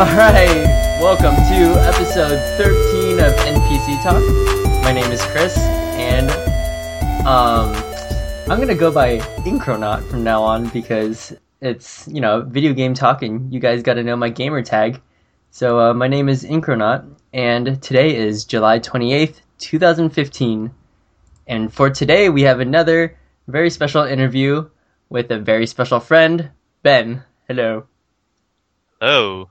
Alright, 0.00 0.48
welcome 0.98 1.36
to 1.36 1.78
episode 1.86 2.40
13 2.56 3.18
of 3.20 3.34
NPC 3.34 4.02
Talk. 4.02 4.22
My 4.82 4.92
name 4.92 5.12
is 5.12 5.20
Chris, 5.26 5.58
and 5.58 6.30
um, 7.26 7.70
I'm 8.50 8.58
gonna 8.58 8.74
go 8.74 8.90
by 8.90 9.18
Incronaut 9.44 10.02
from 10.04 10.24
now 10.24 10.42
on 10.42 10.70
because 10.70 11.36
it's, 11.60 12.08
you 12.08 12.22
know, 12.22 12.40
video 12.40 12.72
game 12.72 12.94
talk 12.94 13.20
and 13.20 13.52
you 13.52 13.60
guys 13.60 13.82
gotta 13.82 14.02
know 14.02 14.16
my 14.16 14.30
gamer 14.30 14.62
tag. 14.62 15.02
So, 15.50 15.78
uh, 15.78 15.92
my 15.92 16.08
name 16.08 16.30
is 16.30 16.44
Incronaut, 16.44 17.04
and 17.34 17.82
today 17.82 18.16
is 18.16 18.46
July 18.46 18.78
28th, 18.78 19.42
2015. 19.58 20.70
And 21.46 21.70
for 21.70 21.90
today, 21.90 22.30
we 22.30 22.40
have 22.44 22.60
another 22.60 23.18
very 23.48 23.68
special 23.68 24.04
interview 24.04 24.70
with 25.10 25.30
a 25.30 25.38
very 25.38 25.66
special 25.66 26.00
friend, 26.00 26.52
Ben. 26.82 27.22
Hello. 27.46 27.84
Hello. 28.98 29.50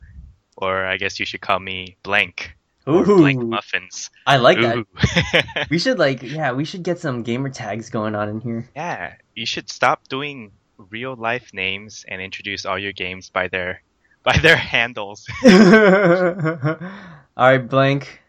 Or 0.61 0.85
I 0.85 0.97
guess 0.97 1.19
you 1.19 1.25
should 1.25 1.39
call 1.41 1.59
me 1.59 1.95
Blank. 2.03 2.51
Ooh, 2.87 3.05
Blank 3.05 3.41
Muffins. 3.43 4.09
I 4.27 4.37
like 4.37 4.59
that. 4.59 5.67
We 5.69 5.79
should 5.79 5.99
like, 5.99 6.21
yeah, 6.21 6.51
we 6.51 6.65
should 6.65 6.83
get 6.83 6.99
some 6.99 7.23
gamer 7.23 7.49
tags 7.49 7.89
going 7.89 8.13
on 8.13 8.27
in 8.27 8.41
here. 8.41 8.67
yeah, 8.75 9.13
you 9.35 9.45
should 9.45 9.69
stop 9.69 10.07
doing 10.09 10.51
real 10.89 11.15
life 11.15 11.53
names 11.53 12.03
and 12.07 12.21
introduce 12.21 12.65
all 12.65 12.77
your 12.79 12.91
games 12.93 13.29
by 13.29 13.47
their 13.47 13.81
by 14.23 14.37
their 14.37 14.57
handles. 14.57 15.27
All 15.43 15.51
right, 17.37 17.57
blank. 17.69 18.19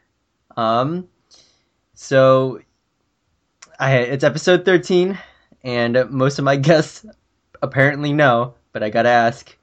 Um, 0.57 1.09
so 1.95 2.61
I 3.79 3.97
it's 3.99 4.25
episode 4.25 4.65
thirteen, 4.65 5.19
and 5.65 6.11
most 6.11 6.39
of 6.39 6.45
my 6.45 6.57
guests 6.57 7.05
apparently 7.61 8.13
know, 8.13 8.55
but 8.73 8.83
I 8.83 8.91
gotta 8.91 9.09
ask. 9.09 9.57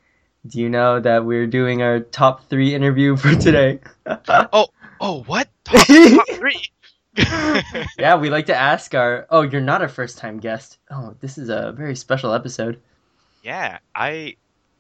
Do 0.48 0.60
you 0.60 0.70
know 0.70 1.00
that 1.00 1.26
we're 1.26 1.48
doing 1.48 1.82
our 1.82 2.00
top 2.00 2.50
three 2.50 2.74
interview 2.74 3.18
for 3.18 3.36
today? 3.36 3.80
oh, 4.30 4.68
oh, 5.02 5.24
what? 5.24 5.50
Top, 5.66 5.86
top 5.88 6.30
three. 6.34 6.62
yeah, 7.98 8.16
we 8.16 8.30
like 8.30 8.46
to 8.46 8.56
ask 8.56 8.94
our. 8.96 9.26
Oh, 9.30 9.42
you're 9.42 9.62
not 9.62 9.82
a 9.82 9.88
first 9.88 10.18
time 10.20 10.38
guest. 10.40 10.78
Oh, 10.92 11.16
this 11.20 11.38
is 11.38 11.50
a 11.50 11.74
very 11.76 11.96
special 11.96 12.34
episode. 12.34 12.80
yeah, 13.44 13.80
I 13.96 14.36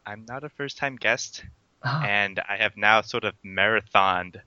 I'm 0.05 0.25
not 0.27 0.43
a 0.43 0.49
first 0.49 0.77
time 0.77 0.95
guest, 0.95 1.43
Oh, 1.83 2.01
and 2.05 2.39
I 2.47 2.57
have 2.57 2.77
now 2.77 3.01
sort 3.01 3.23
of 3.23 3.33
marathoned 3.45 4.38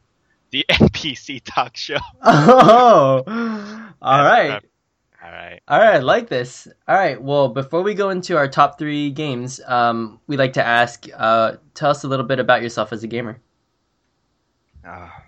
the 0.51 0.65
NPC 0.71 1.43
talk 1.45 1.77
show. 1.77 1.99
oh. 2.23 3.23
all 4.01 4.25
right. 4.25 4.51
Um, 4.53 4.61
All 5.23 5.31
right. 5.31 5.61
All 5.69 5.79
right, 5.79 5.97
I 5.97 5.99
like 5.99 6.29
this. 6.29 6.67
All 6.89 6.97
right, 6.97 7.21
well, 7.21 7.49
before 7.49 7.83
we 7.83 7.95
go 7.95 8.11
into 8.11 8.37
our 8.37 8.49
top 8.49 8.79
three 8.79 9.11
games, 9.11 9.61
um, 9.67 10.21
we 10.27 10.37
like 10.37 10.55
to 10.55 10.67
ask, 10.67 11.07
uh, 11.15 11.57
tell 11.75 11.91
us 11.91 12.05
a 12.05 12.09
little 12.09 12.25
bit 12.25 12.39
about 12.39 12.63
yourself 12.63 12.93
as 12.93 13.05
a 13.05 13.07
gamer. 13.07 13.41
Ah. 14.85 15.25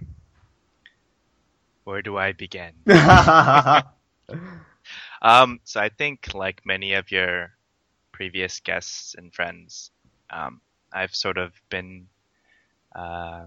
where 1.84 2.00
do 2.00 2.16
I 2.16 2.32
begin? 2.32 2.72
Um, 5.22 5.60
so 5.62 5.80
I 5.80 5.88
think, 5.88 6.34
like 6.34 6.66
many 6.66 6.94
of 6.94 7.12
your 7.12 7.52
previous 8.10 8.58
guests 8.58 9.14
and 9.16 9.32
friends, 9.32 9.92
um, 10.30 10.60
I've 10.92 11.14
sort 11.14 11.38
of 11.38 11.52
been 11.70 12.08
uh, 12.94 13.46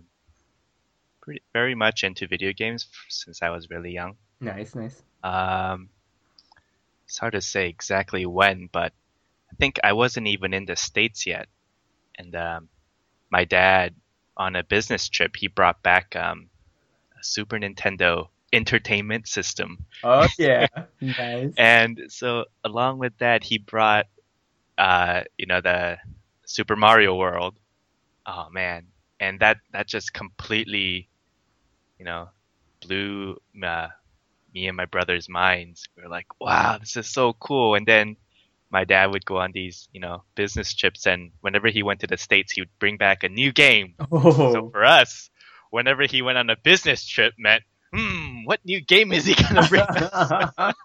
pretty, 1.22 1.42
very 1.52 1.76
much 1.76 2.06
into 2.06 2.28
video 2.28 2.54
games 2.54 2.88
since 3.10 3.42
I 3.42 3.50
was 3.50 3.70
really 3.70 3.92
young. 3.92 4.16
nice, 4.40 4.74
nice. 4.74 5.04
Um, 5.22 5.90
it's 7.06 7.18
hard 7.18 7.34
to 7.34 7.42
say 7.42 7.70
exactly 7.70 8.26
when, 8.26 8.70
but 8.72 8.94
I 9.52 9.56
think 9.56 9.80
I 9.84 9.94
wasn't 9.94 10.28
even 10.28 10.54
in 10.54 10.66
the 10.66 10.76
States 10.76 11.26
yet. 11.26 11.48
And 12.18 12.36
um, 12.36 12.70
my 13.30 13.46
dad, 13.46 13.96
on 14.38 14.56
a 14.56 14.64
business 14.64 15.08
trip, 15.10 15.36
he 15.36 15.48
brought 15.48 15.82
back 15.82 16.16
um, 16.16 16.50
a 17.20 17.24
Super 17.24 17.58
Nintendo 17.58 18.28
entertainment 18.52 19.28
system. 19.28 19.86
Oh 20.04 20.28
yeah, 20.38 20.68
nice. 21.02 21.54
And 21.58 22.02
so 22.10 22.46
along 22.64 23.00
with 23.00 23.18
that, 23.20 23.44
he 23.44 23.58
brought, 23.58 24.08
uh, 24.78 25.24
you 25.38 25.46
know, 25.46 25.62
the 25.62 25.98
Super 26.46 26.76
Mario 26.76 27.16
World. 27.16 27.56
Oh 28.26 28.48
man, 28.52 28.88
and 29.20 29.40
that 29.42 29.58
that 29.72 29.88
just 29.88 30.14
completely, 30.14 31.08
you 32.00 32.06
know, 32.06 32.30
blew 32.82 33.40
uh, 33.64 33.88
me 34.56 34.68
and 34.68 34.78
my 34.78 34.86
brother's 34.86 35.30
minds. 35.30 35.88
We 35.96 36.04
were 36.04 36.10
like, 36.10 36.28
wow, 36.40 36.78
this 36.80 36.96
is 36.98 37.08
so 37.08 37.34
cool. 37.34 37.76
And 37.76 37.86
then 37.86 38.16
my 38.72 38.86
dad 38.86 39.12
would 39.12 39.26
go 39.26 39.38
on 39.38 39.52
these, 39.54 39.88
you 39.94 40.00
know, 40.02 40.24
business 40.36 40.74
trips, 40.74 41.06
and 41.06 41.32
whenever 41.42 41.68
he 41.70 41.84
went 41.84 42.00
to 42.02 42.08
the 42.08 42.18
states, 42.18 42.54
he 42.54 42.62
would 42.62 42.80
bring 42.80 42.98
back 42.98 43.24
a 43.24 43.30
new 43.30 43.52
game. 43.54 43.94
So 44.10 44.10
Oh, 44.66 44.70
for 44.72 44.84
us, 44.84 45.30
whenever 45.70 46.04
he 46.08 46.22
went 46.24 46.38
on 46.40 46.50
a 46.50 46.56
business 46.56 47.06
trip, 47.06 47.34
meant, 47.38 47.64
hmm, 47.94 48.44
what 48.46 48.60
new 48.66 48.82
game 48.82 49.14
is 49.14 49.26
he 49.26 49.36
gonna 49.36 49.68
bring? 49.70 49.86
back? 49.86 50.76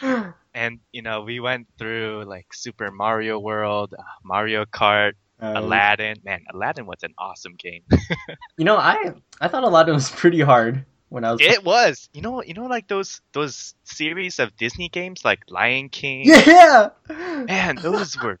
and 0.54 0.78
you 0.92 1.02
know 1.02 1.22
we 1.22 1.40
went 1.40 1.66
through 1.78 2.24
like 2.26 2.52
Super 2.52 2.90
Mario 2.90 3.38
World, 3.38 3.94
uh, 3.98 4.02
Mario 4.24 4.64
Kart, 4.64 5.12
Um, 5.40 5.56
Aladdin. 5.56 6.16
Man, 6.24 6.40
Aladdin 6.52 6.86
was 6.86 7.02
an 7.02 7.14
awesome 7.18 7.54
game. 7.58 7.82
you 8.58 8.64
know, 8.64 8.76
I 8.76 9.12
I 9.40 9.48
thought 9.48 9.64
Aladdin 9.64 9.94
was 9.94 10.10
pretty 10.10 10.40
hard 10.40 10.84
when 11.10 11.24
I 11.24 11.32
was. 11.32 11.40
it 11.42 11.62
was, 11.64 12.08
you 12.14 12.22
know, 12.22 12.42
you 12.42 12.54
know, 12.54 12.66
like 12.66 12.88
those 12.88 13.20
those 13.32 13.74
series 13.84 14.38
of 14.38 14.56
Disney 14.56 14.88
games 14.88 15.24
like 15.24 15.40
Lion 15.50 15.90
King. 15.90 16.22
yeah. 16.24 16.90
Man, 17.08 17.76
those 17.76 18.16
were 18.16 18.38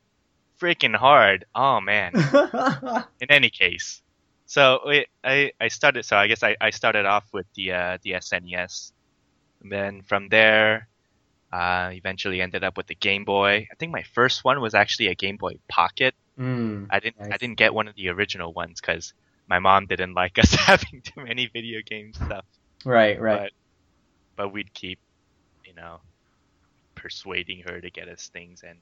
freaking 0.60 0.94
hard. 0.96 1.44
Oh 1.54 1.80
man. 1.80 2.12
In 3.20 3.30
any 3.30 3.50
case, 3.50 4.00
so 4.46 4.80
it, 4.86 5.08
I 5.22 5.52
I 5.60 5.68
started. 5.68 6.04
So 6.04 6.16
I 6.16 6.28
guess 6.28 6.42
I, 6.42 6.56
I 6.60 6.70
started 6.70 7.06
off 7.06 7.24
with 7.32 7.46
the 7.54 7.72
uh, 7.72 7.98
the 8.02 8.12
SNES, 8.12 8.92
and 9.62 9.70
then 9.72 10.02
from 10.02 10.28
there, 10.28 10.88
uh, 11.52 11.90
eventually 11.92 12.40
ended 12.40 12.62
up 12.62 12.76
with 12.76 12.86
the 12.86 12.94
Game 12.94 13.24
Boy. 13.24 13.68
I 13.70 13.74
think 13.78 13.92
my 13.92 14.04
first 14.14 14.44
one 14.44 14.60
was 14.60 14.74
actually 14.74 15.08
a 15.08 15.14
Game 15.14 15.36
Boy 15.36 15.58
Pocket. 15.68 16.14
mm, 16.38 16.86
I 16.88 17.00
didn't 17.00 17.32
I 17.32 17.36
didn't 17.36 17.58
get 17.58 17.74
one 17.74 17.88
of 17.88 17.96
the 17.96 18.08
original 18.10 18.52
ones 18.52 18.80
because 18.80 19.12
my 19.48 19.58
mom 19.58 19.86
didn't 19.86 20.14
like 20.14 20.38
us 20.42 20.54
having 20.54 21.02
too 21.02 21.24
many 21.24 21.48
video 21.52 21.80
game 21.84 22.12
stuff. 22.12 22.44
Right, 22.84 23.20
right. 23.20 23.52
But 24.36 24.44
but 24.44 24.52
we'd 24.52 24.72
keep, 24.74 24.98
you 25.64 25.74
know, 25.74 26.00
persuading 26.94 27.62
her 27.66 27.80
to 27.80 27.90
get 27.90 28.08
us 28.08 28.30
things, 28.32 28.62
and 28.66 28.78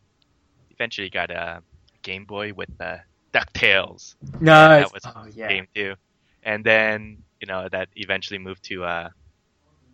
eventually 0.70 1.10
got 1.10 1.30
a 1.30 1.62
Game 2.02 2.24
Boy 2.24 2.52
with 2.52 2.70
the 2.78 3.00
Ducktales 3.32 4.14
nice. 4.40 4.84
that 4.86 4.92
was 4.92 5.02
oh 5.04 5.26
yeah. 5.34 5.48
game 5.48 5.66
too. 5.74 5.94
And 6.42 6.64
then 6.64 7.18
you 7.40 7.46
know 7.46 7.68
that 7.70 7.88
eventually 7.96 8.38
moved 8.38 8.64
to 8.64 8.84
uh, 8.84 9.08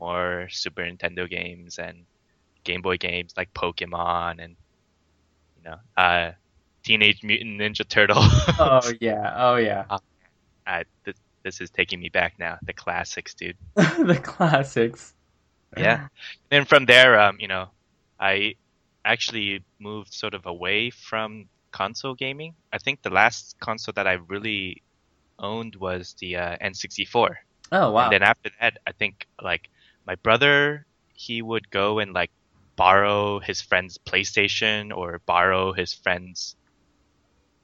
more 0.01 0.49
Super 0.51 0.83
Nintendo 0.83 1.29
games 1.29 1.79
and 1.79 2.05
Game 2.65 2.83
Boy 2.83 2.97
games 2.97 3.35
like 3.37 3.53
Pokemon 3.55 4.43
and 4.43 4.57
you 5.57 5.71
know 5.71 5.77
uh, 5.97 6.33
Teenage 6.83 7.23
Mutant 7.23 7.61
Ninja 7.61 7.89
Turtle. 7.89 8.19
Oh 8.59 8.93
yeah. 9.01 9.35
Oh 9.37 9.57
yeah. 9.57 9.85
uh, 10.67 10.85
this, 11.05 11.15
this 11.45 11.61
is 11.61 11.71
taking 11.71 12.01
me 12.01 12.09
back 12.09 12.35
now. 12.39 12.59
The 12.63 12.73
classics, 12.73 13.35
dude. 13.35 13.57
the 13.75 14.21
classics. 14.23 15.15
Yeah. 15.77 16.09
And 16.51 16.69
from 16.69 16.87
there, 16.87 17.21
um, 17.21 17.37
you 17.39 17.49
know, 17.49 17.69
I 18.19 18.55
actually 19.05 19.63
moved 19.79 20.13
sort 20.13 20.35
of 20.35 20.47
away 20.47 20.91
from 20.91 21.47
console 21.71 22.15
gaming. 22.15 22.55
I 22.73 22.79
think 22.79 23.03
the 23.03 23.11
last 23.11 23.57
console 23.61 23.93
that 23.95 24.07
I 24.07 24.15
really 24.15 24.83
owned 25.39 25.77
was 25.77 26.15
the 26.19 26.37
uh, 26.37 26.57
N64. 26.63 27.35
Oh 27.73 27.91
wow. 27.91 28.05
And 28.05 28.13
then 28.13 28.23
after 28.23 28.51
that, 28.61 28.79
I 28.87 28.93
think 28.93 29.27
like 29.43 29.69
my 30.07 30.15
brother, 30.17 30.87
he 31.13 31.43
would 31.43 31.71
go 31.71 31.99
and 31.99 32.13
like 32.13 32.31
borrow 32.77 33.41
his 33.41 33.61
friend's 33.61 33.99
PlayStation 33.99 34.97
or 34.97 35.21
borrow 35.27 35.73
his 35.73 35.93
friend's, 35.93 36.57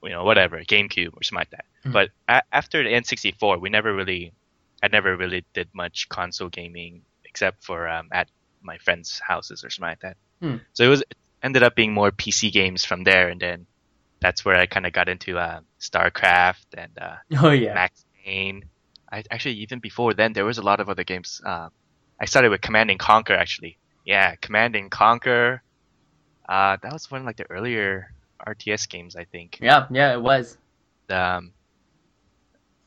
you 0.02 0.11
know, 0.11 0.25
whatever 0.25 0.58
GameCube 0.61 1.14
or 1.14 1.23
something 1.23 1.41
like 1.41 1.50
that. 1.50 1.64
Mhm. 1.85 1.93
But 1.93 2.11
a- 2.29 2.43
after 2.52 2.82
the 2.82 2.91
N64, 2.91 3.61
we 3.61 3.69
never 3.70 3.94
really, 3.94 4.32
I 4.82 4.88
never 4.88 5.17
really 5.17 5.44
did 5.52 5.69
much 5.75 6.08
console 6.08 6.49
gaming 6.49 7.02
except 7.25 7.62
for 7.64 7.88
um, 7.88 8.08
at 8.12 8.29
my 8.62 8.79
friends' 8.79 9.20
houses 9.26 9.64
or 9.64 9.70
something 9.70 9.91
like 9.91 10.00
that. 10.00 10.17
Hmm. 10.41 10.56
So 10.73 10.85
it 10.85 10.88
was 10.88 11.00
it 11.02 11.17
ended 11.43 11.62
up 11.62 11.75
being 11.75 11.93
more 11.93 12.11
PC 12.11 12.50
games 12.52 12.85
from 12.85 13.05
there, 13.05 13.29
and 13.29 13.41
then 13.41 13.67
that's 14.20 14.44
where 14.44 14.56
I 14.56 14.67
kind 14.67 14.87
of 14.87 14.93
got 14.93 15.08
into 15.08 15.38
uh, 15.38 15.61
StarCraft 15.81 16.67
and 16.76 16.93
uh, 17.00 17.17
oh 17.43 17.50
yeah. 17.50 17.75
Max 17.75 18.05
Payne. 18.25 18.64
I 19.12 19.25
actually 19.31 19.55
even 19.56 19.81
before 19.81 20.14
then 20.14 20.32
there 20.32 20.44
was 20.44 20.58
a 20.58 20.62
lot 20.62 20.81
of 20.81 20.88
other 20.88 21.05
games. 21.05 21.41
Uh, 21.44 21.69
I 22.20 22.25
started 22.26 22.50
with 22.50 22.61
Command 22.61 22.91
and 22.91 22.99
Conquer 22.99 23.35
actually. 23.35 23.79
Yeah, 24.05 24.35
Command 24.37 24.76
and 24.76 24.91
Conquer. 24.91 25.62
Uh, 26.49 26.76
that 26.82 26.93
was 26.93 27.11
one 27.11 27.20
of 27.23 27.26
like 27.26 27.37
the 27.37 27.49
earlier 27.50 28.12
RTS 28.46 28.88
games 28.88 29.16
I 29.16 29.25
think. 29.25 29.58
Yeah, 29.60 29.87
yeah, 29.90 30.12
it 30.12 30.22
was. 30.22 30.56
Um, 31.08 31.52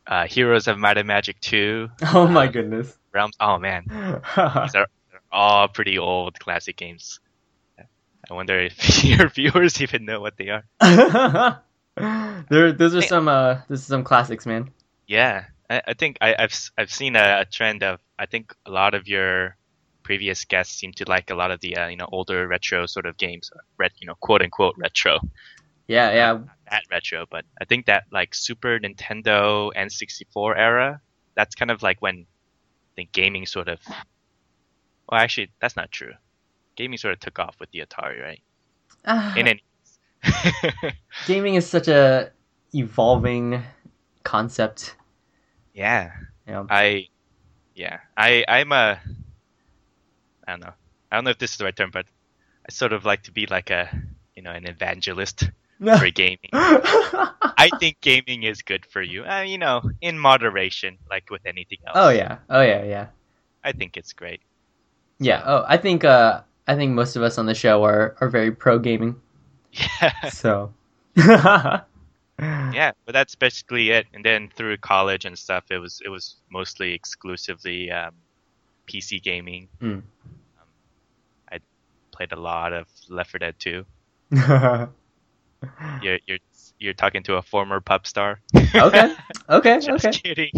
uh, 0.07 0.27
Heroes 0.27 0.67
of 0.67 0.77
Might 0.77 0.97
and 0.97 1.07
Magic 1.07 1.39
2, 1.41 1.89
Oh 2.13 2.27
my 2.27 2.47
goodness. 2.47 2.97
Realms. 3.13 3.35
Oh 3.39 3.57
man, 3.59 3.85
these 3.89 4.75
are 4.75 4.87
they're 5.11 5.21
all 5.31 5.67
pretty 5.67 5.97
old 5.99 6.39
classic 6.39 6.77
games. 6.77 7.19
I 8.29 8.33
wonder 8.33 8.57
if 8.59 9.03
your 9.03 9.27
viewers 9.29 9.81
even 9.81 10.05
know 10.05 10.19
what 10.21 10.37
they 10.37 10.49
are. 10.49 10.63
there, 12.49 12.71
those 12.71 12.95
are 12.95 13.01
some, 13.01 13.27
uh, 13.27 13.59
those 13.67 13.81
are 13.81 13.85
some 13.85 14.03
classics, 14.03 14.45
man. 14.45 14.71
Yeah, 15.07 15.45
I, 15.69 15.81
I 15.89 15.93
think 15.93 16.17
I, 16.21 16.33
I've 16.39 16.51
s- 16.51 16.71
I've 16.77 16.91
seen 16.91 17.15
a, 17.15 17.41
a 17.41 17.45
trend 17.45 17.83
of 17.83 17.99
I 18.17 18.25
think 18.25 18.55
a 18.65 18.71
lot 18.71 18.93
of 18.95 19.07
your 19.07 19.57
previous 20.03 20.45
guests 20.45 20.75
seem 20.77 20.91
to 20.93 21.05
like 21.07 21.29
a 21.29 21.35
lot 21.35 21.51
of 21.51 21.59
the 21.61 21.77
uh, 21.77 21.87
you 21.87 21.97
know 21.97 22.07
older 22.11 22.47
retro 22.47 22.85
sort 22.85 23.05
of 23.05 23.17
games, 23.17 23.49
uh, 23.55 23.59
ret, 23.77 23.91
you 23.99 24.07
know 24.07 24.15
quote 24.19 24.41
unquote 24.41 24.75
retro. 24.77 25.19
Yeah, 25.87 26.11
yeah. 26.13 26.33
Not 26.33 26.47
that 26.71 26.83
retro, 26.89 27.25
but 27.29 27.45
I 27.61 27.65
think 27.65 27.85
that 27.87 28.05
like 28.11 28.33
Super 28.33 28.79
Nintendo 28.79 29.71
N64 29.75 30.57
era, 30.57 31.01
that's 31.35 31.55
kind 31.55 31.71
of 31.71 31.83
like 31.83 32.01
when 32.01 32.25
I 32.25 32.91
think 32.95 33.11
gaming 33.11 33.45
sort 33.45 33.67
of. 33.67 33.79
Well, 35.09 35.19
actually, 35.19 35.51
that's 35.61 35.75
not 35.75 35.91
true. 35.91 36.13
Gaming 36.75 36.97
sort 36.97 37.13
of 37.13 37.19
took 37.19 37.37
off 37.39 37.55
with 37.59 37.69
the 37.71 37.79
Atari, 37.79 38.21
right? 38.21 38.41
Ah, 39.05 39.33
In 39.35 39.47
any. 39.47 39.63
gaming 41.27 41.55
is 41.55 41.67
such 41.67 41.87
a 41.87 42.31
evolving 42.73 43.61
concept. 44.23 44.95
yeah, 45.73 46.11
know. 46.47 46.65
I, 46.69 47.07
yeah, 47.75 47.99
I 48.17 48.45
I'm 48.47 48.71
a. 48.71 48.99
I 50.47 50.51
don't 50.51 50.61
know. 50.61 50.73
I 51.11 51.15
don't 51.15 51.25
know 51.25 51.31
if 51.31 51.37
this 51.37 51.51
is 51.51 51.57
the 51.57 51.65
right 51.65 51.75
term, 51.75 51.91
but 51.91 52.05
I 52.67 52.71
sort 52.71 52.93
of 52.93 53.05
like 53.05 53.23
to 53.23 53.31
be 53.31 53.45
like 53.45 53.69
a, 53.69 53.89
you 54.35 54.41
know, 54.41 54.51
an 54.51 54.65
evangelist 54.65 55.49
for 55.79 56.09
gaming. 56.09 56.49
I 56.53 57.69
think 57.79 58.01
gaming 58.01 58.43
is 58.43 58.61
good 58.61 58.85
for 58.85 59.01
you. 59.01 59.23
Uh, 59.23 59.41
you 59.41 59.57
know, 59.57 59.81
in 60.01 60.17
moderation, 60.17 60.97
like 61.09 61.29
with 61.29 61.45
anything 61.45 61.79
else. 61.85 61.95
oh 61.97 62.09
yeah. 62.09 62.37
Oh 62.49 62.61
yeah, 62.61 62.83
yeah. 62.83 63.07
I 63.63 63.71
think 63.71 63.97
it's 63.97 64.13
great. 64.13 64.41
Yeah. 65.19 65.41
Oh, 65.45 65.65
I 65.67 65.77
think 65.77 66.03
uh 66.03 66.41
I 66.67 66.75
think 66.75 66.93
most 66.93 67.15
of 67.15 67.23
us 67.23 67.37
on 67.37 67.45
the 67.45 67.55
show 67.55 67.83
are 67.83 68.15
are 68.19 68.29
very 68.29 68.51
pro 68.51 68.79
gaming. 68.79 69.15
Yeah. 69.71 70.29
So 70.29 70.73
yeah, 71.15 72.91
but 73.05 73.13
that's 73.13 73.35
basically 73.35 73.91
it. 73.91 74.07
And 74.13 74.25
then 74.25 74.49
through 74.55 74.77
college 74.77 75.25
and 75.25 75.37
stuff, 75.37 75.65
it 75.69 75.77
was 75.77 76.01
it 76.03 76.09
was 76.09 76.35
mostly 76.51 76.93
exclusively 76.93 77.91
um, 77.91 78.13
PC 78.87 79.21
gaming. 79.21 79.69
Hmm. 79.79 79.99
Played 82.13 82.31
a 82.31 82.39
lot 82.39 82.73
of 82.73 82.87
Left 83.09 83.31
4 83.31 83.39
Dead 83.39 83.55
2. 83.59 83.85
You're 86.01 86.19
you're 86.27 86.39
you're 86.77 86.93
talking 86.93 87.23
to 87.23 87.35
a 87.35 87.41
former 87.41 87.79
pub 87.79 88.05
star. 88.05 88.39
okay. 88.75 89.15
Okay. 89.49 89.79
Just 89.79 90.05
okay. 90.05 90.17
kidding. 90.17 90.51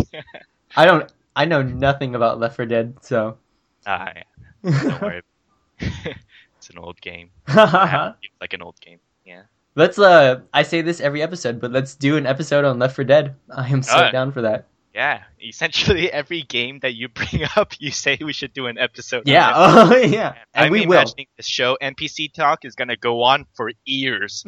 I 0.76 0.86
don't 0.86 1.12
I 1.36 1.46
know 1.46 1.62
nothing 1.62 2.16
about 2.16 2.40
Left 2.40 2.56
4 2.56 2.66
Dead, 2.66 2.98
so 3.02 3.38
ah, 3.86 4.12
yeah, 4.16 4.82
don't 4.82 5.02
worry. 5.02 5.22
it's 5.80 6.70
an 6.70 6.78
old 6.78 7.00
game. 7.02 7.30
It's 7.48 8.42
like 8.42 8.54
an 8.54 8.62
old 8.62 8.80
game. 8.82 9.00
Yeah. 9.26 9.44
let's 9.76 10.00
uh 10.00 10.42
I 10.54 10.64
say 10.64 10.82
this 10.82 11.00
every 11.00 11.22
episode, 11.22 11.60
but 11.62 11.72
let's 11.72 11.96
do 11.96 12.18
an 12.18 12.26
episode 12.26 12.66
on 12.66 12.80
Left 12.80 12.96
4 12.96 13.06
Dead. 13.06 13.36
I 13.56 13.68
am 13.70 13.84
so 13.84 13.94
Alright. 13.94 14.12
down 14.12 14.32
for 14.32 14.42
that. 14.42 14.68
Yeah. 14.96 15.24
Essentially, 15.44 16.10
every 16.22 16.42
game 16.42 16.80
that 16.80 16.96
you 16.96 17.10
bring 17.10 17.44
up, 17.58 17.74
you 17.80 17.92
say 17.92 18.18
we 18.20 18.32
should 18.34 18.54
do 18.54 18.68
an 18.68 18.78
episode. 18.78 19.24
Yeah. 19.28 19.52
Oh 19.56 19.96
yeah. 19.98 20.36
And 20.54 20.68
I'm 20.68 20.72
we 20.72 20.86
will. 20.86 20.94
imagining 20.94 21.28
the 21.36 21.44
show 21.44 21.78
NPC 21.82 22.34
Talk 22.34 22.64
is 22.64 22.76
gonna 22.76 22.96
go 22.96 23.24
on 23.24 23.46
for 23.56 23.72
years. 23.84 24.44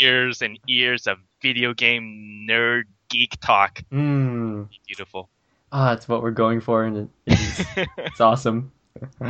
years 0.00 0.40
and 0.42 0.58
years 0.66 1.06
of 1.06 1.18
video 1.42 1.74
game 1.74 2.46
nerd 2.48 2.84
geek 3.10 3.38
talk. 3.40 3.80
mm. 3.92 4.68
Beautiful. 4.86 5.28
Ah, 5.70 5.90
that's 5.94 6.08
what 6.08 6.22
we're 6.22 6.30
going 6.30 6.60
for 6.60 6.84
and 6.84 6.96
it, 6.96 7.08
it's, 7.26 7.62
it's 7.98 8.20
awesome. 8.20 8.72
All 9.20 9.28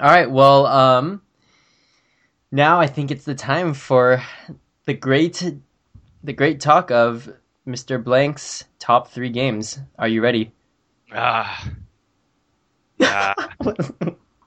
right, 0.00 0.30
well, 0.30 0.66
um 0.66 1.22
now 2.50 2.80
I 2.80 2.86
think 2.88 3.10
it's 3.10 3.24
the 3.24 3.34
time 3.34 3.74
for 3.74 4.22
the 4.86 4.94
great 4.94 5.42
the 6.24 6.32
great 6.32 6.60
talk 6.60 6.90
of 6.90 7.28
Mr. 7.66 8.02
Blank's 8.02 8.64
top 8.78 9.10
3 9.10 9.30
games. 9.30 9.78
Are 9.98 10.08
you 10.08 10.22
ready? 10.22 10.52
Ah, 11.12 11.68
yeah, 12.98 13.34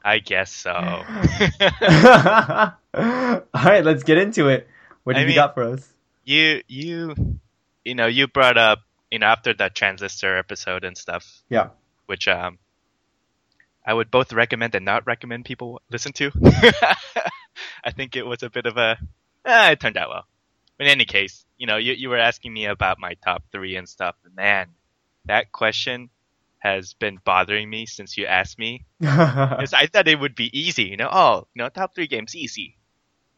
I 0.04 0.20
guess 0.20 0.52
so. 0.52 0.72
All 2.94 2.94
right, 2.94 3.84
let's 3.84 4.04
get 4.04 4.18
into 4.18 4.48
it. 4.50 4.68
What 5.04 5.16
do 5.16 5.22
you 5.22 5.28
mean- 5.28 5.36
got 5.36 5.54
for 5.54 5.64
us? 5.64 5.88
you, 6.26 6.62
you, 6.68 7.40
you 7.84 7.96
know, 7.96 8.06
you 8.06 8.28
brought 8.28 8.58
up, 8.58 8.80
you 9.10 9.18
know, 9.20 9.26
after 9.26 9.54
that 9.56 9.74
transistor 9.74 10.38
episode 10.38 10.84
and 10.84 10.96
stuff. 10.96 11.42
Yeah. 11.50 11.70
Which 12.06 12.28
um, 12.28 12.60
I 13.86 13.94
would 13.94 14.12
both 14.12 14.32
recommend 14.34 14.76
and 14.76 14.86
not 14.86 15.08
recommend 15.08 15.46
people 15.46 15.82
listen 15.90 16.12
to. 16.14 16.32
I 17.84 17.92
think 17.92 18.16
it 18.16 18.26
was 18.28 18.44
a 18.44 18.50
bit 18.50 18.66
of 18.68 18.78
a. 18.78 18.98
Eh, 19.46 19.72
it 19.72 19.80
turned 19.80 19.98
out 19.98 20.10
well. 20.10 20.26
In 20.80 20.86
any 20.88 21.06
case, 21.06 21.44
you 21.60 21.68
know, 21.68 21.78
you 21.78 21.94
you 21.94 22.10
were 22.10 22.18
asking 22.20 22.54
me 22.54 22.66
about 22.66 23.00
my 23.00 23.16
top 23.24 23.44
three 23.52 23.78
and 23.78 23.88
stuff. 23.90 24.16
And 24.26 24.36
man, 24.36 24.70
that 25.26 25.52
question 25.54 26.10
has 26.60 26.96
been 26.96 27.20
bothering 27.24 27.70
me 27.70 27.86
since 27.86 28.18
you 28.18 28.26
asked 28.26 28.60
me. 28.60 28.86
I 29.04 29.88
thought 29.92 30.08
it 30.08 30.20
would 30.20 30.36
be 30.36 30.50
easy, 30.58 30.86
you 30.86 30.98
know. 30.98 31.10
Oh, 31.12 31.48
you 31.54 31.64
know, 31.64 31.70
top 31.70 31.96
three 31.96 32.08
games 32.08 32.36
easy. 32.36 32.78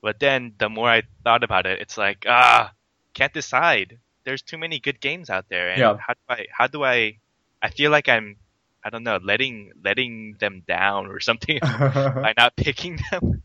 But 0.02 0.20
then 0.20 0.54
the 0.58 0.70
more 0.70 0.90
I 0.90 1.04
thought 1.24 1.44
about 1.44 1.66
it, 1.68 1.82
it's 1.82 1.98
like 1.98 2.26
ah, 2.28 2.74
can't 3.14 3.34
decide. 3.34 4.00
There's 4.26 4.44
too 4.44 4.58
many 4.58 4.80
good 4.80 5.02
games 5.02 5.30
out 5.30 5.50
there, 5.50 5.70
and 5.72 5.80
Yeah. 5.80 5.98
how 6.00 6.14
do 6.14 6.22
I? 6.30 6.48
How 6.52 6.68
do 6.68 6.84
I? 6.84 7.20
I 7.62 7.70
feel 7.72 7.92
like 7.92 8.10
I'm, 8.10 8.38
I 8.84 8.90
don't 8.92 9.04
know, 9.04 9.20
letting 9.24 9.72
letting 9.84 10.38
them 10.40 10.64
down 10.68 11.08
or 11.08 11.20
something 11.20 11.60
by 11.62 12.34
not 12.38 12.56
picking 12.56 13.00
them. 13.12 13.44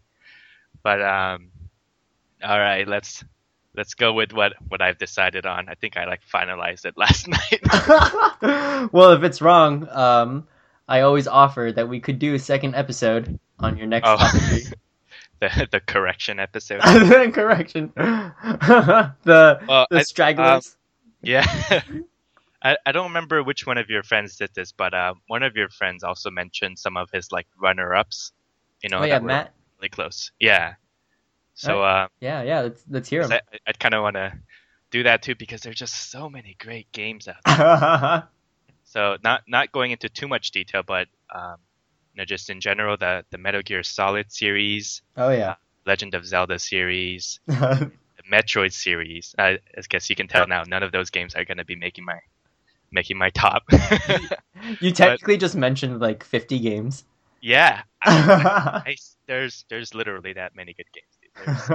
But 0.82 1.02
um, 1.02 1.50
all 2.42 2.58
right, 2.58 2.86
let's 2.86 3.24
let's 3.76 3.94
go 3.94 4.12
with 4.12 4.32
what 4.32 4.54
what 4.68 4.80
I've 4.80 4.98
decided 4.98 5.46
on. 5.46 5.68
I 5.68 5.74
think 5.74 5.96
I 5.96 6.06
like 6.06 6.20
finalized 6.32 6.84
it 6.84 6.96
last 6.96 7.28
night. 8.42 8.92
well, 8.92 9.12
if 9.12 9.22
it's 9.22 9.40
wrong, 9.40 9.88
um, 9.90 10.46
I 10.88 11.00
always 11.00 11.26
offer 11.26 11.72
that 11.74 11.88
we 11.88 12.00
could 12.00 12.18
do 12.18 12.34
a 12.34 12.38
second 12.38 12.74
episode 12.74 13.38
on 13.58 13.76
your 13.76 13.86
next 13.86 14.08
Oh. 14.08 14.16
the 15.40 15.68
the 15.70 15.80
correction 15.80 16.40
episode. 16.40 16.80
Correction. 17.32 17.92
the 17.96 19.60
Well, 19.68 19.86
the 19.90 20.04
stragglers. 20.04 20.76
Yeah. 21.22 21.44
I, 22.62 22.76
I 22.86 22.92
don't 22.92 23.08
remember 23.08 23.42
which 23.42 23.66
one 23.66 23.78
of 23.78 23.90
your 23.90 24.02
friends 24.02 24.36
did 24.36 24.50
this, 24.54 24.72
but 24.72 24.94
uh, 24.94 25.14
one 25.28 25.42
of 25.42 25.56
your 25.56 25.68
friends 25.68 26.02
also 26.02 26.30
mentioned 26.30 26.78
some 26.78 26.96
of 26.96 27.10
his 27.12 27.30
like 27.30 27.46
runner 27.60 27.94
ups. 27.94 28.32
You 28.82 28.88
know, 28.88 28.98
oh 28.98 29.04
yeah, 29.04 29.18
Matt. 29.18 29.52
really 29.78 29.88
close. 29.88 30.32
Yeah. 30.40 30.74
So 31.56 31.82
uh, 31.82 32.08
Yeah, 32.20 32.42
yeah. 32.42 32.60
Let's 32.60 32.84
let's 32.88 33.08
hear 33.08 33.22
him. 33.22 33.32
I, 33.32 33.40
I'd 33.66 33.78
kind 33.78 33.94
of 33.94 34.02
want 34.02 34.16
to 34.16 34.32
do 34.90 35.02
that 35.02 35.22
too 35.22 35.34
because 35.34 35.62
there's 35.62 35.76
just 35.76 36.10
so 36.10 36.30
many 36.30 36.56
great 36.58 36.90
games 36.92 37.28
out 37.28 37.42
there. 37.44 38.28
So 38.88 39.16
not 39.22 39.42
not 39.48 39.72
going 39.72 39.90
into 39.90 40.08
too 40.08 40.28
much 40.28 40.52
detail, 40.52 40.82
but 40.86 41.08
um, 41.34 41.56
you 42.14 42.18
know, 42.18 42.24
just 42.24 42.48
in 42.50 42.60
general, 42.60 42.96
the 42.96 43.24
the 43.30 43.36
Metal 43.36 43.60
Gear 43.60 43.82
Solid 43.82 44.32
series, 44.32 45.02
oh 45.16 45.30
yeah. 45.30 45.56
Legend 45.84 46.14
of 46.14 46.24
Zelda 46.24 46.58
series, 46.58 47.40
Metroid 48.32 48.72
series. 48.72 49.34
I, 49.38 49.58
I 49.76 49.82
guess 49.88 50.08
you 50.08 50.16
can 50.16 50.28
tell 50.28 50.46
now, 50.46 50.62
none 50.62 50.82
of 50.82 50.92
those 50.92 51.10
games 51.10 51.34
are 51.34 51.44
going 51.44 51.58
to 51.58 51.64
be 51.64 51.76
making 51.76 52.04
my 52.04 52.20
making 52.92 53.18
my 53.18 53.30
top. 53.30 53.64
you 54.80 54.92
technically 54.92 55.36
just 55.36 55.56
mentioned 55.56 56.00
like 56.00 56.22
50 56.22 56.58
games. 56.60 57.04
yeah, 57.40 57.82
I, 58.02 58.96
there's 59.26 59.64
there's 59.68 59.94
literally 59.94 60.32
that 60.34 60.54
many 60.54 60.72
good 60.72 60.86
games. 60.94 61.25
Dude. 61.36 61.46
There's, 61.46 61.68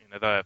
you 0.00 0.08
know 0.10 0.18
the 0.20 0.44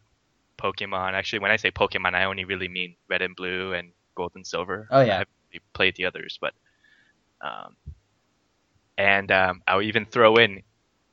Pokemon. 0.58 1.12
Actually, 1.12 1.40
when 1.40 1.50
I 1.50 1.56
say 1.56 1.70
Pokemon, 1.70 2.14
I 2.14 2.24
only 2.24 2.44
really 2.44 2.68
mean 2.68 2.94
Red 3.08 3.22
and 3.22 3.34
Blue 3.34 3.72
and 3.72 3.92
Gold 4.14 4.32
and 4.34 4.46
Silver. 4.46 4.86
Oh, 4.90 5.00
yeah. 5.00 5.06
I 5.06 5.18
haven't 5.18 5.28
really 5.52 5.62
played 5.72 5.96
the 5.96 6.04
others, 6.04 6.38
but 6.40 6.54
um, 7.40 7.76
and 8.98 9.32
um, 9.32 9.62
I'll 9.66 9.82
even 9.82 10.04
throw 10.04 10.36
in 10.36 10.62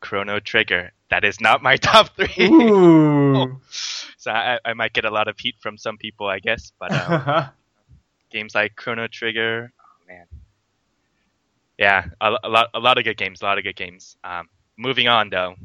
Chrono 0.01 0.39
Trigger. 0.39 0.91
That 1.09 1.23
is 1.23 1.39
not 1.39 1.63
my 1.63 1.77
top 1.77 2.09
three. 2.15 2.47
Ooh. 2.47 3.59
so 4.17 4.31
I, 4.31 4.59
I 4.65 4.73
might 4.73 4.93
get 4.93 5.05
a 5.05 5.11
lot 5.11 5.27
of 5.27 5.39
heat 5.39 5.55
from 5.59 5.77
some 5.77 5.97
people, 5.97 6.27
I 6.27 6.39
guess. 6.39 6.71
But 6.79 6.91
um, 6.91 7.49
games 8.29 8.53
like 8.53 8.75
Chrono 8.75 9.07
Trigger, 9.07 9.71
oh 9.79 10.07
man, 10.07 10.25
yeah, 11.77 12.05
a, 12.19 12.33
a 12.43 12.49
lot, 12.49 12.69
a 12.73 12.79
lot 12.79 12.97
of 12.97 13.03
good 13.03 13.17
games, 13.17 13.41
a 13.41 13.45
lot 13.45 13.57
of 13.57 13.63
good 13.63 13.75
games. 13.75 14.17
Um, 14.23 14.49
moving 14.77 15.07
on 15.07 15.29
though, 15.29 15.55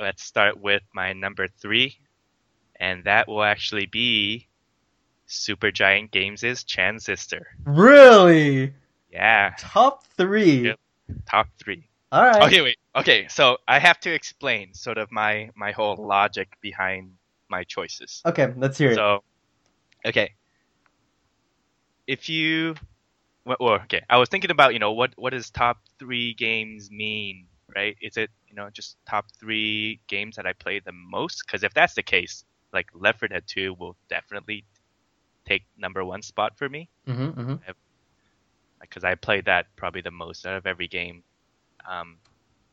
let's 0.00 0.24
start 0.24 0.58
with 0.58 0.82
my 0.94 1.12
number 1.12 1.46
three, 1.46 1.98
and 2.78 3.04
that 3.04 3.28
will 3.28 3.42
actually 3.42 3.86
be 3.86 4.48
Supergiant 5.28 6.10
Games' 6.10 6.64
Transistor. 6.64 7.46
really? 7.64 8.74
Yeah, 9.12 9.54
Top 9.58 10.06
three. 10.16 10.68
Yep. 10.68 10.78
top 11.26 11.48
three. 11.58 11.88
All 12.12 12.22
right. 12.22 12.42
Okay, 12.42 12.60
wait. 12.62 12.76
Okay, 12.94 13.26
so 13.28 13.58
I 13.68 13.78
have 13.78 14.00
to 14.00 14.12
explain 14.12 14.74
sort 14.74 14.98
of 14.98 15.10
my 15.12 15.50
my 15.54 15.72
whole 15.72 15.96
logic 15.96 16.48
behind 16.60 17.12
my 17.48 17.64
choices. 17.64 18.22
Okay, 18.24 18.52
let's 18.56 18.78
hear 18.78 18.92
it. 18.92 18.94
So, 18.94 19.22
okay, 20.06 20.32
if 22.06 22.28
you, 22.28 22.74
well, 23.44 23.80
okay, 23.84 24.02
I 24.08 24.16
was 24.16 24.28
thinking 24.28 24.50
about 24.50 24.72
you 24.72 24.78
know 24.80 24.92
what 24.92 25.12
what 25.16 25.32
does 25.32 25.50
top 25.50 25.78
three 25.98 26.34
games 26.34 26.90
mean, 26.90 27.46
right? 27.76 27.96
Is 28.00 28.16
it 28.16 28.30
you 28.50 28.56
know 28.56 28.68
just 28.70 28.96
top 29.08 29.26
three 29.38 30.00
games 30.08 30.36
that 30.36 30.46
I 30.46 30.52
play 30.52 30.80
the 30.80 30.92
most? 30.92 31.44
Because 31.46 31.62
if 31.62 31.72
that's 31.72 31.94
the 31.94 32.02
case, 32.02 32.44
like 32.72 32.88
Left 32.94 33.20
4 33.20 33.28
Dead 33.28 33.44
2 33.46 33.74
will 33.74 33.96
definitely 34.08 34.64
take 35.46 35.62
number 35.78 36.04
one 36.04 36.22
spot 36.22 36.56
for 36.56 36.68
me 36.68 36.88
Mm-hmm, 37.08 37.40
mm-hmm. 37.40 37.54
because 38.80 39.04
I 39.04 39.14
played 39.14 39.46
that 39.46 39.66
probably 39.76 40.02
the 40.02 40.10
most 40.10 40.46
out 40.46 40.56
of 40.56 40.66
every 40.66 40.86
game. 40.88 41.22
Um, 41.88 42.18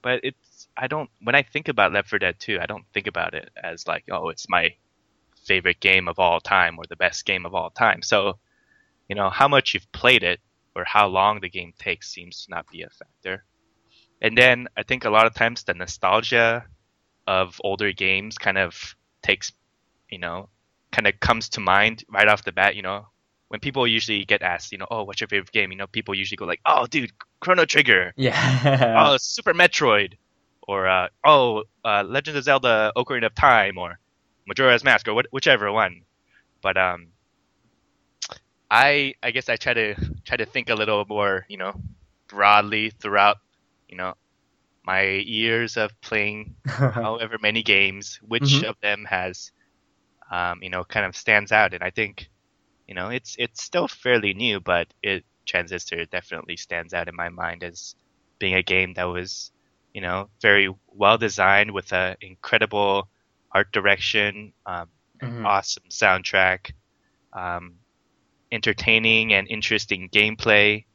but 0.01 0.19
it's 0.23 0.67
I 0.75 0.87
don't 0.87 1.09
when 1.21 1.35
I 1.35 1.43
think 1.43 1.67
about 1.69 1.93
Left 1.93 2.09
4 2.09 2.19
Dead 2.19 2.35
2, 2.39 2.59
I 2.61 2.65
don't 2.65 2.85
think 2.93 3.07
about 3.07 3.33
it 3.33 3.49
as 3.61 3.87
like 3.87 4.03
oh 4.11 4.29
it's 4.29 4.49
my 4.49 4.73
favorite 5.45 5.79
game 5.79 6.07
of 6.07 6.19
all 6.19 6.41
time 6.41 6.77
or 6.77 6.83
the 6.89 6.95
best 6.95 7.25
game 7.25 7.45
of 7.45 7.55
all 7.55 7.69
time. 7.69 8.01
So 8.01 8.37
you 9.07 9.15
know 9.15 9.29
how 9.29 9.47
much 9.47 9.73
you've 9.73 9.91
played 9.91 10.23
it 10.23 10.39
or 10.75 10.83
how 10.85 11.07
long 11.07 11.39
the 11.39 11.49
game 11.49 11.73
takes 11.79 12.11
seems 12.11 12.45
to 12.45 12.51
not 12.51 12.67
be 12.69 12.83
a 12.83 12.89
factor. 12.89 13.43
And 14.21 14.37
then 14.37 14.67
I 14.75 14.83
think 14.83 15.05
a 15.05 15.09
lot 15.09 15.27
of 15.27 15.33
times 15.33 15.63
the 15.63 15.73
nostalgia 15.73 16.65
of 17.27 17.59
older 17.63 17.91
games 17.91 18.37
kind 18.37 18.57
of 18.57 18.95
takes 19.21 19.51
you 20.09 20.17
know 20.17 20.49
kind 20.91 21.07
of 21.07 21.19
comes 21.19 21.49
to 21.49 21.59
mind 21.59 22.03
right 22.09 22.27
off 22.27 22.43
the 22.43 22.51
bat. 22.51 22.75
You 22.75 22.81
know 22.81 23.07
when 23.49 23.59
people 23.59 23.87
usually 23.87 24.25
get 24.25 24.41
asked, 24.41 24.71
you 24.71 24.77
know, 24.77 24.87
oh, 24.91 25.03
what's 25.03 25.21
your 25.21 25.27
favorite 25.27 25.51
game? 25.51 25.71
You 25.71 25.77
know, 25.77 25.87
people 25.87 26.13
usually 26.13 26.37
go 26.37 26.45
like, 26.45 26.59
oh, 26.65 26.85
dude, 26.87 27.11
Chrono 27.39 27.65
Trigger, 27.65 28.13
Yeah. 28.17 28.95
oh, 29.09 29.17
Super 29.17 29.53
Metroid, 29.53 30.13
or 30.67 30.87
uh, 30.87 31.07
oh, 31.25 31.63
uh, 31.85 32.03
Legend 32.05 32.37
of 32.37 32.43
Zelda: 32.43 32.91
Ocarina 32.97 33.27
of 33.27 33.35
Time, 33.35 33.77
or 33.77 33.99
Majora's 34.47 34.83
Mask, 34.83 35.07
or 35.07 35.13
what, 35.13 35.27
whichever 35.31 35.71
one. 35.71 36.01
But 36.61 36.77
um, 36.77 37.07
I 38.69 39.15
I 39.23 39.31
guess 39.31 39.49
I 39.49 39.55
try 39.55 39.73
to 39.73 39.95
try 40.25 40.37
to 40.37 40.45
think 40.45 40.69
a 40.69 40.75
little 40.75 41.05
more, 41.07 41.45
you 41.47 41.57
know, 41.57 41.79
broadly 42.27 42.89
throughout, 42.89 43.37
you 43.87 43.97
know, 43.97 44.13
my 44.83 45.01
years 45.03 45.77
of 45.77 45.91
playing 46.01 46.55
however 47.01 47.37
many 47.41 47.63
games, 47.63 48.19
which 48.21 48.63
Mhm. 48.63 48.63
of 48.63 48.75
them 48.81 49.05
has, 49.05 49.51
um, 50.31 50.61
you 50.61 50.69
know, 50.69 50.83
kind 50.83 51.05
of 51.05 51.15
stands 51.15 51.51
out. 51.51 51.73
And 51.73 51.83
I 51.83 51.89
think, 51.91 52.29
you 52.87 52.95
know, 52.95 53.09
it's 53.09 53.35
it's 53.37 53.63
still 53.63 53.87
fairly 53.87 54.33
new, 54.33 54.59
but 54.59 54.87
it 55.01 55.25
Transistor 55.47 56.05
definitely 56.05 56.57
stands 56.57 56.93
out 56.93 57.07
in 57.07 57.15
my 57.15 57.29
mind 57.29 57.63
as 57.63 57.95
being 58.39 58.55
a 58.55 58.63
game 58.63 58.93
that 58.95 59.05
was, 59.05 59.51
you 59.93 60.01
know, 60.01 60.29
very 60.41 60.69
well 60.87 61.17
designed 61.17 61.71
with 61.71 61.91
an 61.93 62.15
incredible 62.21 63.09
art 63.53 63.71
direction, 63.71 64.53
um, 64.65 64.89
Mhm. 65.21 65.45
awesome 65.45 65.83
soundtrack, 65.91 66.71
um, 67.33 67.77
entertaining 68.51 69.33
and 69.33 69.47
interesting 69.49 70.09
gameplay, 70.09 70.85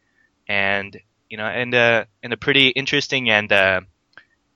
and 0.49 0.99
you 1.33 1.39
know, 1.39 1.47
and 1.47 1.75
uh, 1.75 2.05
and 2.23 2.33
a 2.35 2.37
pretty 2.37 2.69
interesting 2.69 3.31
and 3.31 3.51
uh, 3.51 3.81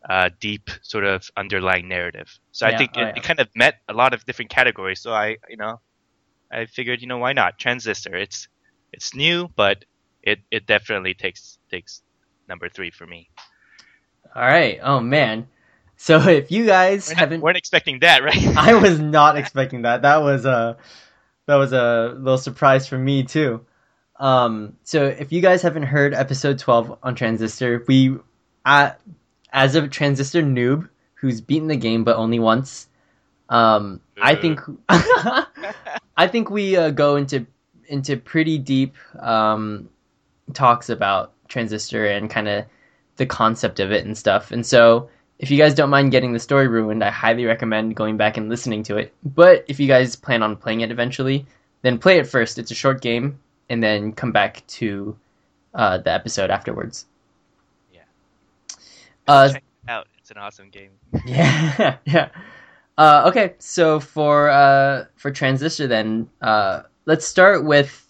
uh, 0.08 0.28
deep 0.40 0.68
sort 0.82 1.04
of 1.04 1.30
underlying 1.34 1.88
narrative. 1.88 2.28
So 2.52 2.66
Yeah, 2.68 2.74
I 2.74 2.76
think 2.78 2.90
oh, 2.96 3.00
it, 3.00 3.04
yeah. 3.04 3.12
it 3.16 3.22
kind 3.22 3.40
of 3.40 3.48
met 3.56 3.76
a 3.88 3.94
lot 3.94 4.12
of 4.12 4.26
different 4.26 4.50
categories. 4.50 5.00
So 5.00 5.10
I, 5.12 5.38
you 5.48 5.56
know, 5.56 5.80
I 6.52 6.66
figured, 6.66 7.00
you 7.00 7.08
know, 7.08 7.16
why 7.16 7.32
not 7.32 7.58
Transistor? 7.58 8.14
It's 8.14 8.48
it's 8.92 9.14
new, 9.14 9.48
but 9.56 9.86
it 10.22 10.40
it 10.50 10.66
definitely 10.66 11.14
takes 11.14 11.58
takes 11.70 12.02
number 12.46 12.68
three 12.68 12.90
for 12.90 13.06
me. 13.06 13.30
All 14.34 14.42
right. 14.42 14.78
Oh 14.82 15.00
man. 15.00 15.48
So 15.96 16.20
if 16.42 16.50
you 16.50 16.66
guys 16.66 17.08
We're 17.08 17.14
not- 17.14 17.20
haven't, 17.20 17.40
weren't 17.40 17.56
expecting 17.56 18.00
that, 18.00 18.22
right? 18.22 18.46
I 18.70 18.74
was 18.74 19.00
not 19.00 19.38
expecting 19.38 19.82
that. 19.82 20.02
That 20.02 20.18
was 20.18 20.44
a 20.44 20.76
that 21.46 21.56
was 21.56 21.72
a 21.72 22.12
little 22.18 22.36
surprise 22.38 22.86
for 22.86 22.98
me 22.98 23.22
too. 23.24 23.64
Um, 24.18 24.76
so 24.82 25.06
if 25.06 25.32
you 25.32 25.40
guys 25.40 25.62
haven't 25.62 25.84
heard 25.84 26.14
episode 26.14 26.58
twelve 26.58 26.98
on 27.02 27.14
Transistor, 27.14 27.84
we, 27.86 28.16
uh, 28.64 28.92
as 29.52 29.74
a 29.74 29.86
Transistor 29.88 30.42
noob 30.42 30.88
who's 31.14 31.40
beaten 31.40 31.68
the 31.68 31.76
game 31.76 32.04
but 32.04 32.16
only 32.16 32.38
once, 32.38 32.88
um, 33.48 34.00
I 34.20 34.34
think 34.34 34.60
I 34.88 36.26
think 36.28 36.50
we 36.50 36.76
uh, 36.76 36.90
go 36.90 37.16
into 37.16 37.46
into 37.88 38.16
pretty 38.16 38.58
deep 38.58 38.96
um, 39.20 39.88
talks 40.54 40.88
about 40.88 41.32
Transistor 41.48 42.06
and 42.06 42.28
kind 42.30 42.48
of 42.48 42.64
the 43.16 43.26
concept 43.26 43.80
of 43.80 43.92
it 43.92 44.04
and 44.04 44.16
stuff. 44.16 44.50
And 44.50 44.64
so, 44.64 45.10
if 45.38 45.50
you 45.50 45.58
guys 45.58 45.74
don't 45.74 45.90
mind 45.90 46.10
getting 46.10 46.32
the 46.32 46.38
story 46.38 46.68
ruined, 46.68 47.04
I 47.04 47.10
highly 47.10 47.44
recommend 47.44 47.96
going 47.96 48.16
back 48.16 48.36
and 48.36 48.48
listening 48.48 48.82
to 48.84 48.96
it. 48.96 49.14
But 49.24 49.64
if 49.68 49.78
you 49.80 49.86
guys 49.86 50.16
plan 50.16 50.42
on 50.42 50.56
playing 50.56 50.80
it 50.80 50.90
eventually, 50.90 51.46
then 51.82 51.98
play 51.98 52.18
it 52.18 52.26
first. 52.26 52.58
It's 52.58 52.70
a 52.70 52.74
short 52.74 53.00
game, 53.00 53.38
and 53.68 53.82
then 53.82 54.12
come 54.12 54.32
back 54.32 54.66
to 54.66 55.16
uh, 55.74 55.98
the 55.98 56.10
episode 56.10 56.50
afterwards. 56.50 57.06
Yeah. 57.92 58.00
Uh, 59.26 59.52
Check 59.52 59.64
it 59.86 59.90
out. 59.90 60.08
It's 60.18 60.30
an 60.30 60.38
awesome 60.38 60.70
game. 60.70 60.90
yeah, 61.26 61.96
yeah. 62.04 62.28
Uh, 62.98 63.24
okay, 63.26 63.54
so 63.58 64.00
for 64.00 64.48
uh, 64.48 65.04
for 65.16 65.30
transistor, 65.30 65.86
then 65.86 66.28
uh, 66.40 66.82
let's 67.04 67.26
start 67.26 67.64
with. 67.64 68.02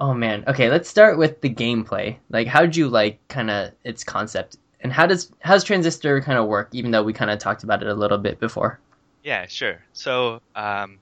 Oh 0.00 0.14
man, 0.14 0.44
okay, 0.46 0.70
let's 0.70 0.88
start 0.88 1.18
with 1.18 1.40
the 1.40 1.50
gameplay. 1.50 2.16
Like, 2.30 2.46
how'd 2.46 2.76
you 2.76 2.88
like 2.88 3.18
kind 3.26 3.50
of 3.50 3.72
its 3.82 4.04
concept, 4.04 4.56
and 4.80 4.92
how 4.92 5.06
does 5.06 5.32
how's 5.40 5.64
transistor 5.64 6.20
kind 6.20 6.38
of 6.38 6.46
work? 6.46 6.68
Even 6.72 6.92
though 6.92 7.02
we 7.02 7.12
kind 7.12 7.30
of 7.30 7.38
talked 7.38 7.64
about 7.64 7.82
it 7.82 7.88
a 7.88 7.94
little 7.94 8.18
bit 8.18 8.38
before. 8.38 8.78
Yeah, 9.24 9.46
sure. 9.46 9.82
So 9.94 10.40
um, 10.54 10.98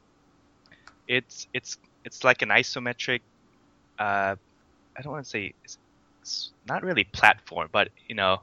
it's 1.09 1.49
it's 1.53 1.79
it's 2.05 2.25
like 2.25 2.43
an 2.43 2.49
isometric. 2.49 3.21
Uh, 3.99 4.37
I 4.97 5.03
don't 5.03 5.13
want 5.13 5.25
to 5.25 5.31
say 5.31 5.55
it's, 5.65 5.79
it's 6.23 6.53
not 6.67 6.83
really 6.83 7.05
platform, 7.05 7.69
but 7.73 7.89
you 8.09 8.15
know, 8.15 8.41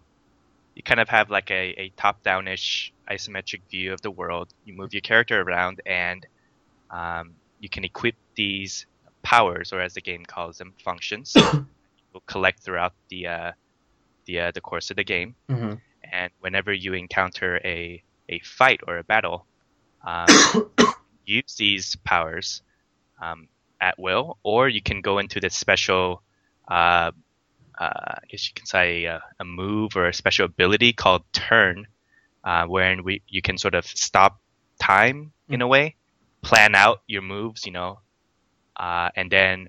you 0.76 0.84
kind 0.84 1.00
of 1.00 1.10
have 1.10 1.30
like 1.30 1.52
a, 1.52 1.76
a 1.80 1.92
top-down-ish 1.98 2.94
isometric 3.10 3.62
view 3.70 3.94
of 3.94 4.02
the 4.02 4.12
world. 4.12 4.54
You 4.66 4.74
move 4.74 4.94
your 4.94 5.02
character 5.02 5.42
around, 5.42 5.82
and 5.86 6.26
um, 6.90 7.32
you 7.60 7.70
can 7.70 7.84
equip 7.84 8.16
these 8.36 8.86
powers, 9.22 9.74
or 9.74 9.82
as 9.82 9.94
the 9.94 10.02
game 10.02 10.26
calls 10.26 10.58
them, 10.58 10.74
functions. 10.84 11.36
will 12.14 12.24
collect 12.28 12.62
throughout 12.62 12.94
the 13.10 13.28
uh, 13.28 13.52
the 14.26 14.40
uh, 14.40 14.52
the 14.52 14.62
course 14.62 14.90
of 14.92 14.96
the 14.96 15.04
game 15.04 15.36
Mm-hmm. 15.50 15.74
and 16.12 16.32
whenever 16.40 16.72
you 16.72 16.94
encounter 16.94 17.60
a 17.66 18.02
a 18.30 18.40
fight 18.40 18.82
or 18.88 18.98
a 19.00 19.04
battle, 19.04 19.46
um, 20.06 20.28
use 21.26 21.56
these 21.58 21.96
powers 22.04 22.62
um, 23.22 23.48
at 23.84 24.00
will, 24.00 24.38
or 24.44 24.70
you 24.70 24.82
can 24.82 25.02
go 25.02 25.20
into 25.20 25.40
this 25.42 25.56
special, 25.56 26.24
uh, 26.70 27.12
uh, 27.78 28.14
I 28.22 28.26
guess 28.30 28.48
you 28.48 28.54
can 28.56 28.66
say 28.66 29.04
a, 29.06 29.22
a 29.40 29.44
move 29.44 29.98
or 29.98 30.08
a 30.08 30.14
special 30.14 30.46
ability 30.46 30.94
called 30.94 31.24
turn, 31.34 31.88
uh, 32.46 32.66
wherein 32.66 33.04
we 33.04 33.22
you 33.28 33.42
can 33.42 33.58
sort 33.58 33.76
of 33.76 33.86
stop 33.86 34.40
time 34.80 35.34
in 35.50 35.62
a 35.62 35.68
way, 35.68 35.96
plan 36.42 36.76
out 36.76 37.02
your 37.08 37.22
moves, 37.22 37.66
you 37.66 37.74
know, 37.74 38.00
uh, 38.78 39.10
and 39.16 39.30
then 39.30 39.68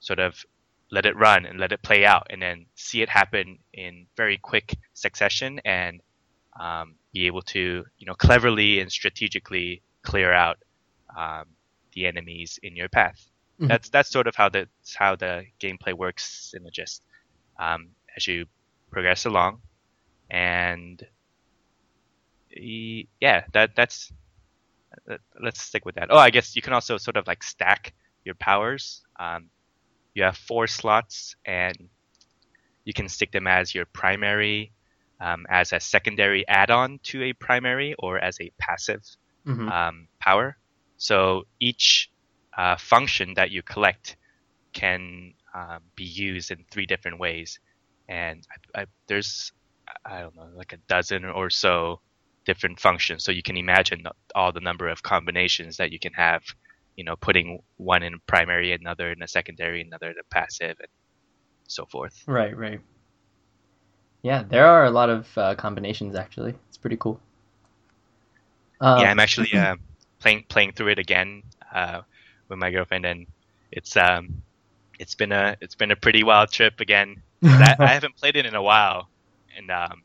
sort 0.00 0.18
of 0.18 0.44
let 0.90 1.06
it 1.06 1.16
run 1.16 1.46
and 1.46 1.58
let 1.58 1.72
it 1.72 1.82
play 1.82 2.04
out, 2.04 2.26
and 2.30 2.40
then 2.42 2.66
see 2.74 3.00
it 3.00 3.08
happen 3.08 3.58
in 3.72 4.06
very 4.16 4.36
quick 4.36 4.76
succession, 4.92 5.60
and 5.64 6.02
um, 6.60 6.94
be 7.12 7.26
able 7.26 7.42
to 7.42 7.84
you 7.98 8.06
know 8.06 8.14
cleverly 8.14 8.80
and 8.80 8.92
strategically 8.92 9.82
clear 10.02 10.30
out 10.32 10.58
um, 11.16 11.46
the 11.94 12.04
enemies 12.06 12.58
in 12.62 12.76
your 12.76 12.88
path. 12.88 13.20
Mhm. 13.60 13.68
That's 13.68 13.88
that's 13.90 14.10
sort 14.10 14.26
of 14.26 14.36
how 14.36 14.48
the 14.48 14.68
how 14.96 15.16
the 15.16 15.44
gameplay 15.60 15.94
works 15.94 16.52
in 16.54 16.62
the 16.62 16.70
gist. 16.70 17.02
Um, 17.58 17.90
as 18.16 18.26
you 18.26 18.46
progress 18.90 19.26
along, 19.26 19.60
and 20.30 21.02
yeah, 22.50 23.44
that 23.52 23.70
that's 23.76 24.12
uh, 25.10 25.16
let's 25.42 25.60
stick 25.60 25.84
with 25.84 25.96
that. 25.96 26.08
Oh, 26.10 26.18
I 26.18 26.30
guess 26.30 26.56
you 26.56 26.62
can 26.62 26.72
also 26.72 26.96
sort 26.98 27.16
of 27.16 27.26
like 27.26 27.42
stack 27.42 27.94
your 28.24 28.34
powers. 28.34 29.02
Um, 29.18 29.50
you 30.14 30.24
have 30.24 30.36
four 30.36 30.66
slots, 30.66 31.36
and 31.44 31.76
you 32.84 32.92
can 32.92 33.08
stick 33.08 33.32
them 33.32 33.46
as 33.46 33.74
your 33.74 33.86
primary, 33.86 34.72
um, 35.20 35.46
as 35.50 35.72
a 35.72 35.80
secondary 35.80 36.46
add-on 36.48 36.98
to 37.04 37.22
a 37.24 37.32
primary, 37.32 37.94
or 37.98 38.18
as 38.18 38.38
a 38.40 38.50
passive 38.58 39.02
Mm-hmm. 39.46 39.68
um, 39.68 40.08
power. 40.20 40.56
So 40.96 41.44
each 41.60 42.10
uh, 42.56 42.76
function 42.76 43.34
that 43.34 43.50
you 43.50 43.62
collect 43.62 44.16
can 44.72 45.34
um, 45.54 45.80
be 45.94 46.04
used 46.04 46.50
in 46.50 46.64
three 46.70 46.86
different 46.86 47.18
ways, 47.18 47.58
and 48.08 48.46
I, 48.74 48.82
I, 48.82 48.86
there's 49.08 49.52
I 50.04 50.20
don't 50.20 50.36
know 50.36 50.48
like 50.54 50.72
a 50.72 50.78
dozen 50.88 51.24
or 51.24 51.50
so 51.50 52.00
different 52.44 52.78
functions. 52.80 53.24
So 53.24 53.32
you 53.32 53.42
can 53.42 53.56
imagine 53.56 54.04
all 54.34 54.52
the 54.52 54.60
number 54.60 54.88
of 54.88 55.02
combinations 55.02 55.76
that 55.78 55.92
you 55.92 55.98
can 55.98 56.12
have. 56.14 56.42
You 56.96 57.04
know, 57.04 57.16
putting 57.16 57.60
one 57.76 58.02
in 58.02 58.14
primary, 58.26 58.72
another 58.72 59.12
in 59.12 59.22
a 59.22 59.28
secondary, 59.28 59.82
another 59.82 60.10
in 60.10 60.16
a 60.18 60.34
passive, 60.34 60.76
and 60.78 60.88
so 61.68 61.84
forth. 61.84 62.14
Right, 62.26 62.56
right. 62.56 62.80
Yeah, 64.22 64.44
there 64.48 64.66
are 64.66 64.84
a 64.86 64.90
lot 64.90 65.10
of 65.10 65.26
uh, 65.36 65.54
combinations 65.56 66.16
actually. 66.16 66.54
It's 66.68 66.78
pretty 66.78 66.96
cool. 66.96 67.20
Uh, 68.80 68.98
yeah, 69.02 69.10
I'm 69.10 69.20
actually 69.20 69.52
uh, 69.56 69.76
playing 70.20 70.44
playing 70.48 70.72
through 70.72 70.88
it 70.88 70.98
again 70.98 71.42
uh, 71.74 72.00
with 72.48 72.58
my 72.58 72.70
girlfriend, 72.70 73.04
and 73.06 73.26
it's 73.72 73.96
um 73.96 74.42
it's 74.98 75.14
been 75.14 75.32
a 75.32 75.56
it's 75.60 75.74
been 75.74 75.90
a 75.90 75.96
pretty 75.96 76.22
wild 76.22 76.50
trip 76.50 76.80
again. 76.80 77.22
I, 77.44 77.76
I 77.78 77.86
haven't 77.88 78.16
played 78.16 78.36
it 78.36 78.46
in 78.46 78.54
a 78.54 78.62
while, 78.62 79.08
and 79.56 79.70
um, 79.70 80.02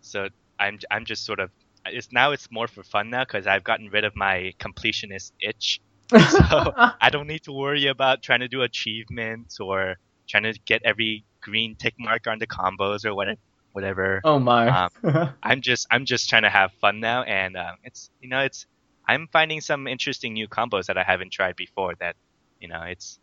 so 0.00 0.28
I'm 0.58 0.78
I'm 0.90 1.04
just 1.04 1.24
sort 1.24 1.40
of 1.40 1.50
it's 1.86 2.12
now 2.12 2.32
it's 2.32 2.50
more 2.50 2.68
for 2.68 2.82
fun 2.82 3.10
now 3.10 3.24
because 3.24 3.46
I've 3.46 3.64
gotten 3.64 3.88
rid 3.88 4.04
of 4.04 4.14
my 4.14 4.54
completionist 4.58 5.32
itch. 5.40 5.80
so 6.10 6.72
I 7.00 7.08
don't 7.10 7.28
need 7.28 7.44
to 7.44 7.52
worry 7.52 7.86
about 7.86 8.22
trying 8.22 8.40
to 8.40 8.48
do 8.48 8.62
achievements 8.62 9.60
or 9.60 9.96
trying 10.26 10.42
to 10.42 10.54
get 10.64 10.82
every 10.84 11.24
green 11.40 11.76
tick 11.76 11.94
mark 11.98 12.26
on 12.26 12.38
the 12.38 12.46
combos 12.46 13.04
or 13.04 13.14
whatever. 13.14 13.38
Whatever. 13.72 14.20
oh 14.24 14.40
my. 14.40 14.66
Um, 14.66 15.32
I'm 15.42 15.60
just 15.60 15.86
I'm 15.92 16.04
just 16.04 16.28
trying 16.28 16.42
to 16.42 16.50
have 16.50 16.72
fun 16.80 16.98
now, 16.98 17.22
and 17.22 17.56
um, 17.56 17.76
it's 17.84 18.10
you 18.20 18.28
know 18.28 18.40
it's 18.40 18.66
I'm 19.06 19.28
finding 19.32 19.60
some 19.60 19.86
interesting 19.86 20.34
new 20.34 20.48
combos 20.48 20.86
that 20.86 20.98
I 20.98 21.02
haven't 21.02 21.32
tried 21.32 21.56
before. 21.56 21.94
That 22.00 22.16
you 22.60 22.68
know 22.68 22.82
it's 22.82 23.18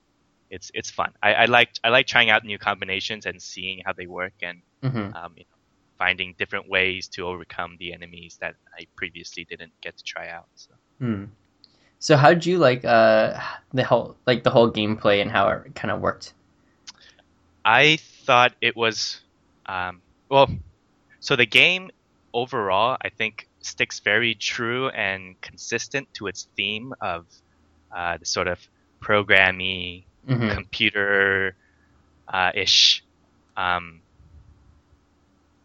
it's 0.50 0.72
it's 0.74 0.90
fun. 0.90 1.14
I, 1.22 1.34
I 1.34 1.46
like 1.46 1.70
I 1.84 1.90
like 1.90 2.08
trying 2.08 2.30
out 2.30 2.44
new 2.44 2.58
combinations 2.58 3.26
and 3.26 3.42
seeing 3.42 3.82
how 3.86 3.94
they 3.94 4.08
work 4.08 4.34
and 4.42 4.62
Mhm. 4.84 5.16
um, 5.16 5.34
you 5.36 5.44
know, 5.50 5.58
finding 5.98 6.36
different 6.38 6.70
ways 6.70 7.08
to 7.10 7.26
overcome 7.26 7.76
the 7.80 7.94
enemies 7.94 8.38
that 8.42 8.56
I 8.78 8.86
previously 8.96 9.46
didn't 9.46 9.74
get 9.82 9.98
to 9.98 10.04
try 10.04 10.30
out. 10.30 10.48
So. 10.56 10.74
Hmm. 11.00 11.26
So 12.00 12.16
how 12.16 12.30
did 12.34 12.46
you 12.46 12.60
like 12.60 12.86
uh 12.86 13.40
the 13.74 13.84
whole 13.84 14.16
like 14.28 14.44
the 14.44 14.52
whole 14.52 14.72
gameplay 14.72 15.22
and 15.22 15.32
how 15.32 15.50
it 15.50 15.74
kind 15.76 15.92
of 15.92 16.00
worked? 16.02 16.34
I 17.66 17.98
thought 18.26 18.54
it 18.62 18.78
was, 18.78 19.20
um, 19.66 20.02
well, 20.30 20.50
so 21.20 21.36
the 21.36 21.46
game 21.46 21.92
overall, 22.34 22.98
I 23.02 23.10
think, 23.10 23.50
sticks 23.68 24.00
very 24.00 24.34
true 24.36 24.90
and 24.90 25.40
consistent 25.42 26.08
to 26.16 26.28
its 26.28 26.48
theme 26.56 26.94
of 27.02 27.26
uh, 27.96 28.18
the 28.18 28.26
sort 28.26 28.48
of 28.48 28.60
programmy, 29.02 30.04
Mhm. 30.28 30.54
computer 30.54 31.56
uh, 32.28 32.52
ish 32.54 33.04
um, 33.56 34.02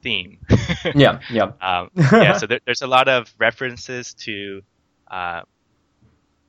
theme. 0.03 0.39
Yeah, 0.95 1.21
yeah. 1.31 1.53
um, 1.61 1.91
yeah, 1.97 2.37
so 2.39 2.47
there, 2.47 2.61
there's 2.65 2.83
a 2.83 2.87
lot 2.87 3.09
of 3.09 3.33
references 3.39 4.15
to 4.15 4.63
uh, 5.11 5.43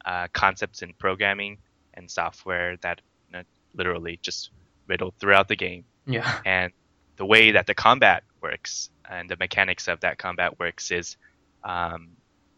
uh, 0.06 0.28
concepts 0.34 0.82
in 0.82 0.94
programming 0.94 1.58
and 1.94 2.10
software 2.10 2.78
that 2.82 3.02
you 3.30 3.38
know, 3.38 3.44
literally 3.76 4.20
just 4.22 4.50
riddled 4.88 5.14
throughout 5.20 5.48
the 5.48 5.56
game. 5.56 5.86
Yeah. 6.06 6.40
And 6.46 6.72
the 7.18 7.26
way 7.26 7.52
that 7.52 7.68
the 7.68 7.74
combat 7.76 8.24
works 8.42 8.90
and 9.10 9.30
the 9.30 9.38
mechanics 9.38 9.88
of 9.88 10.00
that 10.02 10.18
combat 10.18 10.60
works 10.60 10.92
is, 10.92 11.18
um, 11.64 12.10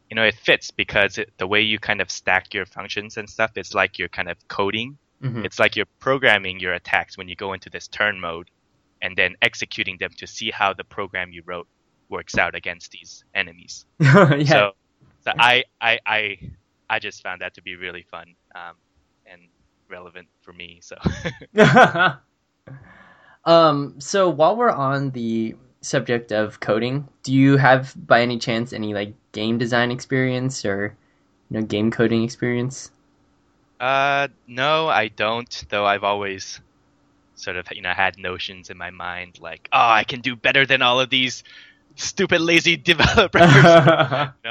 you 0.10 0.16
know, 0.16 0.24
it 0.24 0.36
fits 0.36 0.72
because 0.72 1.18
it, 1.18 1.32
the 1.38 1.48
way 1.48 1.62
you 1.62 1.80
kind 1.80 2.02
of 2.02 2.12
stack 2.12 2.54
your 2.54 2.66
functions 2.66 3.18
and 3.18 3.30
stuff, 3.30 3.52
it's 3.56 3.74
like 3.74 3.98
you're 3.98 4.10
kind 4.10 4.30
of 4.30 4.38
coding. 4.48 4.98
Mhm. 5.24 5.46
It's 5.46 5.60
like 5.60 5.76
you're 5.76 5.88
programming 6.00 6.60
your 6.60 6.74
attacks 6.74 7.18
when 7.18 7.28
you 7.28 7.36
go 7.36 7.54
into 7.54 7.70
this 7.70 7.88
turn 7.88 8.20
mode 8.20 8.50
and 9.02 9.16
then 9.16 9.36
executing 9.42 9.98
them 9.98 10.12
to 10.18 10.28
see 10.28 10.52
how 10.52 10.74
the 10.74 10.84
program 10.84 11.32
you 11.32 11.42
wrote 11.46 11.68
works 12.10 12.38
out 12.38 12.56
against 12.56 12.92
these 12.92 13.24
enemies. 13.34 13.86
yeah. 14.00 14.44
So, 14.44 14.72
so 15.24 15.32
I, 15.40 15.64
I, 15.82 16.00
I, 16.06 16.38
I 16.90 17.00
just 17.00 17.24
found 17.24 17.42
that 17.42 17.56
to 17.56 17.62
be 17.62 17.76
really 17.76 18.04
fun 18.04 18.36
um, 18.54 18.76
and 19.26 19.42
relevant 19.90 20.28
for 20.42 20.54
me. 20.54 20.80
So, 20.82 20.98
um 23.46 24.00
so 24.00 24.30
while 24.30 24.56
we're 24.56 24.72
on 24.72 25.12
the 25.12 25.56
subject 25.86 26.32
of 26.32 26.60
coding, 26.60 27.08
do 27.24 27.34
you 27.34 27.58
have 27.58 27.94
by 28.08 28.22
any 28.22 28.40
chance 28.40 28.74
any 28.74 28.94
like 28.94 29.14
game 29.32 29.58
design 29.58 29.92
experience 29.92 30.66
or 30.66 30.96
you 31.50 31.60
know 31.60 31.66
game 31.66 31.92
coding 31.92 32.24
experience? 32.24 32.92
uh, 33.80 34.28
no, 34.48 34.88
I 34.88 35.10
don't. 35.10 35.66
Though 35.70 35.86
I've 35.86 36.04
always 36.04 36.60
sort 37.36 37.58
of, 37.58 37.68
you 37.72 37.82
know, 37.82 37.92
had 37.92 38.18
notions 38.18 38.70
in 38.70 38.78
my 38.78 38.92
mind 38.92 39.40
like, 39.42 39.68
oh, 39.72 39.90
I 39.90 40.04
can 40.04 40.22
do 40.22 40.36
better 40.36 40.66
than 40.66 40.82
all 40.82 41.00
of 41.00 41.10
these 41.10 41.44
stupid, 41.96 42.42
lazy 42.42 42.78
developers. 42.92 43.42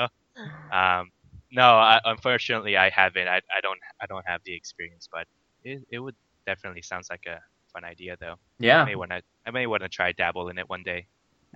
um, 0.73 1.11
no, 1.53 1.63
I, 1.63 2.01
unfortunately, 2.05 2.77
I 2.77 2.91
haven't. 2.91 3.29
I, 3.29 3.37
I 3.37 3.61
don't. 3.63 3.79
I 4.01 4.07
don't 4.07 4.27
have 4.27 4.41
the 4.45 4.55
experience, 4.55 5.09
but 5.11 5.27
it, 5.65 5.83
it 5.91 5.99
would 5.99 6.17
definitely 6.47 6.83
sounds 6.83 7.09
like 7.11 7.25
a 7.27 7.41
fun 7.73 7.85
idea, 7.85 8.17
though. 8.21 8.35
Yeah, 8.59 8.83
I 8.83 8.87
may 8.87 8.97
want 8.97 9.13
to. 9.13 9.23
I 9.47 9.51
may 9.51 9.67
want 9.67 9.83
to 9.83 9.89
try 9.89 10.13
dabble 10.13 10.49
in 10.49 10.59
it 10.59 10.69
one 10.69 10.83
day. 10.83 11.07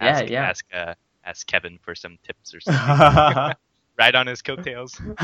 Yeah, 0.00 0.08
Ask, 0.08 0.28
yeah. 0.30 0.42
Ask, 0.48 0.64
uh, 0.72 0.94
ask 1.24 1.46
Kevin 1.46 1.78
for 1.82 1.94
some 1.94 2.18
tips 2.24 2.54
or 2.54 2.60
something. 2.62 3.54
right 3.98 4.14
on 4.14 4.26
his 4.26 4.42
coattails. 4.42 5.00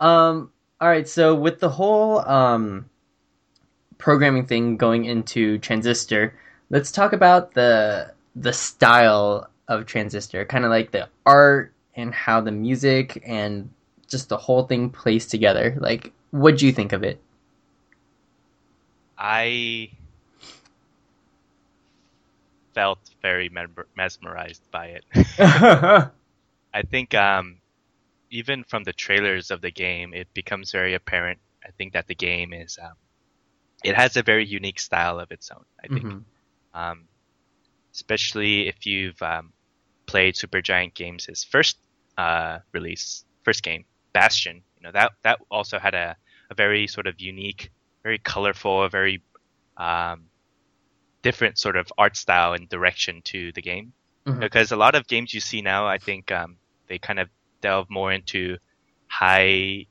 um 0.00 0.50
all 0.80 0.88
right, 0.88 1.06
so 1.06 1.34
with 1.34 1.60
the 1.60 1.68
whole 1.68 2.18
um 2.28 2.86
programming 3.98 4.46
thing 4.46 4.76
going 4.76 5.04
into 5.04 5.58
Transistor, 5.58 6.34
let's 6.70 6.90
talk 6.90 7.12
about 7.12 7.54
the 7.54 8.12
the 8.34 8.52
style 8.52 9.48
of 9.68 9.86
Transistor, 9.86 10.44
kind 10.44 10.64
of 10.64 10.70
like 10.70 10.90
the 10.90 11.08
art 11.24 11.72
and 11.94 12.14
how 12.14 12.40
the 12.40 12.50
music 12.50 13.22
and 13.24 13.70
just 14.08 14.28
the 14.28 14.36
whole 14.36 14.64
thing 14.64 14.90
plays 14.90 15.26
together. 15.26 15.76
Like 15.78 16.12
what 16.30 16.58
do 16.58 16.66
you 16.66 16.72
think 16.72 16.92
of 16.92 17.04
it? 17.04 17.20
I 19.16 19.90
felt 22.74 22.98
very 23.22 23.50
mesmerized 23.96 24.62
by 24.70 24.86
it. 24.98 25.04
I 26.74 26.82
think 26.82 27.14
um, 27.14 27.60
even 28.30 28.64
from 28.64 28.84
the 28.84 28.92
trailers 28.92 29.50
of 29.50 29.60
the 29.60 29.70
game, 29.70 30.14
it 30.14 30.32
becomes 30.34 30.72
very 30.72 30.94
apparent. 30.94 31.40
I 31.64 31.70
think 31.78 31.92
that 31.92 32.06
the 32.08 32.14
game 32.14 32.52
is 32.52 32.78
um, 32.82 32.94
it 33.84 33.94
has 33.94 34.16
a 34.16 34.22
very 34.22 34.46
unique 34.46 34.80
style 34.80 35.18
of 35.20 35.30
its 35.32 35.50
own. 35.50 35.64
I 35.84 35.88
think, 35.88 36.06
Mhm. 36.06 36.24
um, 36.74 37.08
especially 37.92 38.68
if 38.68 38.86
you've 38.86 39.20
um, 39.22 39.52
played 40.06 40.34
Supergiant 40.34 40.94
Games' 40.94 41.44
first 41.44 41.78
uh, 42.18 42.60
release, 42.72 43.24
first 43.44 43.62
game, 43.62 43.84
Bastion. 44.12 44.62
You 44.76 44.82
know 44.84 44.92
that 44.92 45.12
that 45.22 45.38
also 45.50 45.78
had 45.78 45.94
a, 45.94 46.16
a 46.50 46.54
very 46.54 46.86
sort 46.86 47.06
of 47.06 47.20
unique, 47.20 47.70
very 48.02 48.18
colorful, 48.18 48.88
very 48.88 49.22
um, 49.76 50.28
different 51.22 51.58
sort 51.58 51.76
of 51.76 51.92
art 51.98 52.16
style 52.16 52.52
and 52.52 52.68
direction 52.68 53.22
to 53.22 53.52
the 53.52 53.62
game. 53.62 53.92
Mhm. 54.26 54.40
Because 54.40 54.72
a 54.72 54.76
lot 54.76 54.94
of 54.94 55.06
games 55.06 55.34
you 55.34 55.40
see 55.40 55.62
now, 55.62 55.86
I 55.86 55.98
think 55.98 56.30
um, 56.30 56.56
they 56.88 56.98
kind 56.98 57.18
of 57.18 57.28
delve 57.60 57.88
more 57.90 58.12
into 58.12 58.58
high, 59.08 59.86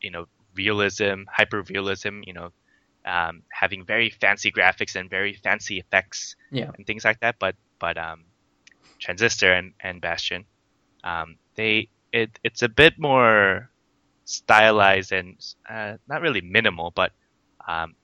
you 0.00 0.10
know, 0.10 0.26
realism, 0.54 1.24
hyper 1.32 1.62
realism. 1.62 2.20
You 2.26 2.34
know, 2.34 2.52
um, 3.04 3.42
having 3.52 3.84
very 3.84 4.10
fancy 4.10 4.50
graphics 4.52 4.96
and 4.96 5.08
very 5.08 5.34
fancy 5.34 5.78
effects 5.78 6.36
Yeah. 6.50 6.70
and 6.76 6.86
things 6.86 7.04
like 7.04 7.20
that. 7.20 7.36
But 7.38 7.56
but 7.78 7.96
um, 7.96 8.24
Transistor 8.98 9.52
and, 9.52 9.72
and 9.80 10.00
Bastion, 10.00 10.44
um, 11.04 11.36
they 11.54 11.88
it 12.12 12.38
it's 12.44 12.62
a 12.62 12.68
bit 12.68 12.98
more 12.98 13.70
stylized 14.24 15.12
and 15.12 15.36
uh, 15.68 15.96
not 16.08 16.20
really 16.20 16.40
minimal, 16.42 16.90
but 16.90 17.12
um, 17.66 17.94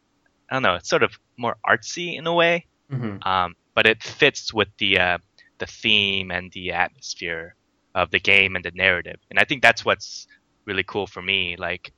I 0.50 0.54
don't 0.54 0.62
know, 0.62 0.74
it's 0.74 0.88
sort 0.88 1.02
of 1.02 1.12
more 1.36 1.56
artsy 1.66 2.16
in 2.16 2.26
a 2.26 2.34
way. 2.34 2.66
Mhm. 2.90 3.26
Um, 3.26 3.56
but 3.74 3.86
it 3.86 4.02
fits 4.02 4.54
with 4.54 4.68
the 4.78 4.98
uh, 4.98 5.18
the 5.58 5.66
theme 5.66 6.30
and 6.30 6.52
the 6.52 6.72
atmosphere 6.72 7.56
of 7.94 8.10
the 8.10 8.20
game 8.20 8.56
and 8.56 8.64
the 8.64 8.70
narrative, 8.72 9.18
and 9.30 9.38
I 9.38 9.44
think 9.44 9.62
that's 9.62 9.84
what's 9.84 10.26
really 10.66 10.84
cool 10.84 11.06
for 11.06 11.22
me. 11.22 11.56
Like, 11.56 11.92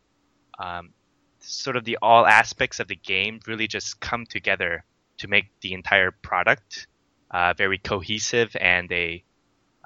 um, 0.59 0.93
sort 1.41 1.77
of 1.77 1.85
the 1.85 1.99
all 2.03 2.27
aspects 2.27 2.81
of 2.81 2.89
the 2.89 2.97
game 2.97 3.41
really 3.47 3.67
just 3.67 4.01
come 4.01 4.27
together 4.27 4.85
to 5.19 5.29
make 5.29 5.47
the 5.61 5.73
entire 5.75 6.11
product 6.11 6.87
uh, 7.31 7.53
very 7.57 7.79
cohesive 7.79 8.57
and 8.61 8.91
a 8.93 9.23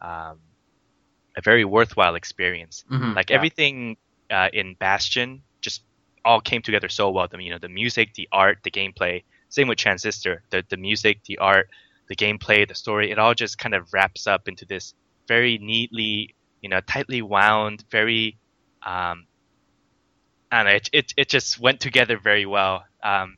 um, 0.01 0.39
a 1.37 1.41
very 1.43 1.65
worthwhile 1.65 2.15
experience. 2.15 2.85
Mhm. 2.91 3.15
Like 3.17 3.31
Yeah. 3.31 3.37
everything 3.37 3.97
uh, 4.31 4.49
in 4.53 4.75
Bastion 4.75 5.43
all 6.25 6.41
came 6.41 6.63
together 6.63 6.89
so 6.89 7.11
well. 7.11 7.29
The 7.29 7.43
you 7.43 7.51
know 7.51 7.59
the 7.59 7.69
music, 7.69 8.15
the 8.15 8.29
art, 8.33 8.59
the 8.63 8.71
gameplay. 8.71 9.25
Same 9.49 9.69
with 9.69 9.79
Transistor. 9.79 10.43
The 10.51 10.65
the 10.69 10.77
music, 10.77 11.21
the 11.27 11.39
art, 11.39 11.69
the 12.09 12.17
gameplay, 12.17 12.67
the 12.67 12.75
story. 12.75 13.11
It 13.11 13.19
all 13.19 13.35
just 13.35 13.59
kind 13.59 13.75
of 13.75 13.93
wraps 13.93 14.27
up 14.27 14.49
into 14.49 14.65
this 14.65 14.95
very 15.29 15.59
neatly, 15.59 16.35
you 16.61 16.69
know, 16.69 16.81
tightly 16.81 17.23
wound, 17.23 17.85
very. 17.91 18.39
Um, 18.83 19.27
I 20.51 20.57
don't 20.59 20.67
know. 20.67 20.77
It 20.77 20.91
it, 20.93 21.15
it 21.17 21.29
just 21.29 21.61
went 21.61 21.81
together 21.81 22.19
very 22.19 22.47
well. 22.47 22.85
Um, 23.03 23.37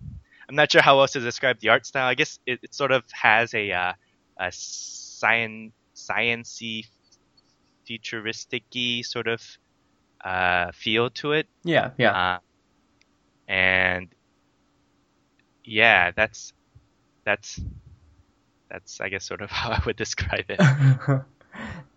I'm 0.48 0.56
not 0.56 0.70
sure 0.72 0.82
how 0.82 1.00
else 1.00 1.12
to 1.12 1.20
describe 1.20 1.60
the 1.60 1.70
art 1.70 1.86
style. 1.86 2.06
I 2.06 2.14
guess 2.14 2.38
it, 2.46 2.60
it 2.62 2.74
sort 2.74 2.92
of 2.92 3.04
has 3.12 3.54
a 3.54 3.72
uh, 3.72 3.92
a 4.38 4.50
science 4.52 5.72
sciency 5.94 6.86
futuristic-y 7.86 9.02
sort 9.02 9.28
of 9.28 9.42
uh, 10.24 10.72
feel 10.72 11.10
to 11.10 11.32
it. 11.32 11.46
Yeah, 11.62 11.90
yeah. 11.98 12.10
Uh, 12.10 12.38
and 13.48 14.08
yeah, 15.64 16.10
that's 16.10 16.52
that's 17.24 17.60
that's 18.70 19.00
I 19.00 19.08
guess 19.08 19.24
sort 19.24 19.42
of 19.42 19.50
how 19.50 19.70
I 19.70 19.80
would 19.86 19.96
describe 19.96 20.46
it. 20.48 20.60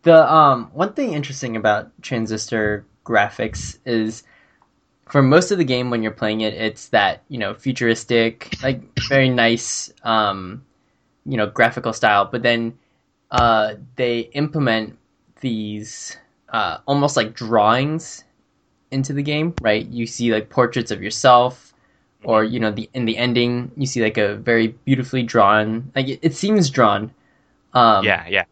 the 0.03 0.33
um 0.33 0.69
one 0.73 0.93
thing 0.93 1.13
interesting 1.13 1.55
about 1.55 1.91
transistor 2.01 2.85
graphics 3.05 3.77
is 3.85 4.23
for 5.07 5.21
most 5.21 5.51
of 5.51 5.57
the 5.57 5.63
game 5.63 5.89
when 5.89 6.03
you're 6.03 6.11
playing 6.11 6.41
it 6.41 6.53
it's 6.53 6.89
that 6.89 7.23
you 7.29 7.37
know 7.37 7.53
futuristic 7.53 8.55
like 8.61 8.81
very 9.07 9.29
nice 9.29 9.91
um 10.03 10.63
you 11.25 11.37
know 11.37 11.47
graphical 11.47 11.93
style 11.93 12.25
but 12.25 12.43
then 12.43 12.77
uh 13.31 13.73
they 13.95 14.19
implement 14.33 14.97
these 15.41 16.17
uh 16.49 16.77
almost 16.85 17.15
like 17.15 17.33
drawings 17.33 18.23
into 18.91 19.13
the 19.13 19.23
game, 19.23 19.53
right? 19.61 19.85
You 19.87 20.05
see 20.07 20.31
like 20.31 20.49
portraits 20.49 20.91
of 20.91 21.01
yourself, 21.01 21.73
or 22.23 22.43
you 22.43 22.59
know, 22.59 22.71
the 22.71 22.89
in 22.93 23.05
the 23.05 23.17
ending, 23.17 23.71
you 23.77 23.85
see 23.85 24.01
like 24.01 24.17
a 24.17 24.35
very 24.35 24.69
beautifully 24.85 25.23
drawn, 25.23 25.91
like 25.95 26.07
it, 26.07 26.19
it 26.21 26.35
seems 26.35 26.69
drawn. 26.69 27.11
Um, 27.73 28.05
yeah, 28.05 28.27
yeah. 28.27 28.43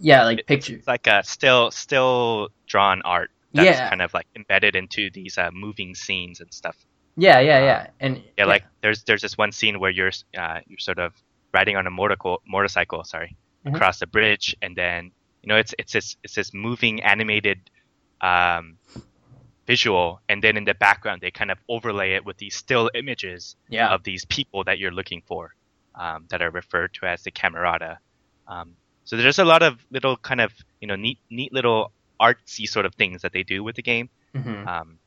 yeah, 0.00 0.24
like 0.24 0.38
It- 0.40 0.46
picture. 0.46 0.74
It's 0.74 0.86
like 0.86 1.06
a 1.06 1.22
still 1.24 1.70
still 1.70 2.48
drawn 2.66 3.02
art 3.02 3.30
that's 3.54 3.80
Yeah. 3.80 3.88
kind 3.88 4.02
of 4.02 4.12
like 4.12 4.26
embedded 4.34 4.74
into 4.74 5.10
these 5.10 5.38
uh, 5.38 5.50
moving 5.52 5.94
scenes 5.94 6.40
and 6.40 6.52
stuff. 6.52 6.76
Yeah, 7.16 7.38
yeah, 7.40 7.58
uh, 7.58 7.60
yeah, 7.60 7.86
and 8.00 8.22
Yeah, 8.36 8.46
like 8.46 8.64
there's 8.82 9.04
there's 9.04 9.22
this 9.22 9.38
one 9.38 9.52
scene 9.52 9.78
where 9.78 9.90
you're 9.90 10.10
uh, 10.36 10.60
you're 10.66 10.78
sort 10.78 10.98
of 10.98 11.12
riding 11.52 11.76
on 11.76 11.86
a 11.86 11.90
motorcycle 11.90 12.42
motorcycle, 12.46 13.04
sorry, 13.04 13.36
Mhm. 13.64 13.76
across 13.76 14.02
a 14.02 14.06
bridge, 14.06 14.56
and 14.60 14.74
then 14.76 15.12
you 15.42 15.48
know 15.48 15.56
it's 15.56 15.74
it's 15.78 15.92
this 15.92 16.16
it's 16.24 16.34
this 16.34 16.52
moving 16.52 17.02
animated 17.02 17.70
um, 18.20 18.78
visual, 19.66 20.20
and 20.28 20.42
then 20.42 20.56
in 20.56 20.64
the 20.64 20.74
background 20.74 21.20
they 21.22 21.30
kind 21.30 21.50
of 21.50 21.58
overlay 21.68 22.14
it 22.14 22.24
with 22.24 22.36
these 22.38 22.54
still 22.56 22.90
images 22.94 23.56
yeah, 23.68 23.88
of 23.92 24.02
these 24.04 24.24
people 24.26 24.64
that 24.64 24.78
you're 24.78 24.92
looking 24.92 25.22
for, 25.26 25.54
um, 25.94 26.26
that 26.30 26.42
are 26.42 26.50
referred 26.50 26.92
to 26.94 27.06
as 27.06 27.22
the 27.22 27.30
camerata. 27.30 27.98
Um, 28.48 28.76
so 29.04 29.16
there's 29.16 29.38
a 29.38 29.44
lot 29.44 29.62
of 29.62 29.84
little 29.90 30.16
kind 30.16 30.40
of 30.40 30.52
you 30.80 30.88
know 30.88 30.96
neat 30.96 31.18
neat 31.30 31.52
little 31.52 31.92
artsy 32.20 32.68
sort 32.68 32.86
of 32.86 32.94
things 32.94 33.22
that 33.22 33.32
they 33.32 33.42
do 33.42 33.62
with 33.64 33.76
the 33.76 33.82
game. 33.82 34.08
mhm. 34.34 34.66
Um, 34.66 34.98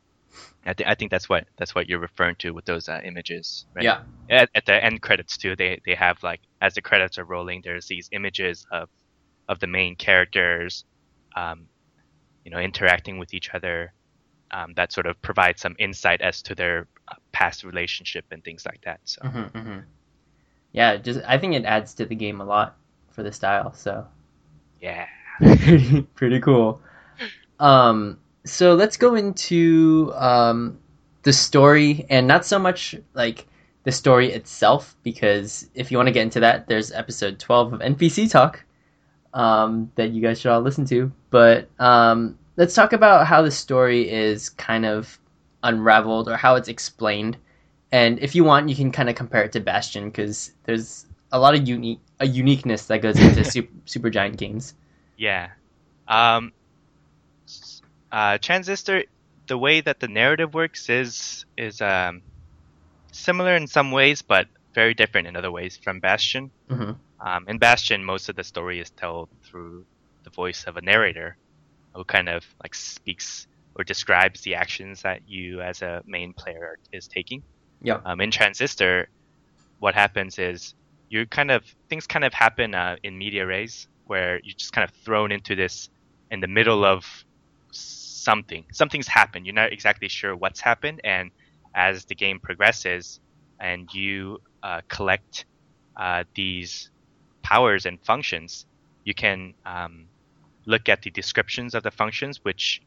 I, 0.65 0.73
th- 0.73 0.87
I 0.87 0.95
think 0.95 1.11
that's 1.11 1.29
what 1.29 1.47
that's 1.57 1.73
what 1.73 1.87
you're 1.89 1.99
referring 1.99 2.35
to 2.37 2.51
with 2.51 2.65
those 2.65 2.89
uh, 2.89 3.01
images. 3.03 3.65
Right? 3.75 3.85
yeah, 3.85 4.01
At, 4.29 4.49
at 4.53 4.65
the 4.65 4.83
end 4.83 5.01
credits 5.01 5.37
too, 5.37 5.55
they 5.55 5.81
they 5.85 5.95
have 5.95 6.21
like 6.23 6.41
as 6.61 6.75
the 6.75 6.81
credits 6.81 7.17
are 7.17 7.23
rolling, 7.23 7.61
there's 7.63 7.87
these 7.87 8.09
images 8.11 8.65
of 8.71 8.89
of 9.47 9.59
the 9.59 9.67
main 9.67 9.95
characters, 9.95 10.85
um, 11.35 11.67
you 12.43 12.51
know, 12.51 12.59
interacting 12.59 13.17
with 13.19 13.33
each 13.33 13.49
other. 13.53 13.93
Um, 14.51 14.73
that 14.75 14.91
sort 14.93 15.07
of 15.07 15.21
provide 15.21 15.60
some 15.60 15.75
insight 15.77 16.21
as 16.21 16.41
to 16.43 16.55
their 16.55 16.88
uh, 17.07 17.15
past 17.31 17.63
relationship 17.63 18.25
and 18.31 18.43
things 18.43 18.65
like 18.65 18.81
that. 18.86 18.99
So 19.03 19.21
mhm, 19.21 19.51
mhm. 19.51 19.83
yeah. 20.71 20.95
Just 20.97 21.19
I 21.27 21.38
think 21.38 21.53
it 21.53 21.65
adds 21.65 21.93
to 21.95 22.05
the 22.05 22.15
game 22.15 22.39
a 22.41 22.45
lot 22.45 22.77
for 23.12 23.23
the 23.23 23.31
style. 23.31 23.73
So 23.73 24.07
yeah, 24.81 25.07
pretty 25.39 26.01
pretty 26.15 26.39
cool. 26.39 26.81
Um, 27.60 28.19
so 28.45 28.75
let's 28.75 28.97
go 28.97 29.15
into 29.15 30.13
um, 30.15 30.79
the 31.23 31.33
story, 31.33 32.05
and 32.10 32.27
not 32.27 32.45
so 32.45 32.60
much 32.60 32.95
like 33.13 33.47
the 33.83 33.91
story 33.91 34.31
itself, 34.31 34.95
because 35.03 35.69
if 35.73 35.91
you 35.91 35.97
want 35.97 36.07
to 36.07 36.13
get 36.13 36.23
into 36.23 36.39
that, 36.41 36.67
there's 36.67 36.91
episode 36.91 37.39
twelve 37.39 37.73
of 37.73 37.81
NPC 37.81 38.29
Talk 38.29 38.63
um, 39.33 39.91
that 39.95 40.12
you 40.12 40.21
guys 40.21 40.39
should 40.39 40.51
all 40.51 40.62
listen 40.62 40.86
to. 40.86 41.12
But 41.29 41.69
um, 41.79 42.38
let's 42.57 42.75
talk 42.75 42.93
about 42.93 43.27
how 43.27 43.41
the 43.41 43.51
story 43.51 44.09
is 44.09 44.49
kind 44.49 44.85
of 44.85 45.19
unraveled 45.63 46.27
or 46.29 46.37
how 46.37 46.55
it's 46.55 46.67
explained. 46.69 47.37
And 47.91 48.19
if 48.19 48.35
you 48.35 48.43
want, 48.43 48.69
you 48.69 48.75
can 48.75 48.91
kind 48.91 49.09
of 49.09 49.15
compare 49.15 49.43
it 49.43 49.53
to 49.53 49.61
Bastion 49.61 50.09
because 50.09 50.51
there's 50.65 51.05
a 51.31 51.39
lot 51.39 51.55
of 51.55 51.67
unique 51.67 52.01
a 52.19 52.27
uniqueness 52.27 52.87
that 52.87 53.01
goes 53.01 53.21
into 53.21 53.43
super, 53.51 53.73
Supergiant 53.85 54.37
Games. 54.37 54.75
yeah. 55.17 55.51
Um, 56.07 56.53
uh, 58.11 58.37
Transistor, 58.39 59.05
the 59.47 59.57
way 59.57 59.81
that 59.81 59.99
the 59.99 60.07
narrative 60.07 60.53
works 60.53 60.89
is 60.89 61.45
is 61.57 61.81
um, 61.81 62.23
similar 63.11 63.55
in 63.55 63.67
some 63.67 63.91
ways, 63.91 64.21
but 64.21 64.47
very 64.73 64.93
different 64.93 65.27
in 65.27 65.35
other 65.35 65.51
ways 65.51 65.77
from 65.77 65.99
Bastion. 65.99 66.51
hmm 66.69 66.93
Um, 67.19 67.45
in 67.47 67.57
Bastion, 67.59 68.03
most 68.03 68.29
of 68.29 68.35
the 68.35 68.43
story 68.43 68.79
is 68.79 68.91
told 68.91 69.29
through 69.43 69.85
the 70.23 70.31
voice 70.31 70.65
of 70.65 70.77
a 70.77 70.81
narrator, 70.81 71.37
who 71.97 72.03
kind 72.03 72.29
of 72.29 72.45
like 72.63 72.75
speaks 72.75 73.47
or 73.75 73.83
describes 73.83 74.41
the 74.41 74.55
actions 74.55 75.01
that 75.01 75.21
you 75.27 75.62
as 75.62 75.81
a 75.81 76.01
main 76.05 76.33
player 76.33 76.77
is 76.91 77.07
taking. 77.07 77.43
Yeah. 77.81 77.99
Um, 78.05 78.21
in 78.21 78.31
Transistor, 78.31 79.10
what 79.79 79.93
happens 79.93 80.39
is 80.39 80.73
you're 81.10 81.25
kind 81.25 81.51
of 81.51 81.63
things 81.89 82.07
kind 82.07 82.25
of 82.25 82.33
happen 82.33 82.73
uh, 82.75 82.97
in 83.03 83.17
medias 83.17 83.47
res 83.47 83.88
where 84.05 84.39
you're 84.43 84.55
just 84.55 84.73
kind 84.73 84.88
of 84.89 84.95
thrown 85.03 85.31
into 85.31 85.55
this 85.55 85.89
in 86.31 86.39
the 86.39 86.47
middle 86.47 86.86
of 86.86 87.05
something. 87.71 88.63
Something's 88.71 89.07
happened. 89.07 89.45
You're 89.45 89.55
not 89.55 89.73
exactly 89.73 90.07
sure 90.07 90.36
what's 90.36 90.60
happened, 90.60 91.01
and 91.03 91.31
as 91.75 92.05
the 92.05 92.15
game 92.15 92.39
progresses, 92.39 93.19
and 93.60 93.91
you 93.93 94.39
uh, 94.63 94.81
collect 94.88 95.45
uh, 95.95 96.23
these 96.36 96.89
powers 97.43 97.86
and 97.86 97.99
functions, 98.01 98.65
you 99.03 99.13
can 99.13 99.53
um, 99.65 100.05
look 100.67 100.89
at 100.89 101.01
the 101.01 101.12
descriptions 101.12 101.73
of 101.75 101.82
the 101.84 101.91
functions, 101.91 102.43
which 102.43 102.82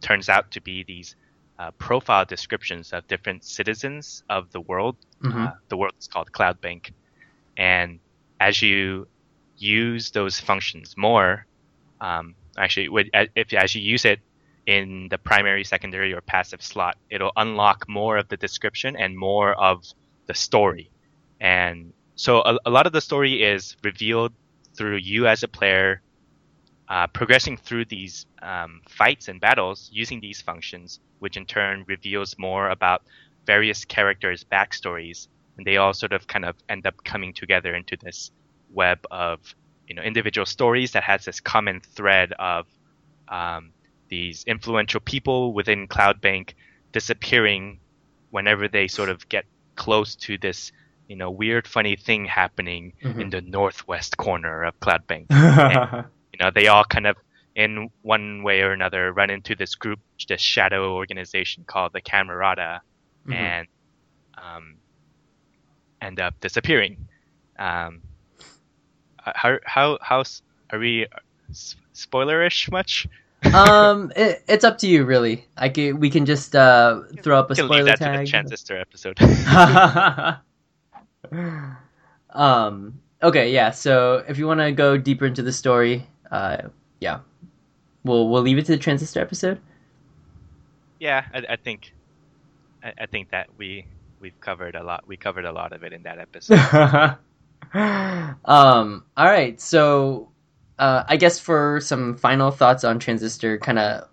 turns 0.00 0.28
out 0.28 0.50
to 0.52 0.60
be 0.60 0.84
these 0.84 1.14
uh, 1.60 1.70
profile 1.78 2.24
descriptions 2.24 2.92
of 2.92 3.06
different 3.06 3.44
citizens 3.44 4.24
of 4.28 4.50
the 4.52 4.60
world. 4.60 4.96
hmm 5.22 5.46
Uh, 5.46 5.52
the 5.68 5.76
world 5.76 5.94
is 6.00 6.08
called 6.08 6.28
Cloudbank, 6.32 6.92
and 7.56 8.00
as 8.40 8.62
you 8.62 9.06
use 9.56 10.10
those 10.10 10.40
functions 10.40 10.96
more, 10.96 11.46
um, 12.00 12.34
actually, 12.56 12.88
if 13.36 13.52
as 13.54 13.74
you 13.74 13.82
use 13.94 14.04
it 14.04 14.20
in 14.66 15.08
the 15.10 15.18
primary, 15.18 15.64
secondary, 15.64 16.12
or 16.12 16.20
passive 16.20 16.62
slot, 16.62 16.96
it'll 17.10 17.32
unlock 17.36 17.88
more 17.88 18.18
of 18.18 18.28
the 18.28 18.36
description 18.36 18.96
and 18.96 19.16
more 19.16 19.54
of 19.54 19.84
the 20.26 20.34
story. 20.34 20.90
And 21.40 21.92
so 22.16 22.42
a, 22.42 22.58
a 22.66 22.70
lot 22.70 22.86
of 22.86 22.92
the 22.92 23.00
story 23.00 23.42
is 23.42 23.76
revealed 23.82 24.32
through 24.76 24.96
you 24.96 25.26
as 25.26 25.42
a 25.42 25.48
player 25.48 26.02
uh, 26.88 27.06
progressing 27.08 27.56
through 27.56 27.84
these 27.86 28.26
um, 28.42 28.80
fights 28.88 29.28
and 29.28 29.40
battles 29.40 29.88
using 29.92 30.20
these 30.20 30.40
functions, 30.40 31.00
which 31.18 31.36
in 31.36 31.44
turn 31.46 31.84
reveals 31.86 32.36
more 32.38 32.70
about 32.70 33.02
various 33.46 33.84
characters' 33.84 34.44
backstories, 34.44 35.28
and 35.56 35.66
they 35.66 35.76
all 35.76 35.92
sort 35.92 36.12
of 36.12 36.26
kind 36.26 36.44
of 36.44 36.56
end 36.68 36.86
up 36.86 36.94
coming 37.04 37.32
together 37.34 37.74
into 37.74 37.96
this 38.02 38.30
web 38.72 38.98
of 39.10 39.40
you 39.86 39.94
know 39.94 40.02
individual 40.02 40.46
stories 40.46 40.92
that 40.92 41.02
has 41.02 41.24
this 41.24 41.40
common 41.40 41.80
thread 41.80 42.32
of 42.38 42.66
um, 43.28 43.72
these 44.08 44.44
influential 44.46 45.00
people 45.00 45.52
within 45.52 45.88
CloudBank 45.88 46.52
disappearing 46.92 47.80
whenever 48.30 48.68
they 48.68 48.88
sort 48.88 49.08
of 49.08 49.28
get 49.28 49.44
close 49.76 50.14
to 50.16 50.36
this 50.38 50.72
you 51.08 51.16
know 51.16 51.30
weird 51.30 51.66
funny 51.66 51.96
thing 51.96 52.24
happening 52.26 52.92
Mhm. 53.02 53.20
in 53.22 53.30
the 53.30 53.40
northwest 53.40 54.16
corner 54.16 54.64
of 54.64 54.78
CloudBank 54.80 55.26
hmm 55.30 56.00
you 56.38 56.44
know, 56.44 56.50
they 56.54 56.68
all 56.68 56.84
kind 56.84 57.06
of, 57.06 57.16
in 57.54 57.90
one 58.02 58.42
way 58.42 58.60
or 58.60 58.72
another, 58.72 59.12
run 59.12 59.30
into 59.30 59.56
this 59.56 59.74
group, 59.74 59.98
this 60.28 60.40
shadow 60.40 60.94
organization 60.94 61.64
called 61.66 61.92
the 61.92 62.00
Camerata, 62.00 62.80
Mm-hmm. 63.28 63.32
and 63.34 63.66
um, 64.38 64.76
end 66.00 66.18
up 66.18 66.40
disappearing. 66.40 67.08
Um, 67.58 68.00
how 69.18 69.58
how 69.64 69.98
how 70.00 70.24
are 70.70 70.78
we 70.78 71.06
spoilerish 71.94 72.70
much? 72.72 73.06
um, 73.54 74.12
it, 74.16 74.42
it's 74.48 74.64
up 74.64 74.78
to 74.78 74.88
you, 74.88 75.04
really. 75.04 75.44
I 75.56 75.68
can, 75.68 76.00
we 76.00 76.10
can 76.10 76.26
just 76.26 76.56
uh, 76.56 77.02
throw 77.22 77.38
up 77.38 77.50
a 77.50 77.54
spoiler 77.54 77.84
leave 77.84 77.98
that 77.98 78.12
to 78.12 78.18
the 78.18 78.26
transistor 78.26 78.78
episode. 78.78 79.20
um. 82.30 83.00
Okay. 83.22 83.52
Yeah. 83.52 83.72
So 83.72 84.24
if 84.26 84.38
you 84.38 84.46
want 84.46 84.60
to 84.60 84.72
go 84.72 84.96
deeper 84.96 85.26
into 85.26 85.42
the 85.42 85.52
story, 85.52 86.06
uh, 86.30 86.68
yeah, 87.00 87.20
we'll 88.04 88.28
we'll 88.28 88.42
leave 88.42 88.58
it 88.58 88.66
to 88.66 88.72
the 88.72 88.78
transistor 88.78 89.20
episode. 89.20 89.60
yeah, 90.98 91.24
I, 91.32 91.42
I 91.50 91.56
think 91.56 91.92
I, 92.82 92.92
I 93.00 93.06
think 93.06 93.30
that 93.30 93.48
we 93.56 93.86
we've 94.20 94.38
covered 94.40 94.74
a 94.74 94.82
lot. 94.82 95.06
We 95.06 95.16
covered 95.16 95.44
a 95.44 95.52
lot 95.52 95.72
of 95.72 95.82
it 95.84 95.92
in 95.92 96.02
that 96.02 96.18
episode. 96.18 96.58
um. 98.44 99.04
All 99.16 99.26
right. 99.26 99.60
So, 99.60 100.30
uh, 100.78 101.04
I 101.06 101.16
guess 101.16 101.38
for 101.38 101.80
some 101.80 102.16
final 102.16 102.50
thoughts 102.50 102.84
on 102.84 102.98
Transistor, 102.98 103.58
kind 103.58 103.78
of, 103.78 104.08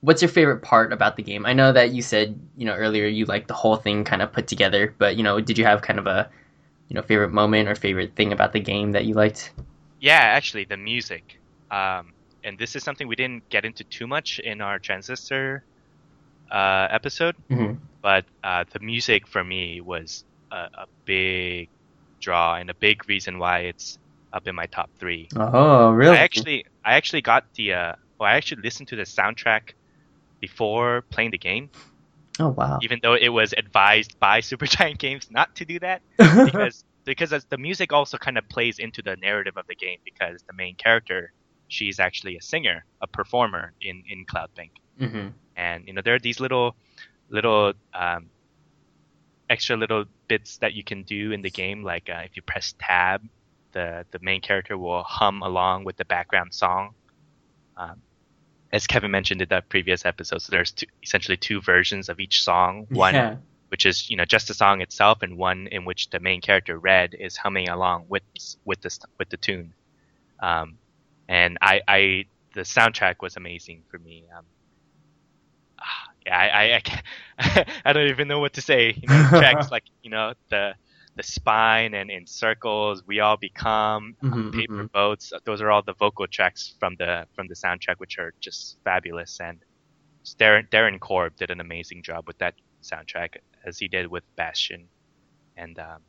what's 0.00 0.22
your 0.22 0.28
favorite 0.28 0.62
part 0.62 0.92
about 0.92 1.16
the 1.16 1.22
game? 1.22 1.46
I 1.46 1.52
know 1.52 1.72
that 1.72 1.92
you 1.92 2.02
said 2.02 2.38
you 2.56 2.66
know 2.66 2.74
earlier 2.74 3.06
you 3.06 3.24
like 3.26 3.46
the 3.46 3.54
whole 3.54 3.76
thing 3.76 4.04
kind 4.04 4.22
of 4.22 4.32
put 4.32 4.46
together, 4.46 4.94
but 4.98 5.16
you 5.16 5.22
know, 5.22 5.40
did 5.40 5.58
you 5.58 5.64
have 5.64 5.82
kind 5.82 5.98
of 5.98 6.06
a 6.06 6.30
you 6.88 6.94
know 6.94 7.02
favorite 7.02 7.32
moment 7.32 7.68
or 7.68 7.74
favorite 7.74 8.14
thing 8.16 8.32
about 8.32 8.52
the 8.52 8.60
game 8.60 8.92
that 8.92 9.04
you 9.04 9.14
liked? 9.14 9.52
Yeah, 10.04 10.20
actually, 10.20 10.66
the 10.66 10.76
music. 10.76 11.40
Um, 11.70 12.12
and 12.44 12.58
this 12.58 12.76
is 12.76 12.84
something 12.84 13.08
we 13.08 13.16
didn't 13.16 13.48
get 13.48 13.64
into 13.64 13.84
too 13.84 14.06
much 14.06 14.38
in 14.38 14.60
our 14.60 14.78
transistor 14.78 15.64
uh, 16.52 16.88
episode, 16.90 17.34
Mhm. 17.50 17.78
but 18.02 18.26
uh, 18.44 18.64
the 18.70 18.80
music 18.80 19.26
for 19.26 19.42
me 19.42 19.80
was 19.80 20.24
a, 20.52 20.68
a 20.84 20.86
big 21.06 21.70
draw 22.20 22.56
and 22.56 22.68
a 22.68 22.74
big 22.74 23.08
reason 23.08 23.38
why 23.38 23.60
it's 23.60 23.98
up 24.30 24.46
in 24.46 24.54
my 24.54 24.66
top 24.66 24.90
three. 25.00 25.26
Oh, 25.36 25.90
really? 25.90 26.18
I 26.18 26.20
actually, 26.20 26.66
I 26.84 26.94
actually 27.00 27.22
got 27.22 27.44
the, 27.54 27.72
uh, 27.72 27.92
well, 28.18 28.28
I 28.28 28.36
actually 28.36 28.60
listened 28.60 28.88
to 28.88 28.96
the 28.96 29.04
soundtrack 29.04 29.72
before 30.40 31.02
playing 31.10 31.30
the 31.30 31.38
game, 31.38 31.70
oh, 32.40 32.50
wow. 32.50 32.78
even 32.82 33.00
though 33.02 33.14
it 33.14 33.30
was 33.30 33.54
advised 33.56 34.20
by 34.20 34.40
Supergiant 34.50 34.98
Games 34.98 35.28
not 35.30 35.54
to 35.56 35.64
do 35.64 35.78
that 35.78 36.02
because 36.18 36.84
because 37.04 37.32
as 37.32 37.44
the 37.46 37.58
music 37.58 37.92
also 37.92 38.18
kind 38.18 38.38
of 38.38 38.48
plays 38.48 38.78
into 38.78 39.02
the 39.02 39.16
narrative 39.16 39.56
of 39.56 39.66
the 39.66 39.74
game 39.74 39.98
because 40.04 40.42
the 40.46 40.52
main 40.52 40.74
character 40.76 41.32
she's 41.68 41.98
actually 41.98 42.36
a 42.36 42.42
singer 42.42 42.84
a 43.00 43.06
performer 43.06 43.72
in 43.80 44.02
in 44.08 44.24
cloudbank. 44.26 44.70
Hmm 44.98 45.28
and 45.56 45.86
you 45.86 45.92
know 45.92 46.02
there 46.02 46.14
are 46.14 46.18
these 46.18 46.40
little 46.40 46.76
little 47.28 47.72
um, 47.92 48.26
extra 49.48 49.76
little 49.76 50.04
bits 50.28 50.58
that 50.58 50.74
you 50.74 50.84
can 50.84 51.02
do 51.02 51.32
in 51.32 51.42
the 51.42 51.50
game 51.50 51.82
like 51.82 52.08
uh, 52.08 52.22
if 52.24 52.36
you 52.36 52.42
press 52.42 52.74
tab 52.78 53.22
the 53.72 54.04
the 54.10 54.18
main 54.20 54.40
character 54.40 54.76
will 54.76 55.02
hum 55.02 55.42
along 55.42 55.84
with 55.84 55.96
the 55.96 56.04
background 56.04 56.54
song. 56.54 56.94
Um, 57.76 58.02
as 58.72 58.86
kevin 58.86 59.10
mentioned 59.10 59.42
in 59.42 59.48
the 59.48 59.62
previous 59.68 60.04
episode 60.04 60.42
so 60.42 60.50
there's 60.50 60.72
two, 60.72 60.86
essentially 61.02 61.36
two 61.36 61.60
versions 61.60 62.08
of 62.08 62.20
each 62.20 62.42
song. 62.42 62.86
One 62.90 63.14
Yeah. 63.14 63.36
Which 63.74 63.86
is 63.86 64.10
you 64.10 64.16
know 64.16 64.24
just 64.24 64.48
the 64.48 64.54
song 64.54 64.80
itself 64.82 65.22
and 65.22 65.36
one 65.36 65.68
in 65.72 65.84
which 65.84 66.10
the 66.10 66.20
main 66.20 66.40
character 66.40 66.78
red 66.78 67.14
is 67.18 67.36
humming 67.36 67.68
along 67.68 68.06
with 68.08 68.22
with 68.64 68.80
the 68.82 68.90
with 69.18 69.28
the 69.30 69.38
tune 69.38 69.74
um, 70.40 70.78
and 71.28 71.58
I, 71.62 71.82
I 71.88 72.24
the 72.54 72.62
soundtrack 72.62 73.16
was 73.22 73.36
amazing 73.36 73.84
for 73.90 73.98
me 73.98 74.26
um, 74.36 74.44
ah, 75.80 76.08
yeah, 76.26 76.38
I, 76.38 76.82
I, 77.38 77.64
I, 77.86 77.92
don't 77.94 78.08
even 78.08 78.28
know 78.28 78.40
what 78.40 78.54
to 78.54 78.62
say. 78.62 78.94
You 79.02 79.08
know, 79.08 79.24
tracks 79.34 79.70
like 79.72 79.84
you 80.02 80.10
know 80.10 80.34
the 80.50 80.74
the 81.16 81.22
spine 81.24 81.94
and 81.94 82.10
in 82.10 82.26
circles, 82.26 83.02
we 83.06 83.20
all 83.20 83.36
become 83.36 84.16
Mhm, 84.22 84.52
paper 84.52 84.84
mhm. 84.84 84.90
boats. 84.92 85.32
Those 85.44 85.60
are 85.62 85.70
all 85.70 85.82
the 85.82 85.94
vocal 85.94 86.26
tracks 86.28 86.74
from 86.80 86.96
the 86.98 87.26
from 87.34 87.48
the 87.48 87.54
soundtrack, 87.54 87.96
which 87.98 88.18
are 88.18 88.32
just 88.40 88.78
fabulous. 88.84 89.40
And 89.40 89.62
Darren 90.40 90.68
Darren 90.70 91.00
Korb 91.00 91.36
did 91.36 91.50
an 91.50 91.60
amazing 91.60 92.02
job 92.02 92.26
with 92.28 92.38
that 92.38 92.54
soundtrack, 92.84 93.36
as 93.64 93.78
he 93.78 93.88
did 93.88 94.06
with 94.06 94.24
Bastion 94.36 94.88
and 95.56 95.78
um, 95.78 96.00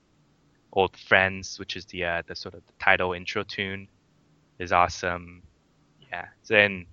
Old 0.73 0.95
Friends, 0.97 1.57
which 1.59 1.75
is 1.75 1.85
the 1.85 2.05
uh, 2.05 2.21
the 2.27 2.35
sort 2.35 2.53
of 2.53 2.61
the 2.67 2.73
title 2.79 3.13
intro 3.13 3.43
tune, 3.43 3.87
is 4.59 4.71
awesome. 4.71 5.41
Yeah, 6.11 6.25
then 6.47 6.85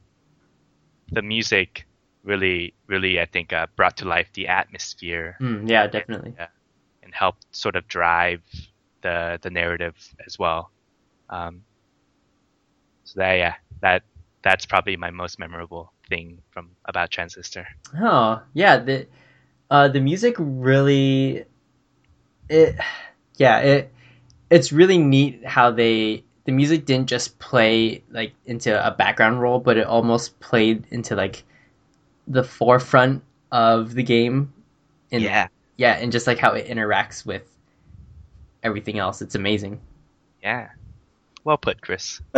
the 1.12 1.22
music 1.22 1.86
really, 2.24 2.74
really, 2.86 3.20
I 3.20 3.26
think, 3.26 3.52
uh, 3.52 3.66
brought 3.76 3.96
to 3.98 4.04
life 4.06 4.28
the 4.34 4.48
atmosphere 4.48 5.36
Mm, 5.40 5.68
yeah, 5.68 5.86
definitely. 5.86 6.34
and 7.02 7.12
helped 7.14 7.44
sort 7.54 7.76
of 7.76 7.86
drive 7.88 8.42
the 9.02 9.38
the 9.42 9.50
narrative 9.50 9.96
as 10.26 10.38
well. 10.38 10.70
Um, 11.28 11.62
so 13.04 13.20
that 13.20 13.34
yeah, 13.34 13.54
that 13.80 14.02
that's 14.42 14.66
probably 14.66 14.96
my 14.96 15.10
most 15.10 15.38
memorable 15.38 15.92
thing 16.08 16.38
from 16.50 16.70
about 16.86 17.10
Transistor. 17.10 17.66
Oh, 18.00 18.42
yeah, 18.54 18.78
the 18.78 19.06
uh 19.72 19.88
the 19.88 20.00
music 20.00 20.37
really 20.38 21.46
it 22.48 22.76
yeah, 23.37 23.58
it 23.58 23.92
it's 24.50 24.72
really 24.72 24.98
neat 24.98 25.44
how 25.44 25.70
they 25.70 26.24
the 26.44 26.52
music 26.52 26.85
didn't 26.85 27.08
just 27.08 27.38
play 27.38 28.04
like 28.11 28.35
into 28.44 28.87
a 28.87 28.90
background 28.90 29.40
role, 29.40 29.58
but 29.58 29.76
it 29.78 29.87
almost 29.87 30.38
played 30.40 30.85
into 30.90 31.16
like 31.16 31.44
the 32.26 32.44
forefront 32.44 33.22
of 33.50 33.94
the 33.94 34.02
game. 34.02 34.52
And 35.11 35.22
yeah, 35.22 35.48
yeah, 35.76 35.92
and 35.94 36.12
just 36.12 36.26
like 36.26 36.38
how 36.38 36.52
it 36.52 36.66
interacts 36.66 37.24
with 37.24 37.48
everything 38.62 38.98
else. 38.98 39.22
It's 39.22 39.35
amazing. 39.35 39.80
yeah. 40.42 40.68
Well 41.44 41.58
put, 41.58 41.80
Chris. 41.80 42.20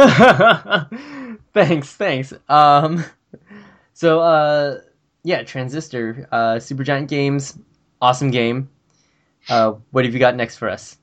thanks, 1.52 1.92
thanks. 1.92 2.32
Um, 2.48 3.04
so 3.92 4.20
uh, 4.20 4.80
yeah, 5.24 5.42
Transistor, 5.42 6.28
uh, 6.30 6.54
Supergiant 6.56 7.08
Games, 7.08 7.58
awesome 8.00 8.30
game. 8.30 8.68
Uh, 9.48 9.72
what 9.90 10.04
have 10.04 10.14
you 10.14 10.20
got 10.20 10.36
next 10.36 10.58
for 10.58 10.68
us? 10.70 10.96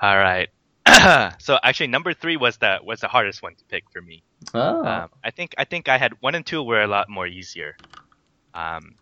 All 0.00 0.16
right. 0.16 0.48
so 1.38 1.58
actually, 1.62 1.88
number 1.88 2.14
three 2.14 2.36
was 2.36 2.56
the 2.56 2.78
was 2.82 3.00
the 3.00 3.08
hardest 3.08 3.42
one 3.42 3.54
to 3.54 3.64
pick 3.64 3.84
for 3.92 4.00
me. 4.00 4.22
Oh, 4.54 4.84
Um, 4.84 5.10
I 5.22 5.30
think 5.30 5.54
I 5.58 5.64
think 5.64 5.88
I 5.88 5.98
had 5.98 6.14
one 6.20 6.34
and 6.34 6.46
two 6.46 6.62
were 6.62 6.82
a 6.82 6.86
lot 6.86 7.08
more 7.08 7.26
easier. 7.26 7.76
Um, 8.54 8.94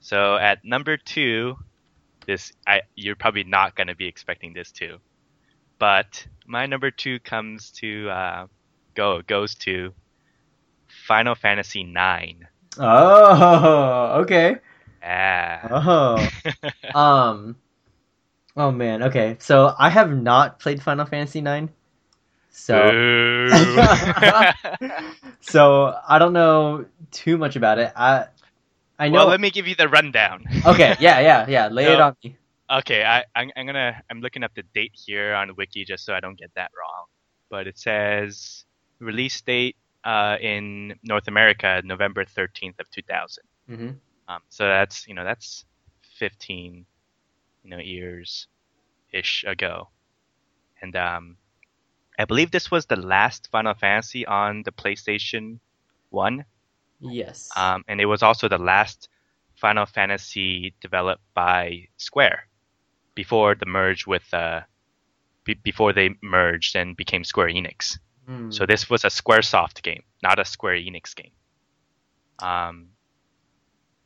so 0.00 0.36
at 0.36 0.64
number 0.64 0.96
two, 0.96 1.56
this 2.26 2.52
I 2.66 2.82
you're 2.94 3.16
probably 3.16 3.44
not 3.44 3.76
gonna 3.76 3.94
be 3.94 4.06
expecting 4.06 4.54
this 4.54 4.72
too, 4.72 4.98
but 5.78 6.26
my 6.46 6.66
number 6.66 6.90
two 6.90 7.20
comes 7.20 7.70
to 7.72 8.08
uh, 8.08 8.46
go 8.94 9.22
goes 9.22 9.54
to 9.56 9.92
Final 11.06 11.34
Fantasy 11.34 11.84
Nine. 11.84 12.48
Oh, 12.78 14.12
okay. 14.22 14.56
Yeah. 15.02 15.68
Oh, 15.70 16.28
um, 16.98 17.56
oh 18.56 18.70
man. 18.70 19.04
Okay, 19.04 19.36
so 19.38 19.74
I 19.78 19.88
have 19.88 20.10
not 20.10 20.60
played 20.60 20.82
Final 20.82 21.06
Fantasy 21.06 21.40
Nine, 21.40 21.70
so 22.50 22.76
so 25.40 25.94
I 26.08 26.18
don't 26.18 26.32
know 26.32 26.86
too 27.10 27.38
much 27.38 27.56
about 27.56 27.78
it. 27.78 27.92
I 27.96 28.26
I 28.98 29.08
know. 29.08 29.20
well, 29.20 29.28
let 29.28 29.40
me 29.40 29.50
give 29.50 29.66
you 29.66 29.74
the 29.74 29.88
rundown. 29.88 30.44
okay, 30.66 30.96
yeah, 31.00 31.20
yeah, 31.20 31.46
yeah. 31.48 31.68
Lay 31.68 31.92
it 31.92 32.00
on 32.00 32.16
me. 32.22 32.36
Okay, 32.70 33.02
I, 33.02 33.24
I'm, 33.34 33.50
I'm 33.56 33.66
gonna 33.66 34.00
I'm 34.10 34.20
looking 34.20 34.44
up 34.44 34.54
the 34.54 34.62
date 34.74 34.92
here 34.94 35.34
on 35.34 35.56
Wiki 35.56 35.84
just 35.84 36.04
so 36.04 36.14
I 36.14 36.20
don't 36.20 36.38
get 36.38 36.52
that 36.54 36.70
wrong. 36.76 37.06
But 37.48 37.66
it 37.66 37.78
says 37.78 38.64
release 39.00 39.40
date 39.40 39.76
uh, 40.04 40.36
in 40.40 40.94
North 41.02 41.28
America 41.28 41.80
November 41.84 42.24
13th 42.24 42.78
of 42.80 42.90
2000. 42.90 43.44
hmm 43.68 43.90
Um, 44.28 44.42
so 44.48 44.64
that's 44.66 45.06
you 45.08 45.14
know 45.14 45.24
that's 45.24 45.64
15 46.18 46.86
you 47.64 47.70
know 47.70 47.78
years 47.78 48.46
ish 49.12 49.44
ago, 49.44 49.88
and 50.82 50.94
um, 50.96 51.36
I 52.18 52.24
believe 52.24 52.50
this 52.50 52.70
was 52.70 52.86
the 52.86 52.96
last 52.96 53.48
Final 53.50 53.74
Fantasy 53.74 54.24
on 54.26 54.62
the 54.62 54.72
PlayStation 54.72 55.58
One, 56.10 56.44
Yes. 57.00 57.50
um, 57.56 57.84
and 57.88 58.00
it 58.00 58.06
was 58.06 58.22
also 58.22 58.48
the 58.48 58.58
last 58.58 59.08
Final 59.56 59.86
Fantasy 59.86 60.74
developed 60.80 61.22
by 61.34 61.88
Square 61.96 62.46
before 63.14 63.54
the 63.54 63.66
merge 63.66 64.06
with 64.06 64.32
uh, 64.32 64.60
be- 65.44 65.54
before 65.62 65.92
they 65.92 66.10
merged 66.22 66.76
and 66.76 66.96
became 66.96 67.24
Square 67.24 67.48
Enix. 67.48 67.98
Hmm. 68.30 68.50
So 68.52 68.64
this 68.64 68.88
was 68.88 69.02
a 69.04 69.08
SquareSoft 69.08 69.82
game, 69.82 70.04
not 70.22 70.38
a 70.38 70.44
Square 70.44 70.76
Enix 70.76 71.16
game. 71.16 71.32
Um, 72.38 72.88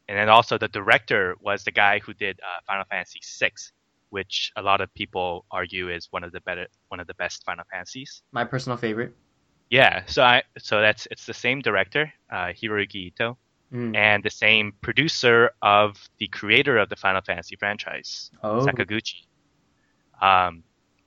and 0.09 0.17
then 0.19 0.29
also 0.31 0.57
the 0.57 0.69
director 0.69 1.35
was 1.41 1.65
the 1.65 1.71
guy 1.73 1.99
who 1.99 2.15
did 2.15 2.41
uh, 2.41 2.61
Final 2.67 2.85
Fantasy 2.91 3.21
VI, 3.39 3.51
which 4.09 4.51
a 4.57 4.63
lot 4.63 4.81
of 4.81 4.93
people 4.95 5.45
argue 5.51 5.91
is 5.91 6.09
one 6.11 6.25
of 6.25 6.33
the 6.33 6.41
better, 6.41 6.67
one 6.89 7.01
of 7.01 7.07
the 7.07 7.15
best 7.15 7.45
Final 7.45 7.65
Fantasies. 7.71 8.23
my 8.33 8.45
personal 8.45 8.79
favorite. 8.79 9.15
Yeah, 9.71 10.05
so 10.07 10.23
I 10.23 10.43
so 10.59 10.81
that's 10.81 11.07
it's 11.11 11.27
the 11.27 11.35
same 11.35 11.61
director, 11.61 12.13
uh, 12.31 12.53
Hiroyuki 12.59 13.07
Ito, 13.13 13.37
Mm. 13.73 13.97
and 13.97 14.23
the 14.23 14.31
same 14.31 14.73
producer 14.83 15.51
of 15.63 15.97
the 16.19 16.29
creator 16.29 16.77
of 16.79 16.89
the 16.91 16.97
Final 16.97 17.23
Fantasy 17.23 17.57
franchise, 17.57 18.31
Oh. 18.43 18.61
Sakaguchi. 18.65 19.25
Um, 20.21 20.63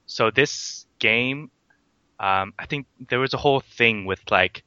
so 0.06 0.32
this 0.32 0.86
game, 1.00 1.50
um, 2.20 2.54
I 2.58 2.66
think 2.66 2.88
there 3.10 3.20
was 3.20 3.34
a 3.34 3.38
whole 3.38 3.60
thing 3.60 4.06
with 4.06 4.20
like 4.32 4.64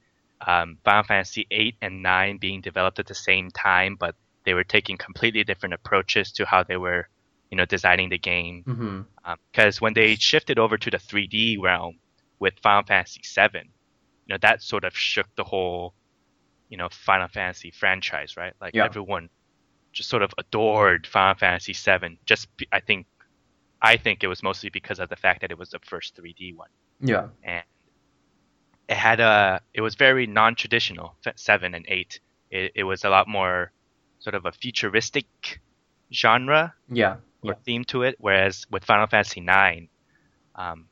um, 0.47 0.79
Final 0.85 1.03
Fantasy 1.03 1.47
8 1.51 1.77
and 1.83 2.03
9 2.03 2.39
being 2.39 2.61
developed 2.61 2.99
at 2.99 3.07
the 3.07 3.15
same 3.15 3.51
time, 3.51 3.97
but 3.99 4.15
they 4.45 4.55
were 4.55 4.65
taking 4.65 4.97
completely 4.97 5.45
different 5.45 5.75
approaches 5.75 6.33
to 6.33 6.47
how 6.47 6.63
they 6.63 6.77
were, 6.77 7.09
you 7.51 7.57
know, 7.57 7.65
designing 7.65 8.09
the 8.09 8.19
game. 8.19 8.65
Because 9.53 9.81
when 9.81 9.95
they 9.95 10.15
shifted 10.15 10.59
over 10.59 10.79
to 10.79 10.91
the 10.91 10.97
3D 10.99 11.61
realm 11.61 11.99
with 12.39 12.55
Final 12.63 12.85
Fantasy 12.85 13.21
7, 13.25 13.63
you 13.65 14.33
know, 14.33 14.39
that 14.41 14.63
sort 14.63 14.85
of 14.85 14.97
shook 14.97 15.27
the 15.37 15.45
whole, 15.45 15.93
you 16.69 16.77
know, 16.77 16.89
Final 16.91 17.29
Fantasy 17.29 17.71
franchise, 17.71 18.37
right? 18.37 18.55
Like 18.61 18.75
Yeah. 18.75 18.85
everyone 18.85 19.29
just 19.93 20.09
sort 20.09 20.23
of 20.23 20.33
adored 20.39 21.07
Final 21.07 21.35
Fantasy 21.35 21.73
7. 21.75 22.17
Just, 22.25 22.49
I 22.73 22.81
think, 22.81 23.07
I 23.83 23.97
think 23.97 24.23
it 24.23 24.29
was 24.29 24.43
mostly 24.43 24.71
because 24.71 25.01
of 25.01 25.09
the 25.09 25.17
fact 25.17 25.41
that 25.41 25.51
it 25.51 25.59
was 25.59 25.71
the 25.71 25.81
first 25.81 26.17
3D 26.17 26.55
one 26.55 26.69
Yeah. 27.01 27.29
and 27.43 27.65
it 28.89 28.97
had 28.97 29.21
a 29.21 29.61
it 29.75 29.81
was 29.81 29.95
very 29.95 30.27
non-traditional 30.27 31.17
7 31.37 31.75
and 31.75 31.85
8 31.89 32.21
it, 32.51 32.73
it 32.75 32.85
was 32.85 33.05
a 33.05 33.09
lot 33.11 33.29
more 33.29 33.73
sort 34.19 34.35
of 34.35 34.47
a 34.47 34.53
futuristic 34.53 35.27
genre 36.13 36.75
Yeah. 36.89 37.17
or 37.43 37.55
Yeah. 37.55 37.59
theme 37.65 37.85
to 37.87 38.03
it 38.03 38.17
whereas 38.19 38.67
with 38.71 38.85
final 38.85 39.07
fantasy 39.07 39.41
9 39.41 39.89
um, 40.57 40.89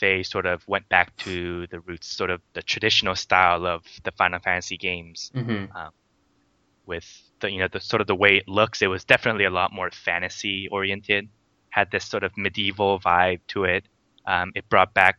they 0.00 0.22
sort 0.22 0.46
of 0.46 0.66
went 0.68 0.88
back 0.88 1.16
to 1.18 1.66
the 1.68 1.80
roots 1.80 2.08
sort 2.16 2.30
of 2.30 2.42
the 2.54 2.62
traditional 2.62 3.16
style 3.16 3.66
of 3.66 3.84
the 4.04 4.12
final 4.12 4.40
fantasy 4.40 4.76
games 4.78 5.32
hmm 5.34 5.66
with 6.86 7.04
the 7.40 7.50
you 7.50 7.58
know 7.58 7.68
the 7.72 7.80
sort 7.80 8.00
of 8.00 8.06
the 8.06 8.14
way 8.14 8.36
it 8.36 8.48
looks 8.48 8.82
it 8.82 8.86
was 8.88 9.04
definitely 9.04 9.44
a 9.44 9.50
lot 9.50 9.72
more 9.72 9.90
fantasy 9.90 10.68
oriented 10.70 11.28
had 11.70 11.90
this 11.90 12.04
sort 12.08 12.24
of 12.24 12.32
medieval 12.36 13.00
vibe 13.00 13.40
to 13.48 13.64
it 13.64 13.86
um, 14.26 14.52
it 14.54 14.68
brought 14.68 14.94
back 14.94 15.18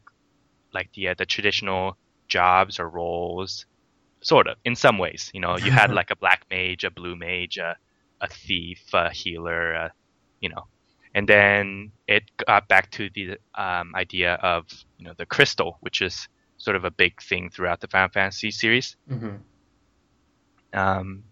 like 0.74 0.90
the 0.94 1.10
uh, 1.10 1.16
the 1.18 1.26
traditional 1.26 1.98
jobs 2.28 2.80
or 2.80 2.90
roles 2.90 3.66
sort 4.22 4.48
of 4.48 4.58
in 4.64 4.76
some 4.76 4.98
ways 4.98 5.30
you 5.34 5.40
know? 5.40 5.58
You 5.58 5.72
had 5.72 5.92
like 6.00 6.12
a 6.12 6.16
black 6.16 6.46
mage 6.50 6.84
a 6.84 6.92
blue 6.92 7.16
mage 7.16 7.58
a, 7.58 7.78
a 8.22 8.28
thief 8.28 8.82
a 8.94 9.12
healer 9.12 9.76
uh, 9.76 9.90
you 10.40 10.50
know? 10.50 10.66
And 11.16 11.28
then 11.30 11.92
it 12.08 12.24
got 12.48 12.68
back 12.68 12.90
to 12.92 13.10
the 13.14 13.38
um, 13.54 13.94
idea 13.96 14.34
of 14.36 14.66
you 14.98 15.06
know 15.06 15.14
the 15.18 15.26
crystal 15.26 15.78
which 15.82 16.02
is 16.02 16.28
sort 16.58 16.76
of 16.76 16.86
a 16.86 16.92
big 16.92 17.22
thing 17.22 17.50
throughout 17.50 17.82
the 17.82 17.88
final 17.88 18.10
fantasy 18.10 18.52
series. 18.52 18.96
Hmm 19.08 19.36
um, 20.74 21.24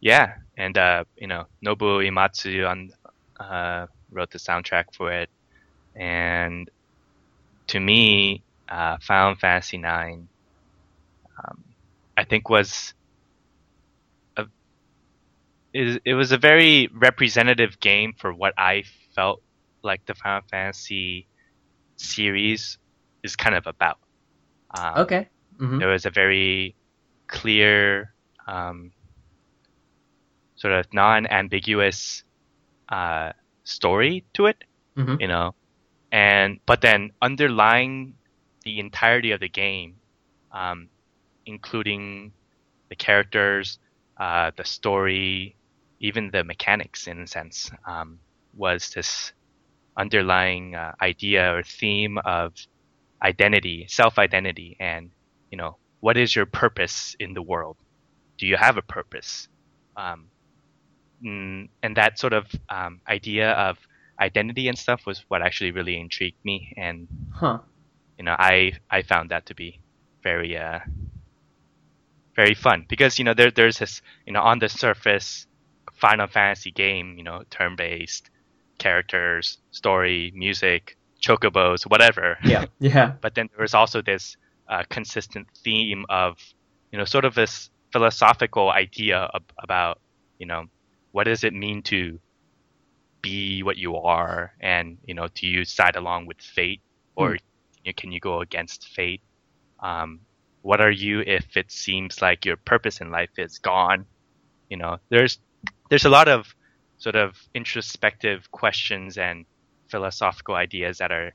yeah, 0.00 0.34
and 0.56 0.76
uh, 0.76 1.04
you 1.16 1.28
know 1.28 1.46
Nobuo 1.64 2.02
Uematsu 2.02 2.68
on 2.68 2.90
uh, 3.38 3.86
wrote 4.10 4.30
the 4.30 4.38
soundtrack 4.38 4.94
for 4.94 5.12
it, 5.12 5.30
and 5.94 6.68
to 7.68 7.80
me, 7.80 8.44
uh, 8.68 8.98
Final 9.02 9.34
Fantasy 9.36 9.78
IX, 9.78 10.28
um, 11.38 11.64
I 12.16 12.24
think 12.24 12.48
was 12.48 12.94
a, 14.36 14.46
it, 15.72 16.02
it 16.04 16.14
was 16.14 16.32
a 16.32 16.38
very 16.38 16.88
representative 16.94 17.78
game 17.80 18.12
for 18.18 18.32
what 18.32 18.54
I 18.58 18.84
felt 19.14 19.42
like 19.82 20.04
the 20.06 20.14
Final 20.14 20.42
Fantasy 20.50 21.28
series 21.96 22.78
is 23.22 23.36
kind 23.36 23.54
of 23.56 23.66
about. 23.66 23.98
Um, 24.74 24.94
Okay. 25.02 25.28
hmm 25.58 25.78
there 25.78 25.88
was 25.88 26.06
a 26.06 26.10
very 26.10 26.76
clear, 27.28 28.14
um, 28.46 28.92
sort 30.56 30.72
of 30.74 30.86
non-ambiguous 30.92 32.24
uh, 32.88 33.32
story 33.64 34.24
to 34.34 34.46
it, 34.46 34.56
hmm 34.96 35.16
you 35.18 35.28
know, 35.28 35.54
and 36.12 36.60
but 36.66 36.82
then 36.82 37.10
underlying 37.22 38.14
the 38.64 38.78
entirety 38.78 39.32
of 39.32 39.40
the 39.40 39.48
game, 39.48 39.96
um, 40.52 40.88
including 41.46 42.32
the 42.90 42.96
characters, 42.96 43.78
uh, 44.18 44.52
the 44.56 44.64
story, 44.64 45.56
even 46.00 46.30
the 46.30 46.44
mechanics, 46.44 47.08
in 47.08 47.22
a 47.22 47.26
sense, 47.26 47.70
um, 47.86 48.18
was 48.54 48.90
this 48.90 49.32
underlying 49.96 50.74
uh, 50.74 50.92
idea 51.00 51.54
or 51.54 51.62
theme 51.62 52.18
of 52.24 52.54
identity, 53.22 53.86
self-identity, 53.88 54.76
and 54.78 55.10
you 55.50 55.56
know, 55.56 55.76
what 56.00 56.16
is 56.16 56.36
your 56.36 56.46
purpose 56.46 57.16
in 57.18 57.32
the 57.34 57.42
world? 57.42 57.76
Do 58.38 58.46
you 58.46 58.56
have 58.56 58.76
a 58.76 58.82
purpose? 58.82 59.48
Um, 59.96 60.26
and 61.24 61.96
that 61.96 62.18
sort 62.18 62.32
of 62.32 62.46
um, 62.68 63.00
idea 63.08 63.52
of 63.52 63.78
identity 64.22 64.68
and 64.68 64.78
stuff 64.78 65.00
was 65.06 65.18
what 65.28 65.42
actually 65.42 65.72
really 65.72 65.96
intrigued 65.98 66.42
me, 66.44 66.72
and 66.76 67.08
Huh. 67.40 67.58
you 68.18 68.24
know, 68.24 68.36
I 68.38 68.54
I 68.90 69.02
found 69.02 69.30
that 69.30 69.46
to 69.46 69.54
be 69.54 69.80
very 70.22 70.56
uh, 70.56 70.80
very 72.36 72.54
fun 72.54 72.84
because 72.88 73.18
you 73.18 73.24
know 73.24 73.34
there 73.34 73.50
there's 73.50 73.78
this 73.78 74.02
you 74.26 74.32
know 74.32 74.40
on 74.42 74.58
the 74.58 74.68
surface 74.68 75.46
Final 75.94 76.26
Fantasy 76.26 76.70
game, 76.72 77.16
you 77.18 77.22
know, 77.22 77.42
turn-based 77.50 78.28
characters, 78.78 79.58
story, 79.70 80.32
music, 80.34 80.96
chocobos, 81.20 81.84
whatever. 81.84 82.38
Yeah. 82.44 82.64
Yeah. 82.80 83.12
but 83.20 83.34
then 83.36 83.48
there 83.52 83.62
was 83.62 83.74
also 83.74 84.02
this 84.02 84.36
uh, 84.68 84.82
consistent 84.88 85.46
theme 85.62 86.04
of 86.08 86.38
you 86.90 86.98
know 86.98 87.04
sort 87.04 87.24
of 87.24 87.34
this 87.34 87.70
philosophical 87.92 88.70
idea 88.70 89.28
ab- 89.34 89.52
about 89.62 90.00
you 90.38 90.46
know 90.46 90.64
what 91.12 91.24
does 91.24 91.44
it 91.44 91.52
mean 91.52 91.82
to 91.82 92.18
be 93.22 93.62
what 93.62 93.76
you 93.76 93.96
are 93.96 94.52
and 94.60 94.98
you 95.06 95.14
know 95.14 95.28
do 95.34 95.46
you 95.46 95.64
side 95.64 95.96
along 95.96 96.26
with 96.26 96.40
fate 96.40 96.80
or 97.14 97.32
know, 97.86 97.92
can 97.96 98.12
you 98.12 98.20
go 98.20 98.40
against 98.40 98.88
fate 98.88 99.22
um, 99.80 100.20
what 100.62 100.80
are 100.80 100.90
you 100.90 101.20
if 101.20 101.56
it 101.56 101.70
seems 101.70 102.20
like 102.20 102.44
your 102.44 102.56
purpose 102.56 103.00
in 103.00 103.10
life 103.10 103.30
is 103.38 103.58
gone 103.58 104.04
you 104.68 104.76
know 104.76 104.98
there's 105.08 105.38
there's 105.88 106.04
a 106.04 106.10
lot 106.10 106.28
of 106.28 106.54
sort 106.98 107.16
of 107.16 107.36
introspective 107.54 108.50
questions 108.50 109.18
and 109.18 109.44
philosophical 109.88 110.54
ideas 110.54 110.98
that 110.98 111.12
are 111.12 111.32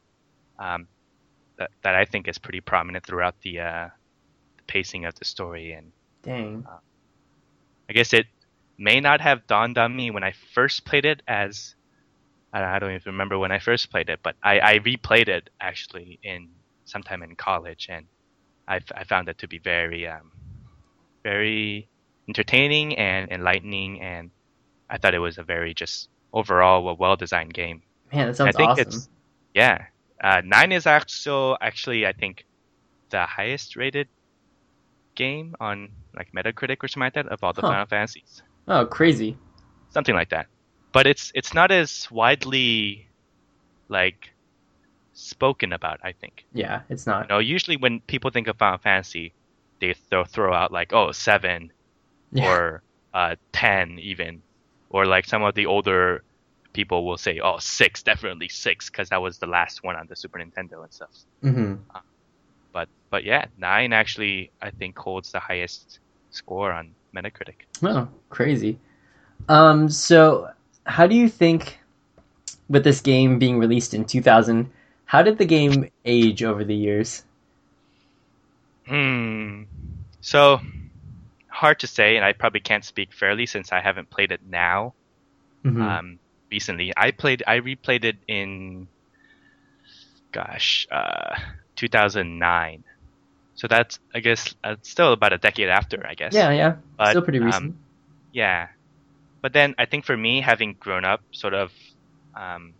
um, 0.59 0.87
that, 1.57 1.69
that 1.83 1.95
I 1.95 2.05
think 2.05 2.27
is 2.27 2.37
pretty 2.37 2.61
prominent 2.61 3.05
throughout 3.05 3.35
the, 3.41 3.59
uh, 3.59 3.89
the 4.57 4.63
pacing 4.67 5.05
of 5.05 5.15
the 5.15 5.25
story. 5.25 5.73
And 5.73 5.91
Dang. 6.23 6.65
I 7.89 7.93
guess 7.93 8.13
it 8.13 8.27
may 8.77 8.99
not 8.99 9.21
have 9.21 9.47
dawned 9.47 9.77
on 9.77 9.95
me 9.95 10.11
when 10.11 10.23
I 10.23 10.33
first 10.53 10.85
played 10.85 11.05
it 11.05 11.21
as 11.27 11.75
I 12.63 12.79
don't, 12.79 12.91
even 12.91 13.13
remember 13.13 13.37
when 13.39 13.51
I 13.51 13.59
first 13.59 13.91
played 13.91 14.09
it, 14.09 14.19
but 14.23 14.35
I, 14.43 14.59
I 14.59 14.79
replayed 14.79 15.27
it 15.29 15.49
actually 15.61 16.19
in 16.23 16.49
sometime 16.85 17.23
in 17.23 17.35
college, 17.35 17.87
and 17.89 18.05
I, 18.67 18.77
f- 18.77 18.91
I 18.95 19.03
found 19.03 19.29
it 19.29 19.37
to 19.39 19.47
be 19.47 19.59
very 19.59 20.07
um, 20.07 20.31
very 21.23 21.89
entertaining 22.29 22.97
and 22.97 23.31
enlightening, 23.31 24.01
and 24.01 24.31
I 24.89 24.97
thought 24.97 25.13
it 25.15 25.19
was 25.19 25.37
a 25.37 25.43
very 25.43 25.73
just 25.73 26.09
overall 26.33 26.87
a 26.89 26.93
well 26.93 27.15
designed 27.15 27.53
game. 27.53 27.81
Man, 28.13 28.27
that 28.27 28.37
sounds 28.37 28.55
I 28.55 28.57
think 28.57 28.71
awesome. 28.71 28.93
it's 28.93 29.09
yeah. 29.53 29.85
Uh, 30.23 30.41
nine 30.45 30.71
is 30.71 30.87
actually 30.87 31.57
actually 31.61 32.05
I 32.07 32.13
think 32.13 32.45
the 33.11 33.25
highest 33.25 33.75
rated 33.75 34.07
game 35.15 35.55
on 35.59 35.89
like 36.15 36.29
Metacritic 36.35 36.77
or 36.83 36.87
something 36.87 37.05
like 37.05 37.13
that 37.15 37.27
of 37.27 37.43
all 37.43 37.53
the 37.53 37.61
Huh. 37.61 37.69
Final 37.69 37.85
Fantasies, 37.87 38.41
Oh, 38.67 38.85
crazy. 38.85 39.37
something 39.89 40.15
like 40.15 40.29
that. 40.29 40.47
But 40.93 41.07
it's 41.07 41.31
it's 41.35 41.53
not 41.53 41.71
as 41.71 42.07
widely 42.11 43.07
like 43.89 44.29
spoken 45.13 45.73
about. 45.73 45.99
I 46.03 46.13
think 46.13 46.45
Yeah, 46.53 46.81
it's 46.89 47.05
you 47.05 47.13
not. 47.13 47.29
know 47.29 47.39
usually 47.39 47.77
when 47.77 48.01
people 48.07 48.31
think 48.31 48.47
of 48.47 48.57
Final 48.57 48.79
Fantasy, 48.79 49.33
they 49.81 49.93
throw 50.09 50.25
throw 50.25 50.53
out 50.53 50.71
like 50.71 50.93
oh 50.93 51.11
seven 51.11 51.71
Yeah. 52.31 52.43
or 52.45 52.83
uh, 53.13 53.35
10 53.53 53.99
even 53.99 54.43
or 54.89 55.05
like 55.05 55.25
some 55.25 55.43
of 55.43 55.55
the 55.55 55.65
older 55.65 56.23
people 56.73 57.05
will 57.05 57.17
say 57.17 57.39
oh 57.39 57.57
six 57.59 58.03
definitely 58.03 58.49
six 58.49 58.89
because 58.89 59.09
that 59.09 59.21
was 59.21 59.39
the 59.39 59.47
last 59.47 59.79
one 59.83 59.95
on 59.95 60.05
the 60.07 60.15
super 60.15 60.39
nintendo 60.39 60.83
and 60.83 60.93
stuff 60.93 61.11
hmm 61.41 61.75
but 62.73 62.87
but 63.09 63.23
yeah 63.23 63.45
nine 63.57 63.93
actually 63.93 64.51
i 64.61 64.69
think 64.71 64.97
holds 64.97 65.31
the 65.31 65.39
highest 65.39 65.99
score 66.29 66.71
on 66.71 66.95
metacritic 67.15 67.61
Oh, 67.83 68.07
crazy. 68.29 68.79
Um, 69.49 69.89
so 69.89 70.49
how 70.87 71.05
do 71.07 71.15
you 71.15 71.29
think 71.29 71.79
with 72.69 72.83
this 72.83 73.01
game 73.01 73.39
being 73.39 73.59
released 73.59 73.93
in 73.93 74.05
2000, 74.05 74.71
how 75.05 75.21
did 75.21 75.37
the 75.37 75.45
game 75.45 75.89
age 76.05 76.43
over 76.43 76.63
the 76.63 76.75
years? 76.75 77.23
hmm 78.87 79.63
so 80.21 80.59
hard 81.49 81.77
to 81.79 81.87
say 81.87 82.15
and 82.15 82.23
i 82.23 82.31
probably 82.31 82.61
can't 82.61 82.85
speak 82.85 83.11
fairly 83.11 83.45
since 83.45 83.73
i 83.73 83.81
haven't 83.81 84.09
played 84.09 84.31
it 84.31 84.39
now 84.47 84.93
Mhm. 85.65 85.81
um, 85.81 86.19
recently. 86.51 86.93
I 86.95 87.11
played, 87.11 87.43
I 87.45 87.59
replayed 87.59 88.05
it 88.05 88.15
in, 88.27 88.87
gosh, 90.31 90.87
uh, 90.91 91.35
2009. 91.75 92.83
So 93.55 93.67
that's, 93.67 93.99
I 94.13 94.19
guess, 94.21 94.55
uh, 94.63 94.75
still 94.83 95.11
about 95.13 95.33
a 95.33 95.37
decade 95.37 95.67
after, 95.67 96.05
I 96.07 96.13
guess. 96.13 96.33
yeah, 96.33 96.51
yeah. 96.51 96.75
but, 96.95 97.09
Still 97.09 97.21
pretty 97.23 97.39
um, 97.39 97.45
recent. 97.45 97.75
Yeah. 98.31 98.67
But 99.41 99.53
then 99.53 99.75
I 99.77 99.85
think 99.85 100.05
for 100.05 100.17
me, 100.17 100.41
having 100.41 100.75
grown 100.79 101.05
up 101.05 101.21
sort 101.33 101.53
of 101.53 101.71
um, 102.39 102.75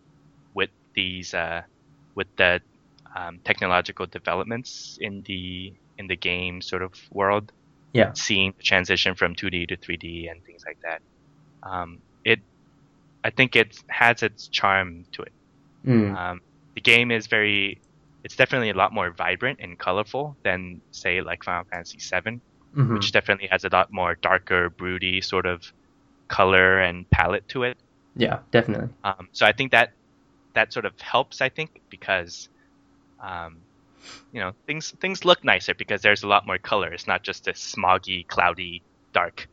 with 0.54 0.70
these, 0.94 1.34
uh, 1.34 1.62
with 2.16 2.28
the 2.36 2.62
um, 3.16 3.40
technological 3.44 4.06
developments 4.06 4.96
in 5.00 5.22
the 5.26 5.74
in 5.98 6.06
the 6.08 6.16
game 6.16 6.62
sort 6.62 6.82
of 6.82 6.94
world, 7.12 7.52
Yeah. 7.92 8.14
seeing 8.14 8.54
the 8.56 8.64
transition 8.64 9.14
from 9.16 9.34
2D 9.36 9.66
to 9.66 9.76
3D 9.78 10.28
and 10.28 10.44
things 10.44 10.62
like 10.66 10.78
that, 10.84 11.02
um, 11.68 12.02
it, 12.24 12.40
I 13.24 13.30
think 13.30 13.56
it 13.56 13.76
has 13.90 14.22
its 14.22 14.48
charm 14.48 15.04
to 15.12 15.22
it. 15.22 15.32
Mm. 15.86 16.18
Um, 16.18 16.40
the 16.74 16.80
game 16.80 17.10
is 17.10 17.26
very, 17.28 17.82
it's 18.24 18.36
definitely 18.36 18.70
a 18.70 18.74
lot 18.74 18.92
more 18.92 19.12
vibrant 19.12 19.60
and 19.62 19.78
colorful 19.78 20.38
than 20.44 20.82
say 20.92 21.20
like 21.22 21.44
Final 21.44 21.64
Fantasy 21.72 21.98
VII 22.00 22.42
Mhm. 22.72 22.94
which 22.94 23.12
definitely 23.12 23.48
has 23.50 23.64
a 23.64 23.70
lot 23.70 23.88
more 23.92 24.16
darker, 24.22 24.70
broody 24.70 25.20
sort 25.20 25.46
of 25.46 25.62
color 26.28 26.80
and 26.80 27.08
palette 27.10 27.48
to 27.48 27.64
it. 27.64 27.76
Yeah, 28.16 28.40
definitely. 28.50 28.88
Um, 29.04 29.28
so 29.32 29.46
I 29.46 29.52
think 29.52 29.72
that 29.72 29.92
that 30.54 30.72
sort 30.72 30.84
of 30.86 30.98
helps. 31.00 31.40
I 31.40 31.48
think 31.48 31.80
because 31.88 32.48
um, 33.20 33.58
you 34.32 34.40
know 34.40 34.52
things 34.66 34.90
things 35.00 35.24
look 35.24 35.44
nicer 35.44 35.74
because 35.74 36.02
there's 36.02 36.22
a 36.22 36.28
lot 36.28 36.46
more 36.46 36.58
color. 36.58 36.92
It's 36.92 37.06
not 37.06 37.22
just 37.22 37.48
a 37.48 37.52
smoggy, 37.52 38.26
cloudy, 38.26 38.82
dark, 39.12 39.48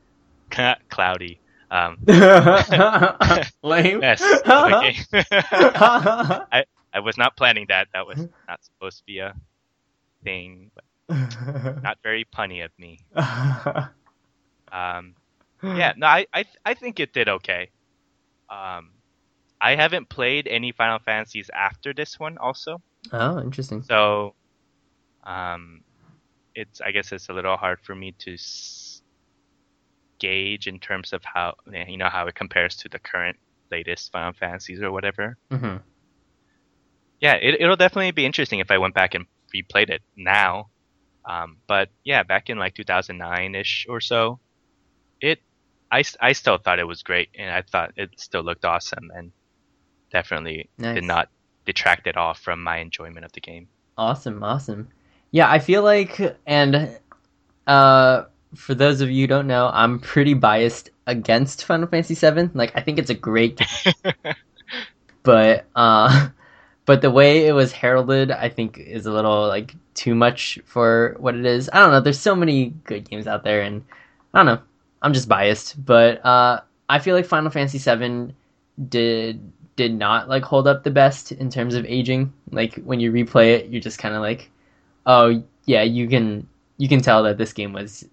cloudy 0.89 1.39
um, 1.71 1.97
Lame. 3.63 3.99
mess 3.99 4.21
of 4.21 4.41
a 4.45 4.81
game. 4.81 5.05
I 5.11 6.63
I 6.93 6.99
was 6.99 7.17
not 7.17 7.35
planning 7.35 7.65
that. 7.69 7.87
That 7.93 8.07
was 8.07 8.27
not 8.47 8.63
supposed 8.63 8.99
to 8.99 9.03
be 9.05 9.19
a 9.19 9.35
thing. 10.23 10.71
But 10.73 10.85
not 11.83 11.97
very 12.03 12.25
punny 12.25 12.63
of 12.63 12.71
me. 12.77 12.99
Um, 14.71 15.15
yeah, 15.73 15.93
no, 15.97 16.07
I, 16.07 16.25
I 16.33 16.45
I 16.65 16.73
think 16.73 16.99
it 16.99 17.13
did 17.13 17.29
okay. 17.29 17.71
Um, 18.49 18.91
I 19.61 19.75
haven't 19.75 20.09
played 20.09 20.47
any 20.47 20.71
Final 20.71 20.99
Fantasies 20.99 21.49
after 21.53 21.93
this 21.93 22.19
one, 22.19 22.37
also, 22.37 22.81
Oh, 23.11 23.39
interesting. 23.41 23.83
so 23.83 24.35
um, 25.25 25.81
it's 26.55 26.81
I 26.81 26.91
guess 26.91 27.11
it's 27.11 27.29
a 27.29 27.33
little 27.33 27.57
hard 27.57 27.79
for 27.81 27.95
me 27.95 28.15
to 28.19 28.33
s- 28.35 29.01
gauge 30.19 30.67
in 30.67 30.79
terms 30.79 31.13
of 31.13 31.23
how 31.23 31.55
you 31.71 31.97
know 31.97 32.09
how 32.09 32.27
it 32.27 32.35
compares 32.35 32.75
to 32.77 32.89
the 32.89 32.99
current 32.99 33.37
latest 33.71 34.11
Final 34.11 34.33
Fantasies 34.33 34.81
or 34.81 34.91
whatever. 34.91 35.37
hmm 35.51 35.77
Yeah, 37.19 37.35
it, 37.35 37.61
it'll 37.61 37.75
definitely 37.75 38.11
be 38.11 38.25
interesting 38.25 38.59
if 38.59 38.71
I 38.71 38.77
went 38.77 38.93
back 38.93 39.15
and 39.15 39.25
replayed 39.55 39.89
it 39.89 40.01
now. 40.15 40.69
Um, 41.29 41.57
but 41.67 41.89
yeah, 42.03 42.23
back 42.23 42.49
in 42.49 42.57
like 42.57 42.75
2009 42.75 43.55
ish 43.55 43.85
or 43.89 43.99
so, 44.01 44.39
it 45.21 45.39
I, 45.91 46.03
I 46.19 46.33
still 46.33 46.57
thought 46.57 46.79
it 46.79 46.87
was 46.87 47.03
great, 47.03 47.29
and 47.37 47.49
I 47.49 47.61
thought 47.61 47.93
it 47.95 48.09
still 48.17 48.43
looked 48.43 48.65
awesome, 48.65 49.11
and 49.15 49.31
definitely 50.11 50.69
Nice. 50.77 50.95
did 50.95 51.03
not 51.03 51.29
detract 51.65 52.07
at 52.07 52.17
all 52.17 52.33
from 52.33 52.63
my 52.63 52.77
enjoyment 52.77 53.25
of 53.25 53.31
the 53.31 53.41
game. 53.41 53.67
Awesome, 53.97 54.43
awesome. 54.43 54.89
Yeah, 55.31 55.49
I 55.49 55.59
feel 55.59 55.83
like, 55.83 56.19
and 56.45 56.97
uh, 57.67 58.23
for 58.55 58.75
those 58.75 59.01
of 59.01 59.09
you 59.09 59.23
who 59.23 59.27
don't 59.27 59.47
know, 59.47 59.69
I'm 59.73 59.99
pretty 59.99 60.33
biased 60.33 60.89
against 61.07 61.65
Final 61.65 61.87
Fantasy 61.87 62.15
VII. 62.15 62.49
Like, 62.53 62.71
I 62.75 62.81
think 62.81 62.99
it's 62.99 63.09
a 63.09 63.15
great 63.15 63.57
game, 63.57 64.13
but 65.23 65.65
uh, 65.75 66.29
but 66.85 67.01
the 67.01 67.11
way 67.11 67.47
it 67.47 67.53
was 67.53 67.71
heralded, 67.71 68.31
I 68.31 68.49
think, 68.49 68.77
is 68.77 69.05
a 69.05 69.11
little 69.11 69.47
like 69.47 69.75
too 69.93 70.15
much 70.15 70.59
for 70.65 71.15
what 71.19 71.35
it 71.35 71.45
is. 71.45 71.69
I 71.71 71.79
don't 71.79 71.91
know. 71.91 72.01
There's 72.01 72.19
so 72.19 72.35
many 72.35 72.69
good 72.85 73.09
games 73.09 73.27
out 73.27 73.43
there, 73.43 73.61
and 73.61 73.83
I 74.33 74.39
don't 74.39 74.45
know. 74.45 74.61
I'm 75.05 75.13
just 75.13 75.29
biased, 75.29 75.85
but 75.85 76.25
uh, 76.25 76.61
I 76.89 76.97
feel 76.99 77.15
like 77.15 77.25
Final 77.25 77.51
Fantasy 77.51 77.77
VII 77.77 78.33
did 78.89 79.51
did 79.75 79.93
not 79.93 80.27
like 80.29 80.43
hold 80.43 80.67
up 80.67 80.83
the 80.83 80.89
best 80.89 81.31
in 81.31 81.49
terms 81.51 81.75
of 81.75 81.85
aging. 81.85 82.33
Like 82.51 82.75
when 82.83 82.99
you 82.99 83.11
replay 83.11 83.53
it, 83.55 83.69
you're 83.69 83.81
just 83.81 83.99
kind 83.99 84.15
of 84.15 84.21
like, 84.21 84.49
oh 85.05 85.43
yeah, 85.65 85.83
you 85.83 86.07
can 86.07 86.47
you 86.77 86.89
can 86.89 87.01
tell 87.01 87.21
that 87.23 87.37
this 87.37 87.53
game 87.53 87.71
was 87.71 88.03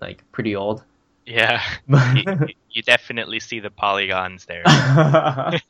like 0.00 0.24
pretty 0.32 0.56
old. 0.56 0.82
yeah, 1.24 1.62
you, 1.88 2.24
you- 2.70 2.82
definitely 2.82 3.38
see 3.38 3.60
the 3.60 3.70
polygons 3.70 4.44
there. 4.46 4.62
a 4.66 5.60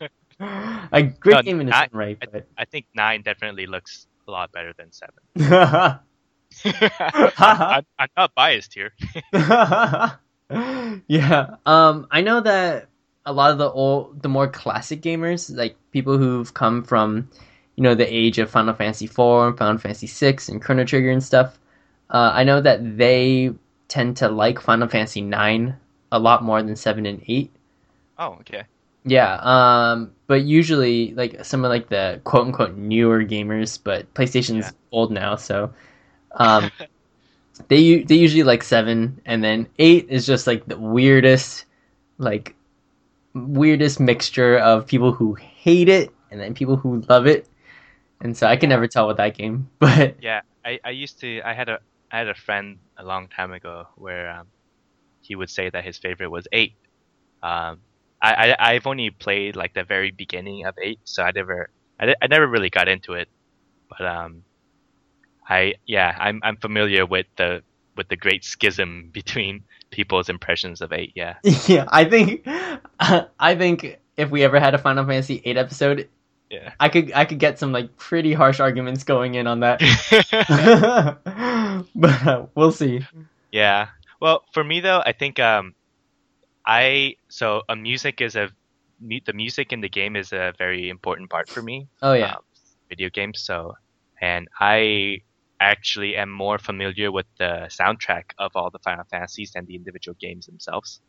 great 1.02 1.34
No, 1.34 1.42
game 1.42 1.60
in 1.60 1.68
its 1.68 1.76
I- 1.76 1.82
own 1.84 1.88
right, 1.92 2.18
but 2.32 2.46
I 2.56 2.64
think 2.64 2.86
nine 2.94 3.20
definitely 3.22 3.66
looks 3.66 4.06
a 4.26 4.30
lot 4.30 4.50
better 4.52 4.72
than 4.78 4.90
seven. 4.92 5.14
I'm, 6.64 7.32
I'm, 7.38 7.86
I'm 7.98 8.08
not 8.16 8.34
biased 8.34 8.72
here. 8.74 8.92
yeah. 11.08 11.56
Um, 11.66 12.06
I 12.10 12.20
know 12.22 12.40
that 12.40 12.88
a 13.26 13.32
lot 13.32 13.52
of 13.52 13.58
the 13.58 13.70
old, 13.70 14.22
the 14.22 14.28
more 14.28 14.48
classic 14.48 15.02
gamers, 15.02 15.54
like 15.54 15.76
people 15.92 16.18
who've 16.18 16.52
come 16.52 16.82
from, 16.84 17.28
you 17.76 17.82
know, 17.82 17.94
the 17.94 18.12
age 18.12 18.38
of 18.38 18.50
Final 18.50 18.74
Fantasy 18.74 19.06
IV, 19.06 19.18
and 19.48 19.58
Final 19.58 19.78
Fantasy 19.78 20.06
VI, 20.06 20.52
and 20.52 20.62
Chrono 20.62 20.84
Trigger 20.84 21.10
and 21.10 21.22
stuff. 21.22 21.58
Uh, 22.10 22.30
I 22.34 22.44
know 22.44 22.60
that 22.60 22.96
they 22.98 23.52
tend 23.88 24.16
to 24.18 24.28
like 24.28 24.60
Final 24.60 24.88
Fantasy 24.88 25.20
IX 25.22 25.74
a 26.12 26.18
lot 26.18 26.42
more 26.42 26.62
than 26.62 26.76
seven 26.76 27.06
and 27.06 27.22
eight. 27.28 27.52
Oh, 28.18 28.34
okay. 28.40 28.64
Yeah, 29.04 29.38
um, 29.40 30.12
but 30.26 30.42
usually, 30.42 31.14
like 31.14 31.44
some 31.44 31.64
of 31.64 31.70
like 31.70 31.88
the 31.88 32.20
quote 32.24 32.46
unquote 32.48 32.76
newer 32.76 33.24
gamers, 33.24 33.78
but 33.82 34.12
PlayStation's 34.14 34.66
Yeah. 34.66 34.72
old 34.92 35.10
now, 35.10 35.36
so 35.36 35.72
um, 36.32 36.72
they 37.68 38.02
they 38.02 38.16
usually 38.16 38.42
like 38.42 38.62
seven, 38.62 39.20
and 39.26 39.42
then 39.44 39.68
eight 39.78 40.06
is 40.10 40.26
just 40.26 40.46
like 40.46 40.66
the 40.66 40.78
weirdest, 40.78 41.66
like 42.18 42.54
weirdest 43.34 44.00
mixture 44.00 44.58
of 44.58 44.86
people 44.86 45.12
who 45.12 45.34
hate 45.34 45.88
it 45.88 46.10
and 46.30 46.40
then 46.40 46.54
people 46.54 46.76
who 46.76 47.00
love 47.08 47.26
it, 47.26 47.48
and 48.20 48.36
so 48.36 48.46
I 48.46 48.56
can 48.56 48.68
never 48.70 48.88
tell 48.88 49.08
with 49.08 49.18
that 49.18 49.36
game. 49.36 49.70
But 49.78 50.16
Yeah, 50.20 50.40
I, 50.64 50.78
I 50.84 50.90
used 50.90 51.20
to 51.20 51.40
I 51.44 51.54
had 51.54 51.68
a 51.68 51.78
I 52.10 52.18
had 52.18 52.28
a 52.28 52.34
friend 52.34 52.78
a 52.98 53.04
long 53.04 53.28
time 53.28 53.52
ago 53.52 53.86
where 53.96 54.30
um, 54.30 54.48
he 55.20 55.34
would 55.36 55.50
say 55.50 55.70
that 55.70 55.84
his 55.84 55.98
favorite 55.98 56.30
was 56.30 56.46
eight. 56.52 56.74
Um, 57.42 57.80
I, 58.22 58.54
I 58.58 58.72
I've 58.74 58.86
only 58.86 59.10
played 59.10 59.56
like 59.56 59.74
the 59.74 59.84
very 59.84 60.10
beginning 60.10 60.66
of 60.66 60.74
eight, 60.82 61.00
so 61.04 61.22
I 61.22 61.32
never 61.32 61.70
I, 62.00 62.14
I 62.22 62.26
never 62.28 62.46
really 62.46 62.70
got 62.70 62.88
into 62.88 63.14
it. 63.14 63.28
But 63.90 64.06
um, 64.06 64.44
I 65.50 65.74
yeah 65.86 66.16
I'm 66.18 66.40
I'm 66.42 66.56
familiar 66.56 67.04
with 67.04 67.26
the 67.36 67.62
with 67.96 68.08
the 68.08 68.16
great 68.16 68.44
schism 68.44 69.10
between 69.12 69.64
people's 69.90 70.28
impressions 70.28 70.80
of 70.80 70.92
eight. 70.92 71.12
Yeah. 71.16 71.34
yeah, 71.66 71.84
I 71.88 72.04
think 72.04 72.42
I 73.00 73.56
think 73.56 73.98
if 74.16 74.30
we 74.30 74.44
ever 74.44 74.60
had 74.60 74.74
a 74.74 74.78
Final 74.78 75.04
Fantasy 75.04 75.42
eight 75.44 75.56
episode, 75.56 76.08
Yeah. 76.50 76.72
I 76.78 76.88
could 76.88 77.12
I 77.12 77.24
could 77.24 77.38
get 77.40 77.58
some 77.58 77.72
like 77.72 77.96
pretty 77.96 78.32
harsh 78.32 78.60
arguments 78.60 79.02
going 79.04 79.34
in 79.34 79.46
on 79.46 79.60
that. 79.60 79.80
but 81.94 82.26
uh, 82.26 82.46
we'll 82.54 82.72
see. 82.72 83.04
Yeah. 83.50 83.88
Well, 84.20 84.44
for 84.52 84.62
me 84.62 84.80
though, 84.80 85.02
I 85.04 85.12
think 85.12 85.40
um, 85.40 85.74
I 86.64 87.16
so 87.28 87.62
a 87.68 87.74
music 87.76 88.20
is 88.20 88.36
a 88.36 88.50
the 89.00 89.32
music 89.32 89.72
in 89.72 89.80
the 89.80 89.88
game 89.88 90.14
is 90.14 90.32
a 90.32 90.52
very 90.58 90.88
important 90.90 91.30
part 91.30 91.48
for 91.48 91.62
me. 91.62 91.88
Oh 92.02 92.12
yeah. 92.12 92.34
um, 92.34 92.42
video 92.88 93.08
games. 93.08 93.40
So, 93.40 93.74
and 94.20 94.46
I 94.60 95.22
actually 95.60 96.16
am 96.16 96.30
more 96.30 96.58
familiar 96.58 97.12
with 97.12 97.26
the 97.38 97.68
soundtrack 97.68 98.32
of 98.38 98.52
all 98.54 98.70
the 98.70 98.78
Final 98.78 99.04
Fantasies 99.04 99.52
than 99.52 99.66
the 99.66 99.76
individual 99.76 100.16
games 100.18 100.46
themselves. 100.46 101.00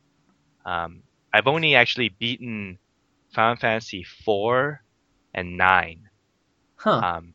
Um, 0.66 1.04
I've 1.34 1.48
only 1.48 1.76
actually 1.76 2.10
beaten 2.10 2.78
Final 3.34 3.56
Fantasy 3.56 4.04
four 4.04 4.84
and 5.34 5.58
nine. 5.58 6.10
Huh. 6.76 7.00
Um, 7.04 7.34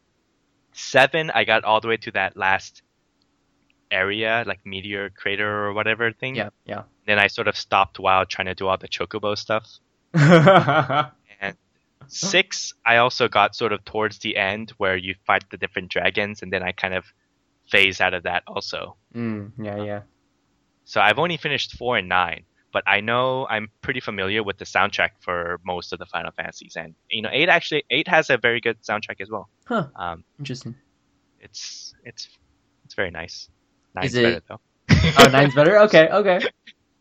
seven, 0.73 1.31
I 1.31 1.45
got 1.45 1.65
all 1.65 1.81
the 1.81 1.89
way 1.89 1.97
to 1.97 2.11
that 2.13 2.37
last 2.37 2.83
area, 3.91 4.45
like 4.47 4.61
meteor 4.67 5.11
crater 5.11 5.49
or 5.49 5.73
whatever 5.73 6.13
thing. 6.13 6.37
yeah. 6.37 6.51
Yeah. 6.67 6.83
Then 7.07 7.19
I 7.19 7.29
sort 7.29 7.49
of 7.49 7.57
stopped 7.57 7.99
while 7.99 8.27
trying 8.27 8.47
to 8.47 8.55
do 8.55 8.67
all 8.67 8.77
the 8.77 8.89
chocobo 8.89 9.39
stuff. 9.39 9.67
Six, 12.09 12.75
I 12.85 12.97
also 12.99 13.29
got 13.29 13.55
sort 13.57 13.73
of 13.73 13.85
towards 13.85 14.19
the 14.19 14.37
end 14.37 14.71
where 14.79 14.97
you 14.97 15.15
fight 15.27 15.45
the 15.51 15.57
different 15.57 15.91
dragons, 15.91 16.43
and 16.43 16.53
then 16.53 16.63
I 16.63 16.73
kind 16.73 16.95
of 16.95 17.05
phase 17.69 18.01
out 18.01 18.15
of 18.15 18.23
that 18.25 18.43
also. 18.47 18.97
mm, 19.15 19.51
yeah. 19.59 19.83
Yeah. 19.83 20.01
So 20.85 21.01
I've 21.01 21.19
only 21.19 21.37
finished 21.37 21.77
four 21.77 21.97
and 21.97 22.09
nine, 22.09 22.45
but 22.73 22.85
I 22.87 23.01
know 23.01 23.47
I'm 23.49 23.69
pretty 23.81 23.99
familiar 24.01 24.43
with 24.45 24.59
the 24.59 24.65
soundtrack 24.65 25.11
for 25.21 25.59
most 25.65 25.93
of 25.93 25.99
the 25.99 26.07
Final 26.07 26.31
Fantasies, 26.31 26.77
and 26.77 26.95
you 27.11 27.23
know, 27.23 27.31
eight 27.33 27.49
actually 27.49 27.85
eight 27.91 28.07
has 28.09 28.31
a 28.31 28.39
very 28.39 28.61
good 28.61 28.81
soundtrack 28.83 29.21
as 29.21 29.29
well. 29.31 29.49
Huh. 29.65 29.89
Um, 29.97 30.23
Interesting. 30.39 30.77
it's 31.41 31.95
it's 32.05 32.29
it's 32.85 32.95
very 32.95 33.11
nice. 33.11 33.49
Nine's 33.95 34.13
Is 34.13 34.15
it- 34.17 34.23
better 34.23 34.43
though. 34.49 34.61
Oh, 35.19 35.29
nine's 35.31 35.55
better. 35.55 35.79
Okay. 35.81 36.09
Okay. 36.09 36.41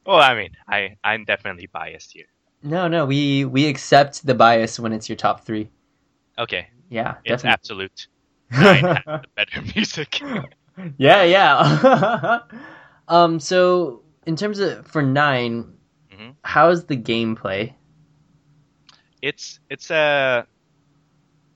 Well, 0.07 0.19
I 0.19 0.35
mean, 0.35 0.51
I 0.67 0.97
I'm 1.03 1.25
definitely 1.25 1.65
biased 1.65 2.11
here. 2.13 2.27
No, 2.65 2.87
no. 2.87 3.05
We 3.05 3.45
we 3.45 3.67
accept 3.67 4.25
the 4.25 4.33
bias 4.35 4.79
when 4.79 4.91
it's 4.91 5.07
your 5.07 5.15
top 5.15 5.45
three. 5.45 5.69
Okay, 6.37 6.67
Yeah. 6.89 7.15
it's 7.23 7.43
definitely. 7.43 7.49
absolute. 7.51 8.07
Nine 8.51 8.81
better 9.35 9.61
music. 9.75 10.19
yeah. 10.97 11.23
Yeah. 11.23 12.39
um. 13.07 13.39
So 13.39 14.01
in 14.25 14.35
terms 14.35 14.59
of 14.59 14.85
for 14.87 15.01
9 15.01 15.71
Mhm. 16.13 16.35
how's 16.43 16.85
the 16.85 16.97
gameplay? 16.97 17.73
it's 19.21 19.59
it's 19.69 19.89
a 19.91 20.45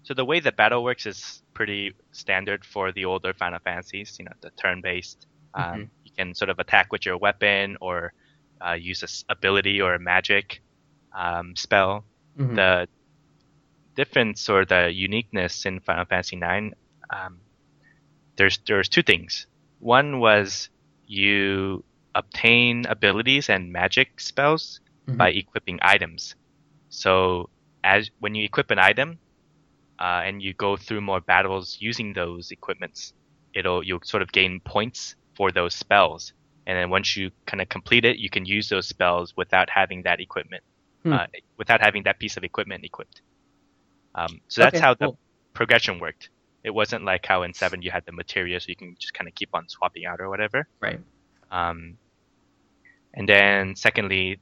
so 0.04 0.14
the 0.14 0.26
way 0.26 0.40
the 0.40 0.52
battle 0.52 0.84
works 0.84 1.06
is 1.06 1.44
pretty 1.54 1.94
standard 2.12 2.66
for 2.66 2.92
the 2.92 3.06
older 3.06 3.34
Final 3.34 3.60
Fantasies. 3.60 4.16
You 4.20 4.26
know, 4.26 4.32
the 4.42 4.50
turn-based. 4.52 5.28
Um, 5.54 5.64
Mhm. 5.64 5.90
You 6.06 6.12
can 6.18 6.34
sort 6.36 6.50
of 6.50 6.60
attack 6.60 6.92
with 6.92 7.06
your 7.06 7.18
weapon 7.18 7.78
or 7.82 8.14
uh, 8.66 8.74
use 8.74 9.02
a 9.04 9.06
s- 9.06 9.24
ability 9.30 9.82
or 9.82 9.94
a 9.96 10.00
magic 10.00 10.62
um, 11.14 11.56
spell. 11.56 12.06
Mhm. 12.38 12.56
The 12.56 12.88
difference 13.96 14.50
or 14.50 14.66
the 14.66 14.92
uniqueness 14.92 15.66
in 15.66 15.80
Final 15.82 16.06
Fantasy 16.06 16.38
IX, 16.38 16.76
um, 17.10 17.40
there's 18.38 18.60
there's 18.68 18.90
two 18.90 19.02
things. 19.04 19.48
One 19.80 20.20
was 20.20 20.70
you 21.08 21.84
obtain 22.16 22.86
abilities 22.86 23.50
and 23.50 23.72
magic 23.72 24.20
spells 24.20 24.80
Mhm. 25.08 25.18
by 25.18 25.30
equipping 25.32 25.80
items. 25.82 26.36
So 26.90 27.50
as 27.84 28.10
when 28.20 28.36
you 28.36 28.44
equip 28.46 28.72
an 28.72 28.80
item 28.80 29.20
uh, 30.00 30.22
and 30.26 30.42
you 30.42 30.54
go 30.54 30.78
through 30.78 31.02
more 31.02 31.22
battles 31.22 31.78
using 31.80 32.14
those 32.14 32.52
equipments, 32.52 33.14
it'll 33.54 33.84
you'll 33.84 34.02
sort 34.04 34.24
of 34.24 34.32
gain 34.32 34.60
points 34.62 35.16
for 35.36 35.52
those 35.52 35.74
spells. 35.76 36.34
And 36.66 36.78
then 36.78 36.90
once 36.90 37.18
you 37.18 37.32
kind 37.46 37.62
of 37.62 37.70
complete 37.70 38.06
it, 38.06 38.18
you 38.18 38.30
can 38.30 38.46
use 38.46 38.70
those 38.70 38.88
spells 38.88 39.36
without 39.36 39.70
having 39.70 40.04
that 40.04 40.20
equipment, 40.20 40.64
Hmm. 41.04 41.14
uh, 41.14 41.28
without 41.58 41.82
having 41.82 42.04
that 42.04 42.20
piece 42.20 42.38
of 42.38 42.44
equipment 42.44 42.84
equipped. 42.86 43.22
Um, 44.16 44.42
so 44.48 44.62
that's 44.62 44.80
Okay, 44.80 44.82
how 44.82 44.96
the 44.96 45.10
cool. 45.10 45.20
progression 45.54 46.00
worked. 46.00 46.30
It 46.64 46.72
wasn't 46.72 47.06
like 47.06 47.26
how 47.26 47.44
in 47.44 47.54
seven 47.54 47.82
you 47.82 47.92
had 47.92 48.06
the 48.06 48.12
materia, 48.12 48.60
so 48.60 48.68
you 48.70 48.76
can 48.76 48.96
just 49.00 49.14
kind 49.14 49.28
of 49.28 49.36
keep 49.36 49.50
on 49.54 49.70
swapping 49.70 50.06
out 50.06 50.20
or 50.22 50.30
whatever. 50.30 50.68
Right. 50.82 51.00
Um, 51.52 51.98
and 53.14 53.28
then 53.30 53.76
secondly, 53.76 54.40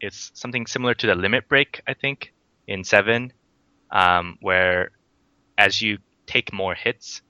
it's 0.00 0.30
something 0.34 0.66
similar 0.66 0.94
to 0.94 1.06
the 1.06 1.14
limit 1.14 1.48
break, 1.48 1.82
I 1.86 1.94
think, 1.94 2.32
in 2.66 2.84
seven, 2.84 3.32
um, 3.90 4.38
where 4.40 4.90
as 5.58 5.80
you 5.82 5.98
take 6.26 6.52
more 6.52 6.74
hits, 6.74 7.22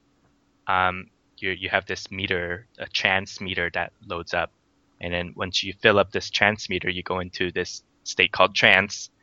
um, 0.66 1.07
you 1.39 1.51
you 1.51 1.68
have 1.70 1.87
this 1.87 2.11
meter, 2.11 2.66
a 2.79 2.89
chance 2.89 3.41
meter 3.41 3.70
that 3.74 3.93
loads 4.07 4.35
up, 4.35 4.53
and 5.01 5.12
then 5.12 5.33
once 5.37 5.62
you 5.64 5.74
fill 5.83 5.99
up 5.99 6.12
this 6.12 6.31
chance 6.31 6.68
meter, 6.68 6.91
you 6.91 7.03
go 7.03 7.20
into 7.20 7.53
this 7.53 7.83
state 8.07 8.32
called 8.32 8.54
trance. 8.54 9.11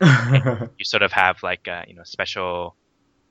You 0.78 0.84
sort 0.84 1.02
of 1.02 1.12
have 1.12 1.42
like 1.42 1.68
uh, 1.68 1.82
you 1.86 1.94
know 1.94 2.04
special 2.04 2.76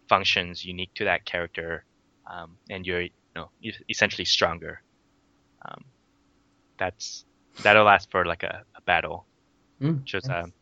functions 0.08 0.66
unique 0.66 0.94
to 0.96 1.06
that 1.06 1.26
character, 1.26 1.86
um, 2.30 2.58
and 2.70 2.86
you're 2.86 3.02
you 3.02 3.10
know 3.36 3.50
essentially 3.90 4.26
stronger. 4.26 4.82
Um, 5.66 5.84
that's 6.78 7.26
that'll 7.62 7.86
last 7.86 8.12
for 8.12 8.26
like 8.26 8.44
a, 8.44 8.64
a 8.76 8.82
battle. 8.82 9.26
Mm, 9.82 10.04
was 10.14 10.28
nice. 10.28 10.46
um, 10.46 10.54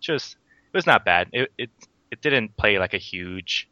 just 0.00 0.36
it 0.72 0.76
was 0.76 0.86
not 0.86 1.04
bad. 1.04 1.28
It 1.32 1.50
it 1.58 1.70
it 2.10 2.20
didn't 2.20 2.56
play 2.56 2.78
like 2.78 2.94
a 2.94 2.98
huge 2.98 3.68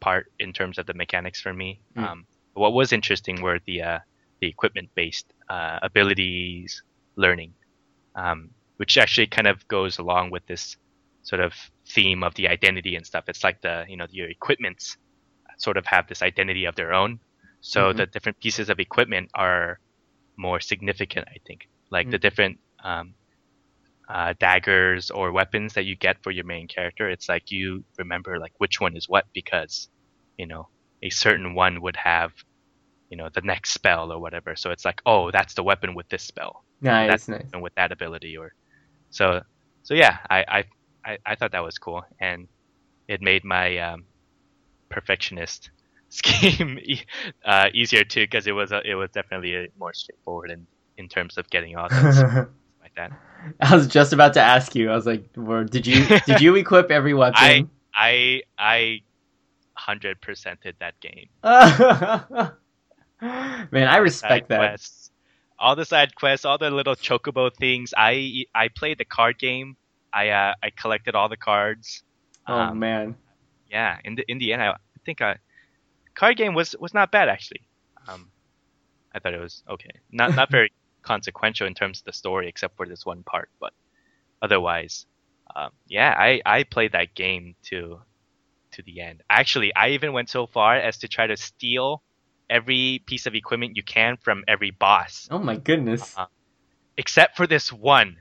part 0.00 0.30
in 0.38 0.52
terms 0.52 0.78
of 0.78 0.86
the 0.86 0.94
mechanics 0.94 1.40
for 1.40 1.52
me. 1.52 1.80
Mm. 1.96 2.04
Um, 2.04 2.26
what 2.54 2.72
was 2.72 2.92
interesting 2.92 3.40
were 3.40 3.60
the 3.66 3.82
uh, 3.82 3.98
the 4.40 4.48
equipment 4.48 4.90
based 4.94 5.32
uh, 5.48 5.78
abilities 5.82 6.82
learning, 7.16 7.54
um, 8.14 8.50
which 8.78 8.98
actually 8.98 9.26
kind 9.28 9.48
of 9.48 9.66
goes 9.68 9.98
along 9.98 10.30
with 10.30 10.44
this 10.46 10.76
sort 11.22 11.40
of 11.40 11.54
theme 11.88 12.22
of 12.22 12.34
the 12.34 12.48
identity 12.48 12.96
and 12.96 13.06
stuff. 13.06 13.24
It's 13.28 13.44
like 13.44 13.60
the 13.62 13.84
you 13.88 13.96
know 13.96 14.06
your 14.10 14.28
equipments 14.30 14.96
sort 15.58 15.76
of 15.76 15.86
have 15.86 16.06
this 16.08 16.22
identity 16.22 16.64
of 16.66 16.74
their 16.76 16.92
own. 16.92 17.20
So 17.60 17.92
Mhm. 17.92 17.96
the 17.96 18.06
different 18.06 18.40
pieces 18.40 18.70
of 18.70 18.80
equipment 18.80 19.30
are 19.34 19.78
more 20.38 20.60
significant, 20.60 21.28
I 21.28 21.38
think. 21.46 21.60
Like 21.90 22.10
the 22.10 22.18
Mm. 22.18 22.20
different 22.20 22.60
um, 22.84 23.14
uh, 24.08 24.34
daggers 24.40 25.10
or 25.10 25.32
weapons 25.32 25.74
that 25.74 25.84
you 25.84 25.96
get 25.96 26.16
for 26.22 26.30
your 26.30 26.44
main 26.44 26.66
character, 26.68 27.08
it's 27.10 27.28
like 27.28 27.50
you 27.50 27.84
remember 27.98 28.38
like 28.38 28.52
which 28.58 28.80
one 28.80 28.96
is 28.96 29.08
what 29.08 29.24
because 29.34 29.88
you 30.36 30.46
know 30.46 30.68
a 31.02 31.10
certain 31.10 31.54
one 31.54 31.80
would 31.82 31.96
have 31.96 32.32
you 33.10 33.16
know 33.16 33.28
the 33.34 33.42
next 33.42 33.70
spell 33.72 34.12
or 34.12 34.20
whatever. 34.20 34.56
So 34.56 34.70
it's 34.70 34.84
like 34.84 35.00
oh 35.06 35.30
that's 35.30 35.54
the 35.54 35.62
weapon 35.64 35.94
with 35.94 36.08
this 36.08 36.24
spell 36.24 36.64
Nice, 36.80 37.08
that's 37.08 37.28
nice. 37.28 37.52
and 37.52 37.62
with 37.62 37.74
that 37.76 37.92
ability 37.92 38.36
or 38.36 38.52
so 39.12 39.42
so 39.82 39.94
yeah 39.94 40.18
I, 40.28 40.44
I 40.48 40.64
I 41.04 41.18
I 41.24 41.34
thought 41.36 41.52
that 41.52 41.62
was 41.62 41.78
cool 41.78 42.02
and 42.18 42.48
it 43.06 43.20
made 43.20 43.44
my 43.44 43.78
um, 43.78 44.04
perfectionist 44.88 45.70
scheme 46.08 46.78
uh, 47.44 47.68
easier 47.72 48.04
too 48.04 48.22
because 48.22 48.46
it 48.46 48.52
was 48.52 48.72
a, 48.72 48.80
it 48.84 48.94
was 48.94 49.10
definitely 49.10 49.68
more 49.78 49.94
straightforward 49.94 50.50
in 50.50 50.66
in 50.98 51.08
terms 51.08 51.38
of 51.38 51.48
getting 51.50 51.76
all 51.76 51.88
like 51.90 52.94
that. 52.96 53.12
I 53.60 53.74
was 53.74 53.86
just 53.86 54.12
about 54.12 54.34
to 54.34 54.40
ask 54.40 54.74
you. 54.74 54.90
I 54.90 54.94
was 54.94 55.06
like, 55.06 55.24
were, 55.36 55.64
"Did 55.64 55.86
you 55.86 56.04
did 56.26 56.40
you 56.40 56.54
equip 56.62 56.90
every 56.90 57.14
weapon?" 57.14 57.34
I 57.36 57.66
I 57.94 58.42
I 58.58 59.00
hundred 59.74 60.20
percented 60.20 60.74
that 60.80 61.00
game. 61.00 61.28
Man, 63.22 63.88
I 63.88 63.96
respect 63.98 64.48
that. 64.48 64.80
All 65.62 65.76
the 65.76 65.86
side 65.86 66.14
quests, 66.16 66.46
all 66.46 66.58
the 66.58 66.70
little 66.70 66.96
chocobo 66.96 67.50
things. 67.54 67.94
I 67.96 68.46
I 68.54 68.68
played 68.68 68.98
the 68.98 69.06
card 69.06 69.38
game. 69.38 69.76
I 70.12 70.30
uh, 70.30 70.54
I 70.62 70.70
collected 70.70 71.16
all 71.16 71.30
the 71.30 71.38
cards. 71.38 72.04
Oh 72.48 72.70
Um, 72.70 72.74
man. 72.74 73.16
yeah, 73.70 73.98
in 74.04 74.16
the 74.16 74.24
in 74.28 74.38
the 74.38 74.52
end, 74.54 74.62
I 74.62 74.76
think 75.06 75.22
uh, 75.22 75.34
card 76.14 76.36
game 76.36 76.54
was 76.54 76.76
was 76.80 76.94
not 76.94 77.12
bad 77.12 77.28
actually. 77.28 77.68
Um, 78.08 78.32
I 79.14 79.20
thought 79.20 79.34
it 79.34 79.40
was 79.40 79.62
okay. 79.70 80.00
Not 80.12 80.34
not 80.34 80.50
very 80.50 80.72
consequential 81.02 81.66
in 81.68 81.74
terms 81.74 82.00
of 82.00 82.04
the 82.06 82.12
story, 82.12 82.48
except 82.48 82.76
for 82.76 82.86
this 82.86 83.06
one 83.06 83.24
part. 83.24 83.50
But 83.60 83.72
otherwise, 84.42 85.06
um, 85.54 85.70
yeah, 85.86 86.14
I 86.18 86.42
I 86.46 86.64
played 86.64 86.92
that 86.92 87.14
game 87.14 87.56
to 87.70 88.00
to 88.72 88.82
the 88.82 89.00
end. 89.00 89.22
Actually, 89.30 89.74
I 89.74 89.90
even 89.90 90.12
went 90.12 90.30
so 90.30 90.46
far 90.46 90.76
as 90.76 90.98
to 90.98 91.08
try 91.08 91.26
to 91.26 91.36
steal 91.36 92.02
every 92.52 93.02
piece 93.06 93.26
of 93.26 93.34
equipment 93.34 93.76
you 93.76 93.82
can 93.82 94.16
from 94.18 94.44
every 94.46 94.70
boss, 94.70 95.28
Oh 95.30 95.38
my 95.38 95.56
goodness. 95.56 96.14
Uh, 96.16 96.26
except 96.96 97.36
for 97.36 97.46
this 97.46 97.72
one. 97.72 98.18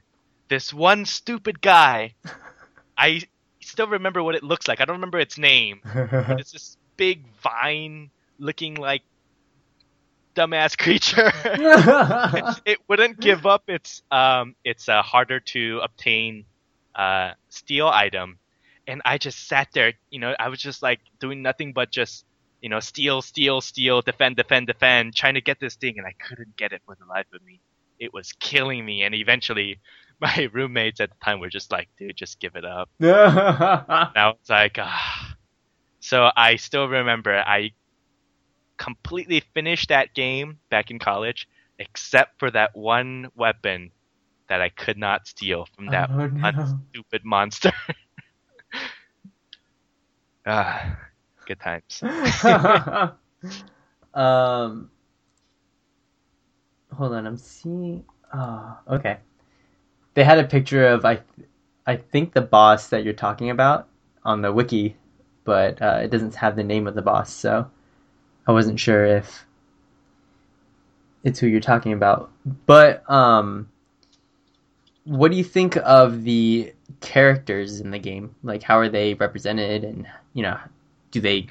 This 0.48 0.74
one 0.74 1.06
stupid 1.06 1.62
guy. 1.62 2.16
I 2.98 3.22
still 3.60 3.88
remember 3.88 4.24
what 4.24 4.36
it 4.36 4.44
looks 4.44 4.68
like. 4.68 4.82
I 4.82 4.86
don't 4.86 4.96
remember 4.96 5.20
its 5.20 5.38
name. 5.38 5.82
It's 6.40 6.52
this 6.52 6.78
big 6.98 7.26
vine 7.44 8.10
looking 8.40 8.76
like 8.76 9.04
dumbass 10.36 10.78
creature. 10.78 11.32
it 12.66 12.80
wouldn't 12.88 13.20
give 13.20 13.46
up 13.46 13.64
its 13.68 14.02
um 14.12 14.56
its 14.64 14.88
uh, 14.88 15.02
harder 15.02 15.40
to 15.40 15.80
obtain 15.84 16.46
uh 16.96 17.32
steal 17.50 17.88
item 17.88 18.40
and 18.88 19.02
I 19.06 19.18
just 19.18 19.48
sat 19.48 19.70
there, 19.74 19.94
you 20.10 20.20
know, 20.20 20.36
I 20.40 20.50
was 20.50 20.60
just 20.60 20.82
like 20.82 21.00
doing 21.20 21.42
nothing 21.42 21.74
but 21.74 21.92
just 21.92 22.26
you 22.62 22.70
know, 22.70 22.80
steal, 22.80 23.22
steal, 23.22 23.60
steal, 23.60 24.02
defend, 24.02 24.36
defend, 24.36 24.68
defend, 24.68 25.16
trying 25.16 25.34
to 25.34 25.42
get 25.42 25.60
this 25.60 25.76
thing, 25.76 25.98
and 25.98 26.08
I 26.08 26.14
couldn't 26.14 26.56
get 26.56 26.72
it 26.72 26.82
for 26.86 26.96
the 26.96 27.06
life 27.06 27.26
of 27.34 27.44
me. 27.44 27.60
It 28.00 28.14
was 28.14 28.32
killing 28.34 28.86
me, 28.86 29.04
and 29.04 29.16
eventually, 29.16 29.80
my 30.22 30.50
roommates 30.54 31.00
at 31.00 31.10
the 31.10 31.16
time 31.24 31.40
were 31.40 31.50
just 31.50 31.72
like, 31.72 31.90
"Dude, 31.98 32.16
just 32.16 32.40
give 32.40 32.56
it 32.56 32.66
up." 32.66 32.90
And 34.14 34.18
I 34.18 34.28
was 34.28 34.50
like, 34.50 34.78
ah. 34.80 35.36
So 36.00 36.32
I 36.36 36.56
still 36.56 36.88
remember 36.88 37.36
I 37.36 37.72
completely 38.78 39.44
finished 39.54 39.90
that 39.90 40.14
game 40.16 40.58
back 40.70 40.90
in 40.90 40.98
college, 40.98 41.48
except 41.78 42.40
for 42.40 42.50
that 42.52 42.76
one 42.76 43.30
weapon 43.36 43.92
that 44.50 44.62
I 44.62 44.70
could 44.70 44.98
not 44.98 45.28
steal 45.28 45.68
from 45.76 45.86
that 45.88 46.10
oh, 46.12 46.28
no. 46.28 46.82
stupid 46.92 47.24
monster. 47.24 47.72
ah, 50.46 50.98
good 51.46 51.60
times. 51.60 52.02
um, 54.14 54.90
hold 56.94 57.14
on, 57.14 57.28
I'm 57.28 57.38
seeing. 57.38 58.04
Oh, 58.34 58.78
okay. 58.90 59.18
They 60.14 60.24
had 60.24 60.40
a 60.40 60.44
picture 60.44 60.88
of 60.88 61.06
I, 61.06 61.20
I 61.86 61.96
think 61.96 62.34
the 62.34 62.42
boss 62.42 62.88
that 62.90 63.04
you're 63.04 63.14
talking 63.14 63.50
about 63.50 63.88
on 64.24 64.42
the 64.42 64.52
wiki, 64.52 64.96
but 65.44 65.82
uh, 65.82 66.00
it 66.04 66.12
doesn't 66.12 66.36
have 66.36 66.56
the 66.56 66.64
name 66.64 66.88
of 66.88 66.96
the 66.96 67.02
boss, 67.02 67.32
so 67.32 67.70
I 68.48 68.52
wasn't 68.52 68.80
sure 68.80 69.06
if 69.06 69.46
it's 71.24 71.40
who 71.40 71.48
you're 71.48 71.60
talking 71.60 71.94
about. 71.94 72.32
But 72.66 73.10
um, 73.10 73.70
what 75.06 75.32
do 75.32 75.38
you 75.38 75.44
think 75.44 75.78
of 75.78 76.24
the 76.24 76.74
characters 77.00 77.80
in 77.80 77.92
the 77.92 78.00
game? 78.00 78.36
Like, 78.44 78.64
how 78.64 78.78
are 78.78 78.90
they 78.90 79.14
represented, 79.14 79.84
and 79.84 80.08
you 80.34 80.44
know, 80.44 80.58
do 81.12 81.22
they 81.22 81.48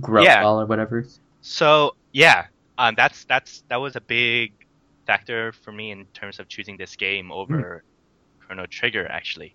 grow 0.00 0.22
Yeah. 0.22 0.42
well 0.42 0.60
or 0.60 0.66
whatever? 0.66 1.04
So 1.40 1.94
yeah, 2.12 2.46
um, 2.76 2.94
that's 2.96 3.24
that's 3.24 3.62
that 3.68 3.76
was 3.76 3.96
a 3.96 4.00
big 4.00 4.52
factor 5.06 5.52
for 5.52 5.72
me 5.72 5.90
in 5.90 6.04
terms 6.14 6.38
of 6.38 6.48
choosing 6.48 6.76
this 6.76 6.96
game 6.96 7.32
over 7.32 7.82
Chrono 8.40 8.66
Trigger. 8.66 9.06
Actually, 9.10 9.54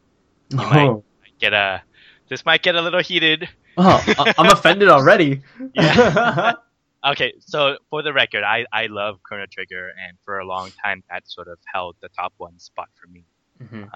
You 0.49 0.57
might- 0.57 0.87
oh, 0.87 1.03
get 1.39 1.53
a 1.53 1.81
this 2.29 2.45
might 2.45 2.63
get 2.63 2.75
a 2.75 2.81
little 2.81 3.01
heated. 3.01 3.49
oh, 3.77 4.03
I'm 4.37 4.47
offended 4.51 4.89
already. 4.89 5.41
Yeah. 5.73 6.53
Okay, 7.05 7.33
so 7.41 7.75
for 7.89 8.01
the 8.01 8.13
record, 8.13 8.45
I 8.45 8.65
I 8.71 8.85
love 8.87 9.21
Chrono 9.23 9.45
Trigger, 9.51 9.91
and 10.07 10.17
for 10.23 10.39
a 10.39 10.45
long 10.45 10.71
time 10.81 11.03
that 11.09 11.27
sort 11.27 11.49
of 11.49 11.57
held 11.65 11.97
the 11.99 12.07
top 12.07 12.31
one 12.37 12.57
spot 12.59 12.87
for 12.95 13.07
me. 13.11 13.25
Mhm. 13.61 13.89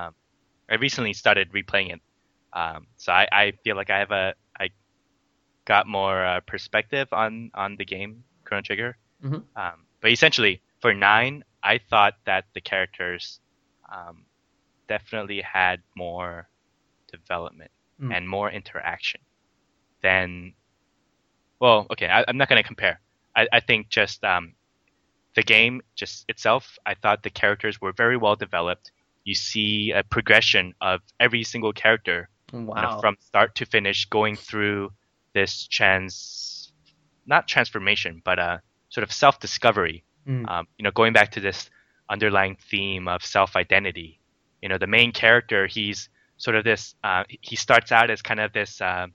I 0.69 0.75
recently 0.75 1.13
started 1.13 1.53
replaying 1.53 1.93
it, 1.93 2.01
um, 2.51 2.85
so 2.97 3.13
I, 3.13 3.25
I 3.31 3.53
feel 3.63 3.77
like 3.77 3.89
I 3.89 3.99
have 3.99 4.11
a 4.11 4.33
got 5.67 5.85
more 5.85 6.25
uh, 6.25 6.39
perspective 6.47 7.07
on 7.11 7.51
on 7.53 7.75
the 7.75 7.85
game 7.85 8.23
Chrono 8.45 8.61
Trigger. 8.63 8.97
Mhm. 9.23 9.43
Um, 9.55 9.85
but 10.01 10.11
essentially, 10.11 10.61
for 10.79 10.93
nine, 10.93 11.43
I 11.61 11.79
thought 11.89 12.15
that 12.25 12.45
the 12.53 12.61
characters 12.61 13.39
um, 13.91 14.25
definitely 14.87 15.41
had 15.41 15.81
more 15.95 16.47
development 17.11 17.71
Mm. 17.99 18.15
and 18.15 18.29
more 18.29 18.49
interaction 18.51 19.21
than. 20.03 20.53
Well, 21.59 21.87
okay, 21.89 22.07
I, 22.07 22.23
I'm 22.27 22.37
not 22.37 22.47
going 22.47 22.61
to 22.61 22.67
compare. 22.67 23.01
I, 23.35 23.47
I 23.51 23.59
think 23.59 23.89
just 23.89 24.23
um, 24.23 24.53
the 25.33 25.41
game 25.41 25.81
just 25.95 26.25
itself, 26.29 26.77
I 26.85 26.93
thought 26.93 27.23
the 27.23 27.31
characters 27.31 27.81
were 27.81 27.93
very 27.93 28.15
well 28.15 28.35
developed. 28.35 28.91
You 29.23 29.33
see 29.33 29.91
a 29.95 30.03
progression 30.03 30.75
of 30.79 31.01
every 31.19 31.43
single 31.43 31.73
character 31.73 32.29
you 32.53 32.59
know, 32.61 32.99
from 33.01 33.17
start 33.19 33.55
to 33.55 33.65
finish, 33.65 34.05
going 34.05 34.35
through 34.35 34.91
this 35.37 35.67
trans, 35.67 36.71
not 37.25 37.47
transformation, 37.47 38.21
but 38.23 38.37
uh, 38.39 38.57
sort 38.89 39.03
of 39.03 39.11
self 39.11 39.39
discovery. 39.39 40.03
Mm. 40.27 40.49
Um, 40.51 40.67
you 40.77 40.83
know, 40.83 40.91
going 40.91 41.13
back 41.13 41.31
to 41.31 41.39
this 41.39 41.69
underlying 42.09 42.57
theme 42.71 43.07
of 43.07 43.23
self 43.23 43.55
identity. 43.55 44.19
You 44.61 44.69
know, 44.69 44.77
the 44.77 44.87
main 44.87 45.11
character, 45.11 45.67
he's 45.67 46.09
sort 46.37 46.55
of 46.57 46.63
this. 46.63 46.95
Uh, 47.03 47.23
he 47.49 47.55
starts 47.55 47.91
out 47.91 48.09
as 48.09 48.21
kind 48.21 48.39
of 48.39 48.51
this, 48.53 48.81
uh, 48.81 49.07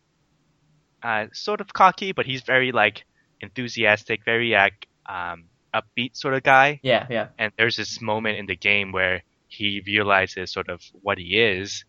uh, 1.03 1.27
sort 1.33 1.61
of 1.61 1.73
cocky, 1.73 2.13
but 2.13 2.27
he's 2.27 2.43
very 2.43 2.71
like 2.73 3.05
enthusiastic, 3.41 4.25
very 4.25 4.55
um, 4.55 5.39
upbeat 5.75 6.17
sort 6.17 6.35
of 6.35 6.43
guy 6.43 6.81
Yeah, 6.83 7.07
yeah. 7.11 7.29
and 7.39 7.53
there's 7.57 7.77
this 7.77 8.01
moment 8.01 8.39
in 8.39 8.47
the 8.47 8.57
game 8.57 8.93
where 8.93 9.23
he 9.49 9.83
realizes 9.87 10.53
sort 10.53 10.69
of 10.69 10.81
what 11.03 11.19
he 11.19 11.39
is 11.39 11.85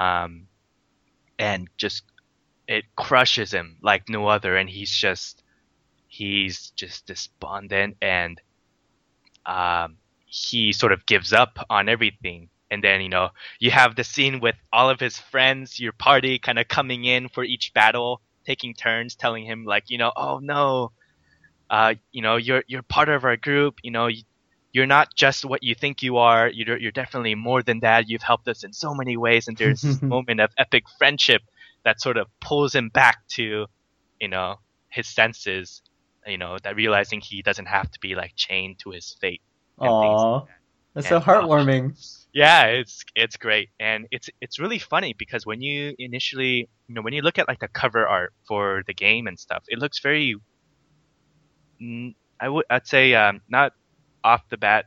um 0.00 0.46
and 1.38 1.68
just 1.76 2.04
it 2.72 2.84
crushes 2.96 3.52
him 3.52 3.76
like 3.82 4.08
no 4.08 4.26
other 4.28 4.56
and 4.56 4.68
he's 4.68 4.90
just 4.90 5.42
he's 6.08 6.70
just 6.70 7.06
despondent 7.06 7.96
and 8.00 8.40
um 9.46 9.96
he 10.26 10.72
sort 10.72 10.92
of 10.92 11.04
gives 11.06 11.32
up 11.32 11.58
on 11.68 11.88
everything 11.88 12.48
and 12.70 12.82
then 12.82 13.00
you 13.00 13.08
know 13.08 13.28
you 13.58 13.70
have 13.70 13.96
the 13.96 14.04
scene 14.04 14.40
with 14.40 14.56
all 14.72 14.88
of 14.90 15.00
his 15.00 15.18
friends 15.18 15.78
your 15.78 15.92
party 15.92 16.38
kind 16.38 16.58
of 16.58 16.66
coming 16.68 17.04
in 17.04 17.28
for 17.28 17.44
each 17.44 17.72
battle 17.74 18.20
taking 18.46 18.74
turns 18.74 19.14
telling 19.14 19.44
him 19.44 19.64
like 19.64 19.90
you 19.90 19.98
know 19.98 20.12
oh 20.16 20.38
no 20.38 20.92
uh, 21.72 21.94
you 22.12 22.20
know, 22.20 22.36
you're 22.36 22.62
you're 22.68 22.82
part 22.82 23.08
of 23.08 23.24
our 23.24 23.38
group. 23.38 23.76
You 23.82 23.90
know, 23.90 24.06
you, 24.06 24.22
you're 24.72 24.86
not 24.86 25.14
just 25.14 25.42
what 25.42 25.62
you 25.62 25.74
think 25.74 26.02
you 26.02 26.18
are. 26.18 26.48
You're 26.48 26.76
you're 26.76 26.92
definitely 26.92 27.34
more 27.34 27.62
than 27.62 27.80
that. 27.80 28.10
You've 28.10 28.22
helped 28.22 28.46
us 28.46 28.62
in 28.62 28.74
so 28.74 28.94
many 28.94 29.16
ways, 29.16 29.48
and 29.48 29.56
there's 29.56 29.80
this 29.80 30.02
moment 30.14 30.40
of 30.40 30.50
epic 30.58 30.84
friendship 30.98 31.40
that 31.84 32.00
sort 32.00 32.16
of 32.16 32.28
pulls 32.40 32.74
him 32.74 32.88
back 32.90 33.18
to, 33.36 33.66
you 34.20 34.28
know, 34.28 34.56
his 34.90 35.08
senses. 35.08 35.82
You 36.26 36.38
know, 36.38 36.58
that 36.62 36.76
realizing 36.76 37.20
he 37.20 37.42
doesn't 37.42 37.66
have 37.66 37.90
to 37.90 37.98
be 38.00 38.14
like 38.14 38.32
chained 38.36 38.78
to 38.84 38.90
his 38.90 39.16
fate. 39.20 39.42
and 39.82 39.96
things 39.98 40.24
Aw, 40.24 40.32
like 40.32 40.44
that. 40.46 40.60
that's 40.94 41.08
so 41.08 41.18
And, 41.18 41.28
uh, 41.28 41.40
heartwarming. 41.40 41.96
Yeah, 42.32 42.66
it's 42.66 43.04
it's 43.14 43.36
great, 43.36 43.70
and 43.80 44.06
it's 44.10 44.28
it's 44.40 44.58
really 44.58 44.78
funny 44.78 45.14
because 45.18 45.44
when 45.46 45.60
you 45.60 45.94
initially, 45.98 46.68
you 46.88 46.94
know, 46.94 47.02
when 47.02 47.12
you 47.14 47.22
look 47.22 47.38
at 47.38 47.48
like 47.48 47.60
the 47.60 47.68
cover 47.68 48.06
art 48.08 48.32
for 48.48 48.82
the 48.86 48.94
game 48.94 49.26
and 49.26 49.38
stuff, 49.38 49.64
it 49.68 49.78
looks 49.78 50.00
very, 50.00 50.36
mm, 51.80 52.14
I 52.40 52.48
would 52.48 52.64
I'd 52.70 52.86
say 52.86 53.14
um, 53.14 53.40
not 53.48 53.72
off 54.24 54.42
the 54.48 54.56
bat 54.56 54.86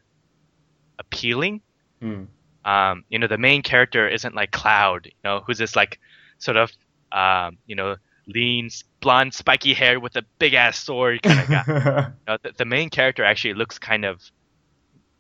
appealing. 1.00 1.62
Mm. 2.02 2.28
Um, 2.66 3.04
you 3.10 3.20
know, 3.20 3.28
the 3.28 3.38
main 3.38 3.62
character 3.62 4.08
isn't 4.08 4.36
like 4.36 4.52
Cloud, 4.52 5.06
you 5.08 5.12
know, 5.24 5.42
who's 5.46 5.58
this 5.58 5.76
like 5.76 6.00
sort 6.40 6.58
of 6.58 6.72
um, 7.16 7.58
you 7.66 7.76
know, 7.76 7.96
lean, 8.28 8.70
blonde, 9.02 9.34
spiky 9.34 9.74
hair 9.74 10.00
with 10.00 10.16
a 10.16 10.24
big 10.40 10.54
ass 10.54 10.78
sword 10.78 11.22
kind 11.24 11.40
of 11.40 11.48
guy. 11.50 12.12
Uh, 12.28 12.38
the, 12.44 12.52
the 12.58 12.66
main 12.66 12.90
character 12.90 13.24
actually 13.24 13.54
looks 13.54 13.78
kind 13.78 14.04
of 14.04 14.20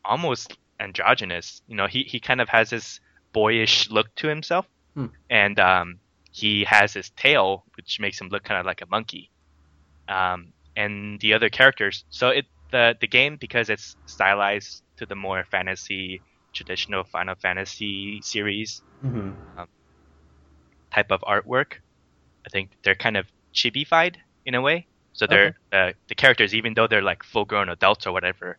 almost 0.03 0.57
androgynous. 0.79 1.61
You 1.67 1.75
know, 1.75 1.87
he, 1.87 2.01
he 2.03 2.19
kind 2.19 2.41
of 2.41 2.49
has 2.49 2.69
this 2.71 2.99
boyish 3.31 3.89
look 3.91 4.07
to 4.15 4.27
himself, 4.27 4.65
Hmm. 4.95 5.07
and 5.29 5.59
um, 5.59 5.99
he 6.31 6.63
has 6.63 6.93
his 6.93 7.11
tail, 7.11 7.63
which 7.77 7.99
makes 7.99 8.19
him 8.19 8.29
look 8.29 8.43
kind 8.43 8.59
of 8.59 8.65
like 8.65 8.81
a 8.81 8.87
monkey. 8.87 9.29
Um, 10.07 10.53
and 10.75 11.19
the 11.21 11.33
other 11.33 11.49
characters, 11.49 12.05
so 12.09 12.29
it 12.29 12.45
the 12.71 12.95
the 12.99 13.07
game 13.07 13.37
because 13.39 13.69
it's 13.69 13.95
stylized 14.07 14.81
to 14.97 15.05
the 15.05 15.15
more 15.15 15.43
fantasy, 15.51 16.21
traditional 16.53 17.03
Final 17.03 17.35
Fantasy 17.35 18.19
series 18.23 18.81
Mhm. 19.03 19.35
type 20.91 21.11
of 21.11 21.21
artwork. 21.21 21.81
I 22.45 22.49
think 22.49 22.71
they're 22.83 22.95
kind 22.95 23.17
of 23.17 23.25
chibified 23.53 24.17
in 24.45 24.55
a 24.55 24.61
way. 24.61 24.87
So 25.13 25.27
they're 25.27 25.55
uh, 25.71 25.93
the 26.07 26.15
characters, 26.15 26.53
even 26.53 26.73
though 26.73 26.87
they're 26.87 27.01
like 27.01 27.23
full 27.23 27.45
grown 27.45 27.69
adults 27.69 28.05
or 28.05 28.11
whatever, 28.11 28.57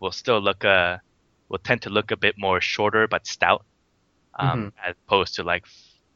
will 0.00 0.12
still 0.12 0.40
look 0.40 0.64
uh 0.64 0.98
will 1.48 1.58
tend 1.58 1.82
to 1.82 1.90
look 1.90 2.10
a 2.10 2.16
bit 2.16 2.36
more 2.38 2.60
shorter 2.60 3.06
but 3.06 3.26
stout, 3.26 3.64
um, 4.38 4.72
as 4.86 4.94
opposed 5.06 5.34
to 5.36 5.42
like 5.42 5.66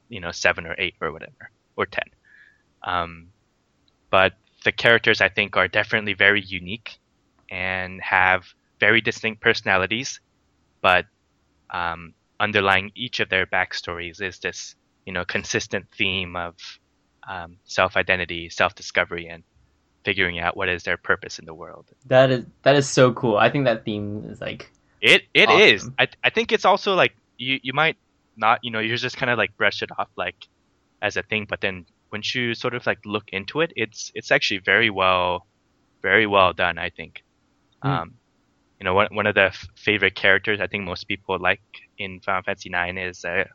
you 0.09 0.21
know 0.21 0.33
seven 0.33 0.67
or 0.67 0.75
eight 0.79 0.95
or 1.01 1.13
whatever 1.13 1.51
or 1.77 1.87
ten. 1.87 2.05
Um, 2.83 3.29
but 4.11 4.35
the 4.65 4.73
characters 4.73 5.21
I 5.21 5.29
think 5.29 5.57
are 5.57 5.69
definitely 5.69 6.15
very 6.15 6.43
unique 6.43 6.99
and 7.51 8.01
have 8.01 8.45
very 8.81 9.01
distinct 9.01 9.41
personalities, 9.41 10.21
but 10.81 11.07
um, 11.71 12.15
underlying 12.41 12.91
each 12.95 13.21
of 13.21 13.29
their 13.29 13.47
backstories 13.47 14.21
is 14.21 14.39
this 14.39 14.75
you 15.07 15.13
know 15.13 15.25
consistent 15.25 15.87
theme 15.97 16.37
of 16.37 16.57
um, 17.29 17.57
self 17.65 17.97
identity, 17.97 18.49
self 18.51 18.75
discovery, 18.75 19.29
and 19.29 19.43
figuring 20.05 20.39
out 20.39 20.57
what 20.57 20.69
is 20.69 20.83
their 20.83 20.97
purpose 20.97 21.39
in 21.39 21.45
the 21.45 21.55
world. 21.55 21.87
That 22.07 22.31
is 22.31 22.45
that 22.63 22.77
is 22.77 22.89
so 22.89 23.13
cool. 23.13 23.37
I 23.37 23.51
think 23.51 23.65
that 23.67 23.85
theme 23.85 24.27
is 24.29 24.41
like 24.41 24.71
It 25.01 25.23
it 25.35 25.51
is. 25.51 25.83
Awesome. 25.83 25.95
I 25.99 26.09
I 26.25 26.31
think 26.31 26.53
it's 26.53 26.65
also 26.65 26.95
like 26.95 27.15
you 27.39 27.59
you 27.63 27.73
might 27.73 27.97
not 28.37 28.61
you 28.63 28.71
know 28.71 28.81
you're 28.81 28.97
just 28.97 29.17
kind 29.17 29.31
of 29.31 29.39
like 29.39 29.57
brush 29.57 29.83
it 29.83 29.91
off 29.99 30.09
like 30.17 30.37
as 31.01 31.17
a 31.17 31.23
thing, 31.23 31.47
but 31.49 31.61
then 31.61 31.87
once 32.13 32.35
you 32.35 32.55
sort 32.55 32.75
of 32.75 32.87
like 32.87 32.99
look 33.05 33.25
into 33.33 33.61
it, 33.61 33.73
it's 33.77 34.13
it's 34.15 34.31
actually 34.31 34.59
very 34.59 34.91
well 34.91 35.47
very 36.03 36.27
well 36.27 36.53
done. 36.53 36.79
I 36.79 36.91
think. 36.91 37.23
Hmm. 37.83 37.89
Um, 37.89 38.15
you 38.81 38.85
know, 38.85 38.95
one 38.95 39.09
one 39.13 39.27
of 39.27 39.35
the 39.35 39.47
f- 39.47 39.69
favorite 39.77 40.17
characters 40.17 40.61
I 40.61 40.67
think 40.67 40.85
most 40.85 41.05
people 41.05 41.39
like 41.39 41.63
in 41.99 42.21
Final 42.21 42.43
Fantasy 42.43 42.71
IX 42.71 42.99
is 42.99 43.25
a 43.25 43.47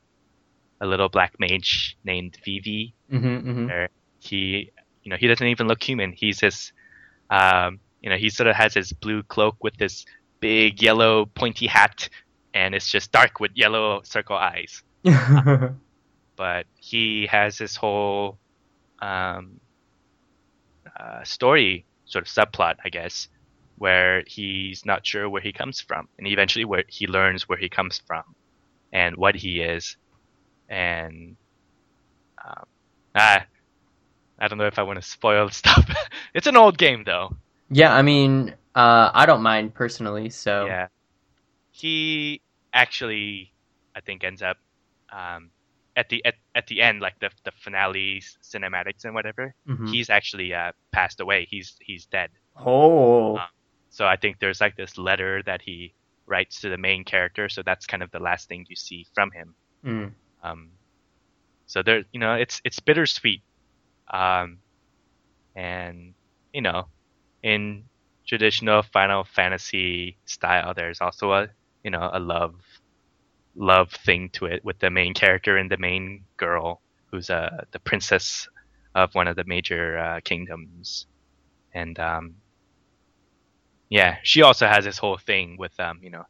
a 0.81 0.87
little 0.87 1.09
black 1.09 1.33
mage 1.39 1.97
named 2.03 2.37
Vivi. 2.43 2.93
hmm 3.09 3.37
hmm 3.39 3.85
he 4.19 4.71
you 5.03 5.09
know 5.09 5.17
he 5.17 5.27
doesn't 5.27 5.47
even 5.47 5.67
look 5.67 5.81
human. 5.81 6.11
He's 6.11 6.39
this 6.39 6.71
um 7.29 7.79
you 8.01 8.09
know 8.09 8.17
he 8.17 8.29
sort 8.29 8.47
of 8.47 8.55
has 8.55 8.73
his 8.73 8.93
blue 8.93 9.23
cloak 9.23 9.63
with 9.63 9.77
this 9.77 10.05
big 10.39 10.81
yellow 10.81 11.25
pointy 11.25 11.67
hat 11.67 12.09
and 12.53 12.73
it's 12.75 12.89
just 12.89 13.11
dark 13.11 13.39
with 13.39 13.51
yellow 13.55 14.01
circle 14.03 14.37
eyes. 14.37 14.83
But 16.35 16.67
he 16.75 17.25
has 17.27 17.57
this 17.57 17.75
whole 17.75 18.37
um 19.01 19.59
uh, 20.99 21.23
story 21.23 21.85
sort 22.05 22.27
of 22.27 22.31
subplot 22.33 22.75
i 22.83 22.89
guess 22.89 23.27
where 23.77 24.23
he's 24.25 24.85
not 24.85 25.05
sure 25.05 25.29
where 25.29 25.41
he 25.41 25.51
comes 25.51 25.79
from 25.79 26.07
and 26.17 26.27
eventually 26.27 26.65
where 26.65 26.83
he 26.87 27.05
learns 27.05 27.47
where 27.47 27.57
he 27.57 27.69
comes 27.69 28.01
from 28.07 28.23
and 28.91 29.15
what 29.15 29.35
he 29.35 29.61
is 29.61 29.97
and 30.69 31.35
um, 32.45 32.63
ah, 33.15 33.45
I 34.39 34.47
don't 34.47 34.57
know 34.57 34.67
if 34.67 34.79
I 34.79 34.83
want 34.83 35.01
to 35.01 35.07
spoil 35.07 35.49
stuff. 35.61 35.89
it's 36.33 36.47
an 36.47 36.57
old 36.57 36.77
game 36.77 37.03
though. 37.05 37.35
yeah, 37.69 37.93
I 37.93 38.01
mean, 38.01 38.55
uh, 38.75 39.11
I 39.13 39.25
don't 39.25 39.41
mind 39.43 39.73
personally. 39.73 40.29
So 40.29 40.65
Yeah. 40.67 40.87
He 41.71 42.41
actually, 42.73 43.51
I 43.95 44.01
think, 44.01 44.23
ends 44.23 44.41
up 44.41 44.57
um, 45.11 45.51
at 45.95 46.09
the 46.09 46.25
at, 46.25 46.33
at 46.55 46.65
the 46.67 46.81
end, 46.81 47.01
like 47.01 47.19
the 47.19 47.29
the 47.45 47.51
finale 47.51 48.21
cinematics 48.43 49.05
and 49.05 49.13
whatever. 49.13 49.53
Mhm. 49.67 49.89
He's 49.89 50.09
actually 50.09 50.53
uh, 50.53 50.71
passed 50.91 51.19
away. 51.19 51.47
He's 51.49 51.75
he's 51.79 52.05
dead. 52.07 52.29
oh, 52.65 53.37
So 53.89 54.05
I 54.07 54.15
think 54.15 54.39
there's 54.39 54.59
like 54.59 54.75
this 54.75 54.97
letter 54.97 55.43
that 55.45 55.61
he 55.61 55.93
writes 56.25 56.61
to 56.61 56.69
the 56.69 56.77
main 56.77 57.03
character. 57.03 57.47
So 57.47 57.61
that's 57.63 57.85
kind 57.85 58.01
of 58.01 58.09
the 58.11 58.19
last 58.19 58.49
thing 58.49 58.65
you 58.69 58.75
see 58.75 59.05
from 59.13 59.29
him. 59.31 59.53
Mm. 59.85 60.11
Um, 60.43 60.71
so 61.65 61.83
there, 61.83 62.03
you 62.11 62.19
know, 62.19 62.33
it's 62.35 62.61
it's 62.63 62.79
bittersweet, 62.79 63.41
um, 64.11 64.59
and 65.55 66.13
you 66.53 66.61
know, 66.61 66.87
in 67.43 67.83
traditional 68.27 68.83
Final 68.83 69.23
Fantasy 69.23 70.17
style, 70.25 70.73
there's 70.73 71.01
also 71.01 71.33
a 71.33 71.47
you 71.83 71.91
know 71.91 72.09
a 72.13 72.19
love 72.19 72.55
love 73.55 73.91
thing 73.91 74.29
to 74.29 74.45
it 74.45 74.63
with 74.63 74.79
the 74.79 74.89
main 74.89 75.13
character 75.13 75.57
and 75.57 75.69
the 75.71 75.77
main 75.77 76.23
girl 76.37 76.81
who's 77.11 77.29
uh, 77.29 77.65
the 77.71 77.79
princess 77.79 78.47
of 78.95 79.13
one 79.15 79.27
of 79.27 79.35
the 79.35 79.43
major 79.45 79.97
uh, 79.97 80.19
kingdoms, 80.23 81.07
and 81.73 81.99
um, 81.99 82.35
yeah, 83.89 84.17
she 84.23 84.41
also 84.41 84.67
has 84.67 84.85
this 84.85 84.97
whole 84.97 85.17
thing 85.17 85.57
with 85.57 85.77
um, 85.79 85.99
you 86.01 86.09
know, 86.09 86.23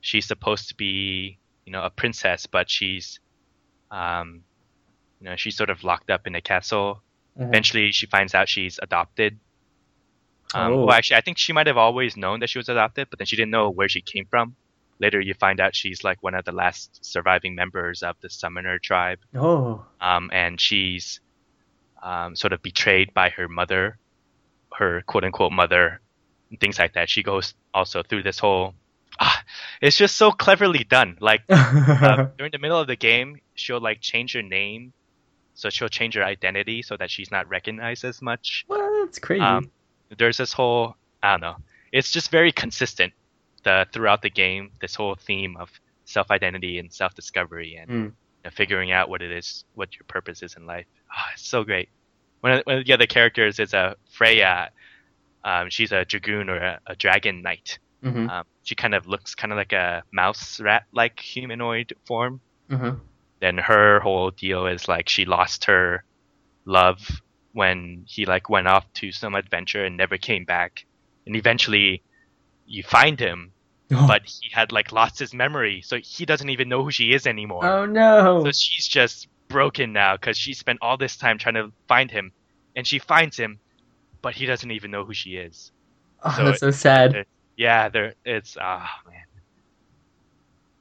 she's 0.00 0.26
supposed 0.26 0.68
to 0.68 0.74
be 0.74 1.38
you 1.66 1.72
know 1.72 1.82
a 1.84 1.90
princess, 1.90 2.46
but 2.46 2.68
she's 2.68 3.20
um, 3.92 4.42
you 5.20 5.26
know, 5.26 5.36
she's 5.36 5.56
sort 5.56 5.70
of 5.70 5.84
locked 5.84 6.10
up 6.10 6.26
in 6.26 6.34
a 6.34 6.40
castle. 6.40 7.00
Mhm. 7.38 7.46
Eventually, 7.48 7.92
she 7.92 8.06
finds 8.06 8.34
out 8.34 8.48
she's 8.48 8.80
adopted. 8.82 9.38
Um, 10.54 10.72
Oh. 10.72 10.84
Well, 10.86 10.96
actually, 10.96 11.16
I 11.16 11.20
think 11.20 11.38
she 11.38 11.52
might 11.52 11.66
have 11.68 11.76
always 11.78 12.16
known 12.16 12.40
that 12.40 12.50
she 12.50 12.58
was 12.58 12.68
adopted, 12.68 13.08
but 13.08 13.18
then 13.18 13.26
she 13.26 13.36
didn't 13.36 13.52
know 13.52 13.70
where 13.70 13.88
she 13.88 14.00
came 14.02 14.26
from. 14.26 14.56
Later, 14.98 15.20
you 15.20 15.34
find 15.34 15.60
out 15.60 15.74
she's 15.74 16.04
like 16.04 16.22
one 16.22 16.34
of 16.34 16.44
the 16.44 16.52
last 16.52 17.04
surviving 17.04 17.54
members 17.54 18.02
of 18.02 18.16
the 18.20 18.28
Summoner 18.28 18.78
tribe, 18.78 19.18
oh, 19.34 19.84
um, 20.00 20.30
and 20.32 20.60
she's 20.60 21.20
um, 22.02 22.36
sort 22.36 22.52
of 22.52 22.62
betrayed 22.62 23.12
by 23.14 23.30
her 23.30 23.48
mother, 23.48 23.98
her 24.74 25.02
quote 25.02 25.24
unquote 25.24 25.52
mother, 25.52 26.00
and 26.50 26.60
things 26.60 26.78
like 26.78 26.92
that. 26.94 27.08
She 27.08 27.22
goes 27.22 27.54
also 27.74 28.02
through 28.02 28.22
this 28.22 28.38
whole. 28.38 28.74
Ah, 29.20 29.42
it's 29.80 29.96
just 29.96 30.16
so 30.16 30.30
cleverly 30.32 30.84
done. 30.84 31.16
Like 31.20 31.42
uh, 31.48 32.26
during 32.38 32.52
the 32.52 32.58
middle 32.58 32.78
of 32.78 32.86
the 32.86 32.96
game, 32.96 33.40
she'll 33.54 33.80
like 33.80 34.00
change 34.00 34.32
her 34.34 34.42
name, 34.42 34.92
so 35.54 35.70
she'll 35.70 35.88
change 35.88 36.14
her 36.14 36.24
identity 36.24 36.82
so 36.82 36.96
that 36.96 37.10
she's 37.10 37.30
not 37.30 37.48
recognized 37.48 38.04
as 38.04 38.22
much. 38.22 38.64
well, 38.68 39.04
that's 39.04 39.18
crazy. 39.18 39.42
Um, 39.42 39.70
there's 40.18 40.36
this 40.38 40.52
whole 40.52 40.96
I 41.22 41.32
don't 41.32 41.40
know. 41.40 41.56
It's 41.92 42.10
just 42.10 42.30
very 42.30 42.52
consistent 42.52 43.12
the 43.64 43.86
throughout 43.92 44.22
the 44.22 44.30
game. 44.30 44.72
This 44.80 44.94
whole 44.94 45.14
theme 45.14 45.56
of 45.58 45.70
self 46.04 46.30
identity 46.30 46.78
and 46.78 46.92
self 46.92 47.14
discovery 47.14 47.76
and 47.80 47.90
Mm. 47.90 48.04
you 48.06 48.12
know, 48.44 48.50
figuring 48.50 48.90
out 48.92 49.08
what 49.08 49.22
it 49.22 49.30
is, 49.30 49.64
what 49.74 49.94
your 49.94 50.04
purpose 50.08 50.42
is 50.42 50.56
in 50.56 50.66
life. 50.66 50.86
Ah, 51.14 51.28
it's 51.34 51.46
so 51.46 51.62
great. 51.64 51.88
One 52.40 52.52
of, 52.54 52.62
one 52.64 52.78
of 52.78 52.86
the 52.86 52.92
other 52.92 53.06
characters 53.06 53.60
is 53.60 53.72
a 53.74 53.94
Freya. 54.10 54.70
Um, 55.44 55.70
she's 55.70 55.92
a 55.92 56.04
dragoon 56.04 56.48
or 56.50 56.56
a, 56.56 56.80
a 56.86 56.96
dragon 56.96 57.42
knight. 57.42 57.78
hmm 58.02 58.28
Um, 58.28 58.44
she 58.62 58.74
kind 58.74 58.94
of 58.94 59.06
looks 59.06 59.34
kind 59.34 59.52
of 59.52 59.56
like 59.56 59.72
a 59.72 60.02
mouse 60.12 60.60
rat 60.60 60.84
like 60.92 61.20
humanoid 61.20 61.94
form. 62.06 62.40
Hmm 62.68 62.90
then 63.42 63.58
her 63.58 63.98
whole 63.98 64.30
deal 64.30 64.66
is 64.66 64.86
like 64.86 65.08
she 65.08 65.24
lost 65.24 65.64
her 65.64 66.04
love 66.64 67.00
when 67.52 68.04
he 68.06 68.24
like 68.24 68.48
went 68.48 68.68
off 68.68 68.90
to 68.94 69.10
some 69.10 69.34
adventure 69.34 69.84
and 69.84 69.96
never 69.96 70.16
came 70.16 70.44
back. 70.44 70.86
And 71.26 71.34
eventually 71.34 72.02
you 72.66 72.84
find 72.84 73.18
him 73.18 73.52
but 74.06 74.22
he 74.24 74.48
had 74.50 74.72
like 74.72 74.90
lost 74.90 75.18
his 75.18 75.34
memory 75.34 75.82
so 75.82 75.98
he 76.02 76.24
doesn't 76.24 76.48
even 76.48 76.66
know 76.68 76.82
who 76.82 76.90
she 76.90 77.12
is 77.12 77.26
anymore. 77.26 77.66
Oh 77.66 77.84
no. 77.84 78.42
so 78.44 78.52
she's 78.52 78.86
just 78.86 79.28
broken 79.48 79.92
now 79.92 80.16
because 80.16 80.38
she 80.38 80.54
spent 80.54 80.78
all 80.80 80.96
this 80.96 81.16
time 81.16 81.36
trying 81.36 81.56
to 81.56 81.72
find 81.88 82.10
him 82.10 82.32
and 82.76 82.86
she 82.86 83.00
finds 83.00 83.36
him 83.36 83.58
but 84.22 84.34
he 84.34 84.46
doesn't 84.46 84.70
even 84.70 84.92
know 84.92 85.04
who 85.04 85.12
she 85.12 85.30
is. 85.30 85.72
Oh, 86.22 86.32
so 86.36 86.44
that's 86.44 86.60
so 86.60 86.70
sad. 86.70 87.26
Yeah, 87.56 87.88
there. 87.88 88.14
It's 88.24 88.56
ah 88.60 88.88
man. 89.06 89.24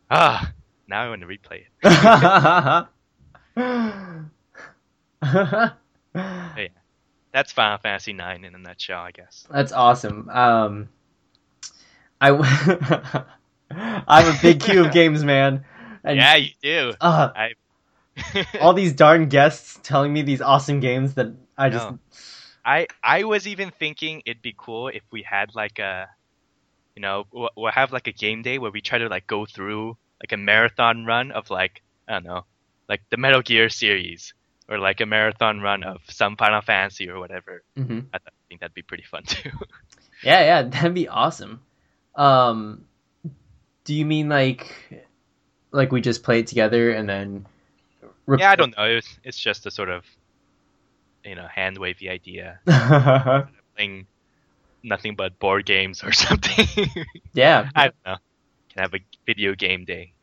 Ah, 0.09 0.51
now 0.87 1.03
I 1.03 1.09
want 1.09 1.21
to 1.21 1.27
replay 1.27 1.63
it. 1.63 1.67
yeah, 6.15 6.67
That's 7.31 7.51
Final 7.51 7.77
Fantasy 7.77 8.11
IX 8.11 8.45
in 8.45 8.55
a 8.55 8.57
nutshell, 8.57 8.99
I 8.99 9.11
guess. 9.11 9.47
That's 9.49 9.71
awesome. 9.71 10.29
Um, 10.29 10.89
I 12.19 12.31
I'm 13.71 14.35
a 14.35 14.37
big 14.41 14.59
queue 14.59 14.85
of 14.85 14.91
games, 14.93 15.23
man. 15.23 15.65
And, 16.03 16.17
yeah, 16.17 16.35
you 16.35 16.49
do. 16.61 16.93
Uh, 16.99 17.29
I. 17.35 17.53
all 18.59 18.73
these 18.73 18.93
darn 18.93 19.29
guests 19.29 19.79
telling 19.83 20.11
me 20.11 20.21
these 20.21 20.41
awesome 20.41 20.79
games 20.79 21.13
that 21.15 21.33
I 21.57 21.69
just. 21.69 21.89
No. 21.89 21.99
I 22.63 22.87
I 23.03 23.23
was 23.23 23.47
even 23.47 23.71
thinking 23.71 24.21
it'd 24.25 24.41
be 24.41 24.53
cool 24.57 24.89
if 24.89 25.03
we 25.11 25.23
had 25.23 25.55
like 25.55 25.79
a, 25.79 26.07
you 26.95 27.01
know, 27.01 27.25
we'll, 27.31 27.49
we'll 27.55 27.71
have 27.71 27.91
like 27.91 28.07
a 28.07 28.11
game 28.13 28.41
day 28.41 28.57
where 28.59 28.71
we 28.71 28.81
try 28.81 28.97
to 28.97 29.07
like 29.07 29.27
go 29.27 29.45
through 29.45 29.97
like 30.21 30.31
a 30.31 30.37
marathon 30.37 31.05
run 31.05 31.31
of 31.31 31.49
like 31.49 31.81
I 32.07 32.13
don't 32.13 32.25
know, 32.25 32.45
like 32.89 33.01
the 33.09 33.17
Metal 33.17 33.41
Gear 33.41 33.69
series 33.69 34.33
or 34.67 34.77
like 34.77 35.01
a 35.01 35.05
marathon 35.05 35.59
run 35.61 35.83
of 35.83 36.01
some 36.09 36.35
Final 36.37 36.61
Fantasy 36.61 37.09
or 37.09 37.19
whatever. 37.19 37.63
hmm 37.75 37.99
I, 38.13 38.17
th- 38.17 38.27
I 38.27 38.41
think 38.49 38.61
that'd 38.61 38.73
be 38.73 38.81
pretty 38.81 39.03
fun 39.03 39.23
too. 39.27 39.51
Yeah, 40.23 40.41
yeah, 40.41 40.61
that'd 40.63 40.93
be 40.93 41.07
awesome. 41.07 41.61
Um, 42.15 42.85
do 43.83 43.93
you 43.93 44.05
mean 44.05 44.29
like, 44.29 44.73
like 45.71 45.91
we 45.91 46.01
just 46.01 46.23
play 46.23 46.39
it 46.39 46.47
together 46.47 46.91
and 46.91 47.07
then? 47.09 47.45
rec- 48.25 48.39
yeah, 48.39 48.51
I 48.51 48.55
don't 48.55 48.75
know. 48.77 48.85
It's 48.85 49.19
it's 49.23 49.39
just 49.39 49.65
a 49.65 49.71
sort 49.71 49.89
of, 49.89 50.03
you 51.23 51.35
know, 51.35 51.47
hand 51.47 51.77
wavy 51.77 52.09
idea. 52.09 52.59
Playing 53.75 54.07
nothing 54.83 55.15
but 55.15 55.37
board 55.39 55.65
games 55.65 56.03
or 56.03 56.11
something. 56.25 56.67
yeah, 57.33 57.69
I 57.75 57.83
don't 57.85 57.95
know. 58.05 58.15
Can 58.73 58.81
have 58.83 58.93
a 58.93 58.99
video 59.25 59.53
game 59.55 59.85
day. 59.85 60.13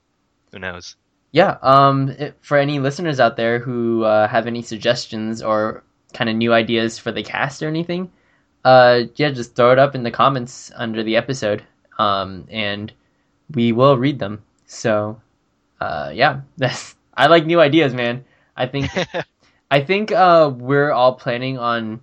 Who 0.53 0.59
knows? 0.59 0.97
yeah. 1.33 1.59
Um, 1.63 2.09
it- 2.11 2.37
for 2.41 2.57
any 2.59 2.79
listeners 2.79 3.21
out 3.21 3.37
there 3.37 3.59
who 3.59 4.05
uh, 4.05 4.27
have 4.29 4.47
any 4.47 4.63
suggestions 4.63 5.43
or 5.43 5.85
kind 6.15 6.31
of 6.31 6.37
new 6.37 6.53
ideas 6.55 6.99
for 6.99 7.13
the 7.13 7.23
cast 7.23 7.63
or 7.63 7.69
anything, 7.69 8.11
uh, 8.65 9.03
yeah, 9.17 9.31
just 9.31 9.55
throw 9.55 9.73
it 9.73 9.79
up 9.79 9.95
in 9.95 10.03
the 10.03 10.11
comments 10.11 10.73
under 10.75 11.03
the 11.03 11.17
episode. 11.17 11.63
Um, 11.99 12.47
and 12.51 12.93
we 13.55 13.73
will 13.73 13.99
read 13.99 14.19
them. 14.19 14.43
So, 14.67 15.21
uh, 15.81 16.11
yeah, 16.15 16.41
that's 16.57 16.97
I 17.15 17.27
like 17.27 17.45
new 17.45 17.61
ideas, 17.61 17.93
man. 17.93 18.25
I 18.57 18.67
think 18.67 18.91
I 19.71 19.83
think 19.83 20.13
uh, 20.13 20.51
we're 20.57 20.93
all 20.93 21.15
planning 21.15 21.59
on 21.59 22.01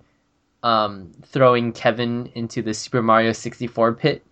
um, 0.62 1.12
throwing 1.26 1.72
Kevin 1.72 2.30
into 2.34 2.62
the 2.62 2.74
Super 2.74 3.02
Mario 3.02 3.32
64 3.32 3.94
pit 3.94 4.24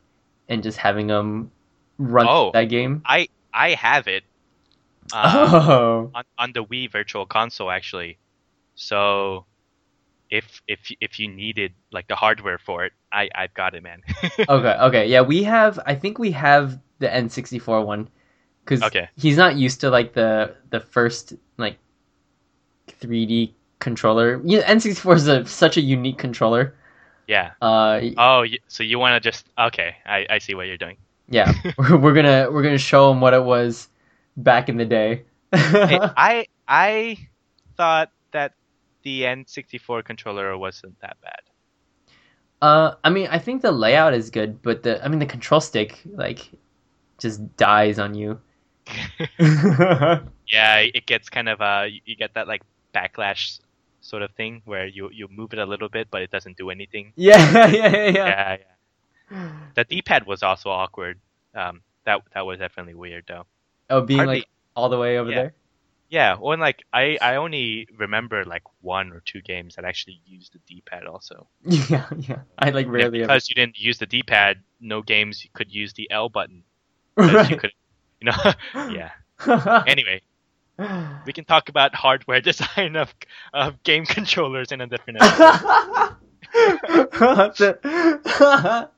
and 0.49 0.63
just 0.63 0.79
having 0.79 1.09
him 1.09 1.51
run 1.99 2.27
Oh. 2.29 2.51
that 2.53 2.65
game. 2.65 3.03
I 3.05 3.29
I 3.53 3.71
have 3.71 4.09
it. 4.09 4.25
Um, 5.13 5.31
oh, 5.35 6.11
on, 6.15 6.25
on 6.39 6.53
the 6.53 6.65
Wii 6.65 6.91
Virtual 6.91 7.27
Console 7.27 7.71
actually. 7.71 8.19
So 8.75 9.47
if 10.31 10.63
if 10.67 10.91
if 11.01 11.19
you 11.21 11.29
needed 11.29 11.73
like 11.93 12.09
the 12.09 12.17
hardware 12.17 12.59
for 12.59 12.85
it, 12.85 12.93
I 13.13 13.29
I've 13.35 13.55
got 13.55 13.75
it, 13.75 13.83
man. 13.83 14.03
okay, 14.49 14.77
okay, 14.81 15.07
yeah, 15.09 15.21
we 15.23 15.45
have. 15.45 15.79
I 15.87 15.95
think 15.95 16.19
we 16.19 16.33
have 16.33 16.81
the 16.99 17.09
N64 17.09 17.85
one 17.85 18.09
because 18.65 18.83
Okay. 18.83 19.09
he's 19.17 19.37
not 19.37 19.57
used 19.57 19.81
to 19.83 19.91
like 19.91 20.15
the 20.15 20.57
the 20.71 20.81
first 20.81 21.35
like 21.59 21.79
3D 23.01 23.55
controller. 23.85 24.43
Yeah, 24.45 24.63
N64 24.71 25.17
is 25.17 25.29
a, 25.29 25.47
such 25.47 25.79
a 25.79 25.83
unique 25.83 26.19
controller. 26.19 26.77
yeah. 27.29 27.53
Uh, 27.63 28.01
Oh, 28.17 28.45
so 28.69 28.83
you 28.85 28.99
want 28.99 29.23
to 29.23 29.29
just 29.31 29.49
okay? 29.59 29.97
I 30.07 30.27
I 30.31 30.39
see 30.39 30.55
what 30.55 30.67
you're 30.69 30.79
doing. 30.79 30.99
yeah, 31.29 31.53
we're, 31.79 32.15
gonna 32.15 32.51
we're 32.51 32.63
gonna 32.63 32.79
show 32.79 33.11
him 33.11 33.21
what 33.21 33.35
it 33.35 33.45
was 33.45 33.89
back 34.37 34.69
in 34.69 34.77
the 34.77 34.85
day. 34.87 35.25
I 36.17 36.47
I 36.69 37.19
thought 37.77 38.13
that 38.33 38.55
the 39.03 39.27
N64 39.27 40.05
controller 40.05 40.57
wasn't 40.59 41.01
that 41.01 41.21
bad. 41.23 41.43
Uh, 42.63 42.95
I 43.05 43.11
mean, 43.11 43.29
I 43.31 43.39
think 43.39 43.63
the 43.63 43.73
layout 43.73 44.15
is 44.15 44.31
good, 44.31 44.63
but 44.63 44.83
the 44.83 45.05
I 45.05 45.09
mean 45.09 45.19
the 45.19 45.27
control 45.27 45.61
stick 45.61 46.01
like 46.07 46.51
just 47.19 47.57
dies 47.57 47.99
on 47.99 48.15
you. 48.15 48.41
Yeah, 50.51 50.79
it 50.81 51.07
gets 51.07 51.31
kind 51.31 51.49
of 51.49 51.61
uh 51.61 51.87
you 52.05 52.17
get 52.17 52.35
that 52.35 52.49
like 52.49 52.63
backlash 52.95 53.61
sort 54.05 54.23
of 54.23 54.31
thing 54.33 54.63
where 54.65 54.87
you 54.87 55.11
you 55.13 55.27
move 55.29 55.53
it 55.55 55.59
a 55.59 55.67
little 55.67 55.89
bit 55.89 56.09
but 56.11 56.23
it 56.23 56.31
doesn't 56.31 56.57
do 56.57 56.71
anything. 56.71 57.13
yeah, 57.17 57.69
yeah, 57.69 57.69
yeah, 57.69 58.07
yeah. 58.07 58.11
Yeah, 58.13 58.57
yeah. 59.31 59.49
The 59.75 59.85
D-pad 59.85 60.27
was 60.27 60.43
also 60.43 60.69
awkward. 60.71 61.19
Um, 61.55 61.81
that 62.05 62.21
that 62.35 62.45
was 62.47 62.59
definitely 62.59 62.95
weird 62.95 63.25
though. 63.27 63.47
Oh, 63.91 64.03
being 64.03 64.19
Hardly- 64.21 64.41
like 64.41 64.49
all 64.77 64.89
the 64.89 64.99
way 64.99 65.19
over 65.19 65.31
Yeah. 65.31 65.37
there. 65.43 65.55
Yeah, 66.11 66.37
well, 66.39 66.59
like 66.59 66.85
I 66.93 67.19
I 67.21 67.37
only 67.37 67.89
remember 67.99 68.45
like 68.45 68.63
one 68.83 69.11
or 69.11 69.21
two 69.25 69.41
games 69.41 69.75
that 69.77 69.85
actually 69.85 70.21
used 70.27 70.53
the 70.53 70.61
D-pad 70.69 71.07
also. 71.07 71.49
Yeah, 71.91 72.07
yeah. 72.17 72.41
I 72.59 72.71
like 72.71 72.87
Yeah, 72.87 72.93
rarely 72.93 73.19
ever. 73.23 73.27
because 73.27 73.49
you 73.49 73.55
didn't 73.57 73.79
use 73.79 73.99
the 73.99 74.07
D-pad, 74.07 74.61
no 74.81 75.03
games 75.03 75.45
could 75.55 75.73
use 75.75 75.93
the 75.95 76.07
L 76.11 76.29
button. 76.29 76.63
'cause 77.19 77.49
you 77.51 77.57
could, 77.57 77.73
you 78.21 78.27
know. 78.31 78.41
yeah. 78.93 79.11
Anyway, 79.87 80.21
we 81.27 81.33
can 81.35 81.45
talk 81.45 81.69
about 81.69 81.95
hardware 81.95 82.41
design 82.51 82.97
of 82.97 83.15
of 83.53 83.83
game 83.83 84.05
controllers 84.07 84.73
in 84.73 84.81
a 84.81 84.87
different 84.87 85.21
episode. 85.23 86.17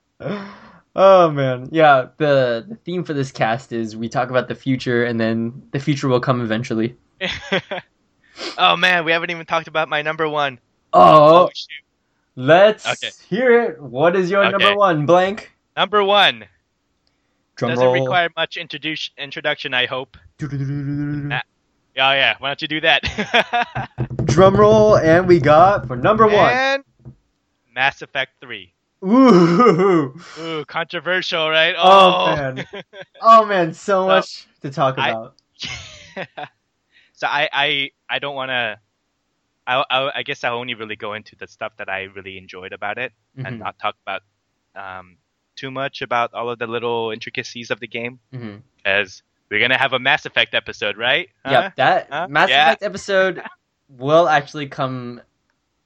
Oh 0.99 1.31
man, 1.31 1.69
yeah. 1.73 2.09
The 2.17 2.65
the 2.67 2.77
theme 2.87 3.05
for 3.05 3.13
this 3.13 3.31
cast 3.31 3.71
is 3.71 3.95
we 3.95 4.09
talk 4.09 4.31
about 4.31 4.49
the 4.49 4.55
future, 4.55 5.05
and 5.05 5.21
then 5.21 5.63
the 5.73 5.79
future 5.79 6.09
will 6.09 6.21
come 6.21 6.41
eventually. 6.41 6.97
oh 8.57 8.77
man, 8.79 9.05
we 9.05 9.13
haven't 9.13 9.31
even 9.31 9.45
talked 9.45 9.69
about 9.69 9.91
my 9.91 10.01
number 10.01 10.27
one. 10.27 10.59
Oh, 10.95 11.45
oh 11.45 11.51
shoot. 11.55 11.69
let's 12.35 12.87
Okay. 12.89 13.11
hear 13.29 13.61
it. 13.61 13.83
What 13.83 14.17
is 14.17 14.31
your 14.31 14.43
Okay. 14.43 14.53
number 14.53 14.75
one? 14.75 15.05
Blank. 15.05 15.53
Number 15.77 16.03
one 16.03 16.47
Drum 17.57 17.73
doesn't 17.73 17.85
roll. 17.85 17.93
require 17.93 18.31
much 18.35 18.57
introduce 18.57 19.11
introduction. 19.19 19.75
I 19.75 19.85
hope. 19.85 20.17
Yeah, 21.97 22.13
yeah. 22.13 22.35
Why 22.39 22.51
don't 22.51 22.61
you 22.63 22.69
do 22.69 22.81
that? 22.83 23.89
Drum 24.27 24.55
roll, 24.57 24.99
and 24.99 25.27
we 25.27 25.41
got 25.41 25.87
for 25.87 25.97
number 25.97 26.27
one. 26.27 26.53
and 26.53 26.85
Mass 27.75 28.03
Effect 28.03 28.33
Three. 28.41 28.75
Ooh. 29.05 30.15
Ooh, 30.39 30.65
controversial, 30.67 31.49
right? 31.49 31.75
Oh, 31.79 32.37
man. 32.37 32.67
Oh 33.21 33.47
man, 33.47 33.73
so 33.89 34.07
much 34.07 34.47
to 34.63 34.71
talk 34.71 34.99
I- 34.99 35.11
about. 35.11 35.35
so 37.15 37.27
I, 37.27 37.49
I, 37.53 37.91
I 38.11 38.19
don't 38.19 38.35
want 38.35 38.51
to. 38.51 38.79
I, 39.67 39.85
I, 39.91 40.11
I 40.17 40.23
guess 40.23 40.45
I'll 40.45 40.59
only 40.59 40.75
really 40.75 40.97
go 40.97 41.15
into 41.15 41.35
the 41.35 41.47
stuff 41.47 41.73
that 41.79 41.89
I 41.89 42.05
really 42.05 42.39
enjoyed 42.39 42.73
about 42.73 42.99
it, 42.99 43.13
Mhm, 43.39 43.47
and 43.49 43.59
not 43.59 43.79
talk 43.79 43.97
about 44.07 44.23
um, 44.77 45.17
too 45.57 45.71
much 45.71 46.03
about 46.03 46.35
all 46.35 46.51
of 46.51 46.59
the 46.59 46.67
little 46.67 47.11
intricacies 47.11 47.71
of 47.71 47.81
the 47.81 47.89
game, 47.89 48.21
because 48.77 49.23
we're 49.51 49.61
gonna 49.61 49.79
have 49.79 49.93
a 49.93 49.99
Mass 49.99 50.27
Effect 50.27 50.55
episode, 50.55 50.97
right? 50.97 51.29
Yeah, 51.45 51.71
that 51.77 52.09
Huh? 52.11 52.27
Mass 52.29 52.49
Yeah. 52.49 52.67
Effect 52.69 52.83
episode 52.83 53.43
will 53.89 54.29
actually 54.29 54.67
come 54.69 55.21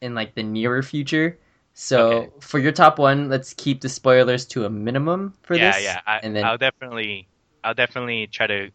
in 0.00 0.14
like 0.14 0.34
the 0.34 0.42
nearer 0.42 0.82
future. 0.82 1.38
So 1.74 2.08
Okay. 2.10 2.30
for 2.40 2.58
your 2.58 2.72
top 2.72 2.98
one, 2.98 3.28
let's 3.28 3.54
keep 3.54 3.80
the 3.80 3.88
spoilers 3.88 4.44
to 4.46 4.64
a 4.64 4.70
minimum 4.70 5.34
for 5.42 5.54
yeah, 5.54 5.72
this. 5.72 5.84
yeah. 5.84 6.00
I, 6.06 6.18
and 6.18 6.34
then 6.34 6.44
I'll 6.44 6.58
definitely, 6.58 7.28
I'll 7.62 7.74
definitely 7.74 8.26
try 8.26 8.46
to 8.46 8.70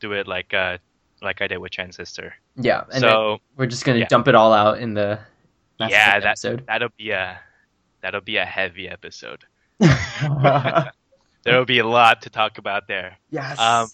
do 0.00 0.12
it 0.12 0.26
like, 0.26 0.54
uh, 0.54 0.78
like 1.20 1.42
I 1.42 1.46
did 1.46 1.58
with 1.58 1.72
Transistor. 1.72 2.34
yeah, 2.56 2.82
and 2.92 3.02
then 3.02 3.10
so 3.10 3.38
we're 3.56 3.66
just 3.66 3.84
gonna 3.84 4.00
yeah. 4.00 4.06
dump 4.08 4.28
it 4.28 4.34
all 4.34 4.52
out 4.52 4.78
in 4.78 4.94
the 4.94 5.18
Mass 5.78 5.90
Yeah, 5.90 6.08
Effect 6.08 6.22
that- 6.22 6.28
episode. 6.30 6.64
that'll 6.66 6.88
be 6.96 7.10
a, 7.10 7.40
that'll 8.00 8.20
be 8.22 8.36
a 8.38 8.44
heavy 8.44 8.88
episode. 8.88 9.44
There 11.44 11.58
will 11.58 11.64
be 11.64 11.80
a 11.80 11.86
lot 11.86 12.22
to 12.22 12.30
talk 12.30 12.58
about 12.58 12.86
there. 12.86 13.18
yes. 13.30 13.58
Um, 13.58 13.88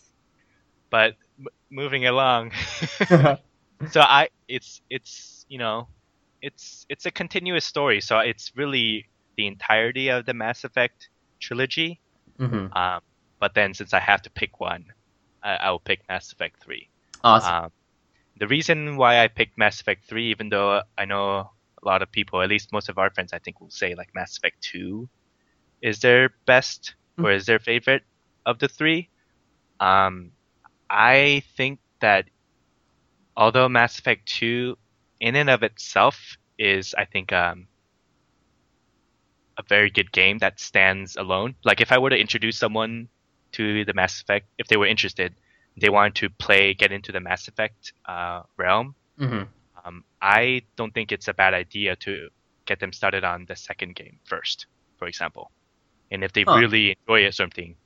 but 0.91 1.15
m- 1.39 1.47
moving 1.71 2.07
along. 2.07 2.53
So 3.89 4.01
i 4.01 4.29
it's 4.49 4.81
it's 4.91 5.45
you 5.49 5.59
know 5.59 5.89
it's 6.43 6.87
it's 6.89 7.07
a 7.07 7.11
continuous 7.11 7.65
story. 7.65 8.01
So 8.01 8.19
it's 8.19 8.53
really 8.57 9.09
the 9.37 9.47
entirety 9.47 10.09
of 10.09 10.27
the 10.27 10.35
mass 10.35 10.65
effect 10.65 11.09
trilogy. 11.41 12.01
Mhm. 12.39 12.75
um 12.77 13.01
but 13.41 13.55
then 13.55 13.75
since 13.75 13.93
i 13.95 13.99
have 14.01 14.23
to 14.23 14.31
pick 14.31 14.61
one 14.61 14.85
i, 15.43 15.55
I 15.57 15.71
will 15.71 15.81
pick 15.81 16.01
mass 16.09 16.33
effect 16.33 16.63
3 16.63 16.89
Awesome. 17.25 17.55
um 17.55 17.71
the 18.39 18.47
reason 18.47 18.97
why 18.97 19.23
i 19.23 19.29
picked 19.29 19.59
mass 19.59 19.81
effect 19.81 20.05
3 20.09 20.31
even 20.31 20.49
though 20.49 20.83
i 20.99 21.05
know 21.05 21.51
a 21.83 21.85
lot 21.87 22.03
of 22.03 22.11
people 22.13 22.41
at 22.43 22.49
least 22.49 22.73
most 22.73 22.89
of 22.89 22.99
our 22.99 23.11
friends 23.11 23.33
i 23.33 23.39
think 23.39 23.61
will 23.61 23.71
say 23.71 23.95
like 23.95 24.09
mass 24.15 24.37
effect 24.39 24.61
2 24.63 25.09
is 25.83 26.01
their 26.01 26.31
best 26.47 26.95
or 27.23 27.33
is 27.33 27.47
their 27.47 27.59
favorite 27.59 28.03
of 28.47 28.59
the 28.59 28.69
three. 28.69 29.11
Um 29.81 30.33
I 30.91 31.43
think 31.57 31.81
that 32.01 32.29
although 33.37 33.69
Mass 33.69 33.99
Effect 33.99 34.27
2 34.27 34.77
in 35.21 35.35
and 35.37 35.49
of 35.51 35.63
itself 35.63 36.37
is 36.59 36.95
I 36.95 37.05
think 37.07 37.33
um 37.33 37.69
a 39.59 39.63
very 39.69 39.91
good 39.91 40.13
game 40.13 40.39
that 40.39 40.61
stands 40.61 41.17
alone. 41.17 41.55
Like 41.65 41.81
if 41.81 41.93
I 41.93 41.99
were 41.99 42.11
to 42.11 42.19
introduce 42.19 42.59
someone 42.59 43.09
to 43.53 43.85
the 43.85 43.95
Mass 43.95 44.21
Effect, 44.21 44.47
if 44.59 44.67
they 44.69 44.77
were 44.77 44.87
interested, 44.87 45.35
they 45.81 45.89
wanted 45.91 46.15
to 46.17 46.31
play, 46.31 46.75
get 46.75 46.93
into 46.93 47.13
the 47.13 47.21
Mass 47.21 47.49
Effect 47.49 47.93
uh, 48.09 48.43
realm. 48.57 48.95
hmm 49.19 49.45
Um, 49.85 50.05
I 50.23 50.63
don't 50.77 50.93
think 50.95 51.13
it's 51.13 51.29
a 51.29 51.35
bad 51.35 51.55
idea 51.55 51.97
to 51.97 52.29
get 52.67 52.81
them 52.81 52.93
started 52.93 53.25
on 53.25 53.47
the 53.49 53.57
second 53.57 53.95
game 53.97 54.21
first, 54.25 54.67
for 54.99 55.09
example. 55.09 55.53
And 56.11 56.25
if 56.25 56.33
they 56.33 56.45
Huh. 56.47 56.63
really 56.63 56.97
enjoy 57.07 57.25
it, 57.27 57.35
something, 57.35 57.77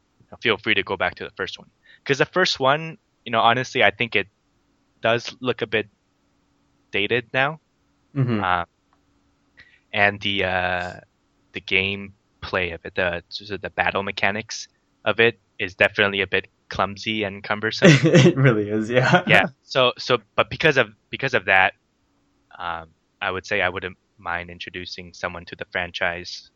feel 0.43 0.59
free 0.59 0.75
to 0.75 0.83
go 0.83 0.97
back 0.97 1.15
to 1.17 1.25
the 1.25 1.33
first 1.37 1.59
one. 1.59 1.71
Because 2.03 2.19
the 2.19 2.27
first 2.27 2.59
one, 2.61 2.99
you 3.25 3.33
know, 3.33 3.41
honestly, 3.41 3.83
I 3.83 3.91
think 3.91 4.17
it 4.17 4.29
does 5.01 5.35
look 5.41 5.63
a 5.63 5.67
bit 5.67 5.89
dated 6.91 7.29
now. 7.33 7.61
hmm 8.15 8.43
Um, 8.43 8.67
and 9.93 10.21
the 10.21 10.45
uh, 10.45 10.93
the 11.53 11.61
game 11.61 12.15
play 12.41 12.71
of 12.71 12.85
it, 12.85 12.95
the 12.95 13.23
the 13.61 13.71
battle 13.71 14.03
mechanics 14.03 14.69
of 15.05 15.21
it, 15.21 15.39
is 15.59 15.75
definitely 15.75 16.21
a 16.23 16.27
bit 16.27 16.49
clumsy 16.69 17.25
and 17.25 17.43
cumbersome. 17.51 17.91
it 18.05 18.37
really 18.37 18.69
is, 18.71 18.91
yeah. 18.91 19.23
yeah. 19.27 19.47
So 19.63 19.93
so, 19.99 20.19
but 20.37 20.51
because 20.51 20.77
of 20.77 20.89
because 21.11 21.35
of 21.35 21.45
that, 21.47 21.75
um, 22.59 22.89
I 23.21 23.31
would 23.31 23.47
say 23.47 23.61
I 23.61 23.69
wouldn't 23.69 23.97
mind 24.19 24.51
introducing 24.51 25.13
someone 25.13 25.45
to 25.47 25.57
the 25.57 25.67
franchise 25.73 26.51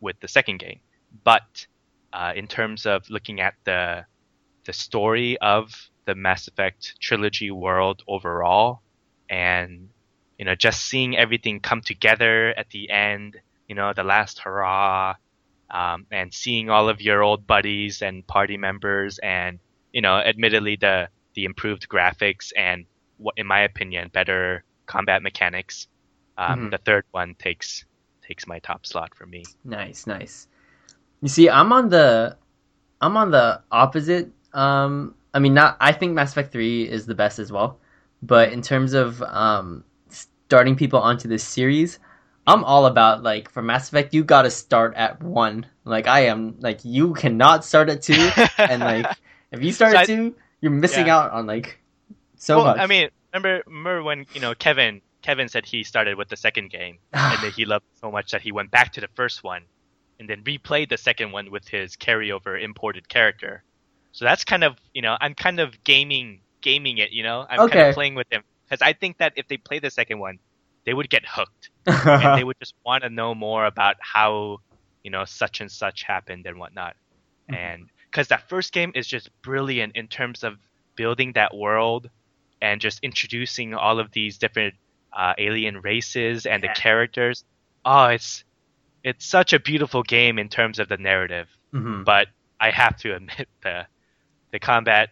with 0.00 0.18
the 0.20 0.28
second 0.28 0.58
game. 0.58 0.80
But 1.24 1.66
uh, 2.12 2.32
in 2.36 2.46
terms 2.46 2.86
of 2.86 3.08
looking 3.10 3.40
at 3.40 3.54
the 3.64 4.04
the 4.68 4.72
story 4.74 5.38
of 5.38 5.72
the 6.04 6.14
Mass 6.14 6.46
Effect 6.46 7.00
trilogy 7.00 7.50
world 7.50 8.02
overall, 8.06 8.82
and 9.30 9.88
you 10.38 10.44
know, 10.44 10.54
just 10.54 10.82
seeing 10.82 11.16
everything 11.16 11.58
come 11.58 11.80
together 11.80 12.54
at 12.54 12.68
the 12.68 12.90
end, 12.90 13.40
you 13.66 13.74
know, 13.74 13.94
the 13.94 14.04
last 14.04 14.40
hurrah, 14.40 15.14
um, 15.70 16.06
and 16.12 16.32
seeing 16.34 16.68
all 16.68 16.90
of 16.90 17.00
your 17.00 17.22
old 17.22 17.46
buddies 17.46 18.02
and 18.02 18.26
party 18.26 18.58
members, 18.58 19.18
and 19.18 19.58
you 19.90 20.02
know, 20.02 20.16
admittedly 20.18 20.76
the 20.76 21.08
the 21.32 21.44
improved 21.46 21.88
graphics 21.88 22.52
and 22.54 22.84
what, 23.16 23.34
in 23.38 23.46
my 23.46 23.60
opinion, 23.60 24.10
better 24.12 24.64
combat 24.84 25.22
mechanics. 25.22 25.88
Um, 26.36 26.60
Mhm. 26.60 26.70
The 26.72 26.78
third 26.78 27.04
one 27.10 27.34
takes 27.34 27.86
takes 28.20 28.46
my 28.46 28.58
top 28.58 28.84
slot 28.84 29.14
for 29.14 29.24
me. 29.24 29.44
Nice, 29.64 30.06
nice. 30.06 30.46
You 31.22 31.28
see, 31.28 31.48
I'm 31.48 31.72
on 31.72 31.88
the 31.88 32.36
I'm 33.00 33.16
on 33.16 33.30
the 33.30 33.62
opposite. 33.70 34.28
Um, 34.52 35.14
I 35.34 35.38
mean, 35.40 35.54
not. 35.54 35.76
I 35.80 35.92
think 35.92 36.14
Mass 36.14 36.32
Effect 36.32 36.52
Three 36.52 36.88
is 36.88 37.06
the 37.06 37.14
best 37.14 37.38
as 37.38 37.52
well, 37.52 37.78
but 38.22 38.52
in 38.52 38.62
terms 38.62 38.94
of 38.94 39.22
um, 39.22 39.84
starting 40.08 40.76
people 40.76 41.00
onto 41.00 41.28
this 41.28 41.44
series, 41.44 41.98
I'm 42.46 42.64
all 42.64 42.86
about 42.86 43.22
like 43.22 43.50
for 43.50 43.62
Mass 43.62 43.88
Effect, 43.88 44.14
you 44.14 44.24
got 44.24 44.42
to 44.42 44.50
start 44.50 44.94
at 44.96 45.22
one. 45.22 45.66
Like 45.84 46.06
I 46.06 46.20
am, 46.26 46.56
like 46.60 46.80
you 46.84 47.14
cannot 47.14 47.64
start 47.64 47.88
at 47.90 48.02
two, 48.02 48.30
and 48.58 48.82
like 48.82 49.06
if 49.52 49.62
you 49.62 49.72
start 49.72 49.92
So 49.92 49.96
at 49.98 50.02
I- 50.02 50.06
two, 50.06 50.34
you're 50.60 50.72
missing 50.72 51.06
Yeah. 51.06 51.18
out 51.18 51.30
on 51.32 51.46
like 51.46 51.78
so 52.36 52.56
well, 52.56 52.66
much. 52.66 52.78
I 52.78 52.86
mean, 52.86 53.10
remember 53.32 53.62
remember 53.66 54.02
when 54.02 54.26
you 54.34 54.40
know 54.40 54.54
Kevin 54.54 55.02
Kevin 55.22 55.48
said 55.48 55.66
he 55.66 55.84
started 55.84 56.16
with 56.16 56.28
the 56.28 56.36
second 56.36 56.70
game 56.70 56.98
and 57.12 57.38
that 57.42 57.52
he 57.54 57.64
loved 57.66 57.84
it 57.84 57.98
so 58.00 58.10
much 58.10 58.30
that 58.30 58.40
he 58.40 58.50
went 58.52 58.70
back 58.70 58.92
to 58.94 59.00
the 59.00 59.08
first 59.14 59.44
one 59.44 59.64
and 60.18 60.28
then 60.28 60.42
replayed 60.42 60.88
the 60.88 60.96
second 60.96 61.32
one 61.32 61.50
with 61.50 61.68
his 61.68 61.96
carryover 61.96 62.60
imported 62.60 63.08
character. 63.08 63.62
So 64.12 64.24
that's 64.24 64.44
kind 64.44 64.64
of 64.64 64.76
you 64.94 65.02
know 65.02 65.16
I'm 65.20 65.34
kind 65.34 65.60
of 65.60 65.82
gaming 65.84 66.42
gaming 66.62 66.98
it. 66.98 67.12
You 67.12 67.22
know 67.22 67.46
I'm 67.48 67.62
kind 67.64 67.80
of 67.80 67.88
playing 67.90 68.14
with 68.14 68.28
them 68.30 68.42
because 68.68 68.82
I 68.82 68.92
think 68.92 69.18
that 69.18 69.32
if 69.36 69.46
they 69.48 69.56
play 69.58 69.78
the 69.78 69.90
second 69.90 70.18
one, 70.18 70.38
they 70.86 70.94
would 70.94 71.10
get 71.10 71.24
hooked 71.26 71.70
and 71.86 72.34
they 72.34 72.44
would 72.44 72.56
just 72.60 72.74
want 72.84 73.04
to 73.04 73.10
know 73.10 73.34
more 73.34 73.66
about 73.66 73.96
how 74.00 74.58
you 75.02 75.10
know 75.10 75.24
such 75.24 75.60
and 75.60 75.70
such 75.70 76.02
happened 76.02 76.46
and 76.46 76.58
whatnot 76.58 76.96
Mhm. 77.50 77.56
and 77.56 77.90
because 78.10 78.28
that 78.28 78.48
first 78.48 78.72
game 78.72 78.92
is 78.94 79.06
just 79.06 79.30
brilliant 79.42 79.96
in 79.96 80.08
terms 80.08 80.42
of 80.44 80.58
building 80.96 81.32
that 81.34 81.54
world 81.56 82.10
and 82.60 82.80
just 82.80 83.00
introducing 83.02 83.74
all 83.74 83.98
of 84.00 84.10
these 84.12 84.38
different 84.38 84.74
uh, 85.16 85.34
alien 85.38 85.80
races 85.80 86.46
and 86.46 86.62
Yeah. 86.62 86.72
the 86.74 86.74
characters 86.80 87.44
oh 87.84 88.06
it's 88.06 88.44
it's 89.04 89.26
such 89.26 89.52
a 89.52 89.60
beautiful 89.60 90.02
game 90.02 90.38
in 90.38 90.48
terms 90.48 90.78
of 90.78 90.88
the 90.88 90.96
narrative 90.98 91.48
Mhm. 91.74 92.04
but 92.04 92.28
i 92.60 92.70
have 92.70 92.96
to 92.98 93.14
admit 93.16 93.48
the 93.62 93.86
the 94.52 94.58
combat 94.58 95.10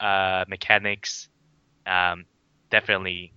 uh, 0.00 0.44
mechanics 0.48 1.28
um, 1.86 2.24
definitely 2.70 3.32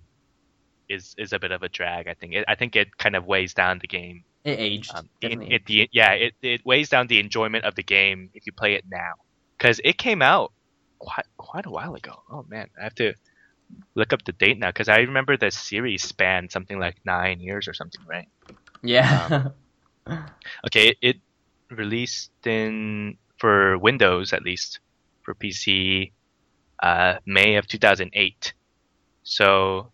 is 0.88 1.14
is 1.18 1.32
a 1.32 1.38
bit 1.38 1.52
of 1.52 1.62
a 1.62 1.68
drag 1.68 2.08
i 2.08 2.14
think 2.14 2.34
it, 2.34 2.44
i 2.48 2.54
think 2.54 2.74
it 2.76 2.96
kind 2.98 3.14
of 3.16 3.24
weighs 3.26 3.54
down 3.54 3.78
the 3.80 3.86
game 3.86 4.24
It 4.44 4.58
aged. 4.58 4.94
um, 4.94 5.08
it, 5.20 5.38
it, 5.52 5.66
the, 5.66 5.88
yeah, 5.92 6.12
it, 6.12 6.34
it 6.42 6.64
weighs 6.64 6.88
down 6.88 7.06
the 7.06 7.20
enjoyment 7.20 7.64
of 7.64 7.74
the 7.74 7.82
game 7.82 8.30
if 8.34 8.46
you 8.46 8.52
play 8.52 8.74
it 8.74 8.84
now, 8.90 9.12
because 9.58 9.80
it 9.84 9.98
came 9.98 10.22
out 10.22 10.52
quite 10.98 11.26
quite 11.36 11.66
a 11.66 11.70
while 11.70 11.94
ago. 11.94 12.22
Oh 12.30 12.44
man, 12.48 12.68
I 12.78 12.84
have 12.84 12.94
to 12.96 13.12
look 13.94 14.12
up 14.12 14.24
the 14.24 14.32
date 14.32 14.58
now 14.58 14.68
because 14.70 14.88
I 14.88 14.98
remember 14.98 15.36
the 15.36 15.50
series 15.50 16.02
spanned 16.02 16.50
something 16.52 16.78
like 16.78 16.96
nine 17.04 17.40
years 17.40 17.68
or 17.68 17.74
something, 17.74 18.00
right? 18.06 18.28
yeah. 18.82 19.48
Okay, 20.66 20.88
it, 20.88 20.96
it 21.02 21.16
released 21.70 22.32
in 22.46 23.16
for 23.38 23.78
Windows 23.78 24.32
at 24.32 24.42
least 24.42 24.80
for 25.22 25.34
PC 25.34 26.12
uh, 26.82 27.14
May 27.26 27.56
of 27.56 27.66
2008. 27.66 28.52
So 29.22 29.92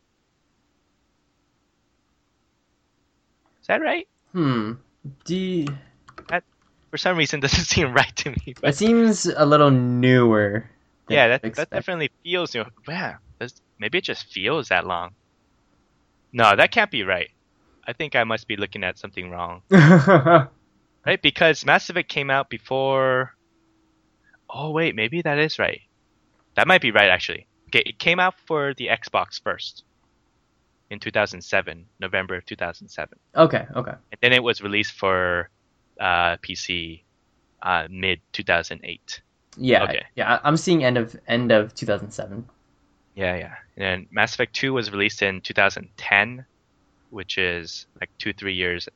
is 3.60 3.66
that 3.68 3.80
right? 3.80 4.06
hmm. 4.32 4.72
Do 5.24 5.36
you- 5.36 5.66
For 6.90 6.98
some 6.98 7.16
reason, 7.16 7.40
doesn't 7.46 7.64
seem 7.64 7.92
right 7.92 8.14
to 8.16 8.30
me. 8.30 8.54
But 8.60 8.70
it 8.70 8.76
seems 8.76 9.26
a 9.26 9.44
little 9.44 9.70
newer. 9.70 10.70
yeah, 11.08 11.28
that, 11.28 11.42
that 11.42 11.70
definitely 11.70 12.10
feels. 12.22 12.54
Know, 12.54 12.64
yeah, 12.88 13.16
that's- 13.38 13.60
maybe 13.78 13.98
it 13.98 14.04
just 14.04 14.32
feels 14.32 14.68
that 14.68 14.86
long. 14.86 15.10
No, 16.32 16.54
that 16.56 16.70
can't 16.70 16.90
be 16.90 17.02
right. 17.02 17.30
I 17.86 17.92
think 17.92 18.16
I 18.16 18.24
must 18.24 18.48
be 18.48 18.56
looking 18.56 18.82
at 18.82 18.98
something 18.98 19.30
wrong, 19.30 19.62
right? 19.70 20.48
Because 21.22 21.64
Mass 21.64 21.88
Effect 21.88 22.08
came 22.08 22.30
out 22.30 22.50
before. 22.50 23.35
Oh 24.58 24.70
wait, 24.70 24.94
maybe 24.94 25.20
that 25.22 25.38
is 25.38 25.58
right. 25.58 25.82
That 26.54 26.66
might 26.66 26.80
be 26.80 26.90
right 26.90 27.10
actually. 27.10 27.46
Okay, 27.68 27.82
it 27.84 27.98
came 27.98 28.18
out 28.18 28.34
for 28.46 28.72
the 28.74 28.86
Xbox 28.86 29.42
first 29.42 29.84
in 30.88 30.98
2007, 30.98 31.84
November 32.00 32.36
of 32.36 32.46
2007, 32.46 33.18
okay, 33.34 33.66
okay. 33.74 33.90
and 34.12 34.18
then 34.22 34.32
it 34.32 34.42
was 34.42 34.62
released 34.62 34.92
for 34.92 35.50
uh, 36.00 36.36
PC 36.38 37.02
uh, 37.62 37.86
mid 37.90 38.20
2008. 38.32 39.20
Yeah, 39.58 39.84
Okay. 39.84 40.04
yeah. 40.14 40.38
I'm 40.44 40.56
seeing 40.56 40.84
end 40.84 40.96
of 40.96 41.16
end 41.26 41.50
of 41.50 41.74
2007. 41.74 42.46
Yeah, 43.14 43.36
yeah. 43.36 43.54
And 43.76 43.84
then 43.84 44.06
Mass 44.10 44.34
Effect 44.34 44.54
2 44.54 44.72
was 44.74 44.90
released 44.90 45.22
in 45.22 45.40
2010, 45.40 46.44
which 47.10 47.38
is 47.38 47.86
like 48.00 48.10
two, 48.18 48.32
three 48.34 48.54
years 48.54 48.88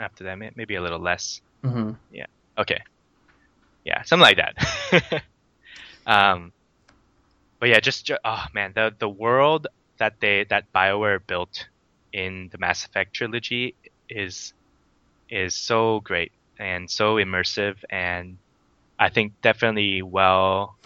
after 0.00 0.24
that, 0.24 0.38
maybe 0.56 0.74
a 0.74 0.82
little 0.82 0.98
less. 0.98 1.40
hmm 1.62 1.92
Yeah. 2.12 2.26
Okay. 2.58 2.80
Yeah, 3.84 4.02
something 4.02 4.22
like 4.22 4.38
that. 4.38 5.22
um, 6.06 6.52
but 7.60 7.68
yeah, 7.68 7.80
just 7.80 8.06
ju- 8.06 8.18
oh 8.24 8.44
man, 8.54 8.72
the 8.74 8.94
the 8.98 9.08
world 9.08 9.66
that 9.98 10.20
they 10.20 10.44
that 10.50 10.72
Bioware 10.72 11.24
built 11.26 11.66
in 12.12 12.48
the 12.52 12.58
Mass 12.58 12.84
Effect 12.84 13.14
trilogy 13.14 13.74
is 14.08 14.52
is 15.28 15.54
so 15.54 16.00
great 16.00 16.32
and 16.58 16.90
so 16.90 17.16
immersive, 17.16 17.76
and 17.90 18.38
I 18.98 19.08
think 19.10 19.34
definitely 19.42 20.02
well 20.02 20.76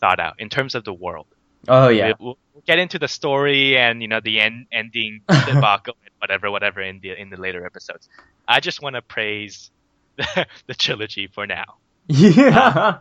thought 0.00 0.20
out 0.20 0.34
in 0.38 0.48
terms 0.48 0.74
of 0.74 0.84
the 0.84 0.94
world. 0.94 1.26
Oh 1.68 1.88
yeah. 1.88 2.08
We- 2.08 2.14
We'll, 2.18 2.38
we'll 2.52 2.62
get 2.66 2.78
into 2.78 2.98
the 2.98 3.08
story 3.08 3.76
and 3.76 4.02
you 4.02 4.08
know 4.08 4.20
the 4.20 4.40
end 4.40 4.66
ending 4.72 5.22
debacle 5.46 5.96
and 6.04 6.10
whatever 6.18 6.50
whatever 6.50 6.80
in 6.82 7.00
the 7.00 7.12
in 7.20 7.30
the 7.30 7.36
later 7.40 7.64
episodes. 7.66 8.08
I 8.48 8.60
just 8.60 8.82
want 8.82 8.96
to 8.96 9.02
praise 9.02 9.70
the 10.16 10.74
trilogy 10.78 11.28
for 11.28 11.46
now. 11.46 11.76
Yeah. 12.08 12.98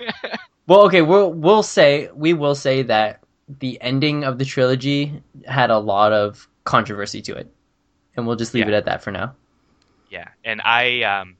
well, 0.66 0.82
okay. 0.86 1.02
We'll 1.02 1.32
we'll 1.32 1.62
say 1.62 2.10
we 2.14 2.34
will 2.34 2.54
say 2.54 2.82
that 2.82 3.20
the 3.48 3.80
ending 3.80 4.24
of 4.24 4.38
the 4.38 4.44
trilogy 4.44 5.22
had 5.46 5.70
a 5.70 5.78
lot 5.78 6.12
of 6.12 6.48
controversy 6.64 7.22
to 7.22 7.34
it, 7.36 7.52
and 8.16 8.26
we'll 8.26 8.36
just 8.36 8.54
leave 8.54 8.68
Yeah. 8.68 8.74
it 8.74 8.78
at 8.78 8.84
that 8.86 9.02
for 9.02 9.10
now. 9.10 9.34
Yeah, 10.10 10.28
and 10.44 10.60
I 10.64 11.02
um, 11.02 11.36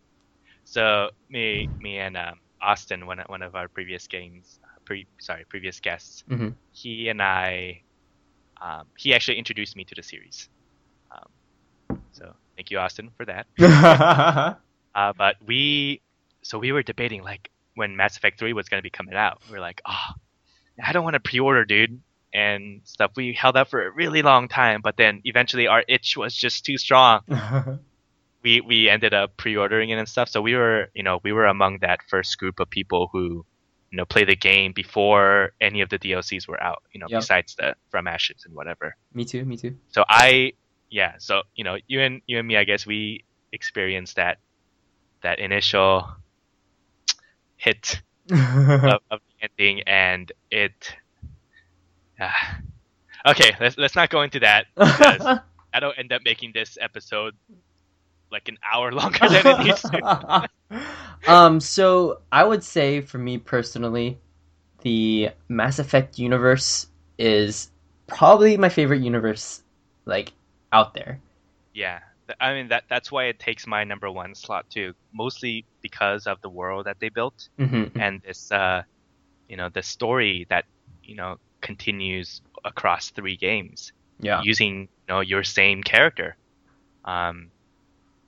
so 0.65 1.11
me 1.29 1.69
me 1.81 1.99
and 1.99 2.17
um, 2.17 2.41
Austin, 2.61 3.07
one 3.07 3.19
of- 3.21 3.29
one 3.29 3.43
of 3.43 3.55
our 3.55 3.69
previous 3.69 4.07
games, 4.07 4.59
pre 4.85 5.07
sorry 5.19 5.45
previous 5.49 5.81
guests, 5.81 6.25
Mhm. 6.31 6.55
he 6.73 7.09
and 7.09 7.21
I, 7.23 7.83
um, 8.61 8.87
he 8.97 9.15
actually 9.15 9.39
introduced 9.39 9.77
me 9.77 9.85
to 9.85 9.95
the 9.95 10.03
series. 10.03 10.49
Um, 11.11 12.01
so 12.13 12.35
thank 12.57 12.71
you, 12.71 12.79
Austin, 12.79 13.11
for 13.17 13.27
that. 13.27 13.47
Uh, 14.95 15.11
but 15.17 15.37
we, 15.47 16.03
so 16.43 16.59
we 16.59 16.72
were 16.72 16.82
debating 16.82 17.22
like 17.22 17.51
when 17.74 17.97
Mass 17.97 18.16
Effect 18.16 18.38
3 18.38 18.53
was 18.53 18.68
going 18.68 18.78
to 18.78 18.82
be 18.82 18.90
coming 18.90 19.14
out. 19.14 19.40
We 19.49 19.55
were 19.55 19.61
like, 19.61 19.80
oh, 19.86 20.12
I 20.82 20.93
don't 20.93 21.05
want 21.05 21.14
to 21.14 21.20
pre-order, 21.20 21.64
dude, 21.64 22.01
and 22.34 22.80
stuff. 22.84 23.12
We 23.16 23.32
held 23.32 23.57
out 23.57 23.68
for 23.70 23.86
a 23.86 23.90
really 23.90 24.22
long 24.22 24.49
time, 24.49 24.80
but 24.82 24.97
then 24.97 25.20
eventually 25.24 25.66
our 25.68 25.84
itch 25.88 26.16
was 26.16 26.34
just 26.34 26.64
too 26.64 26.76
strong. 26.78 27.20
we 28.43 28.61
we 28.61 28.88
ended 28.88 29.14
up 29.14 29.36
pre-ordering 29.36 29.90
it 29.90 29.99
and 29.99 30.09
stuff. 30.09 30.28
So 30.28 30.43
we 30.43 30.55
were 30.55 30.90
you 30.95 31.03
know 31.03 31.20
we 31.22 31.32
were 31.32 31.47
among 31.47 31.78
that 31.80 32.01
first 32.09 32.38
group 32.38 32.61
of 32.61 32.68
people 32.68 33.09
who 33.12 33.45
you 33.90 33.97
know 33.97 34.05
play 34.05 34.24
the 34.24 34.36
game 34.36 34.72
before 34.72 35.53
any 35.61 35.80
of 35.82 35.88
the 35.90 35.99
DLCs 35.99 36.49
were 36.49 36.62
out. 36.62 36.82
You 36.93 37.01
know, 37.01 37.07
Yep. 37.09 37.20
besides 37.20 37.55
the 37.55 37.74
From 37.90 38.07
Ashes 38.09 38.45
and 38.47 38.55
whatever. 38.55 38.97
Me 39.14 39.24
too. 39.24 39.45
Me 39.45 39.57
too. 39.57 39.76
So 39.88 40.05
I 40.09 40.53
yeah. 40.90 41.14
So 41.18 41.43
you 41.55 41.64
know 41.64 41.76
you 41.86 42.01
and 42.01 42.22
you 42.26 42.38
and 42.38 42.49
me, 42.49 42.57
I 42.57 42.64
guess 42.64 42.86
we 42.86 43.24
experienced 43.53 44.16
that 44.16 44.38
that 45.22 45.38
initial 45.38 46.09
hit 47.63 48.03
of, 48.31 49.01
of 49.11 49.21
the 49.21 49.49
ending, 49.49 49.83
and 49.87 50.31
it. 50.51 50.95
ah. 52.21 52.59
okay, 53.27 53.55
let's 53.61 53.79
let's 53.79 53.95
not 53.95 54.11
go 54.11 54.23
into 54.23 54.41
that 54.41 54.67
because 54.77 55.39
that'll 55.73 55.93
end 55.97 56.13
up 56.13 56.23
making 56.25 56.51
this 56.53 56.77
episode 56.81 57.35
like 58.31 58.49
an 58.49 58.59
hour 58.73 58.91
longer 59.01 59.29
than 59.29 59.47
it 59.47 59.59
needs 59.65 59.83
to. 59.83 60.49
um, 61.29 61.61
so 61.61 62.21
I 62.33 62.43
would 62.45 62.65
say 62.65 63.01
for 63.01 63.19
me 63.19 63.39
personally, 63.39 64.19
the 64.81 65.31
Mass 65.49 65.79
Effect 65.79 66.19
universe 66.19 66.87
is 67.19 67.71
probably 68.07 68.57
my 68.57 68.69
favorite 68.69 69.03
universe, 69.03 69.63
like 70.05 70.33
out 70.73 70.95
there. 70.95 71.21
Yeah, 71.75 72.01
I 72.41 72.55
mean 72.55 72.68
that 72.68 72.85
that's 72.89 73.11
why 73.11 73.24
it 73.24 73.39
takes 73.39 73.66
my 73.66 73.85
number 73.85 74.11
one 74.11 74.35
slot 74.35 74.68
too. 74.70 74.95
Mostly 75.12 75.64
because 75.83 76.26
of 76.26 76.41
the 76.43 76.49
world 76.49 76.87
that 76.87 76.99
they 77.01 77.09
built 77.09 77.49
hmm 77.59 77.85
and 77.97 78.20
this, 78.22 78.51
uh, 78.53 78.83
you 79.49 79.57
know, 79.57 79.68
the 79.68 79.83
story 79.83 80.47
that 80.49 80.64
you 81.05 81.16
know 81.16 81.37
continues 81.61 82.41
across 82.64 83.11
three 83.11 83.37
games. 83.37 83.93
Yeah. 84.20 84.41
using 84.45 84.83
you 84.83 85.09
know 85.09 85.20
your 85.20 85.43
same 85.43 85.83
character. 85.83 86.37
Um, 87.05 87.51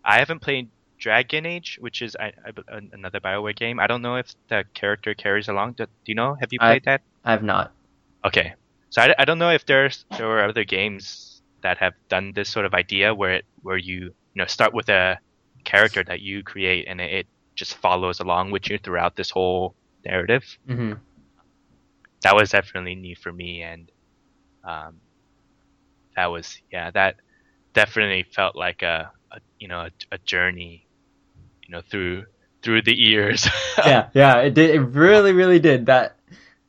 I 0.05 0.19
haven't 0.19 0.41
played 0.41 0.69
Dragon 0.99 1.47
Age, 1.47 1.79
which 1.81 2.03
is 2.03 2.17
I, 2.19 2.33
I, 2.45 2.81
another 2.93 3.21
Bioware 3.21 3.55
game. 3.55 3.79
I 3.79 3.87
don't 3.87 4.03
know 4.03 4.17
if 4.17 4.35
the 4.49 4.65
character 4.75 5.15
carries 5.15 5.49
along. 5.49 5.75
Do, 5.75 5.87
do 5.87 5.91
you 6.07 6.15
know? 6.15 6.35
Have 6.41 6.53
you 6.53 6.59
I- 6.61 6.73
played 6.73 6.85
that? 6.85 7.03
I 7.25 7.31
have 7.31 7.43
not. 7.45 7.73
Okay, 8.25 8.55
so 8.91 9.03
I, 9.03 9.15
I 9.19 9.25
don't 9.25 9.39
know 9.39 9.51
if 9.51 9.67
there's 9.67 10.05
there 10.17 10.27
were 10.27 10.43
other 10.43 10.65
games 10.65 11.34
that 11.65 11.79
have 11.79 11.95
done 12.09 12.33
this 12.35 12.49
sort 12.49 12.67
of 12.67 12.75
idea 12.75 13.13
where 13.15 13.33
it 13.33 13.45
where 13.63 13.77
you 13.77 14.01
you 14.05 14.37
know 14.37 14.47
start 14.47 14.73
with 14.73 14.89
a 14.89 15.19
character 15.65 16.05
that 16.05 16.21
you 16.21 16.43
create 16.45 16.87
and 16.87 17.01
it, 17.01 17.13
it 17.13 17.27
just 17.57 17.75
follows 17.75 18.21
along 18.21 18.51
with 18.51 18.69
you 18.69 18.79
throughout 18.79 19.17
this 19.17 19.31
whole 19.31 19.75
narrative 20.05 20.45
hmm 20.69 20.93
that 22.23 22.35
was 22.35 22.51
definitely 22.51 22.95
new 22.95 23.17
for 23.17 23.33
me 23.33 23.63
and 23.63 23.91
um, 24.65 25.01
that 26.17 26.27
was 26.27 26.57
yeah 26.73 26.91
that 26.91 27.17
definitely 27.75 28.25
felt 28.35 28.57
like 28.57 28.83
a, 28.83 29.11
a 29.33 29.41
you 29.59 29.69
know 29.69 29.81
a, 29.81 29.91
a 30.13 30.19
journey 30.19 30.87
you 31.67 31.75
know 31.75 31.83
through 31.91 32.25
through 32.63 32.81
the 32.81 32.97
years 32.97 33.47
Yeah, 33.79 34.09
yeah, 34.15 34.39
it 34.39 34.55
did. 34.55 34.71
It 34.71 34.81
really, 34.81 35.33
really 35.33 35.59
did. 35.59 35.87
That. 35.87 36.17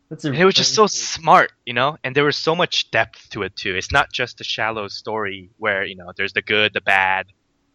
That's 0.10 0.24
and 0.26 0.36
it 0.36 0.46
was 0.46 0.54
just 0.54 0.76
so 0.76 0.88
smart 0.88 1.52
you 1.66 1.74
know? 1.74 1.98
And 2.04 2.16
there 2.16 2.24
was 2.24 2.38
so 2.38 2.56
much 2.56 2.92
depth 2.92 3.30
to 3.32 3.44
it 3.44 3.56
too. 3.56 3.76
It's 3.76 3.92
not 3.92 4.12
just 4.12 4.42
a 4.42 4.44
shallow 4.44 4.88
story 4.88 5.50
where 5.58 5.84
you 5.84 5.96
know 5.96 6.12
there's 6.16 6.34
the 6.34 6.42
good 6.42 6.74
the 6.74 6.82
bad 6.82 7.28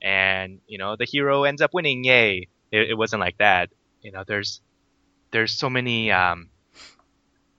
and 0.02 0.60
you 0.66 0.78
know 0.78 0.96
the 0.96 1.04
hero 1.04 1.44
ends 1.44 1.60
up 1.60 1.74
winning 1.74 2.04
yay. 2.04 2.48
It, 2.70 2.90
it 2.90 2.94
wasn't 2.98 3.20
like 3.20 3.38
that. 3.38 3.70
You 4.02 4.12
know 4.12 4.24
there's 4.26 4.60
there's 5.32 5.52
so 5.52 5.68
many 5.68 6.10
um 6.10 6.50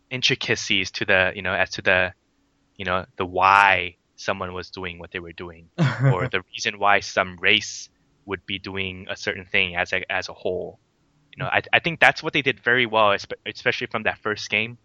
intricacies 0.09 0.91
to 0.91 1.05
the 1.05 1.31
you 1.35 1.41
know 1.41 1.53
as 1.53 1.71
to 1.71 1.81
the 1.81 2.13
you 2.75 2.85
know 2.85 3.05
the 3.17 3.25
why 3.25 3.95
someone 4.15 4.53
was 4.53 4.69
doing 4.69 4.99
what 4.99 5.11
they 5.11 5.19
were 5.19 5.31
doing 5.31 5.69
or 6.13 6.27
the 6.27 6.43
reason 6.53 6.77
why 6.79 6.99
some 6.99 7.37
race 7.37 7.89
would 8.25 8.45
be 8.45 8.59
doing 8.59 9.07
a 9.09 9.15
certain 9.15 9.45
thing 9.45 9.75
as 9.75 9.93
a 9.93 10.11
as 10.11 10.29
a 10.29 10.33
whole. 10.33 10.79
You 11.35 11.43
know, 11.43 11.49
I 11.49 11.61
I 11.73 11.79
think 11.79 11.99
that's 11.99 12.21
what 12.21 12.33
they 12.33 12.41
did 12.41 12.59
very 12.59 12.85
well, 12.85 13.15
especially 13.45 13.87
from 13.87 14.03
that 14.03 14.17
first 14.19 14.49
game, 14.49 14.77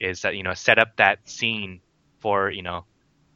is 0.00 0.22
that 0.22 0.36
you 0.36 0.42
know 0.42 0.54
set 0.54 0.78
up 0.78 0.96
that 0.96 1.28
scene 1.28 1.80
for 2.20 2.50
you 2.50 2.62
know, 2.62 2.84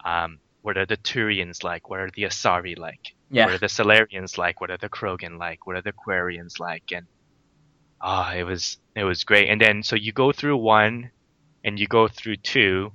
um, 0.05 0.39
what 0.63 0.77
are 0.77 0.87
the 0.87 0.97
Turians 0.97 1.65
like? 1.65 1.91
What 1.91 2.01
are 2.01 2.11
the 2.15 2.23
Asari 2.25 2.79
like? 2.79 3.15
What 3.47 3.55
are 3.55 3.59
the 3.59 3.67
Salarians 3.67 4.39
like? 4.39 4.61
What 4.61 4.71
are 4.71 4.77
the 4.77 4.89
Krogan 4.89 5.39
like? 5.39 5.67
What 5.67 5.77
are 5.77 5.83
the 5.83 5.93
Quarians 5.93 6.61
like? 6.61 6.93
And 6.93 7.07
ah, 8.01 8.33
it 8.35 8.45
was 8.45 8.79
it 8.95 9.05
was 9.05 9.25
great. 9.25 9.49
And 9.49 9.61
then 9.61 9.83
so 9.83 9.97
you 9.97 10.13
go 10.13 10.33
through 10.33 10.57
one, 10.59 11.11
and 11.65 11.79
you 11.81 11.87
go 11.87 12.09
through 12.09 12.37
two, 12.37 12.93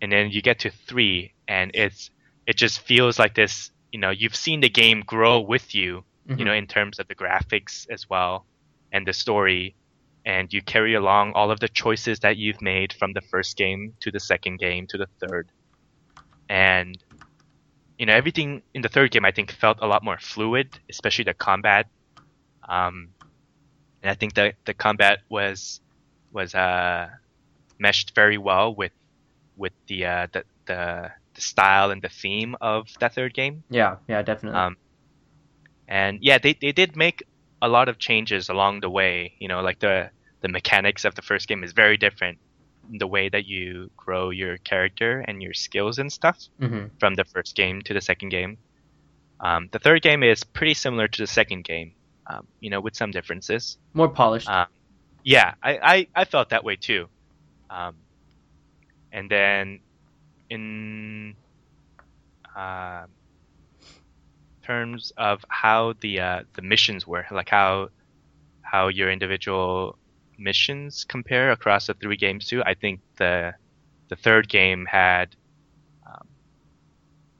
and 0.00 0.10
then 0.10 0.30
you 0.30 0.42
get 0.42 0.60
to 0.60 0.70
three, 0.70 1.34
and 1.46 1.70
it's 1.74 2.10
it 2.46 2.56
just 2.56 2.80
feels 2.80 3.18
like 3.18 3.34
this. 3.34 3.70
You 3.92 4.00
know, 4.00 4.10
you've 4.10 4.36
seen 4.36 4.60
the 4.60 4.68
game 4.68 5.02
grow 5.06 5.40
with 5.40 5.74
you. 5.74 6.04
Mhm. 6.28 6.38
You 6.38 6.44
know, 6.44 6.52
in 6.52 6.66
terms 6.66 6.98
of 6.98 7.08
the 7.08 7.14
graphics 7.14 7.88
as 7.90 8.08
well, 8.08 8.44
and 8.92 9.06
the 9.06 9.12
story, 9.12 9.74
and 10.24 10.52
you 10.52 10.62
carry 10.62 10.94
along 10.94 11.32
all 11.32 11.50
of 11.50 11.60
the 11.60 11.68
choices 11.68 12.20
that 12.20 12.36
you've 12.36 12.60
made 12.60 12.92
from 12.92 13.12
the 13.12 13.20
first 13.20 13.56
game 13.56 13.94
to 14.00 14.10
the 14.10 14.20
second 14.20 14.58
game 14.58 14.86
to 14.88 14.98
the 14.98 15.06
third, 15.20 15.48
and 16.48 16.96
you 17.98 18.06
know 18.06 18.14
everything 18.14 18.62
in 18.74 18.82
the 18.82 18.88
third 18.88 19.10
game 19.10 19.24
I 19.24 19.32
think 19.32 19.52
felt 19.52 19.78
a 19.80 19.86
lot 19.86 20.04
more 20.04 20.18
fluid, 20.18 20.78
especially 20.88 21.24
the 21.24 21.34
combat. 21.34 21.86
Um, 22.68 23.08
and 24.02 24.10
I 24.10 24.14
think 24.14 24.34
the 24.34 24.52
the 24.64 24.74
combat 24.74 25.20
was 25.28 25.80
was 26.32 26.54
uh, 26.54 27.08
meshed 27.78 28.14
very 28.14 28.38
well 28.38 28.74
with 28.74 28.92
with 29.56 29.72
the 29.86 30.06
uh, 30.06 30.26
the, 30.32 30.44
the 30.66 31.10
the 31.34 31.40
style 31.40 31.90
and 31.90 32.02
the 32.02 32.08
theme 32.08 32.56
of 32.60 32.88
that 33.00 33.14
third 33.14 33.34
game. 33.34 33.62
Yeah, 33.70 33.96
yeah, 34.08 34.22
definitely. 34.22 34.58
Um, 34.58 34.76
and 35.86 36.18
yeah, 36.20 36.38
they, 36.38 36.52
they 36.52 36.72
did 36.72 36.96
make 36.96 37.22
a 37.60 37.68
lot 37.68 37.88
of 37.88 37.98
changes 37.98 38.48
along 38.48 38.80
the 38.80 38.90
way. 38.90 39.34
You 39.38 39.48
know, 39.48 39.60
like 39.60 39.80
the 39.80 40.10
the 40.40 40.48
mechanics 40.48 41.04
of 41.04 41.14
the 41.14 41.22
first 41.22 41.48
game 41.48 41.64
is 41.64 41.72
very 41.72 41.96
different. 41.96 42.38
The 42.90 43.06
way 43.06 43.28
that 43.28 43.46
you 43.46 43.90
grow 43.96 44.30
your 44.30 44.56
character 44.58 45.24
and 45.26 45.42
your 45.42 45.54
skills 45.54 45.98
and 45.98 46.12
stuff 46.12 46.38
hmm 46.58 46.86
from 46.98 47.14
the 47.14 47.24
first 47.24 47.54
game 47.54 47.82
to 47.82 47.94
the 47.94 48.00
second 48.00 48.30
game. 48.30 48.58
Um, 49.40 49.68
the 49.72 49.78
third 49.78 50.02
game 50.02 50.22
is 50.22 50.42
pretty 50.42 50.74
similar 50.74 51.06
to 51.06 51.22
the 51.22 51.26
second 51.26 51.64
game, 51.64 51.92
um, 52.26 52.46
you 52.60 52.70
know, 52.70 52.80
with 52.80 52.96
some 52.96 53.12
differences. 53.12 53.78
More 53.94 54.08
polished. 54.08 54.48
Uh, 54.48 54.66
Yeah, 55.22 55.54
I, 55.62 55.78
I, 55.82 56.06
I 56.14 56.24
felt 56.24 56.50
that 56.50 56.64
way 56.64 56.76
too. 56.76 57.06
Um, 57.70 57.94
and 59.12 59.30
then 59.30 59.80
in 60.50 61.34
uh, 62.56 63.04
terms 64.68 65.12
of 65.16 65.44
how 65.48 65.94
the 66.00 66.20
uh, 66.20 66.42
the 66.54 66.62
missions 66.62 67.06
were, 67.06 67.26
like 67.30 67.48
how 67.48 67.88
how 68.62 68.88
your 68.88 69.10
individual 69.10 69.98
missions 70.38 71.04
compare 71.04 71.50
across 71.50 71.86
the 71.88 71.94
three 71.94 72.16
games 72.16 72.46
too, 72.46 72.62
I 72.64 72.74
think 72.74 73.00
the 73.16 73.54
the 74.08 74.16
third 74.16 74.48
game 74.48 74.86
had 74.86 75.34
um, 76.06 76.26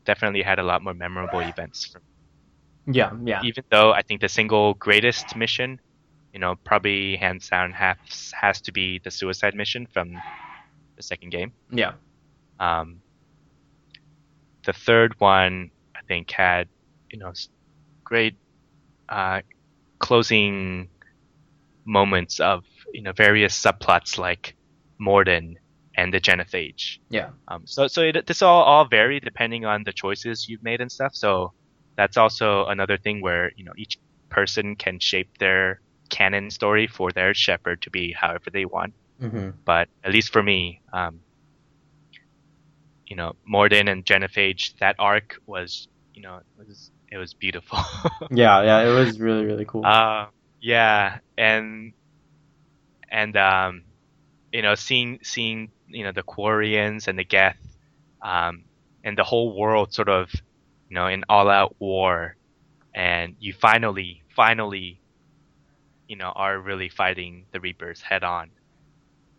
definitely 0.05 0.43
had 0.43 0.59
a 0.59 0.63
lot 0.63 0.83
more 0.83 0.95
memorable 0.95 1.41
events 1.41 1.95
yeah, 2.91 3.13
yeah. 3.25 3.41
even 3.45 3.65
though 3.71 3.93
I 3.93 4.03
think 4.03 4.21
the 4.21 4.29
single 4.29 4.75
greatest 4.75 5.37
mission, 5.37 5.81
you 6.33 6.39
know, 6.39 6.57
probably 6.65 7.17
hands 7.17 7.49
down 7.49 7.73
has 7.73 8.33
has 8.39 8.61
to 8.63 8.73
be 8.73 8.99
the 8.99 9.11
suicide 9.11 9.55
mission 9.55 9.87
from 9.87 10.17
the 10.97 11.03
second 11.03 11.31
game. 11.31 11.53
Yeah. 11.71 11.93
Um, 12.59 13.01
the 14.65 14.73
third 14.73 15.19
one, 15.21 15.71
I 15.95 16.01
think, 16.09 16.31
had 16.31 16.69
you 17.11 17.19
know 17.19 17.33
great 18.05 18.37
uh, 19.09 19.41
closing 19.99 20.89
moments 21.85 22.41
of 22.41 22.65
you 22.93 23.03
know 23.03 23.13
various 23.13 23.59
subplots 23.59 24.19
like 24.19 24.55
Mordin 25.01 25.57
and 25.97 26.15
the 26.15 26.21
Genophage. 26.21 26.99
Yeah. 27.11 27.31
Um, 27.49 27.67
so 27.67 27.89
so 27.89 28.03
it, 28.03 28.27
this 28.27 28.43
all 28.43 28.63
all 28.63 28.85
vary 28.85 29.21
depending 29.21 29.65
on 29.65 29.85
the 29.85 29.93
choices 29.93 30.49
you've 30.49 30.63
made 30.63 30.81
and 30.81 30.91
stuff. 30.91 31.15
So 31.15 31.53
that's 31.97 32.17
also 32.17 32.67
another 32.67 32.97
thing 32.97 33.21
where 33.21 33.53
you 33.57 33.65
know 33.65 33.73
each 33.77 33.99
person 34.29 34.77
can 34.77 34.99
shape 35.01 35.39
their 35.39 35.81
canon 36.11 36.51
story 36.51 36.87
for 36.87 37.11
their 37.13 37.35
Shepard 37.35 37.83
to 37.83 37.91
be 37.91 38.13
however 38.13 38.51
they 38.51 38.65
want. 38.65 38.95
hmm 39.21 39.51
But 39.65 39.89
at 40.05 40.13
least 40.13 40.33
for 40.33 40.43
me, 40.43 40.81
um, 40.93 41.21
you 43.07 43.17
know, 43.17 43.35
Mordin 43.51 43.91
and 43.91 44.05
Genophage, 44.05 44.79
that 44.79 44.97
arc 44.99 45.37
was 45.47 45.89
you 46.15 46.23
know 46.23 46.41
was 46.57 46.91
it 47.11 47.19
was 47.19 47.35
beautiful. 47.35 47.79
Yeah, 48.31 48.63
yeah. 48.63 48.81
It 48.81 48.93
was 48.93 49.19
really, 49.21 49.47
really 49.47 49.65
cool. 49.65 49.85
Uh, 49.85 50.27
yeah, 50.61 51.19
and 51.37 51.93
and 53.11 53.37
um, 53.37 53.85
you 54.53 54.63
know, 54.63 54.75
seeing 54.75 55.21
seeing 55.23 55.71
you 55.89 56.05
know 56.05 56.13
the 56.13 56.23
Quarians 56.23 57.09
and 57.09 57.19
the 57.19 57.25
Geth, 57.25 57.57
um, 58.23 58.65
and 59.05 59.17
the 59.17 59.25
whole 59.25 59.57
world 59.59 59.93
sort 59.95 60.09
of, 60.09 60.31
you 60.89 60.95
know, 60.95 61.07
in 61.07 61.25
all-out 61.29 61.77
war, 61.79 62.37
and 62.95 63.37
you 63.39 63.53
finally, 63.53 64.23
finally, 64.35 65.01
you 66.09 66.17
know, 66.17 66.33
are 66.35 66.59
really 66.59 66.89
fighting 66.89 67.47
the 67.53 67.61
Reapers 67.61 68.03
head 68.03 68.25
on, 68.25 68.51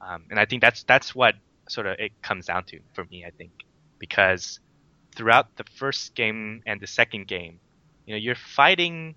um, 0.02 0.24
and 0.30 0.40
I 0.40 0.46
think 0.46 0.62
that's 0.62 0.84
that's 0.84 1.14
what 1.14 1.36
sort 1.68 1.86
of 1.86 2.00
it 2.00 2.12
comes 2.24 2.48
down 2.48 2.64
to 2.66 2.80
for 2.94 3.06
me. 3.06 3.26
I 3.26 3.32
think 3.32 3.52
because 4.00 4.60
throughout 5.16 5.56
the 5.58 5.64
first 5.76 6.16
game 6.16 6.62
and 6.66 6.82
the 6.82 6.88
second 6.88 7.28
game, 7.28 7.60
you 8.06 8.14
know 8.14 8.20
you're 8.20 8.36
fighting, 8.36 9.16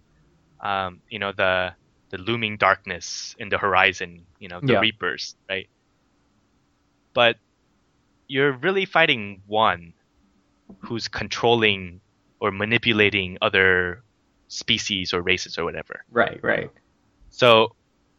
um, 0.63 1.03
you 1.11 1.19
know 1.19 1.33
the 1.33 1.75
the 2.11 2.19
looming 2.19 2.57
darkness 2.59 3.35
in 3.39 3.49
the 3.49 3.59
horizon, 3.59 4.27
you 4.39 4.49
know 4.49 4.61
the 4.63 4.75
Yeah. 4.75 4.81
Reapers, 4.81 5.37
right? 5.51 5.69
But 7.15 7.37
you're 8.29 8.53
really 8.53 8.85
fighting 8.87 9.43
one 9.47 9.95
who's 10.81 11.09
controlling 11.09 12.01
or 12.41 12.51
manipulating 12.51 13.39
other 13.43 14.05
species 14.49 15.13
or 15.15 15.23
races 15.23 15.59
or 15.59 15.65
whatever. 15.65 16.05
Right, 16.11 16.41
right. 16.43 16.71
So 17.31 17.77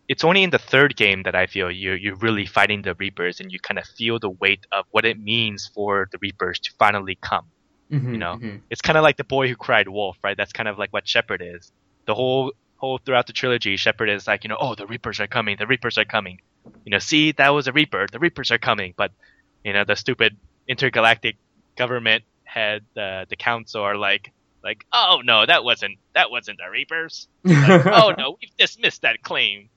it's 0.08 0.24
only 0.24 0.44
in 0.44 0.50
the 0.52 0.60
third 0.60 0.96
game 0.96 1.24
that 1.24 1.36
I 1.36 1.48
feel 1.48 1.72
you're 1.72 1.96
you're 1.98 2.16
really 2.18 2.46
fighting 2.46 2.82
the 2.84 2.96
Reapers 2.96 3.40
and 3.40 3.52
you 3.52 3.60
kind 3.60 3.80
of 3.80 3.86
feel 3.98 4.20
the 4.20 4.30
weight 4.30 4.66
of 4.72 4.86
what 4.92 5.06
it 5.06 5.20
means 5.20 5.70
for 5.74 6.10
the 6.12 6.20
Reapers 6.22 6.60
to 6.62 6.72
finally 6.80 7.18
come. 7.22 7.53
Mhm, 7.94 8.14
You 8.14 8.18
know, 8.20 8.42
mhm. 8.42 8.62
It's 8.70 8.82
kind 8.82 8.98
of 8.98 9.04
like 9.04 9.18
the 9.18 9.24
boy 9.26 9.48
who 9.50 9.56
cried 9.56 9.88
wolf, 9.88 10.18
right? 10.24 10.38
That's 10.38 10.54
kind 10.54 10.70
of 10.70 10.78
like 10.80 10.92
what 10.94 11.08
Shepard 11.08 11.42
is. 11.44 11.72
The 12.08 12.16
whole 12.16 12.54
whole 12.78 13.00
throughout 13.00 13.28
the 13.28 13.34
trilogy, 13.34 13.78
Shepard 13.78 14.10
is 14.10 14.28
like, 14.28 14.44
you 14.44 14.50
know, 14.50 14.58
oh, 14.60 14.76
the 14.76 14.88
Reapers 14.88 15.20
are 15.22 15.28
coming, 15.28 15.58
the 15.58 15.68
Reapers 15.68 15.98
are 15.98 16.06
coming. 16.06 16.40
You 16.86 16.92
know, 16.92 17.00
see, 17.00 17.32
that 17.34 17.50
was 17.50 17.68
a 17.68 17.74
Reaper, 17.74 18.08
the 18.12 18.20
Reapers 18.20 18.52
are 18.52 18.60
coming. 18.60 18.94
But 18.98 19.12
you 19.64 19.74
know, 19.74 19.86
the 19.86 19.96
stupid 19.96 20.38
intergalactic 20.68 21.38
government 21.78 22.24
head, 22.46 22.86
the 22.96 23.26
the 23.30 23.38
council 23.38 23.84
are 23.84 23.98
like, 23.98 24.34
like, 24.64 24.86
oh 24.94 25.22
no, 25.24 25.46
that 25.46 25.64
wasn't 25.64 26.00
that 26.16 26.32
wasn't 26.32 26.60
the 26.60 26.70
Reapers. 26.72 27.28
Like, 27.62 27.86
oh 27.92 28.14
no, 28.18 28.38
we've 28.42 28.56
dismissed 28.58 29.04
that 29.04 29.22
claim. 29.24 29.70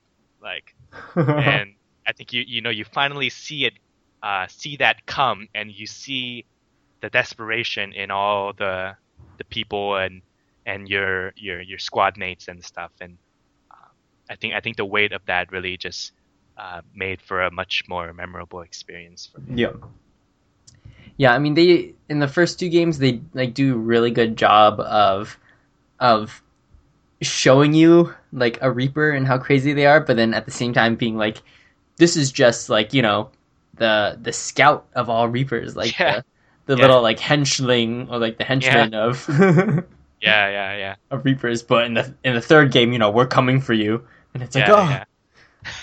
Like, 0.43 0.75
and 1.17 1.77
I 2.07 2.13
think 2.13 2.33
you 2.33 2.43
you 2.47 2.63
know 2.63 2.71
you 2.71 2.85
finally 2.85 3.31
see 3.31 3.67
it, 3.67 3.75
uh, 4.23 4.47
see 4.49 4.77
that 4.79 5.07
come, 5.07 5.49
and 5.55 5.71
you 5.71 5.87
see 5.87 6.47
the 7.07 7.11
desperation 7.11 7.93
in 7.93 8.11
all 8.11 8.53
the 8.53 8.97
the 9.39 9.45
people 9.45 9.95
and 9.95 10.23
and 10.67 10.89
your 10.89 11.33
your 11.37 11.61
your 11.61 11.79
squad 11.79 12.17
mates 12.17 12.49
and 12.49 12.65
stuff. 12.65 12.91
And 13.01 13.13
um, 13.71 13.93
I 14.29 14.35
think 14.35 14.55
I 14.55 14.61
think 14.61 14.77
the 14.77 14.85
weight 14.85 15.13
of 15.13 15.23
that 15.27 15.53
really 15.53 15.77
just 15.77 16.11
uh, 16.59 16.81
made 16.93 17.23
for 17.23 17.43
a 17.43 17.51
much 17.51 17.85
more 17.89 18.13
memorable 18.13 18.63
experience 18.63 19.31
for 19.33 19.41
me. 19.41 19.63
Yeah. 19.63 19.75
Yeah, 21.17 21.33
I 21.33 21.39
mean 21.39 21.55
they 21.55 21.95
in 22.09 22.19
the 22.19 22.29
first 22.29 22.59
two 22.59 22.69
games 22.69 22.99
they 22.99 23.21
like 23.35 23.55
do 23.55 23.75
a 23.75 23.79
really 23.79 24.11
good 24.11 24.37
job 24.37 24.81
of 24.81 25.39
of 26.01 26.43
showing 27.23 27.73
you 27.73 28.13
like 28.33 28.59
a 28.63 28.71
reaper 28.71 29.11
and 29.13 29.29
how 29.29 29.39
crazy 29.39 29.73
they 29.73 29.87
are, 29.87 30.01
but 30.01 30.17
then 30.17 30.35
at 30.35 30.45
the 30.45 30.51
same 30.51 30.73
time 30.73 30.97
being 30.97 31.17
like 31.17 31.41
this 31.99 32.17
is 32.17 32.33
just 32.33 32.69
like, 32.69 32.93
you 32.93 33.01
know, 33.01 33.31
the 33.79 34.19
the 34.21 34.33
scout 34.33 34.89
of 34.97 35.09
all 35.09 35.29
reapers, 35.29 35.77
like 35.77 35.97
Yeah. 36.01 36.17
the, 36.17 36.25
the 36.67 36.77
Yeah. 36.77 36.83
little 36.83 37.03
like 37.03 37.19
henchling 37.19 38.11
or 38.11 38.19
like 38.19 38.39
the 38.39 38.45
henchman 38.45 38.95
of 38.95 39.27
Yeah, 40.21 40.49
yeah, 40.49 40.77
yeah. 40.77 40.95
of 41.11 41.25
reapers, 41.25 41.63
but 41.63 41.85
in 41.87 41.95
the 41.95 42.15
in 42.25 42.35
the 42.35 42.41
third 42.41 42.73
game, 42.73 42.93
you 42.93 42.99
know, 42.99 43.11
we're 43.11 43.27
coming 43.27 43.61
for 43.61 43.73
you. 43.75 44.07
And 44.35 44.43
it's 44.43 44.55
like, 44.55 44.67
yeah, 44.67 44.75
oh, 44.75 44.89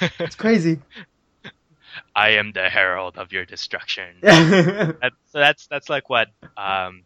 yeah. 0.01 0.09
it's 0.19 0.36
crazy. 0.36 0.79
I 2.15 2.29
am 2.31 2.51
the 2.51 2.69
herald 2.69 3.17
of 3.17 3.31
your 3.31 3.45
destruction. 3.45 4.17
yeah, 4.23 4.91
that, 5.01 5.13
so 5.31 5.39
that's 5.39 5.67
that's 5.67 5.89
like 5.89 6.09
what 6.09 6.29
um, 6.57 7.03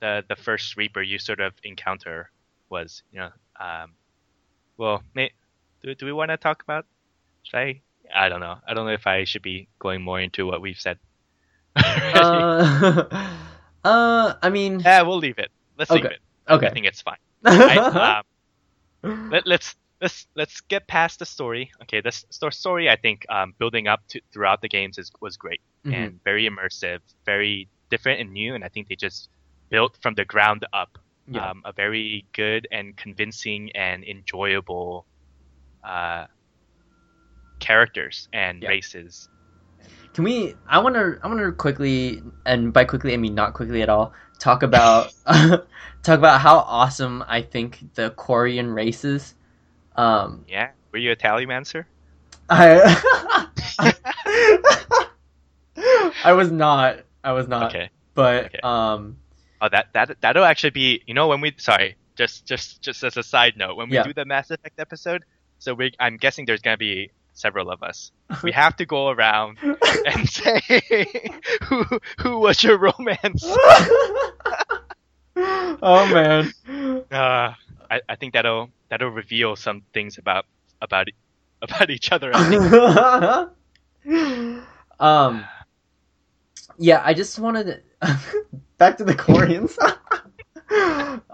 the 0.00 0.24
the 0.28 0.36
first 0.36 0.76
Reaper 0.76 1.02
you 1.02 1.18
sort 1.18 1.40
of 1.40 1.52
encounter 1.64 2.30
was. 2.68 3.02
You 3.12 3.20
know, 3.20 3.30
um, 3.60 3.92
well, 4.76 5.02
may, 5.14 5.30
do 5.82 5.94
do 5.94 6.06
we 6.06 6.12
want 6.12 6.30
to 6.30 6.36
talk 6.36 6.62
about? 6.62 6.86
Should 7.42 7.58
I? 7.58 7.80
I 8.14 8.28
don't 8.28 8.40
know. 8.40 8.58
I 8.66 8.74
don't 8.74 8.86
know 8.86 8.92
if 8.92 9.06
I 9.06 9.24
should 9.24 9.42
be 9.42 9.68
going 9.78 10.02
more 10.02 10.20
into 10.20 10.46
what 10.46 10.60
we've 10.60 10.78
said. 10.78 10.98
Uh, 11.76 13.04
uh, 13.84 14.34
I 14.42 14.50
mean, 14.50 14.80
yeah, 14.80 15.02
we'll 15.02 15.18
leave 15.18 15.38
it. 15.38 15.50
Let's 15.78 15.90
leave 15.90 16.04
it. 16.04 16.20
okay. 16.48 16.66
I 16.66 16.70
think 16.70 16.86
it's 16.86 17.02
fine. 17.02 17.16
I, 17.44 17.76
um, 18.18 18.22
let, 19.30 19.46
let's 19.46 19.74
let's 20.00 20.26
let's 20.36 20.60
get 20.62 20.86
past 20.88 21.18
the 21.18 21.26
story. 21.26 21.70
Okay, 21.82 22.00
this 22.00 22.24
sto- 22.30 22.50
story 22.50 22.88
I 22.88 22.96
think 22.96 23.24
um, 23.28 23.54
building 23.58 23.86
up 23.88 24.00
to 24.08 24.20
throughout 24.32 24.60
the 24.62 24.68
games 24.68 24.98
is 24.98 25.10
was 25.20 25.36
great 25.36 25.60
Mhm. 25.86 25.94
and 25.94 26.20
very 26.24 26.48
immersive, 26.48 27.00
very 27.24 27.68
different 27.90 28.20
and 28.20 28.32
new, 28.32 28.54
and 28.54 28.64
I 28.64 28.68
think 28.68 28.88
they 28.88 28.96
just 28.96 29.28
built 29.70 29.96
from 30.02 30.14
the 30.14 30.24
ground 30.24 30.66
up 30.72 30.98
Yeah. 31.26 31.50
um, 31.50 31.62
a 31.64 31.72
very 31.72 32.26
good 32.34 32.66
and 32.70 32.96
convincing 32.96 33.70
and 33.74 34.04
enjoyable 34.04 35.06
uh, 35.84 36.26
characters 37.60 38.28
and 38.32 38.62
Yeah. 38.62 38.68
races. 38.68 39.28
Can 40.14 40.24
we? 40.24 40.54
I 40.68 40.78
want 40.80 40.94
to. 40.96 41.18
I 41.22 41.28
want 41.28 41.40
to 41.40 41.52
quickly, 41.52 42.22
and 42.44 42.72
by 42.72 42.84
quickly 42.84 43.14
I 43.14 43.16
mean 43.16 43.34
not 43.34 43.54
quickly 43.54 43.82
at 43.82 43.88
all. 43.88 44.12
Talk 44.38 44.62
about 44.62 45.12
talk 45.26 45.64
about 46.18 46.40
how 46.40 46.58
awesome 46.58 47.22
I 47.28 47.42
think 47.42 47.94
the 47.94 48.10
Quarian 48.10 48.74
race 48.74 49.04
is. 49.04 49.34
Um, 49.96 50.44
Yeah, 50.48 50.70
were 50.92 50.98
you 50.98 51.12
a 51.12 51.16
tallymancer? 51.16 51.84
I 52.48 52.80
I 56.24 56.32
was 56.32 56.50
not. 56.50 57.00
I 57.22 57.32
was 57.32 57.48
not. 57.48 57.70
Okay. 57.74 57.90
But 58.14 58.46
Okay. 58.46 58.60
um, 58.62 59.16
Oh, 59.62 59.68
that 59.70 59.92
that 59.92 60.16
that'll 60.22 60.44
actually 60.44 60.70
be. 60.70 61.02
You 61.06 61.12
know, 61.14 61.28
when 61.28 61.40
we 61.42 61.54
sorry, 61.58 61.96
just 62.16 62.46
just 62.46 62.80
just 62.82 63.04
as 63.04 63.16
a 63.16 63.22
side 63.22 63.56
note, 63.56 63.76
when 63.76 63.88
we 63.90 63.96
Yeah. 63.96 64.04
do 64.04 64.14
the 64.14 64.24
Mass 64.24 64.50
Effect 64.50 64.80
episode, 64.80 65.22
so 65.58 65.74
we 65.74 65.92
I'm 66.00 66.16
guessing 66.16 66.46
there's 66.46 66.62
gonna 66.62 66.78
be 66.78 67.10
several 67.40 67.70
of 67.70 67.82
us. 67.82 68.12
We 68.42 68.52
have 68.52 68.76
to 68.76 68.86
go 68.86 69.08
around 69.08 69.58
and 70.06 70.28
say 70.38 70.60
who 71.64 71.84
who 72.20 72.38
was 72.38 72.62
your 72.62 72.78
romance. 72.78 73.44
oh 75.82 76.06
man. 76.12 76.52
Uh, 77.10 77.54
I 77.90 78.00
I 78.08 78.14
think 78.16 78.34
that'll 78.34 78.70
that'll 78.88 79.10
reveal 79.10 79.56
some 79.56 79.82
things 79.92 80.18
about 80.18 80.46
about 80.80 81.08
about 81.62 81.90
each 81.90 82.12
other. 82.12 82.30
I 82.34 82.44
think. 82.48 82.62
um 85.00 85.44
yeah 86.78 87.02
i 87.04 87.12
just 87.12 87.38
wanted 87.38 87.66
to 88.00 88.18
back 88.78 88.96
to 88.96 89.04
the 89.04 89.14
quarians 89.14 89.76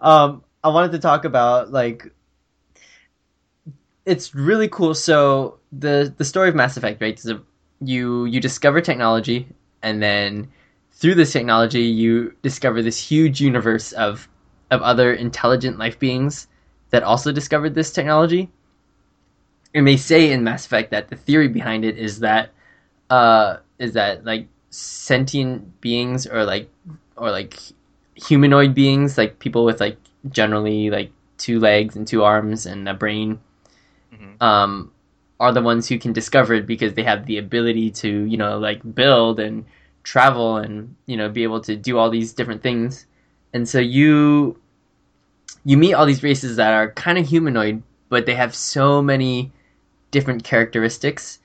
um 0.02 0.42
i 0.64 0.68
wanted 0.68 0.90
to 0.92 0.98
talk 0.98 1.24
about 1.24 1.70
like 1.70 2.10
it's 4.06 4.34
really 4.34 4.68
cool. 4.68 4.94
So 4.94 5.58
the 5.72 6.14
the 6.16 6.24
story 6.24 6.48
of 6.48 6.54
mass 6.54 6.76
effect 6.76 7.02
right 7.02 7.18
is 7.18 7.28
a, 7.28 7.42
you 7.80 8.24
you 8.24 8.40
discover 8.40 8.80
technology 8.80 9.48
and 9.82 10.02
then 10.02 10.48
through 10.92 11.14
this 11.16 11.32
technology 11.32 11.82
you 11.82 12.34
discover 12.42 12.80
this 12.82 12.98
huge 12.98 13.40
universe 13.40 13.92
of 13.92 14.28
of 14.70 14.80
other 14.80 15.12
intelligent 15.12 15.78
life 15.78 15.98
beings 15.98 16.46
that 16.90 17.02
also 17.02 17.32
discovered 17.32 17.74
this 17.74 17.92
technology. 17.92 18.48
And 19.74 19.86
they 19.86 19.96
say 19.98 20.32
in 20.32 20.42
Mass 20.44 20.64
Effect 20.64 20.90
that 20.92 21.08
the 21.08 21.16
theory 21.16 21.48
behind 21.48 21.84
it 21.84 21.98
is 21.98 22.20
that 22.20 22.50
uh 23.10 23.58
is 23.78 23.92
that 23.92 24.24
like 24.24 24.46
sentient 24.70 25.80
beings 25.80 26.26
or 26.26 26.44
like 26.44 26.70
or 27.16 27.30
like 27.30 27.58
humanoid 28.14 28.74
beings 28.74 29.18
like 29.18 29.38
people 29.40 29.64
with 29.64 29.80
like 29.80 29.98
generally 30.30 30.90
like 30.90 31.10
two 31.38 31.58
legs 31.60 31.96
and 31.96 32.06
two 32.06 32.22
arms 32.24 32.66
and 32.66 32.88
a 32.88 32.94
brain 32.94 33.38
Mhm. 34.20 34.42
um 34.42 34.90
are 35.38 35.52
the 35.52 35.60
ones 35.60 35.88
who 35.88 35.98
can 35.98 36.12
discover 36.12 36.54
it 36.54 36.66
because 36.66 36.94
they 36.94 37.02
have 37.02 37.26
the 37.26 37.38
ability 37.38 37.90
to 37.90 38.08
you 38.24 38.36
know 38.36 38.58
like 38.58 38.80
build 38.94 39.38
and 39.40 39.64
travel 40.02 40.56
and 40.56 40.94
you 41.06 41.16
know 41.16 41.28
be 41.28 41.42
able 41.42 41.60
to 41.60 41.76
do 41.76 41.98
all 41.98 42.10
these 42.10 42.32
different 42.32 42.62
things 42.62 43.06
and 43.52 43.68
so 43.68 43.78
you 43.78 44.56
you 45.64 45.76
meet 45.76 45.94
all 45.94 46.06
these 46.06 46.22
races 46.22 46.56
that 46.56 46.72
are 46.72 46.90
kind 46.92 47.18
of 47.18 47.26
humanoid 47.28 47.82
but 48.08 48.24
they 48.26 48.34
have 48.34 48.54
so 48.54 49.02
many 49.02 49.50
different 50.10 50.44
characteristics 50.44 51.40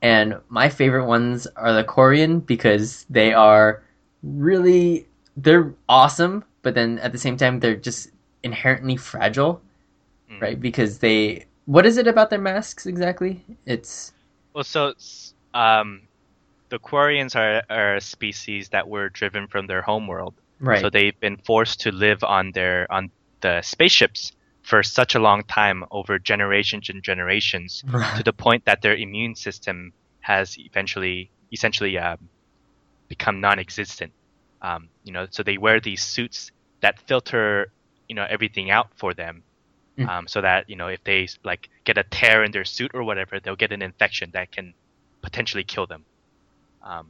and 0.00 0.38
my 0.48 0.68
favorite 0.68 1.06
ones 1.06 1.46
are 1.56 1.72
the 1.72 1.84
quarian 1.84 2.44
because 2.46 3.04
they 3.10 3.32
are 3.32 3.82
really 4.22 5.06
they're 5.36 5.74
awesome 5.88 6.44
but 6.62 6.74
then 6.74 6.98
at 7.00 7.12
the 7.12 7.18
same 7.18 7.36
time 7.36 7.60
they're 7.60 7.76
just 7.76 8.10
inherently 8.42 8.96
fragile 8.96 9.60
Mm. 10.30 10.40
right 10.40 10.60
because 10.60 11.00
they 11.00 11.44
what 11.66 11.86
is 11.86 11.96
it 11.96 12.06
about 12.06 12.30
their 12.30 12.40
masks 12.40 12.86
exactly 12.86 13.44
it's 13.66 14.12
Well, 14.54 14.64
so 14.64 14.88
s- 14.90 15.34
um, 15.52 16.08
the 16.70 16.78
Quarians 16.78 17.36
are, 17.36 17.62
are 17.70 17.96
a 17.96 18.00
species 18.00 18.68
that 18.70 18.88
were 18.88 19.08
driven 19.10 19.48
from 19.48 19.66
their 19.66 19.82
homeworld. 19.82 20.34
right 20.60 20.82
So 20.82 20.90
they've 20.90 21.18
been 21.20 21.38
forced 21.38 21.80
to 21.80 21.92
live 21.92 22.22
on 22.24 22.52
their 22.52 22.90
on 22.92 23.10
the 23.40 23.62
spaceships 23.62 24.32
for 24.62 24.82
such 24.82 25.14
a 25.14 25.18
long 25.20 25.44
time, 25.44 25.84
over 25.90 26.18
generations 26.18 26.88
and 26.88 27.02
generations, 27.02 27.84
to 28.16 28.22
the 28.22 28.32
point 28.32 28.64
that 28.66 28.82
their 28.82 28.96
immune 28.96 29.34
system 29.34 29.92
has 30.20 30.54
eventually, 30.58 31.30
essentially, 31.52 31.98
um, 31.98 32.30
become 33.08 33.40
non-existent. 33.40 34.12
Um, 34.62 34.90
you 35.02 35.12
know, 35.12 35.26
so 35.30 35.42
they 35.42 35.58
wear 35.58 35.80
these 35.80 36.02
suits 36.02 36.50
that 36.80 36.98
filter, 37.06 37.72
you 38.08 38.14
know, 38.14 38.26
everything 38.28 38.70
out 38.70 38.88
for 38.96 39.14
them, 39.14 39.44
Mm. 39.98 40.08
um, 40.08 40.26
so 40.28 40.40
that 40.40 40.68
you 40.68 40.74
know 40.74 40.88
if 40.88 41.04
they 41.04 41.28
like 41.44 41.68
get 41.84 41.96
a 41.98 42.02
tear 42.02 42.42
in 42.42 42.50
their 42.50 42.64
suit 42.64 42.90
or 42.94 43.04
whatever, 43.04 43.38
they'll 43.38 43.54
get 43.54 43.70
an 43.72 43.80
infection 43.82 44.30
that 44.32 44.50
can 44.50 44.74
potentially 45.22 45.62
kill 45.64 45.86
them. 45.86 46.04
Um, 46.82 47.06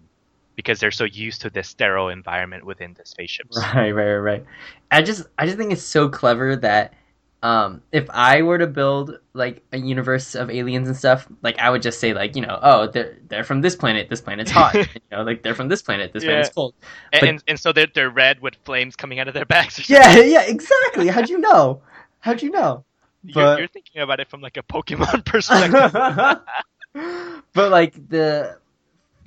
because 0.56 0.78
they're 0.78 0.90
so 0.93 1.05
used 1.05 1.40
to 1.40 1.51
this 1.51 1.69
sterile 1.69 2.11
environment 2.11 2.65
within 2.65 2.94
the 2.94 3.05
spaceships. 3.05 3.56
right 3.74 3.90
right 3.90 4.05
right 4.15 4.16
right 4.19 4.44
i 4.90 5.02
just 5.02 5.27
i 5.39 5.47
just 5.47 5.59
think 5.59 5.73
it's 5.73 5.82
so 5.82 6.09
clever 6.09 6.55
that 6.56 6.94
um, 7.43 7.82
if 7.93 8.09
I 8.09 8.40
were 8.40 8.56
to 8.56 8.66
build 8.66 9.19
like 9.35 9.62
a 9.70 9.77
universe 9.77 10.35
of 10.35 10.48
aliens 10.48 10.89
and 10.89 10.97
stuff, 10.97 11.28
like 11.43 11.59
I 11.59 11.69
would 11.69 11.82
just 11.82 12.01
say 12.01 12.15
like 12.15 12.36
you 12.36 12.40
know, 12.40 12.59
oh 12.62 12.86
they're 12.86 13.19
they're 13.28 13.44
from 13.44 13.61
this 13.61 13.77
planet, 13.77 14.09
this 14.09 14.23
planet's 14.23 14.51
hot. 14.51 14.74
you 14.74 14.85
know, 15.12 15.24
like 15.24 15.43
they're 15.43 15.55
from 15.55 15.69
this 15.69 15.82
planet, 15.82 16.15
this 16.15 16.24
Yeah. 16.24 16.31
planet's 16.31 16.48
cold. 16.55 16.73
And, 17.12 17.20
But- 17.20 17.28
and, 17.28 17.44
and 17.48 17.61
so 17.61 17.70
they're, 17.70 17.89
they're 17.94 18.09
red 18.09 18.40
with 18.40 18.55
flames 18.65 18.97
coming 18.97 19.19
out 19.19 19.28
of 19.28 19.35
their 19.35 19.44
backs. 19.44 19.78
Or 19.78 19.82
Yeah, 19.93 20.20
yeah, 20.20 20.40
exactly. 20.44 21.09
How'd 21.09 21.28
you 21.28 21.36
know? 21.36 21.82
How'd 22.24 22.40
you 22.42 22.51
know? 22.51 22.84
You're, 23.22 23.34
but- 23.34 23.59
you're 23.59 23.68
thinking 23.68 24.01
about 24.01 24.20
it 24.20 24.28
from 24.30 24.40
like 24.40 24.56
a 24.56 24.62
Pokemon 24.62 25.24
perspective. 25.32 25.92
but 27.52 27.70
like 27.70 27.92
the 28.09 28.59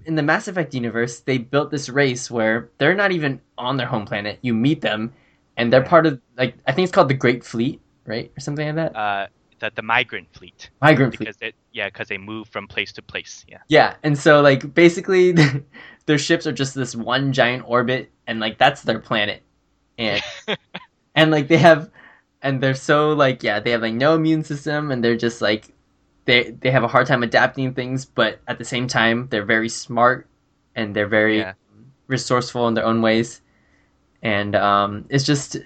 in 0.05 0.15
the 0.15 0.23
Mass 0.23 0.47
Effect 0.47 0.73
universe, 0.73 1.19
they 1.19 1.37
built 1.37 1.69
this 1.69 1.89
race 1.89 2.31
where 2.31 2.69
they're 2.77 2.95
not 2.95 3.11
even 3.11 3.41
on 3.57 3.77
their 3.77 3.87
home 3.87 4.05
planet. 4.05 4.39
You 4.41 4.53
meet 4.53 4.81
them, 4.81 5.13
and 5.57 5.71
they're 5.71 5.83
part 5.83 6.05
of 6.05 6.19
like 6.37 6.55
I 6.65 6.71
think 6.71 6.85
it's 6.85 6.93
called 6.93 7.09
the 7.09 7.13
Great 7.13 7.43
Fleet, 7.43 7.81
right, 8.05 8.31
or 8.35 8.39
something 8.39 8.65
like 8.65 8.75
that. 8.75 8.95
uh, 8.95 9.27
the, 9.59 9.71
the 9.75 9.81
migrant 9.81 10.27
fleet. 10.33 10.69
Migrant 10.81 11.15
Fleet. 11.15 11.27
Because 11.27 11.41
it, 11.41 11.55
yeah, 11.73 11.87
because 11.89 12.07
they 12.07 12.17
move 12.17 12.47
from 12.49 12.67
place 12.67 12.91
to 12.93 13.01
place. 13.01 13.43
Yeah. 13.49 13.57
Yeah, 13.67 13.95
and 14.03 14.17
so 14.17 14.41
like 14.41 14.73
basically, 14.73 15.33
their 16.05 16.17
ships 16.17 16.47
are 16.47 16.53
just 16.53 16.73
this 16.75 16.95
one 16.95 17.33
giant 17.33 17.63
orbit, 17.67 18.09
and 18.27 18.39
like 18.39 18.57
that's 18.57 18.83
their 18.83 18.99
planet, 18.99 19.43
and 19.97 20.21
and 21.15 21.31
like 21.31 21.47
they 21.47 21.57
have, 21.57 21.89
and 22.41 22.61
they're 22.61 22.76
so 22.76 23.14
like 23.14 23.43
yeah, 23.43 23.59
they 23.59 23.72
have 23.72 23.81
like 23.81 23.93
no 23.93 24.15
immune 24.15 24.43
system, 24.43 24.91
and 24.91 25.03
they're 25.03 25.18
just 25.18 25.41
like 25.41 25.73
they 26.26 26.51
they 26.51 26.72
have 26.72 26.84
a 26.84 26.88
hard 26.88 27.07
time 27.07 27.23
adapting 27.23 27.73
things, 27.73 28.05
but 28.05 28.39
at 28.47 28.57
the 28.57 28.65
same 28.65 28.88
time 28.88 29.27
they're 29.30 29.45
very 29.45 29.69
smart, 29.69 30.27
and 30.76 30.95
they're 30.95 31.07
very 31.07 31.38
Yeah. 31.38 31.53
resourceful 32.07 32.68
in 32.68 32.73
their 32.76 32.85
own 32.85 33.01
ways, 33.01 33.41
and 34.23 34.55
um, 34.55 35.05
it's 35.09 35.26
just, 35.26 35.57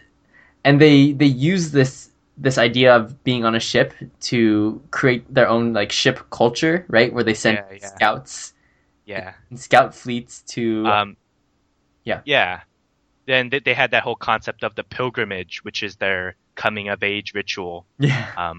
and 0.66 0.82
they 0.82 1.14
they 1.14 1.26
use 1.28 1.72
this 1.72 2.12
this 2.38 2.58
idea 2.58 2.96
of 2.96 3.24
being 3.24 3.46
on 3.46 3.56
a 3.56 3.60
ship 3.60 3.94
to 4.22 4.82
create 4.92 5.32
their 5.34 5.48
own 5.50 5.74
like 5.74 5.92
ship 5.92 6.20
culture, 6.32 6.86
right? 6.90 7.14
Where 7.14 7.24
they 7.24 7.34
send 7.36 7.60
Yeah, 7.60 7.72
yeah. 7.72 8.00
scouts 8.00 8.54
Yeah. 9.06 9.34
and 9.50 9.60
scout 9.60 9.96
fleets 9.96 10.44
to 10.56 10.88
Um, 10.90 11.18
Yeah. 12.04 12.24
Yeah. 12.26 12.62
Then 13.28 13.50
they 13.66 13.76
had 13.76 13.92
that 13.92 14.04
whole 14.04 14.16
concept 14.18 14.64
of 14.64 14.76
the 14.76 14.84
pilgrimage, 14.84 15.64
which 15.64 15.84
is 15.84 15.98
their 15.98 16.38
coming 16.62 16.90
of 16.90 17.02
age 17.04 17.34
ritual. 17.34 17.86
yeah 17.98 18.32
Um, 18.38 18.58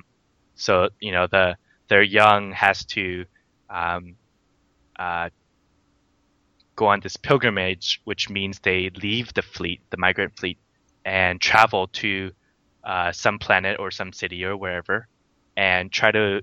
so 0.55 0.89
you 1.01 1.13
know 1.13 1.27
the 1.37 1.57
their 1.89 2.03
young 2.03 2.53
has 2.53 2.85
to 2.97 3.25
um, 3.71 4.17
uh, 4.99 5.29
go 6.75 6.87
on 6.87 7.01
this 7.01 7.17
pilgrimage, 7.17 8.01
which 8.05 8.31
means 8.31 8.59
they 8.59 8.91
leave 8.91 9.33
the 9.35 9.43
fleet, 9.43 9.81
the 9.91 9.97
migrant 9.97 10.33
fleet, 10.39 10.59
and 11.05 11.41
travel 11.41 11.89
to 12.03 12.31
uh, 12.85 13.13
some 13.13 13.39
planet 13.39 13.79
or 13.79 13.91
some 13.91 14.13
city 14.13 14.45
or 14.45 14.57
wherever, 14.57 15.09
and 15.57 15.93
try 15.93 16.11
to 16.11 16.43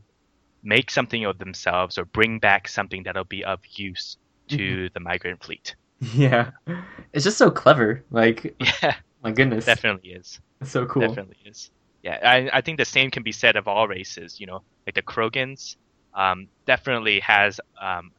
make 0.64 0.92
something 0.92 1.26
of 1.26 1.38
themselves 1.38 1.98
or 1.98 2.06
bring 2.06 2.40
back 2.40 2.68
something 2.68 3.04
that'll 3.04 3.24
be 3.24 3.44
of 3.44 3.60
use 3.76 4.18
to 4.50 4.90
the 4.94 5.00
migrant 5.00 5.44
fleet. 5.44 5.76
yeah. 6.14 6.52
It's 7.14 7.24
just 7.24 7.38
so 7.38 7.52
clever. 7.52 8.04
Like 8.12 8.56
Yeah, 8.84 8.96
my 9.24 9.32
goodness, 9.32 9.66
definitely 9.66 10.12
is. 10.12 10.40
so 10.64 10.86
cool. 10.86 11.02
Definitely 11.02 11.38
is. 11.46 11.72
Yeah, 12.04 12.20
I, 12.24 12.50
I 12.58 12.62
think 12.62 12.78
the 12.78 12.86
same 12.86 13.12
can 13.12 13.24
be 13.24 13.32
said 13.32 13.56
of 13.56 13.68
all 13.68 13.88
races. 13.88 14.40
You 14.40 14.48
know, 14.48 14.62
like 14.86 14.96
the 14.96 15.02
Krogans, 15.02 15.76
um, 16.14 16.48
definitely 16.66 17.20
has 17.20 17.60
um, 17.82 18.12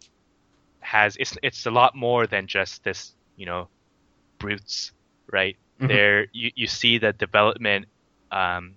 has 0.81 1.17
it's 1.17 1.37
it's 1.43 1.67
a 1.67 1.71
lot 1.71 1.95
more 1.95 2.27
than 2.27 2.47
just 2.47 2.85
this. 2.85 3.15
You 3.37 3.47
know, 3.47 3.69
brutes, 4.39 4.93
right? 5.33 5.57
Mhm. 5.81 5.89
There, 5.89 6.27
you 6.33 6.51
you 6.55 6.67
see 6.67 6.99
the 6.99 7.15
development 7.15 7.87
um, 8.31 8.75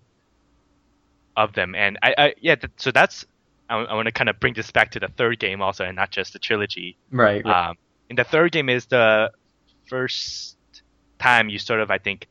of 1.36 1.54
them, 1.54 1.76
and 1.76 2.00
I, 2.02 2.16
I 2.18 2.34
yeah. 2.40 2.56
Th- 2.56 2.72
so 2.78 2.91
that's 2.91 3.26
I, 3.70 3.78
I 3.78 3.94
want 3.94 4.06
to 4.06 4.12
kind 4.12 4.30
of 4.30 4.40
bring 4.40 4.54
this 4.54 4.72
back 4.72 4.91
to 4.91 5.00
the 5.00 5.10
third 5.10 5.40
game 5.40 5.62
also, 5.62 5.84
and 5.84 5.95
not 5.95 6.12
just 6.12 6.34
the 6.34 6.40
trilogy. 6.40 6.98
Right. 7.12 7.44
right. 7.44 7.70
Um, 7.70 7.78
and 8.10 8.18
the 8.18 8.24
third 8.24 8.52
game 8.52 8.70
is 8.70 8.86
the 8.86 9.32
first 9.90 10.58
time 11.24 11.45
you 11.54 11.60
sort 11.60 11.82
of, 11.84 11.90
I 11.91 12.00
think, 12.00 12.28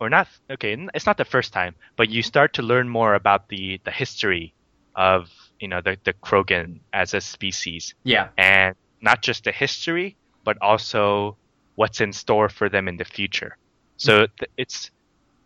or 0.00 0.08
not. 0.10 0.28
Okay, 0.50 0.72
it's 0.94 1.06
not 1.06 1.16
the 1.16 1.24
first 1.34 1.52
time, 1.52 1.74
but 1.96 2.06
you 2.14 2.22
start 2.22 2.50
to 2.54 2.62
learn 2.62 2.88
more 2.88 3.14
about 3.14 3.48
the 3.48 3.80
the 3.84 3.90
history 4.02 4.52
of 4.94 5.30
you 5.62 5.68
know 5.68 5.80
the 5.86 5.94
the 6.04 6.12
Krogan 6.26 6.80
as 6.92 7.14
a 7.14 7.20
species, 7.20 7.94
yeah. 8.04 8.28
and 8.38 8.74
not 9.00 9.18
just 9.28 9.44
the 9.44 9.52
history, 9.52 10.16
but 10.44 10.56
also 10.60 11.36
what's 11.76 12.00
in 12.00 12.12
store 12.12 12.48
for 12.48 12.68
them 12.68 12.88
in 12.88 12.96
the 12.96 13.04
future. 13.04 13.52
So 13.96 14.26
th- 14.38 14.50
it's 14.56 14.90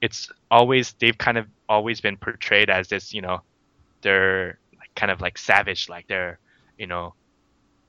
it's 0.01 0.31
always 0.51 0.95
they've 1.01 1.19
kind 1.19 1.39
of 1.39 1.47
always 1.69 2.01
been 2.01 2.17
portrayed 2.17 2.71
as 2.71 2.89
this, 2.89 3.13
you 3.15 3.23
know, 3.23 3.39
they're 4.03 4.59
kind 4.95 5.11
of 5.13 5.21
like 5.21 5.37
savage, 5.39 5.89
like 5.89 6.07
they're, 6.09 6.39
you 6.79 6.87
know, 6.87 7.15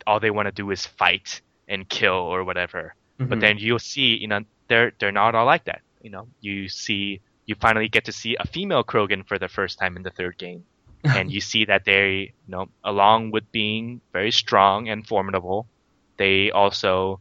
all 0.07 0.19
they 0.19 0.31
want 0.31 0.47
to 0.47 0.51
do 0.51 0.71
is 0.71 0.85
fight 0.85 1.41
and 1.67 1.87
kill 1.87 2.13
or 2.33 2.43
whatever. 2.43 2.95
But 3.17 3.37
Mhm. 3.37 3.41
then 3.41 3.57
you'll 3.59 3.79
see, 3.93 4.15
you 4.21 4.27
know, 4.27 4.41
they're 4.69 4.93
they're 4.99 5.11
not 5.11 5.35
all 5.35 5.45
like 5.45 5.65
that. 5.65 5.81
You 6.01 6.11
know, 6.11 6.27
you 6.39 6.69
see, 6.69 7.19
you 7.45 7.55
finally 7.55 7.89
get 7.89 8.05
to 8.05 8.11
see 8.11 8.37
a 8.39 8.47
female 8.47 8.83
Krogan 8.83 9.27
for 9.27 9.37
the 9.37 9.49
first 9.49 9.77
time 9.77 9.97
in 9.97 10.03
the 10.03 10.11
third 10.11 10.37
game, 10.37 10.63
and 11.03 11.31
you 11.31 11.41
see 11.41 11.65
that 11.65 11.83
they, 11.83 12.33
you 12.47 12.51
know, 12.51 12.69
along 12.83 13.31
with 13.31 13.51
being 13.51 14.01
very 14.13 14.31
strong 14.31 14.87
and 14.87 15.05
formidable, 15.05 15.67
they 16.17 16.51
also, 16.51 17.19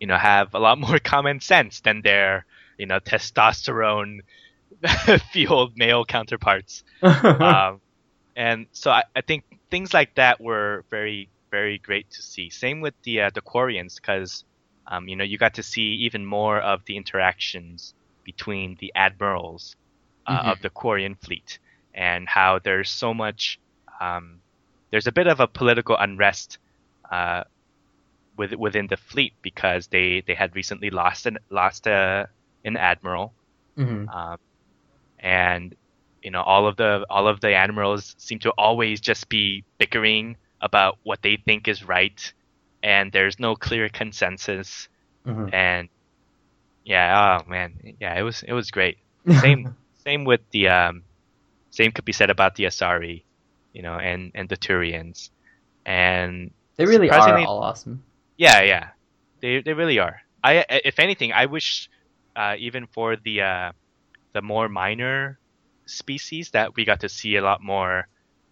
you 0.00 0.06
know, 0.06 0.16
have 0.16 0.54
a 0.54 0.58
lot 0.58 0.78
more 0.86 0.98
common 0.98 1.40
sense 1.40 1.80
than 1.80 2.00
their, 2.02 2.46
you 2.78 2.86
know, 2.86 3.00
testosterone 3.00 4.20
fueled 5.32 5.76
male 5.76 6.04
counterparts 6.04 6.84
um, 7.02 7.80
and 8.36 8.66
so 8.72 8.90
I, 8.90 9.04
I 9.14 9.22
think 9.22 9.44
things 9.70 9.94
like 9.94 10.14
that 10.16 10.40
were 10.40 10.84
very 10.90 11.28
very 11.50 11.78
great 11.78 12.10
to 12.10 12.22
see. 12.22 12.50
Same 12.50 12.80
with 12.80 12.94
the 13.02 13.22
uh, 13.22 13.30
the 13.32 13.40
Quarians 13.40 13.96
because 13.96 14.44
um, 14.90 15.08
you 15.08 15.16
know 15.16 15.24
you 15.24 15.38
got 15.38 15.54
to 15.54 15.62
see 15.62 15.98
even 16.06 16.24
more 16.24 16.60
of 16.60 16.80
the 16.86 16.96
interactions 16.96 17.94
between 18.24 18.76
the 18.80 18.92
admirals 18.94 19.76
uh, 20.26 20.42
Mhm. 20.42 20.52
of 20.52 20.60
the 20.60 20.70
Quarian 20.70 21.16
fleet 21.20 21.58
and 21.94 22.28
how 22.28 22.58
there's 22.62 22.90
so 22.90 23.14
much 23.14 23.58
um, 24.00 24.40
there's 24.90 25.06
a 25.06 25.12
bit 25.12 25.26
of 25.26 25.40
a 25.40 25.46
political 25.48 25.96
unrest 25.98 26.58
uh, 27.10 27.42
with, 28.36 28.52
within 28.54 28.86
the 28.88 28.96
fleet 28.96 29.34
because 29.42 29.88
they, 29.88 30.22
they 30.26 30.34
had 30.34 30.54
recently 30.54 30.90
lost 30.90 31.26
an 31.26 31.38
lost 31.50 31.86
a, 31.86 32.28
an 32.64 32.76
admiral 32.76 33.34
Mhm. 33.76 34.12
um, 34.12 34.36
and 35.18 35.74
you 36.22 36.30
know 36.30 36.42
all 36.42 36.66
of 36.66 36.76
the 36.76 37.04
all 37.10 37.28
of 37.28 37.40
the 37.40 37.52
admirals 37.52 38.14
seem 38.18 38.38
to 38.40 38.50
always 38.58 39.00
just 39.00 39.28
be 39.28 39.64
bickering 39.78 40.36
about 40.60 40.98
what 41.02 41.20
they 41.22 41.36
think 41.44 41.68
is 41.68 41.84
right 41.84 42.32
and 42.86 43.12
there's 43.12 43.40
no 43.40 43.56
clear 43.56 43.90
consensus 43.90 44.88
Mhm. 45.26 45.50
and 45.54 45.90
yeah 46.84 47.40
oh 47.42 47.50
man 47.50 47.74
yeah 48.00 48.18
it 48.18 48.22
was 48.22 48.42
it 48.42 48.52
was 48.54 48.70
great 48.70 48.98
same 49.30 49.76
same 50.06 50.24
with 50.24 50.40
the 50.52 50.68
um 50.68 51.04
same 51.70 51.92
could 51.92 52.04
be 52.04 52.12
said 52.12 52.30
about 52.30 52.54
the 52.56 52.64
asari 52.64 53.24
you 53.72 53.82
know 53.82 53.94
and 53.98 54.32
and 54.34 54.48
the 54.48 54.56
turians 54.56 55.30
and 55.86 56.52
they 56.76 56.86
really 56.86 57.10
are 57.10 57.38
all 57.38 57.62
awesome. 57.62 58.04
yeah, 58.36 58.62
yeah, 58.62 58.88
they 59.42 59.62
they 59.62 59.74
really 59.74 59.98
are. 59.98 60.20
I 60.42 60.64
if 60.84 60.98
anything, 61.00 61.32
I 61.32 61.46
wish 61.46 61.88
uh, 62.36 62.56
even 62.58 62.86
for 62.86 63.16
the 63.16 63.42
uh, 63.42 63.72
the 64.34 64.42
more 64.42 64.68
minor 64.68 65.40
species 65.86 66.50
that 66.52 66.76
we 66.76 66.84
got 66.84 67.00
to 67.00 67.08
see 67.08 67.36
a 67.36 67.42
lot 67.42 67.62
more 67.62 68.08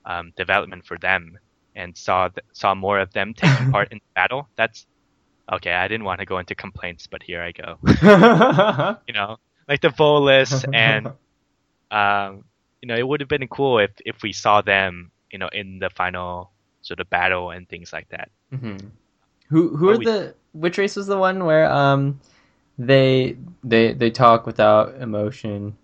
um, 0.07 0.33
development 0.37 0.87
for 0.87 0.99
them 0.99 1.39
and 1.75 1.97
saw 1.97 2.29
th- 2.29 2.45
saw 2.53 2.75
more 2.75 2.99
of 2.99 3.13
them 3.13 3.35
taking 3.35 3.67
part 3.73 3.93
in 3.93 4.01
battle. 4.15 4.49
That's 4.57 4.87
okay. 5.53 5.73
I 5.73 5.89
didn't 5.89 6.05
want 6.05 6.21
to 6.21 6.27
go 6.27 6.39
into 6.39 6.55
complaints, 6.55 7.07
but 7.07 7.23
here 7.23 7.43
I 7.43 7.53
go. 7.53 7.79
You 9.07 9.15
know, 9.15 9.37
like 9.69 9.81
the 9.81 9.89
Volus 9.89 10.65
and 10.73 11.07
um, 11.91 12.45
you 12.83 12.89
know, 12.89 12.97
it 12.97 13.07
would 13.07 13.21
have 13.21 13.29
been 13.29 13.47
cool 13.49 13.79
if 13.79 13.91
if 14.05 14.23
we 14.23 14.33
saw 14.33 14.61
them, 14.63 15.11
you 15.31 15.39
know, 15.39 15.49
in 15.53 15.79
the 15.79 15.91
final 15.91 16.51
sort 16.83 17.01
of 17.01 17.09
battle 17.11 17.51
and 17.51 17.69
things 17.69 17.93
like 17.93 18.09
that. 18.11 18.31
Mhm. 18.53 18.91
Who 19.49 19.77
who 19.77 19.89
are 19.91 19.99
we- 19.99 20.05
the 20.05 20.35
which 20.53 20.79
race 20.79 20.97
was 20.97 21.07
the 21.07 21.19
one 21.19 21.45
where 21.45 21.71
um 21.71 22.21
they 22.79 23.37
they 23.63 23.93
they 23.93 24.11
talk 24.11 24.47
without 24.47 24.95
emotion? 25.01 25.77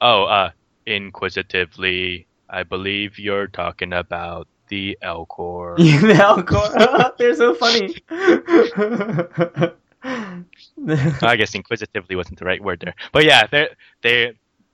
Oh, 0.00 0.24
uh, 0.24 0.50
inquisitively, 0.86 2.26
I 2.48 2.62
believe 2.62 3.18
you're 3.18 3.46
talking 3.46 3.92
about 3.92 4.46
the 4.68 4.98
Elcor. 5.02 5.76
the 5.76 6.14
Elcor. 6.14 7.16
They're 7.18 7.34
so 7.34 7.54
funny. 7.54 7.96
I 11.22 11.36
guess 11.36 11.54
inquisitively 11.54 12.16
wasn't 12.16 12.38
the 12.38 12.44
right 12.44 12.62
word 12.62 12.80
there, 12.80 12.94
but 13.12 13.24
yeah, 13.24 13.46
they're 13.46 13.70
they. 14.02 14.32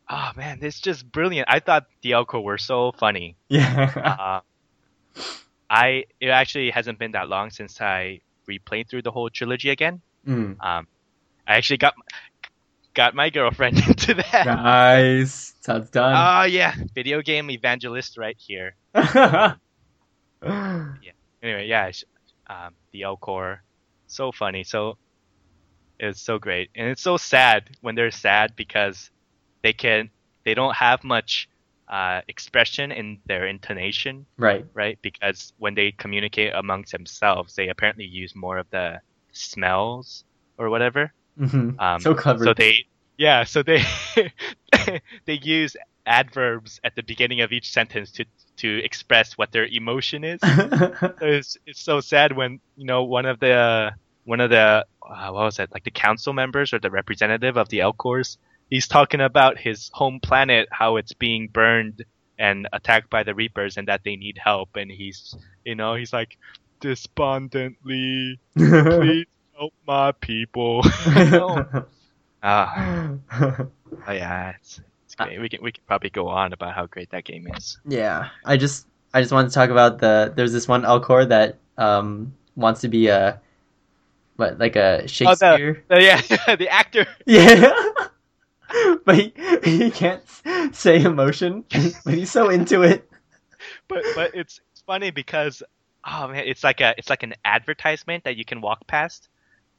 Oh 0.08 0.30
man, 0.36 0.58
it's 0.60 0.80
just 0.80 1.10
brilliant. 1.10 1.48
I 1.48 1.60
thought 1.60 1.86
the 2.02 2.12
Elcor 2.12 2.42
were 2.42 2.58
so 2.58 2.92
funny. 2.92 3.36
yeah. 3.48 4.40
Uh, 5.16 5.22
I 5.70 6.04
it 6.20 6.28
actually 6.28 6.70
hasn't 6.70 6.98
been 6.98 7.12
that 7.12 7.28
long 7.28 7.50
since 7.50 7.80
I 7.80 8.20
replayed 8.48 8.88
through 8.88 9.02
the 9.02 9.12
whole 9.12 9.30
trilogy 9.30 9.70
again. 9.70 10.00
Mm. 10.26 10.60
Um, 10.60 10.86
I 11.46 11.54
actually 11.54 11.76
got 11.76 11.94
got 12.94 13.14
my 13.14 13.30
girlfriend 13.30 13.78
into 13.88 14.14
that. 14.14 14.46
Nice. 14.46 15.54
That's 15.64 15.90
done. 15.90 16.14
Oh 16.16 16.44
yeah, 16.44 16.74
video 16.94 17.22
game 17.22 17.50
evangelist 17.50 18.18
right 18.18 18.36
here. 18.36 18.74
Anyway, 21.42 21.66
yeah, 21.66 21.90
um, 22.48 22.74
the 22.92 23.02
Elcor, 23.02 23.60
so 24.06 24.30
funny, 24.30 24.62
so 24.62 24.98
it's 25.98 26.20
so 26.20 26.38
great, 26.38 26.70
and 26.74 26.88
it's 26.88 27.02
so 27.02 27.16
sad 27.16 27.70
when 27.80 27.94
they're 27.94 28.10
sad 28.10 28.54
because 28.56 29.10
they 29.62 29.72
can 29.72 30.10
they 30.44 30.54
don't 30.54 30.74
have 30.74 31.02
much 31.04 31.48
uh, 31.88 32.20
expression 32.28 32.92
in 32.92 33.18
their 33.26 33.46
intonation, 33.46 34.24
right. 34.38 34.64
right? 34.74 34.98
Because 35.02 35.52
when 35.58 35.74
they 35.74 35.92
communicate 35.92 36.52
amongst 36.54 36.92
themselves, 36.92 37.54
they 37.54 37.68
apparently 37.68 38.04
use 38.04 38.34
more 38.34 38.58
of 38.58 38.66
the 38.70 39.00
smells 39.32 40.24
or 40.56 40.70
whatever. 40.70 41.12
hmm 41.36 41.70
Um, 41.78 42.00
so 42.00 42.14
clever. 42.14 42.44
So 42.44 42.54
they, 42.54 42.84
yeah, 43.18 43.44
so 43.44 43.62
they 43.62 43.82
they 45.26 45.38
use 45.42 45.76
adverbs 46.06 46.80
at 46.84 46.94
the 46.94 47.02
beginning 47.02 47.40
of 47.40 47.52
each 47.52 47.70
sentence 47.70 48.10
to 48.12 48.24
to 48.60 48.84
express 48.84 49.36
what 49.38 49.52
their 49.52 49.66
emotion 49.66 50.24
is. 50.24 50.40
it's 51.22 51.56
it's 51.66 51.82
so 51.82 52.00
sad 52.00 52.36
when 52.36 52.60
you 52.76 52.86
know 52.86 53.04
one 53.04 53.26
of 53.26 53.40
the 53.40 53.92
one 54.24 54.40
of 54.40 54.50
the 54.50 54.84
uh, 55.02 55.30
what 55.30 55.44
was 55.44 55.58
it 55.58 55.70
like 55.72 55.84
the 55.84 55.90
council 55.90 56.32
members 56.32 56.72
or 56.72 56.78
the 56.78 56.90
representative 56.90 57.56
of 57.56 57.68
the 57.68 57.78
Elcors. 57.80 58.36
He's 58.68 58.86
talking 58.86 59.20
about 59.20 59.58
his 59.58 59.90
home 59.92 60.20
planet, 60.20 60.68
how 60.70 60.96
it's 60.96 61.12
being 61.12 61.48
burned 61.48 62.04
and 62.38 62.68
attacked 62.72 63.10
by 63.10 63.24
the 63.24 63.34
Reapers, 63.34 63.76
and 63.76 63.88
that 63.88 64.02
they 64.04 64.16
need 64.16 64.38
help. 64.42 64.76
And 64.76 64.90
he's 64.90 65.36
you 65.64 65.74
know 65.74 65.94
he's 65.94 66.12
like 66.12 66.38
despondently, 66.80 68.38
please 68.56 69.26
help 69.56 69.74
my 69.86 70.12
people. 70.12 70.82
Ah, 72.42 73.10
oh 73.38 74.12
yeah, 74.12 74.54
it's, 74.58 74.80
great. 75.26 75.40
We 75.40 75.48
can 75.48 75.62
we 75.62 75.72
can 75.72 75.82
probably 75.86 76.10
go 76.10 76.28
on 76.28 76.52
about 76.52 76.74
how 76.74 76.86
great 76.86 77.10
that 77.10 77.24
game 77.24 77.46
is. 77.56 77.78
yeah. 77.86 78.28
I 78.44 78.56
just 78.56 78.86
I 79.12 79.20
just 79.20 79.32
wanted 79.32 79.48
to 79.48 79.54
talk 79.54 79.70
about 79.70 79.98
the 79.98 80.32
there's 80.34 80.52
this 80.52 80.68
one 80.68 80.82
Elcor 80.82 81.28
that 81.28 81.58
um 81.78 82.34
wants 82.56 82.80
to 82.82 82.88
be 82.88 83.08
a 83.08 83.40
what 84.36 84.58
like 84.58 84.76
a 84.76 85.06
Shakespeare. 85.08 85.84
Uh, 85.90 85.98
yeah, 85.98 86.20
the 86.56 86.68
actor. 86.68 87.06
Yeah. 87.26 87.72
but 89.04 89.16
he, 89.16 89.32
he 89.64 89.90
can't 89.90 90.22
say 90.72 91.02
emotion, 91.02 91.64
but 92.04 92.14
he's 92.14 92.30
so 92.30 92.48
into 92.50 92.82
it. 92.82 93.08
but 93.88 94.04
but 94.14 94.34
it's, 94.34 94.60
it's 94.72 94.82
funny 94.82 95.10
because 95.10 95.62
oh 96.04 96.28
man, 96.28 96.44
it's 96.46 96.64
like 96.64 96.80
a 96.80 96.94
it's 96.96 97.10
like 97.10 97.22
an 97.22 97.34
advertisement 97.44 98.24
that 98.24 98.36
you 98.36 98.44
can 98.44 98.60
walk 98.60 98.86
past, 98.86 99.28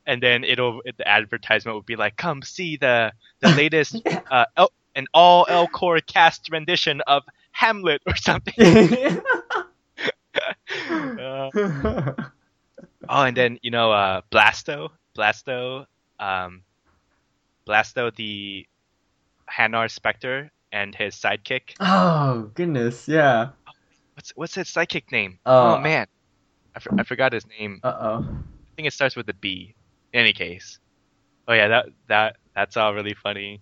and 0.06 0.22
then 0.22 0.44
it'll 0.44 0.82
the 0.98 1.08
advertisement 1.08 1.76
would 1.76 1.86
be 1.86 1.96
like, 1.96 2.18
"Come 2.18 2.42
see 2.42 2.78
the 2.78 3.14
the 3.40 3.50
latest 3.50 4.02
Yeah. 4.06 4.22
uh 4.30 4.46
El, 4.58 4.72
an 4.96 5.08
all 5.14 5.46
Elcor 5.46 6.06
cast 6.06 6.50
rendition 6.52 7.02
of 7.08 7.24
Hamlet 7.52 8.02
or 8.06 8.16
something." 8.16 8.54
Uh, 10.90 11.50
oh, 13.10 13.24
and 13.24 13.36
then 13.36 13.60
you 13.62 13.72
know 13.72 13.92
uh, 13.92 14.22
Blasto, 14.32 14.90
Blasto, 15.18 15.86
um, 16.20 16.64
Blasto 17.68 18.16
the 18.16 18.66
Hanar 19.50 19.90
Spectre 19.92 20.52
and 20.72 20.96
his 20.96 21.16
sidekick. 21.16 21.76
oh 21.80 22.50
goodness, 22.54 23.08
yeah. 23.08 23.50
What's 24.16 24.32
what's 24.36 24.56
his 24.56 24.68
sidekick 24.68 25.12
name? 25.12 25.40
Uh, 25.46 25.76
oh 25.78 25.82
man, 25.82 26.08
I, 26.76 26.80
for, 26.80 27.00
I 27.00 27.04
forgot 27.04 27.34
his 27.34 27.46
name. 27.48 27.80
Uh 27.84 27.98
oh. 28.00 28.26
I 28.30 28.76
think 28.76 28.88
it 28.88 28.94
starts 28.94 29.16
with 29.16 29.28
a 29.30 29.34
B. 29.34 29.76
In 30.14 30.20
any 30.20 30.34
case, 30.34 30.80
oh 31.48 31.54
yeah, 31.54 31.68
that 31.68 31.86
that 32.08 32.36
that's 32.56 32.78
all 32.78 32.94
really 32.94 33.14
funny. 33.14 33.62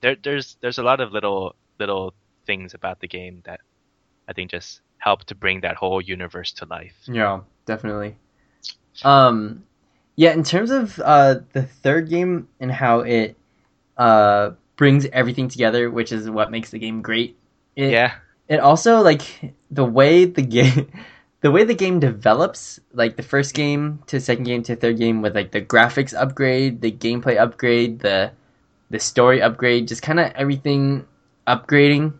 There 0.00 0.16
there's 0.22 0.56
there's 0.60 0.78
a 0.78 0.82
lot 0.82 1.00
of 1.00 1.12
little 1.12 1.54
little 1.78 2.14
things 2.46 2.74
about 2.74 3.00
the 3.00 3.08
game 3.08 3.42
that 3.44 3.60
I 4.28 4.32
think 4.32 4.50
just 4.50 4.80
help 4.98 5.24
to 5.24 5.34
bring 5.34 5.60
that 5.60 5.76
whole 5.76 6.00
universe 6.00 6.52
to 6.52 6.66
life. 6.66 6.94
Yeah, 7.06 7.40
definitely. 7.66 8.16
Um, 9.04 9.64
yeah. 10.16 10.32
In 10.32 10.42
terms 10.42 10.70
of 10.70 10.98
uh 11.00 11.40
the 11.52 11.62
third 11.62 12.08
game 12.08 12.48
and 12.60 12.70
how 12.72 13.00
it 13.00 13.36
uh 13.96 14.52
brings 14.76 15.06
everything 15.06 15.48
together, 15.48 15.90
which 15.90 16.12
is 16.12 16.30
what 16.30 16.50
makes 16.50 16.70
the 16.70 16.78
game 16.78 17.02
great. 17.02 17.36
It, 17.76 17.90
Yeah, 17.90 18.14
it 18.48 18.60
also 18.60 19.02
like 19.02 19.54
the 19.70 19.84
way 19.84 20.24
the 20.24 20.42
game 20.42 20.90
the 21.40 21.50
way 21.50 21.64
the 21.64 21.74
game 21.74 22.00
develops 22.00 22.80
like 22.92 23.16
the 23.16 23.22
first 23.22 23.54
game 23.54 24.02
to 24.06 24.20
second 24.20 24.44
game 24.44 24.62
to 24.64 24.74
third 24.74 24.98
game 24.98 25.22
with 25.22 25.34
like 25.36 25.52
the 25.52 25.62
graphics 25.62 26.14
upgrade 26.14 26.80
the 26.80 26.90
gameplay 26.90 27.38
upgrade 27.38 28.00
the 28.00 28.32
the 28.90 28.98
story 28.98 29.42
upgrade 29.42 29.88
just 29.88 30.02
kind 30.02 30.20
of 30.20 30.32
everything 30.34 31.06
upgrading. 31.46 32.14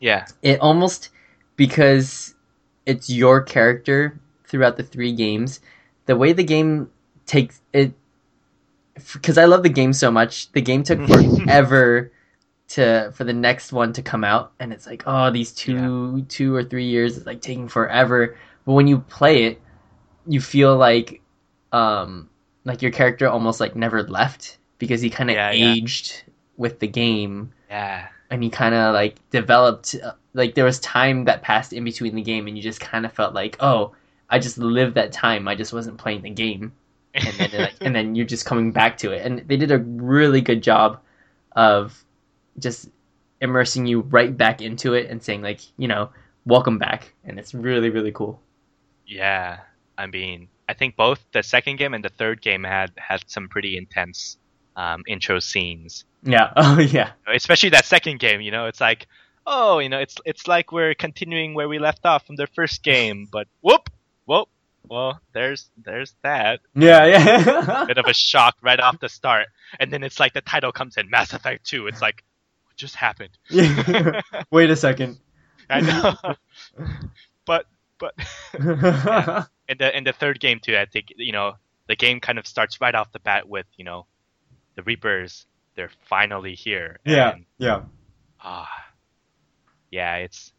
Yeah, 0.00 0.26
it 0.42 0.60
almost 0.60 1.10
because 1.56 2.34
it's 2.86 3.08
your 3.08 3.40
character 3.42 4.18
throughout 4.44 4.76
the 4.76 4.82
three 4.82 5.12
games 5.12 5.60
the 6.06 6.16
way 6.16 6.32
the 6.32 6.44
game 6.44 6.90
takes 7.26 7.62
it 7.72 7.94
because 9.12 9.38
i 9.38 9.44
love 9.44 9.62
the 9.62 9.68
game 9.68 9.92
so 9.92 10.10
much 10.10 10.50
the 10.52 10.60
game 10.60 10.82
took 10.82 11.06
forever 11.46 12.10
to 12.72 13.12
for 13.14 13.24
the 13.24 13.32
next 13.32 13.70
one 13.70 13.92
to 13.92 14.02
come 14.02 14.24
out 14.24 14.52
and 14.58 14.72
it's 14.72 14.86
like 14.86 15.02
oh 15.06 15.30
these 15.30 15.52
two 15.52 16.22
two 16.22 16.54
or 16.54 16.64
three 16.64 16.86
years 16.86 17.18
is 17.18 17.26
like 17.26 17.42
taking 17.42 17.68
forever. 17.68 18.36
But 18.64 18.72
when 18.72 18.86
you 18.86 19.00
play 19.00 19.44
it 19.44 19.60
you 20.26 20.40
feel 20.40 20.76
like 20.76 21.20
um 21.72 22.30
like 22.64 22.80
your 22.80 22.90
character 22.90 23.28
almost 23.28 23.60
like 23.60 23.76
never 23.76 24.02
left 24.04 24.56
because 24.82 25.00
he 25.00 25.10
kind 25.10 25.30
of 25.30 25.36
Yeah, 25.36 25.52
yeah. 25.52 25.74
aged 25.74 26.24
with 26.56 26.80
the 26.80 26.88
game. 26.88 27.52
Yeah, 27.70 28.08
and 28.30 28.42
he 28.42 28.50
kind 28.50 28.74
of 28.74 28.92
like 28.94 29.14
developed 29.30 29.94
uh, 30.02 30.12
like 30.34 30.56
there 30.56 30.64
was 30.64 30.80
time 30.80 31.26
that 31.26 31.42
passed 31.42 31.72
in 31.72 31.84
between 31.84 32.16
the 32.16 32.22
game 32.22 32.48
and 32.48 32.56
you 32.56 32.62
just 32.62 32.80
kind 32.80 33.06
of 33.06 33.12
felt 33.12 33.32
like 33.34 33.56
oh 33.60 33.92
i 34.28 34.38
just 34.38 34.58
lived 34.58 34.94
that 34.96 35.12
time. 35.12 35.46
I 35.46 35.54
just 35.54 35.72
wasn't 35.72 35.98
playing 35.98 36.22
the 36.22 36.30
game. 36.30 36.72
And 37.14 37.34
then 37.36 37.50
like, 37.52 37.74
and 37.80 37.94
then 37.94 38.14
you're 38.16 38.26
just 38.26 38.46
coming 38.46 38.72
back 38.72 38.96
to 38.98 39.12
it. 39.12 39.24
And 39.24 39.46
they 39.46 39.56
did 39.58 39.70
a 39.70 39.78
really 39.78 40.40
good 40.40 40.62
job 40.62 40.98
of 41.54 42.04
just 42.58 42.88
immersing 43.40 43.86
you 43.86 44.00
right 44.00 44.34
back 44.36 44.62
into 44.62 44.94
it 44.94 45.10
and 45.10 45.22
saying 45.22 45.42
like 45.42 45.60
you 45.76 45.86
know 45.88 46.10
welcome 46.46 46.78
back. 46.78 47.14
And 47.24 47.38
it's 47.38 47.54
really 47.54 47.90
really 47.90 48.12
cool. 48.12 48.40
Yeah. 49.06 49.60
I 49.98 50.06
mean, 50.06 50.48
I 50.68 50.74
think 50.74 50.96
both 50.96 51.24
the 51.32 51.42
second 51.42 51.76
game 51.76 51.94
and 51.94 52.02
the 52.04 52.08
third 52.08 52.40
game 52.40 52.64
had 52.64 52.90
had 52.96 53.20
some 53.26 53.48
pretty 53.48 53.76
intense 53.76 54.38
um, 54.76 55.02
intro 55.06 55.38
scenes. 55.38 56.04
yeah. 56.22 56.52
Oh 56.56 56.78
yeah. 56.78 57.12
Especially 57.26 57.70
that 57.70 57.84
second 57.84 58.18
game 58.20 58.40
you 58.40 58.50
know 58.50 58.66
it's 58.66 58.80
like 58.80 59.06
oh 59.46 59.78
you 59.80 59.88
know 59.88 59.98
it's 59.98 60.16
it's 60.24 60.46
like 60.46 60.70
we're 60.72 60.94
continuing 60.94 61.54
where 61.54 61.68
we 61.68 61.78
left 61.78 62.06
off 62.06 62.26
from 62.26 62.36
the 62.36 62.46
first 62.46 62.82
game 62.82 63.28
but 63.32 63.48
whoop 63.60 63.90
whoop 64.26 64.48
well 64.88 65.20
there's 65.32 65.70
there's 65.82 66.14
that. 66.22 66.60
Yeah 66.74 67.06
yeah. 67.06 67.84
Bit 67.88 67.98
of 67.98 68.06
a 68.06 68.14
shock 68.14 68.56
right 68.62 68.78
off 68.80 69.00
the 69.00 69.08
start. 69.08 69.46
And 69.80 69.92
then 69.92 70.02
it's 70.02 70.20
like 70.20 70.32
the 70.32 70.40
title 70.40 70.72
comes 70.72 70.96
in 70.96 71.10
mass 71.10 71.32
effect 71.32 71.66
2 71.66 71.86
it's 71.88 72.00
like 72.00 72.22
what 72.64 72.76
just 72.76 72.94
happened? 72.94 73.36
Wait 74.50 74.70
a 74.70 74.76
second. 74.76 75.18
I 75.68 75.80
know. 75.80 76.14
But 77.44 77.66
but 77.98 78.14
in 79.68 79.78
the 79.78 79.96
in 79.96 80.04
the 80.04 80.12
third 80.12 80.40
game 80.40 80.58
too 80.60 80.76
i 80.76 80.84
think 80.84 81.06
you 81.16 81.32
know 81.32 81.52
the 81.86 81.96
game 81.96 82.18
kind 82.20 82.38
of 82.38 82.46
starts 82.46 82.80
right 82.80 82.94
off 82.94 83.12
the 83.12 83.20
bat 83.20 83.48
with 83.48 83.66
you 83.76 83.84
know 83.84 84.06
the 84.82 84.90
reapers 84.90 85.46
they're 85.74 85.90
finally 86.08 86.54
here. 86.54 86.98
Yeah 87.04 87.30
and 87.32 87.44
yeah. 87.58 87.82
Ah, 88.40 88.68
yeah, 89.90 90.16
it's 90.16 90.52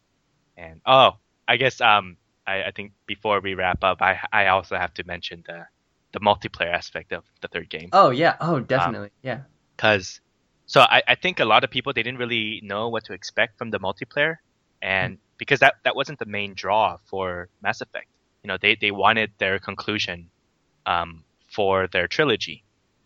and 0.56 0.82
oh, 0.86 1.12
I 1.48 1.58
guess 1.58 1.82
um, 1.82 2.18
I, 2.48 2.64
I 2.64 2.72
think 2.72 2.94
before 3.06 3.42
we 3.42 3.56
wrap 3.56 3.84
up, 3.84 4.02
I 4.02 4.20
I 4.32 4.48
also 4.48 4.76
have 4.76 4.94
to 4.96 5.04
mention 5.06 5.44
the 5.46 5.66
the 6.14 6.20
multiplayer 6.20 6.74
aspect 6.74 7.12
of 7.12 7.24
the 7.42 7.48
third 7.48 7.70
game. 7.70 7.90
Oh 7.92 8.10
yeah. 8.12 8.36
Oh 8.40 8.60
definitely. 8.60 9.10
Yeah. 9.22 9.42
because 9.76 10.22
so 10.66 10.82
I, 10.82 11.02
I 11.08 11.16
think 11.16 11.40
a 11.40 11.46
lot 11.46 11.64
of 11.64 11.70
people 11.72 11.94
they 11.94 12.04
didn't 12.04 12.20
really 12.20 12.62
know 12.64 12.90
what 12.90 13.04
to 13.06 13.14
expect 13.14 13.58
from 13.58 13.72
the 13.72 13.80
multiplayer. 13.80 14.38
And 14.82 15.18
because 15.38 15.60
that 15.60 15.76
that 15.84 15.96
wasn't 15.96 16.20
the 16.20 16.26
main 16.26 16.54
draw 16.54 16.98
for 17.06 17.50
Mass 17.62 17.82
Effect. 17.82 18.08
You 18.44 18.48
know 18.50 18.58
they 18.62 18.76
they 18.80 18.92
wanted 18.92 19.32
their 19.40 19.60
conclusion 19.60 20.30
um, 20.86 21.24
for 21.50 21.88
their 21.88 22.08
trilogy 22.08 22.64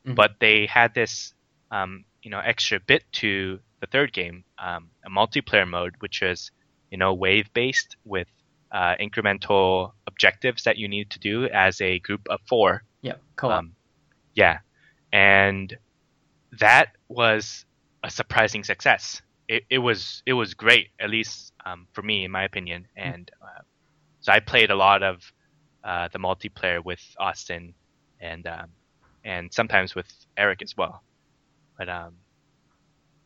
Mhm. 0.07 0.15
but 0.15 0.31
they 0.39 0.65
had 0.65 0.93
this 0.93 1.33
um, 1.71 2.05
you 2.23 2.31
know 2.31 2.39
extra 2.39 2.79
bit 2.79 3.03
to 3.11 3.59
the 3.81 3.87
third 3.87 4.13
game 4.13 4.43
um, 4.57 4.89
a 5.05 5.09
multiplayer 5.09 5.67
mode 5.67 5.95
which 5.99 6.21
was 6.21 6.51
you 6.91 6.97
know 6.97 7.13
wave 7.13 7.51
based 7.53 7.97
with 8.05 8.27
uh, 8.71 8.95
incremental 8.99 9.93
objectives 10.07 10.63
that 10.63 10.77
you 10.77 10.87
need 10.87 11.09
to 11.09 11.19
do 11.19 11.45
as 11.45 11.79
a 11.81 11.99
group 11.99 12.21
of 12.29 12.39
four 12.47 12.83
yeah 13.01 13.15
co-op 13.35 13.59
um, 13.59 13.75
yeah, 14.37 14.59
and 15.11 15.75
that 16.59 16.89
was 17.09 17.65
a 18.03 18.09
surprising 18.09 18.63
success. 18.63 19.21
It, 19.47 19.63
it 19.69 19.79
was 19.79 20.21
it 20.25 20.33
was 20.33 20.53
great, 20.53 20.89
at 20.99 21.09
least 21.09 21.53
um, 21.65 21.87
for 21.93 22.03
me, 22.03 22.23
in 22.23 22.31
my 22.31 22.43
opinion. 22.43 22.87
And 22.95 23.29
uh, 23.41 23.61
so 24.21 24.31
I 24.31 24.39
played 24.39 24.69
a 24.69 24.75
lot 24.75 25.01
of 25.03 25.21
uh, 25.83 26.09
the 26.13 26.19
multiplayer 26.19 26.83
with 26.83 27.01
Austin, 27.19 27.73
and 28.21 28.45
um, 28.45 28.67
and 29.27 29.53
sometimes 29.53 29.93
with 29.93 30.07
Eric 30.37 30.61
as 30.61 30.75
well. 30.77 31.03
But 31.77 31.89
um, 31.89 32.13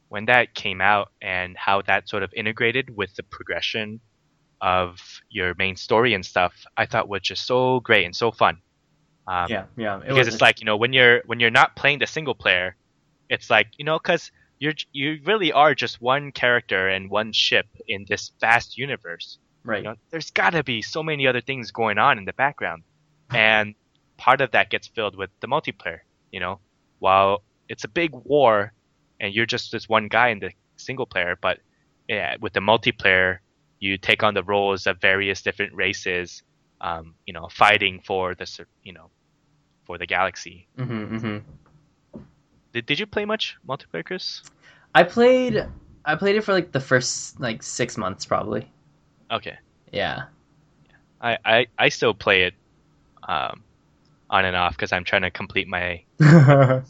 when 0.10 0.26
that 0.26 0.53
came 0.56 0.82
out 0.82 1.11
and 1.22 1.56
how 1.56 1.82
that 1.84 2.10
sort 2.10 2.23
of 2.23 2.34
integrated 2.34 2.95
with 2.98 3.15
the 3.15 3.23
progression 3.23 4.02
of 4.60 4.99
your 5.30 5.53
main 5.57 5.76
story 5.76 6.14
and 6.14 6.26
stuff, 6.26 6.53
I 6.76 6.86
thought 6.88 7.07
was 7.07 7.22
just 7.22 7.45
so 7.45 7.80
great 7.80 8.06
and 8.06 8.15
so 8.15 8.32
fun. 8.32 8.57
Um, 9.28 9.45
yeah, 9.49 9.65
yeah. 9.78 9.98
It 9.98 10.02
because 10.10 10.26
was- 10.26 10.34
it's 10.34 10.41
like 10.41 10.60
you 10.60 10.65
know 10.65 10.76
when 10.76 10.91
you're 10.94 11.22
when 11.28 11.40
you're 11.40 11.52
not 11.61 11.76
playing 11.76 11.99
the 11.99 12.07
single 12.07 12.36
player, 12.36 12.76
it's 13.30 13.49
like 13.49 13.68
you 13.78 13.86
know 13.86 13.98
because 13.99 14.32
you're 14.60 14.73
you 14.91 15.19
really 15.26 15.52
are 15.53 15.73
just 15.76 16.02
one 16.02 16.32
character 16.32 16.90
and 16.90 17.10
one 17.10 17.32
ship 17.32 17.68
in 17.88 18.06
this 18.10 18.32
vast 18.41 18.78
universe. 18.78 19.38
right. 19.64 19.78
You 19.84 19.90
know, 19.90 19.95
there's 20.10 20.32
got 20.32 20.52
to 20.52 20.64
be 20.64 20.82
so 20.82 21.03
many 21.03 21.28
other 21.28 21.41
things 21.41 21.72
going 21.72 21.98
on 21.99 22.18
in 22.18 22.26
the 22.26 22.34
background, 22.34 22.84
and 23.30 23.76
part 24.22 24.39
of 24.39 24.52
that 24.52 24.69
gets 24.69 24.88
filled 24.88 25.15
with 25.18 25.31
the 25.41 25.48
multiplayer. 25.48 25.99
You 26.31 26.39
know, 26.39 26.60
while 26.99 27.43
it's 27.68 27.84
a 27.84 27.88
big 27.89 28.11
war, 28.14 28.72
and 29.19 29.34
you're 29.34 29.48
just 29.48 29.72
this 29.72 29.89
one 29.89 30.07
guy 30.07 30.30
in 30.30 30.39
the 30.39 30.52
single 30.77 31.06
player, 31.06 31.38
but 31.41 31.57
yeah, 32.07 32.35
with 32.39 32.53
the 32.53 32.60
multiplayer, 32.60 33.39
you 33.80 33.98
take 33.98 34.23
on 34.23 34.34
the 34.34 34.43
roles 34.43 34.85
of 34.88 35.02
various 35.02 35.41
different 35.41 35.73
races. 35.73 36.43
Um, 36.81 37.15
you 37.26 37.34
know, 37.34 37.48
fighting 37.52 38.02
for 38.06 38.35
the 38.35 38.48
you 38.84 38.93
know 38.93 39.10
for 39.85 39.98
the 39.98 40.06
galaxy. 40.06 40.68
hmm 40.77 41.18
hmm 41.18 41.38
Did, 42.73 42.85
did 42.85 42.99
you 42.99 43.06
play 43.07 43.26
much 43.26 43.57
multiplayer, 43.68 44.06
Chris? 44.06 44.41
I 44.95 45.03
played. 45.03 45.65
I 46.06 46.15
played 46.15 46.35
it 46.35 46.43
for 46.43 46.53
like 46.53 46.72
the 46.72 46.80
first 46.80 47.39
like 47.39 47.64
six 47.64 47.98
months 47.98 48.26
probably. 48.26 48.72
Okay, 49.31 49.57
Yeah. 49.91 50.23
I 51.22 51.38
I, 51.45 51.68
I 51.77 51.89
still 51.89 52.14
play 52.14 52.43
it 52.43 52.53
um, 53.27 53.64
on 54.32 54.45
and 54.45 54.56
off 54.56 54.76
because 54.76 54.91
I'm 54.91 55.03
trying 55.03 55.22
to 55.22 55.30
complete 55.30 55.68
my 55.68 56.03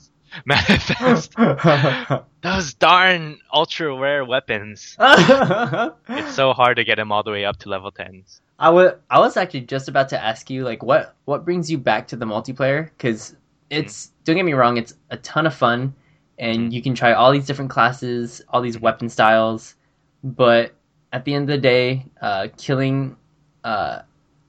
manifest. 0.45 1.33
Those 2.41 2.73
darn 2.75 3.39
ultra 3.53 3.97
rare 3.97 4.23
weapons. 4.23 4.95
It's 4.99 6.35
so 6.35 6.53
hard 6.53 6.77
to 6.77 6.83
get 6.83 6.95
them 6.95 7.11
all 7.11 7.23
the 7.23 7.31
way 7.31 7.45
up 7.45 7.57
to 7.57 7.69
level 7.69 7.91
10s. 7.91 8.39
I 8.59 8.69
was 8.69 8.93
I 9.09 9.19
was 9.19 9.37
actually 9.37 9.61
just 9.61 9.87
about 9.87 10.09
to 10.09 10.23
ask 10.23 10.49
you 10.49 10.63
like 10.63 10.83
what 10.83 11.15
what 11.25 11.43
brings 11.43 11.71
you 11.71 11.79
back 11.79 12.07
to 12.09 12.15
the 12.15 12.25
multiplayer 12.25 12.85
because 12.85 13.35
it's 13.71 14.11
don't 14.23 14.35
get 14.35 14.45
me 14.45 14.53
wrong 14.53 14.77
it's 14.77 14.93
a 15.09 15.17
ton 15.17 15.47
of 15.47 15.55
fun 15.55 15.95
and 16.37 16.71
you 16.71 16.81
can 16.81 16.93
try 16.93 17.13
all 17.13 17.31
these 17.31 17.47
different 17.47 17.71
classes 17.71 18.41
all 18.49 18.61
these 18.61 18.79
weapon 18.79 19.09
styles 19.09 19.75
but 20.23 20.73
at 21.11 21.25
the 21.25 21.33
end 21.33 21.49
of 21.49 21.55
the 21.55 21.61
day 21.61 22.05
uh, 22.21 22.49
killing 22.55 23.15
uh, 23.63 24.01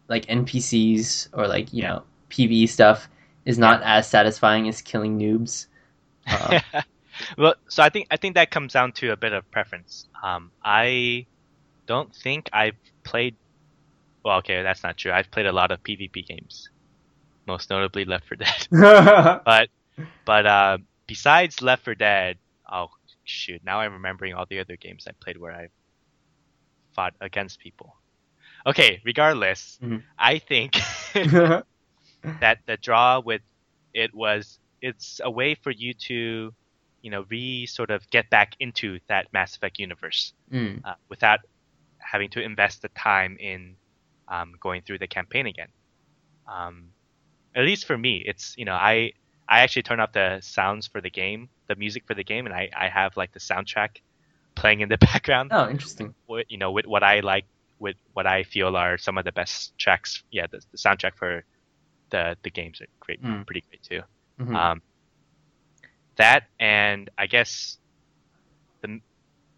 like 0.08 0.26
NPCs 0.26 1.28
or 1.32 1.48
like 1.48 1.72
you 1.72 1.82
know 1.82 2.02
PvE 2.32 2.68
stuff 2.68 3.08
is 3.44 3.58
not 3.58 3.82
as 3.82 4.08
satisfying 4.08 4.68
as 4.68 4.80
killing 4.82 5.18
noobs. 5.18 5.66
Uh, 6.26 6.60
well, 7.36 7.54
so 7.68 7.82
I 7.82 7.88
think 7.90 8.06
I 8.10 8.16
think 8.16 8.36
that 8.36 8.50
comes 8.50 8.72
down 8.72 8.92
to 8.92 9.10
a 9.12 9.16
bit 9.16 9.32
of 9.32 9.48
preference. 9.50 10.08
Um, 10.22 10.50
I 10.64 11.26
don't 11.86 12.14
think 12.14 12.48
I've 12.52 12.76
played. 13.04 13.34
Well, 14.24 14.38
okay, 14.38 14.62
that's 14.62 14.82
not 14.84 14.96
true. 14.96 15.10
I've 15.12 15.30
played 15.30 15.46
a 15.46 15.52
lot 15.52 15.72
of 15.72 15.82
PvP 15.82 16.24
games, 16.26 16.70
most 17.46 17.70
notably 17.70 18.04
Left 18.04 18.26
4 18.28 18.36
Dead. 18.36 18.68
but 19.44 19.68
but 20.24 20.46
uh, 20.46 20.78
besides 21.08 21.60
Left 21.60 21.84
4 21.84 21.96
Dead, 21.96 22.38
oh 22.70 22.88
shoot, 23.24 23.60
now 23.64 23.80
I'm 23.80 23.94
remembering 23.94 24.34
all 24.34 24.46
the 24.48 24.60
other 24.60 24.76
games 24.76 25.06
I 25.08 25.12
played 25.20 25.36
where 25.38 25.52
I 25.52 25.68
fought 26.94 27.14
against 27.20 27.58
people. 27.58 27.96
Okay, 28.64 29.00
regardless, 29.04 29.78
Mhm. 29.82 30.02
I 30.18 30.38
think 30.38 30.78
that 32.40 32.58
the 32.66 32.76
draw 32.76 33.20
with 33.20 33.42
it 33.94 34.14
was 34.14 34.58
it's 34.80 35.20
a 35.22 35.30
way 35.30 35.54
for 35.54 35.70
you 35.70 35.94
to 35.94 36.52
you 37.02 37.10
know 37.10 37.24
re 37.28 37.66
sort 37.66 37.90
of 37.90 38.08
get 38.10 38.30
back 38.30 38.54
into 38.60 38.98
that 39.08 39.32
Mass 39.32 39.56
Effect 39.56 39.78
universe 39.78 40.32
Mm, 40.52 40.84
uh, 40.84 40.94
without 41.08 41.40
having 41.98 42.28
to 42.30 42.42
invest 42.42 42.82
the 42.82 42.88
time 42.88 43.36
in 43.40 43.76
um, 44.28 44.54
going 44.60 44.82
through 44.82 44.98
the 44.98 45.06
campaign 45.06 45.46
again. 45.46 45.68
Um, 46.46 46.88
at 47.54 47.64
least 47.64 47.86
for 47.86 47.96
me, 47.96 48.22
it's 48.26 48.54
you 48.58 48.64
know 48.64 48.74
I 48.74 49.12
I 49.48 49.60
actually 49.60 49.82
turn 49.82 50.00
off 50.00 50.12
the 50.12 50.40
sounds 50.40 50.86
for 50.86 51.00
the 51.00 51.10
game, 51.10 51.48
the 51.68 51.74
music 51.76 52.04
for 52.06 52.14
the 52.14 52.24
game, 52.24 52.46
and 52.46 52.54
I, 52.54 52.70
I 52.76 52.88
have 52.88 53.16
like 53.16 53.32
the 53.32 53.40
soundtrack 53.40 54.00
playing 54.54 54.80
in 54.80 54.88
the 54.88 54.98
background. 55.12 55.50
oh, 55.52 55.68
interesting. 55.68 56.14
With, 56.26 56.46
you 56.48 56.58
know, 56.58 56.70
with 56.70 56.86
what 56.86 57.02
I 57.02 57.20
like, 57.20 57.44
with 57.78 57.96
what 58.12 58.26
I 58.26 58.44
feel 58.44 58.76
are 58.76 58.96
some 58.98 59.18
of 59.18 59.24
the 59.24 59.32
best 59.32 59.76
tracks. 59.78 60.22
Yeah, 60.30 60.46
the, 60.50 60.60
the 60.70 60.78
soundtrack 60.78 61.16
for 61.16 61.44
the 62.12 62.38
the 62.44 62.50
games 62.52 62.80
are 62.82 62.88
great, 63.00 63.22
Mm. 63.22 63.46
pretty 63.46 63.64
great 63.70 63.82
too. 63.82 64.02
Mhm. 64.40 64.56
Um, 64.56 64.82
that 66.16 66.44
and 66.60 67.10
I 67.18 67.26
guess 67.26 67.78
the 68.82 69.00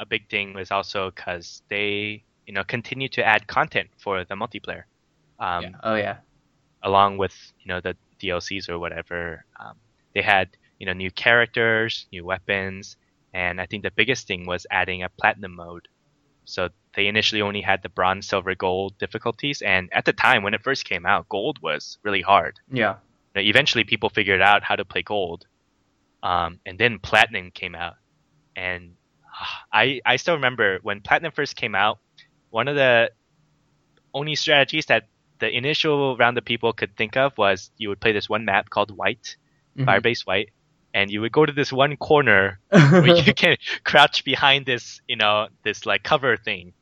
a 0.00 0.06
big 0.06 0.28
thing 0.30 0.54
was 0.54 0.70
also 0.72 1.10
because 1.10 1.62
they 1.70 2.24
you 2.46 2.54
know 2.54 2.64
continue 2.64 3.08
to 3.10 3.24
add 3.24 3.46
content 3.48 3.90
for 3.98 4.24
the 4.24 4.34
multiplayer, 4.34 4.84
um, 5.40 5.62
yeah. 5.64 5.70
Oh 5.84 5.96
yeah. 5.96 6.18
along 6.82 7.18
with 7.18 7.34
you 7.60 7.68
know 7.68 7.80
the 7.80 7.96
DLCs 8.20 8.68
or 8.70 8.78
whatever. 8.78 9.44
Um, 9.60 9.76
they 10.14 10.22
had 10.22 10.50
you 10.80 10.86
know 10.86 10.94
new 10.94 11.10
characters, 11.12 12.06
new 12.12 12.24
weapons, 12.24 12.96
and 13.34 13.60
I 13.60 13.66
think 13.66 13.84
the 13.84 13.92
biggest 13.92 14.26
thing 14.28 14.46
was 14.46 14.66
adding 14.70 15.02
a 15.04 15.10
platinum 15.10 15.56
mode. 15.56 15.88
So 16.46 16.70
they 16.96 17.06
initially 17.06 17.42
only 17.42 17.60
had 17.62 17.82
the 17.82 17.88
bronze, 17.88 18.28
silver, 18.28 18.54
gold 18.54 18.96
difficulties, 18.98 19.62
and 19.62 19.88
at 19.92 20.04
the 20.04 20.12
time 20.12 20.42
when 20.42 20.54
it 20.54 20.62
first 20.62 20.84
came 20.84 21.06
out, 21.06 21.28
gold 21.28 21.58
was 21.62 21.98
really 22.02 22.22
hard 22.22 22.60
Yeah. 22.70 22.96
you 23.34 23.42
know, 23.42 23.48
eventually 23.48 23.84
people 23.84 24.10
figured 24.10 24.40
out 24.42 24.62
how 24.62 24.76
to 24.76 24.84
play 24.84 25.02
gold 25.02 25.46
um, 26.22 26.58
and 26.66 26.78
then 26.78 26.98
platinum 26.98 27.50
came 27.50 27.74
out 27.74 27.94
and 28.56 28.92
ah, 29.40 29.62
I, 29.72 30.00
I 30.06 30.16
still 30.16 30.34
remember 30.34 30.78
when 30.82 31.00
platinum 31.00 31.32
first 31.32 31.56
came 31.56 31.74
out 31.74 31.98
one 32.50 32.68
of 32.68 32.76
the 32.76 33.10
only 34.12 34.34
strategies 34.34 34.86
that 34.86 35.08
the 35.40 35.50
initial 35.54 36.16
round 36.16 36.38
of 36.38 36.44
people 36.44 36.72
could 36.72 36.96
think 36.96 37.16
of 37.16 37.36
was 37.36 37.70
you 37.76 37.88
would 37.88 38.00
play 38.00 38.12
this 38.12 38.28
one 38.28 38.44
map 38.44 38.70
called 38.70 38.90
white 38.96 39.36
Mhm. 39.76 39.86
firebase 39.86 40.24
white 40.24 40.50
and 40.94 41.10
you 41.10 41.20
would 41.20 41.32
go 41.32 41.44
to 41.44 41.52
this 41.52 41.72
one 41.72 41.96
corner 41.96 42.60
where 42.70 43.08
you 43.16 43.34
can 43.34 43.56
crouch 43.82 44.24
behind 44.24 44.66
this, 44.66 45.00
you 45.08 45.16
know, 45.16 45.48
this 45.64 45.84
like 45.84 46.04
cover 46.04 46.36
thing, 46.36 46.72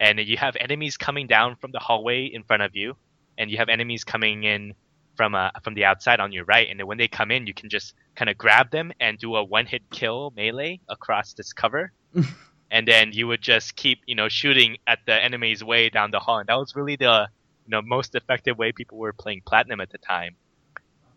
and 0.00 0.18
you 0.18 0.36
have 0.36 0.56
enemies 0.56 0.96
coming 0.96 1.26
down 1.26 1.56
from 1.56 1.72
the 1.72 1.78
hallway 1.78 2.26
in 2.26 2.42
front 2.42 2.62
of 2.62 2.74
you, 2.74 2.96
and 3.38 3.50
you 3.50 3.58
have 3.58 3.68
enemies 3.68 4.04
coming 4.04 4.44
in 4.44 4.74
from 5.16 5.34
uh, 5.34 5.50
from 5.62 5.74
the 5.74 5.84
outside 5.84 6.20
on 6.20 6.32
your 6.32 6.44
right, 6.44 6.68
and 6.68 6.78
then 6.78 6.86
when 6.86 6.98
they 6.98 7.08
come 7.08 7.30
in, 7.30 7.46
you 7.46 7.54
can 7.54 7.68
just 7.68 7.94
kind 8.14 8.28
of 8.28 8.36
grab 8.36 8.70
them 8.70 8.92
and 9.00 9.18
do 9.18 9.36
a 9.36 9.44
one 9.44 9.66
hit 9.66 9.82
kill 9.90 10.32
melee 10.36 10.80
across 10.88 11.32
this 11.32 11.52
cover, 11.52 11.92
and 12.70 12.86
then 12.86 13.12
you 13.12 13.26
would 13.26 13.40
just 13.40 13.76
keep, 13.76 14.00
you 14.06 14.14
know, 14.14 14.28
shooting 14.28 14.76
at 14.86 14.98
the 15.06 15.14
enemy's 15.14 15.64
way 15.64 15.88
down 15.88 16.10
the 16.10 16.20
hall, 16.20 16.38
and 16.38 16.48
that 16.48 16.56
was 16.56 16.76
really 16.76 16.96
the 16.96 17.28
you 17.66 17.70
know 17.70 17.82
most 17.82 18.14
effective 18.14 18.58
way 18.58 18.72
people 18.72 18.98
were 18.98 19.12
playing 19.12 19.42
platinum 19.46 19.80
at 19.80 19.90
the 19.90 19.98
time. 19.98 20.36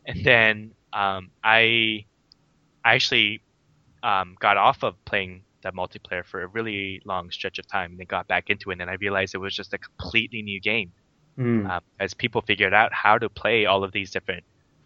And 0.06 0.24
then 0.24 0.72
um, 0.94 1.30
I 1.44 2.06
I 2.84 2.96
actually 2.96 3.42
um, 4.02 4.36
got 4.40 4.58
off 4.58 4.84
of 4.84 5.04
playing 5.06 5.44
that 5.64 5.76
multiplayer 5.76 6.26
for 6.26 6.42
a 6.44 6.48
really 6.48 7.02
long 7.06 7.30
stretch 7.32 7.60
of 7.60 7.68
time 7.68 7.92
and 7.92 8.00
then 8.00 8.08
got 8.10 8.28
back 8.28 8.50
into 8.50 8.72
it 8.72 8.80
and 8.82 8.90
I 8.90 8.96
realized 9.02 9.36
it 9.36 9.40
was 9.40 9.56
just 9.56 9.74
a 9.74 9.80
completely 9.80 10.42
new 10.42 10.60
game 10.62 10.94
Mm. 11.38 11.70
um, 11.70 11.82
as 12.00 12.14
people 12.14 12.42
figured 12.42 12.74
out 12.74 12.94
how 12.94 13.18
to 13.18 13.30
play 13.30 13.66
all 13.66 13.84
of 13.84 13.92
these 13.92 14.12
different 14.12 14.44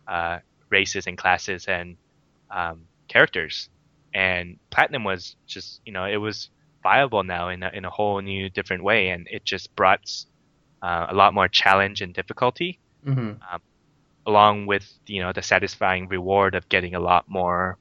uh, 0.08 0.40
races 0.72 1.08
and 1.08 1.18
classes 1.18 1.66
and 1.68 1.98
um, 2.52 2.88
characters 3.08 3.70
and 4.14 4.58
platinum 4.72 5.04
was 5.04 5.36
just 5.48 5.82
you 5.86 5.92
know 5.94 6.06
it 6.06 6.18
was 6.18 6.50
viable 6.84 7.24
now 7.24 7.50
in 7.50 7.64
a, 7.64 7.70
in 7.74 7.86
a 7.86 7.90
whole 7.90 8.22
new 8.22 8.50
different 8.50 8.84
way 8.84 9.10
and 9.10 9.28
it 9.32 9.44
just 9.46 9.74
brought 9.76 10.02
uh, 10.82 11.08
a 11.10 11.14
lot 11.14 11.34
more 11.34 11.48
challenge 11.48 12.02
and 12.02 12.14
difficulty 12.14 12.80
Mhm. 13.06 13.40
along 14.26 14.66
with 14.66 14.90
you 15.08 15.22
know 15.22 15.32
the 15.34 15.42
satisfying 15.42 16.08
reward 16.08 16.56
of 16.56 16.68
getting 16.70 16.96
a 16.96 17.00
lot 17.00 17.26
more 17.28 17.78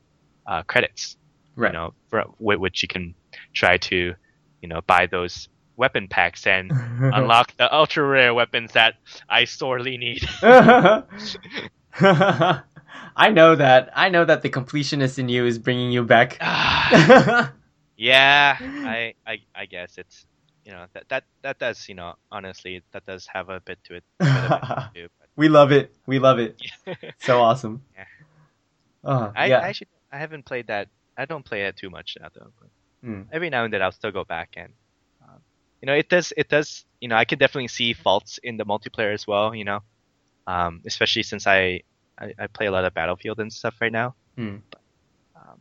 uh, 0.46 0.62
credits 0.64 1.16
Right. 1.54 1.68
you 1.68 1.72
know 1.78 1.94
for, 2.08 2.24
with 2.38 2.58
which 2.58 2.82
you 2.82 2.88
can 2.88 3.14
try 3.52 3.76
to 3.76 4.14
you 4.60 4.68
know 4.68 4.80
buy 4.86 5.06
those 5.06 5.48
weapon 5.76 6.08
packs 6.08 6.46
and 6.46 6.70
unlock 7.00 7.56
the 7.56 7.72
ultra 7.74 8.04
rare 8.04 8.34
weapons 8.34 8.72
that 8.72 8.94
I 9.28 9.44
sorely 9.44 9.96
need. 9.98 10.28
I 13.14 13.30
know 13.30 13.54
that. 13.56 13.90
I 13.94 14.08
know 14.08 14.24
that 14.24 14.42
the 14.42 14.48
completionist 14.48 15.18
in 15.18 15.28
you 15.28 15.44
is 15.46 15.58
bringing 15.58 15.92
you 15.92 16.02
back. 16.04 16.38
Ah. 16.40 17.52
yeah, 17.96 18.56
I, 18.60 19.14
I 19.26 19.38
I 19.54 19.66
guess 19.66 19.98
it's 19.98 20.26
you 20.64 20.72
know 20.72 20.86
that 20.94 21.08
that 21.08 21.24
that 21.42 21.58
does 21.58 21.88
you 21.88 21.94
know 21.94 22.14
honestly 22.30 22.82
that 22.92 23.04
does 23.06 23.26
have 23.32 23.48
a 23.48 23.60
bit 23.60 23.78
to 23.84 23.96
it. 23.96 24.04
bit 24.18 24.28
too, 24.94 25.08
we 25.36 25.48
love 25.48 25.72
it. 25.72 25.94
We 26.06 26.18
love 26.18 26.38
it. 26.38 26.60
So 27.20 27.40
awesome. 27.40 27.82
Yeah. 27.96 28.04
Oh, 29.04 29.32
I, 29.34 29.46
yeah. 29.46 29.58
I 29.58 29.68
actually 29.68 29.88
I 30.12 30.18
haven't 30.18 30.44
played 30.44 30.68
that. 30.68 30.88
I 31.16 31.24
don't 31.26 31.44
play 31.44 31.64
it 31.66 31.76
too 31.76 31.90
much 31.90 32.16
now 32.20 32.28
though. 32.34 32.52
But 32.58 32.70
Mm. 33.04 33.26
Every 33.32 33.50
now 33.50 33.64
and 33.64 33.72
then 33.72 33.82
I'll 33.82 33.92
still 33.92 34.12
go 34.12 34.24
back 34.24 34.50
and 34.56 34.72
um, 35.22 35.40
you 35.80 35.86
know 35.86 35.94
it 35.94 36.08
does 36.08 36.32
it 36.36 36.48
does 36.48 36.84
you 37.00 37.08
know 37.08 37.16
I 37.16 37.24
can 37.24 37.38
definitely 37.38 37.68
see 37.68 37.92
faults 37.94 38.38
in 38.42 38.56
the 38.56 38.64
multiplayer 38.64 39.12
as 39.12 39.26
well. 39.26 39.54
You 39.54 39.64
know, 39.64 39.80
um, 40.46 40.82
especially 40.86 41.24
since 41.24 41.46
I, 41.46 41.82
I 42.18 42.32
I 42.38 42.46
play 42.46 42.66
a 42.66 42.70
lot 42.70 42.84
of 42.84 42.94
Battlefield 42.94 43.40
and 43.40 43.52
stuff 43.52 43.74
right 43.80 43.90
now. 43.92 44.14
Mm. 44.38 44.62
Um, 45.34 45.58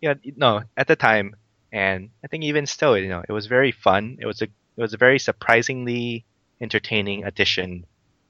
yeah, 0.00 0.14
no, 0.36 0.62
at 0.76 0.86
the 0.86 0.96
time, 0.96 1.34
and 1.72 2.10
I 2.24 2.28
think 2.28 2.44
even 2.44 2.66
still, 2.66 2.96
you 2.96 3.08
know, 3.08 3.24
it 3.28 3.32
was 3.32 3.46
very 3.46 3.72
fun. 3.72 4.18
It 4.20 4.26
was 4.26 4.40
a 4.42 4.44
it 4.44 4.80
was 4.80 4.94
a 4.94 4.98
very 4.98 5.18
surprisingly 5.18 6.24
entertaining 6.60 7.24
addition 7.24 7.84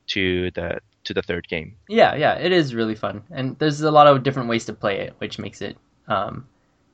to 0.08 0.50
the 0.52 0.80
to 1.04 1.12
the 1.12 1.22
third 1.22 1.46
game. 1.46 1.76
Yeah, 1.90 2.14
yeah, 2.14 2.34
it 2.36 2.52
is 2.52 2.74
really 2.74 2.94
fun, 2.94 3.22
and 3.30 3.58
there's 3.58 3.82
a 3.82 3.90
lot 3.90 4.06
of 4.06 4.22
different 4.22 4.48
ways 4.48 4.64
to 4.64 4.72
play 4.72 5.00
it, 5.00 5.14
which 5.18 5.38
makes 5.38 5.60
it 5.60 5.76
um, 6.08 6.48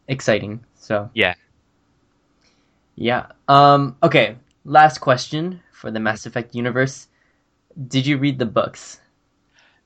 exciting. 0.09 0.65
So 0.75 1.11
Yeah. 1.15 1.35
yeah. 2.97 3.27
Um, 3.49 3.97
okay, 4.03 4.37
last 4.65 4.99
question 4.99 5.61
for 5.73 5.91
the 5.91 6.01
Mass 6.01 6.27
Effect 6.27 6.55
universe. 6.55 7.09
Did 7.89 8.07
you 8.07 8.19
read 8.19 8.39
the 8.39 8.47
books? 8.47 9.01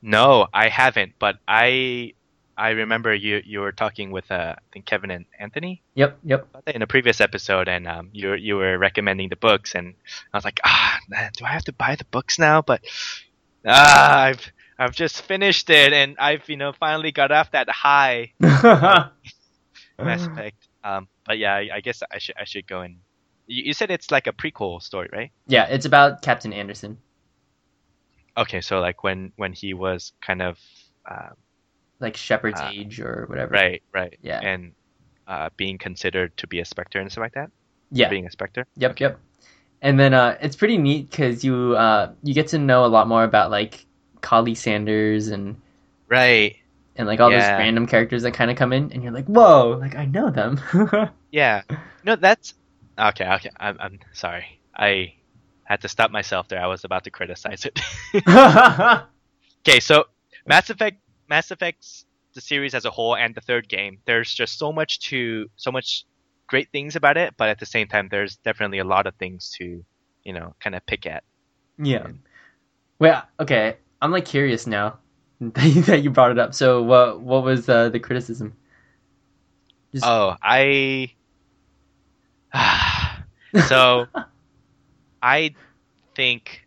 No, 0.02 0.47
I 0.52 0.68
haven't, 0.68 1.12
but 1.18 1.36
I 1.48 2.12
I 2.56 2.70
remember 2.70 3.14
you 3.14 3.43
you 3.44 3.60
were 3.60 3.72
talking 3.72 4.10
with 4.10 4.30
uh, 4.30 4.55
I 4.56 4.62
think 4.72 4.86
Kevin 4.86 5.10
and 5.10 5.24
Anthony 5.38 5.82
Yep, 5.94 6.18
yep. 6.24 6.47
in 6.66 6.82
a 6.82 6.86
previous 6.86 7.20
episode, 7.20 7.68
and 7.68 7.86
um, 7.86 8.10
you 8.12 8.28
were- 8.28 8.36
you 8.36 8.56
were 8.56 8.78
recommending 8.78 9.28
the 9.28 9.36
books, 9.36 9.74
and 9.74 9.94
I 10.32 10.36
was 10.36 10.44
like, 10.44 10.60
ah, 10.64 10.98
man, 11.09 11.30
do 11.36 11.44
I 11.44 11.48
have 11.48 11.64
to 11.64 11.72
buy 11.72 11.97
the 11.97 12.05
books 12.06 12.38
now? 12.38 12.62
But 12.62 12.82
ah, 13.66 14.22
I've 14.24 14.52
I've 14.78 14.94
just 14.94 15.22
finished 15.22 15.70
it, 15.70 15.93
and 15.93 16.16
I've 16.18 16.48
you 16.48 16.56
know 16.56 16.72
finally 16.72 17.12
got 17.12 17.32
off 17.32 17.51
that 17.52 17.68
high 17.70 18.32
Mass 20.05 20.27
Effect. 20.27 20.68
Um, 20.85 21.09
but 21.24 21.39
yeah, 21.39 21.55
I, 21.55 21.68
I 21.74 21.81
guess 21.81 22.02
I 22.12 22.18
should 22.18 22.36
I 22.39 22.44
should 22.44 22.66
go 22.66 22.81
and. 22.82 22.97
You, 23.47 23.64
you 23.66 23.73
said 23.74 23.90
it's 23.90 24.10
like 24.10 24.27
a 24.27 24.32
prequel 24.32 24.82
story, 24.82 25.09
right? 25.12 25.31
yeah, 25.47 25.66
it's 25.66 25.86
about 25.86 26.20
Captain 26.23 26.52
Anderson, 26.52 26.98
Okay, 28.36 28.60
so 28.60 28.81
like 28.81 29.02
when 29.02 29.32
when 29.36 29.52
he 29.52 29.73
was 29.73 30.12
kind 30.20 30.43
of 30.43 30.59
uh, 31.10 31.31
like 32.01 32.16
Shepard's 32.16 32.60
Ah. 32.60 32.70
age 32.73 33.01
or 33.01 33.24
whatever. 33.28 33.52
right, 33.52 33.82
right, 33.94 34.18
Yeah. 34.20 34.40
and 34.40 34.73
uh, 35.27 35.51
being 35.56 35.78
considered 35.78 36.36
to 36.36 36.47
be 36.47 36.60
a 36.60 36.64
specter 36.64 37.01
and 37.01 37.10
stuff 37.10 37.23
like 37.23 37.35
that. 37.35 37.51
Yeah. 37.90 38.09
being 38.10 38.27
a 38.27 38.31
specter. 38.31 38.66
Yep, 38.77 39.01
yep. 39.01 39.18
And 39.81 39.98
then 39.98 40.12
uh, 40.12 40.36
it's 40.40 40.56
pretty 40.56 40.77
neat 40.77 41.10
because 41.10 41.44
you 41.44 41.77
uh, 41.77 42.12
you 42.23 42.35
get 42.35 42.48
to 42.48 42.59
know 42.59 42.85
a 42.85 42.89
lot 42.89 43.09
more 43.09 43.24
about 43.24 43.51
like 43.51 43.86
Kahlee 44.20 44.56
Sanders 44.56 45.28
and 45.28 45.56
Right. 46.09 46.56
And 46.97 47.06
like 47.06 47.20
all 47.20 47.31
Yeah. 47.31 47.40
those 47.40 47.59
random 47.59 47.86
characters 47.86 48.23
that 48.23 48.32
kind 48.32 48.51
of 48.51 48.56
come 48.56 48.73
in, 48.73 48.93
and 48.93 49.02
you're 49.02 49.12
like, 49.12 49.27
whoa, 49.27 49.77
like 49.81 49.94
I 49.97 50.06
know 50.06 50.31
them. 50.31 50.60
Yeah. 51.31 51.62
No, 52.05 52.16
that's 52.16 52.55
okay. 52.98 53.28
Okay, 53.35 53.51
I'm 53.60 53.77
I'm 53.78 53.98
sorry. 54.12 54.60
I 54.74 55.14
had 55.64 55.81
to 55.82 55.89
stop 55.89 56.10
myself 56.10 56.48
there. 56.48 56.62
I 56.62 56.66
was 56.66 56.85
about 56.85 57.05
to 57.05 57.10
criticize 57.10 57.66
it. 57.66 57.78
okay, 59.68 59.81
so 59.81 60.05
Mass 60.47 60.70
Effect, 60.70 60.98
Mass 61.28 61.51
Effect's 61.51 62.05
the 62.35 62.40
series 62.40 62.74
as 62.74 62.85
a 62.85 62.90
whole, 62.90 63.16
and 63.16 63.35
the 63.35 63.40
third 63.40 63.68
game. 63.68 63.98
There's 64.06 64.32
just 64.32 64.59
so 64.59 64.73
much 64.73 65.01
to, 65.10 65.48
so 65.56 65.73
much 65.73 66.05
great 66.47 66.70
things 66.70 66.94
about 66.97 67.16
it, 67.16 67.35
but 67.36 67.48
at 67.48 67.59
the 67.59 67.66
same 67.66 67.89
time, 67.89 68.09
there's 68.10 68.36
definitely 68.36 68.78
a 68.78 68.85
lot 68.85 69.06
of 69.06 69.14
things 69.16 69.51
to, 69.59 69.85
you 70.23 70.32
know, 70.32 70.55
kind 70.60 70.77
of 70.77 70.85
pick 70.86 71.06
at. 71.06 71.24
yeah. 71.78 72.06
Well, 72.98 73.24
okay. 73.40 73.77
I'm 74.01 74.10
like 74.12 74.24
curious 74.27 74.66
now 74.66 74.98
that 75.40 76.00
you, 76.02 76.10
brought 76.10 76.30
it 76.30 76.38
up. 76.38 76.54
So 76.54 76.82
what 76.82 77.20
what 77.20 77.44
was 77.44 77.68
uh, 77.68 77.88
the 77.90 78.00
criticism? 78.00 78.54
Just- 79.92 80.04
Oh, 80.06 80.34
I. 80.42 81.12
so, 83.68 84.06
I 85.22 85.54
think, 86.14 86.66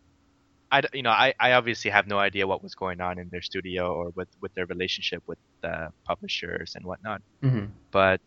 I 0.70 0.82
you 0.92 1.02
know 1.02 1.10
I, 1.10 1.34
I 1.40 1.52
obviously 1.52 1.90
have 1.90 2.06
no 2.06 2.18
idea 2.18 2.46
what 2.46 2.62
was 2.62 2.74
going 2.74 3.00
on 3.00 3.18
in 3.18 3.28
their 3.30 3.42
studio 3.42 3.92
or 3.92 4.10
with 4.14 4.28
with 4.40 4.54
their 4.54 4.66
relationship 4.66 5.22
with 5.26 5.38
the 5.62 5.88
publishers 6.04 6.74
and 6.76 6.84
whatnot, 6.84 7.22
Mhm. 7.42 7.70
but 7.90 8.20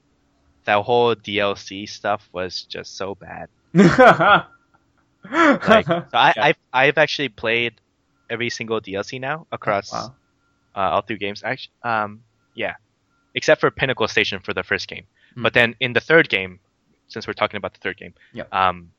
that 0.65 0.81
whole 0.83 1.15
DLC 1.15 1.87
stuff 1.87 2.27
was 2.33 2.63
just 2.63 2.97
so 2.97 3.15
bad. 3.15 3.47
Like, 5.31 5.85
so 5.87 6.03
I, 6.13 6.33
Yeah. 6.35 6.43
I've 6.45 6.57
I've 6.73 6.97
actually 6.97 7.29
played 7.29 7.79
every 8.29 8.49
single 8.49 8.81
DLC 8.81 9.21
now 9.21 9.47
across 9.53 9.91
Wow. 9.93 10.15
Uh, 10.75 10.89
all 10.93 11.01
through 11.01 11.17
games. 11.17 11.43
Actually, 11.43 11.73
um, 11.83 12.21
yeah, 12.55 12.75
except 13.35 13.61
for 13.61 13.71
Pinnacle 13.71 14.07
Station 14.07 14.39
for 14.39 14.53
the 14.53 14.63
first 14.63 14.87
game. 14.87 15.05
Mm. 15.37 15.43
But 15.43 15.53
then 15.53 15.75
in 15.79 15.93
the 15.93 16.01
third 16.01 16.29
game, 16.29 16.59
since 17.07 17.27
we're 17.27 17.33
talking 17.33 17.57
about 17.57 17.73
the 17.73 17.79
third 17.79 17.97
game, 17.97 18.13
Yep. 18.33 18.53
um, 18.53 18.91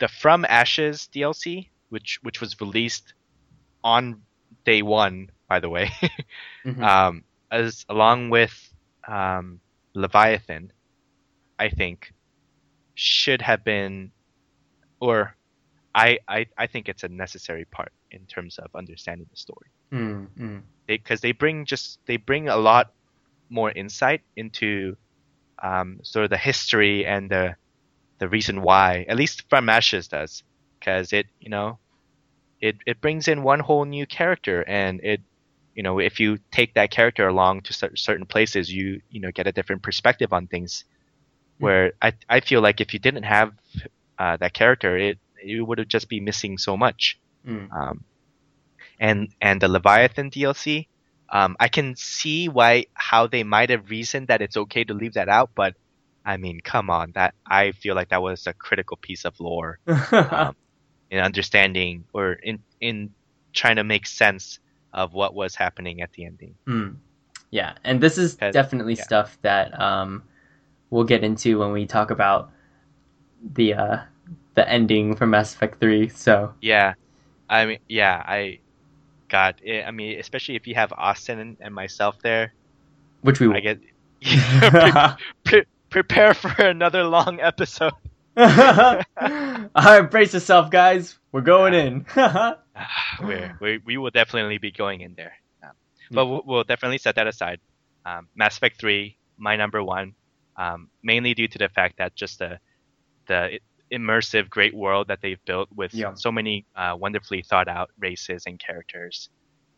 the 0.00 0.08
From 0.08 0.44
Ashes 0.48 1.08
DLC, 1.14 1.68
which 1.90 2.18
which 2.22 2.40
was 2.40 2.60
released 2.60 3.14
on 3.84 4.22
day 4.64 4.82
one, 4.82 5.30
by 5.48 5.60
the 5.60 5.68
way, 5.68 5.90
Mhm. 6.64 6.82
um, 6.82 7.24
as 7.50 7.84
along 7.88 8.30
with 8.30 8.54
um, 9.06 9.60
Leviathan, 9.94 10.72
I 11.58 11.68
think 11.68 12.12
should 12.94 13.42
have 13.42 13.64
been, 13.64 14.12
or 15.00 15.36
I, 15.94 16.18
I 16.28 16.46
I 16.56 16.66
think 16.66 16.88
it's 16.88 17.02
a 17.04 17.08
necessary 17.08 17.64
part 17.66 17.92
in 18.12 18.26
terms 18.26 18.58
of 18.58 18.70
understanding 18.74 19.26
the 19.30 19.36
story. 19.36 19.68
Mm, 19.92 20.28
mm. 20.38 20.62
because 20.86 21.20
they, 21.20 21.32
bring 21.32 21.64
just 21.64 21.98
they 22.06 22.16
bring 22.16 22.48
a 22.48 22.56
lot 22.56 22.92
more 23.48 23.70
insight 23.70 24.22
into 24.36 24.96
um, 25.62 26.00
sort 26.02 26.24
of 26.24 26.30
the 26.30 26.38
history 26.38 27.06
and 27.06 27.30
the 27.30 27.56
the 28.18 28.28
reason 28.28 28.62
why 28.62 29.04
at 29.08 29.16
least 29.16 29.48
from 29.48 29.68
ashes 29.68 30.08
does. 30.08 30.42
Because 30.78 31.12
it 31.12 31.26
you 31.40 31.50
know 31.50 31.78
it 32.60 32.76
it 32.86 33.00
brings 33.00 33.28
in 33.28 33.42
one 33.42 33.60
whole 33.60 33.84
new 33.84 34.06
character 34.06 34.64
and 34.66 35.00
it 35.02 35.20
you 35.74 35.82
know 35.82 35.98
if 35.98 36.20
you 36.20 36.38
take 36.50 36.74
that 36.74 36.90
character 36.90 37.28
along 37.28 37.62
to 37.62 37.72
certain 37.72 38.26
places 38.26 38.72
you 38.72 39.00
you 39.10 39.20
know 39.20 39.30
get 39.30 39.46
a 39.46 39.52
different 39.52 39.82
perspective 39.82 40.32
on 40.32 40.46
things. 40.46 40.84
Where 41.58 41.92
I 42.02 42.14
I 42.28 42.40
feel 42.40 42.60
like 42.60 42.80
if 42.80 42.92
you 42.92 42.98
didn't 42.98 43.22
have 43.22 43.52
uh, 44.18 44.36
that 44.38 44.52
character 44.52 44.96
it 44.96 45.18
you 45.44 45.64
would 45.64 45.78
have 45.78 45.88
just 45.88 46.08
be 46.08 46.20
missing 46.20 46.58
so 46.58 46.76
much 46.76 47.18
Mm. 47.46 47.72
um, 47.72 48.04
and 49.00 49.28
and 49.40 49.60
the 49.60 49.68
Leviathan 49.68 50.30
DLC. 50.30 50.86
Um, 51.28 51.56
I 51.58 51.68
can 51.68 51.96
see 51.96 52.48
why 52.48 52.86
how 52.94 53.26
they 53.26 53.42
might 53.42 53.70
have 53.70 53.90
reasoned 53.90 54.28
that 54.28 54.42
it's 54.42 54.56
okay 54.56 54.84
to 54.84 54.94
leave 54.94 55.14
that 55.14 55.28
out, 55.28 55.50
but 55.54 55.74
I 56.24 56.36
mean, 56.36 56.60
come 56.60 56.90
on, 56.90 57.12
that 57.12 57.34
I 57.46 57.72
feel 57.72 57.94
like 57.94 58.10
that 58.10 58.22
was 58.22 58.46
a 58.46 58.52
critical 58.52 58.96
piece 58.96 59.24
of 59.24 59.38
lore 59.40 59.78
um, 60.12 60.54
in 61.10 61.18
understanding 61.18 62.04
or 62.12 62.34
in 62.34 62.60
in 62.80 63.10
trying 63.52 63.76
to 63.76 63.84
make 63.84 64.06
sense 64.06 64.60
of 64.92 65.14
what 65.14 65.34
was 65.34 65.54
happening 65.54 66.02
at 66.02 66.12
the 66.12 66.24
ending. 66.26 66.54
Mm. 66.66 66.96
Yeah, 67.50 67.74
and 67.84 68.00
this 68.00 68.16
is 68.18 68.36
definitely 68.36 68.94
yeah. 68.94 69.02
stuff 69.02 69.36
that 69.42 69.78
um, 69.78 70.22
we'll 70.90 71.04
get 71.04 71.22
into 71.22 71.58
when 71.58 71.72
we 71.72 71.86
talk 71.86 72.10
about 72.10 72.50
the 73.54 73.74
uh, 73.74 73.98
the 74.54 74.68
ending 74.68 75.16
for 75.16 75.26
Mass 75.26 75.54
Effect 75.54 75.80
Three. 75.80 76.08
So 76.08 76.54
Yeah, 76.60 76.94
I 77.52 77.66
mean, 77.66 77.78
yeah, 77.86 78.22
I, 78.26 78.60
God, 79.28 79.60
eh, 79.64 79.82
I 79.82 79.90
mean, 79.90 80.18
especially 80.18 80.56
if 80.56 80.66
you 80.66 80.74
have 80.74 80.90
Austin 80.92 81.58
and, 81.60 81.74
myself 81.74 82.18
there, 82.22 82.54
which 83.20 83.40
we 83.40 83.48
will. 83.48 83.56
I 83.56 83.60
get 83.60 83.80
pre- 85.44 85.60
pre- 85.60 85.66
prepare 85.90 86.32
for 86.32 86.50
another 86.64 87.04
long 87.04 87.40
episode. 87.40 87.92
All 88.36 89.04
right, 89.76 90.10
brace 90.10 90.32
yourself, 90.32 90.70
guys. 90.70 91.18
We're 91.30 91.42
going 91.42 91.74
in. 91.74 92.06
We're, 93.22 93.58
we 93.60 93.78
we 93.84 93.96
will 93.98 94.10
definitely 94.10 94.56
be 94.56 94.70
going 94.70 95.02
in 95.02 95.14
there, 95.14 95.34
um, 95.62 95.72
but 96.10 96.26
we'll, 96.26 96.42
we'll 96.46 96.64
definitely 96.64 96.96
set 96.96 97.16
that 97.16 97.26
aside. 97.26 97.60
Um, 98.06 98.28
Mass 98.34 98.56
Effect 98.56 98.80
Three, 98.80 99.18
my 99.36 99.56
number 99.56 99.84
one, 99.84 100.14
um, 100.56 100.88
mainly 101.02 101.34
due 101.34 101.48
to 101.48 101.58
the 101.58 101.68
fact 101.68 101.98
that 101.98 102.14
just 102.14 102.38
the 102.38 102.58
the 103.26 103.60
immersive, 103.92 104.48
great 104.50 104.74
world 104.74 105.08
that 105.08 105.20
they've 105.22 105.44
built 105.44 105.68
with 105.74 105.94
Yeah. 105.94 106.14
so 106.14 106.32
many 106.32 106.66
uh, 106.76 106.96
wonderfully 106.98 107.42
thought 107.42 107.68
out 107.68 107.90
races 107.98 108.44
and 108.46 108.58
characters, 108.58 109.30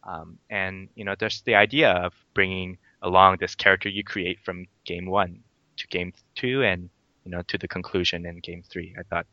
um, 0.04 0.38
and 0.50 0.88
you 0.94 1.04
know, 1.04 1.14
there's 1.18 1.42
the 1.42 1.54
idea 1.54 1.90
of 1.92 2.12
bringing 2.34 2.78
along 3.02 3.36
this 3.40 3.54
character 3.54 3.88
you 3.88 4.04
create 4.04 4.38
from 4.44 4.66
game 4.84 5.06
one 5.06 5.40
to 5.78 5.86
game 5.88 6.12
two, 6.36 6.62
and 6.62 6.90
you 7.24 7.30
know, 7.30 7.42
to 7.48 7.58
the 7.58 7.68
conclusion 7.68 8.26
in 8.26 8.38
game 8.40 8.62
three. 8.70 8.94
I 8.98 9.02
thought 9.04 9.26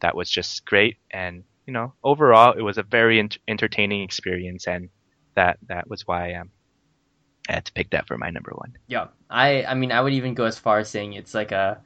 that 0.00 0.14
was 0.16 0.30
just 0.30 0.64
great, 0.66 0.96
and 1.12 1.44
you 1.66 1.72
know, 1.72 1.94
overall, 2.04 2.52
it 2.52 2.62
was 2.62 2.78
a 2.78 2.82
very 2.82 3.18
ent- 3.18 3.38
entertaining 3.48 4.02
experience, 4.02 4.66
and 4.66 4.88
that 5.34 5.58
that 5.68 5.88
was 5.88 6.06
why 6.06 6.34
um, 6.34 6.50
I 7.48 7.54
had 7.54 7.64
to 7.66 7.72
pick 7.72 7.90
that 7.90 8.06
for 8.06 8.16
my 8.18 8.30
number 8.30 8.52
one. 8.54 8.72
yeah, 8.88 9.08
I 9.30 9.64
I 9.64 9.74
mean 9.74 9.92
I 9.92 10.00
would 10.00 10.12
even 10.12 10.34
go 10.34 10.44
as 10.44 10.58
far 10.58 10.78
as 10.78 10.88
saying 10.90 11.14
it's 11.14 11.34
like 11.34 11.52
a 11.52 11.80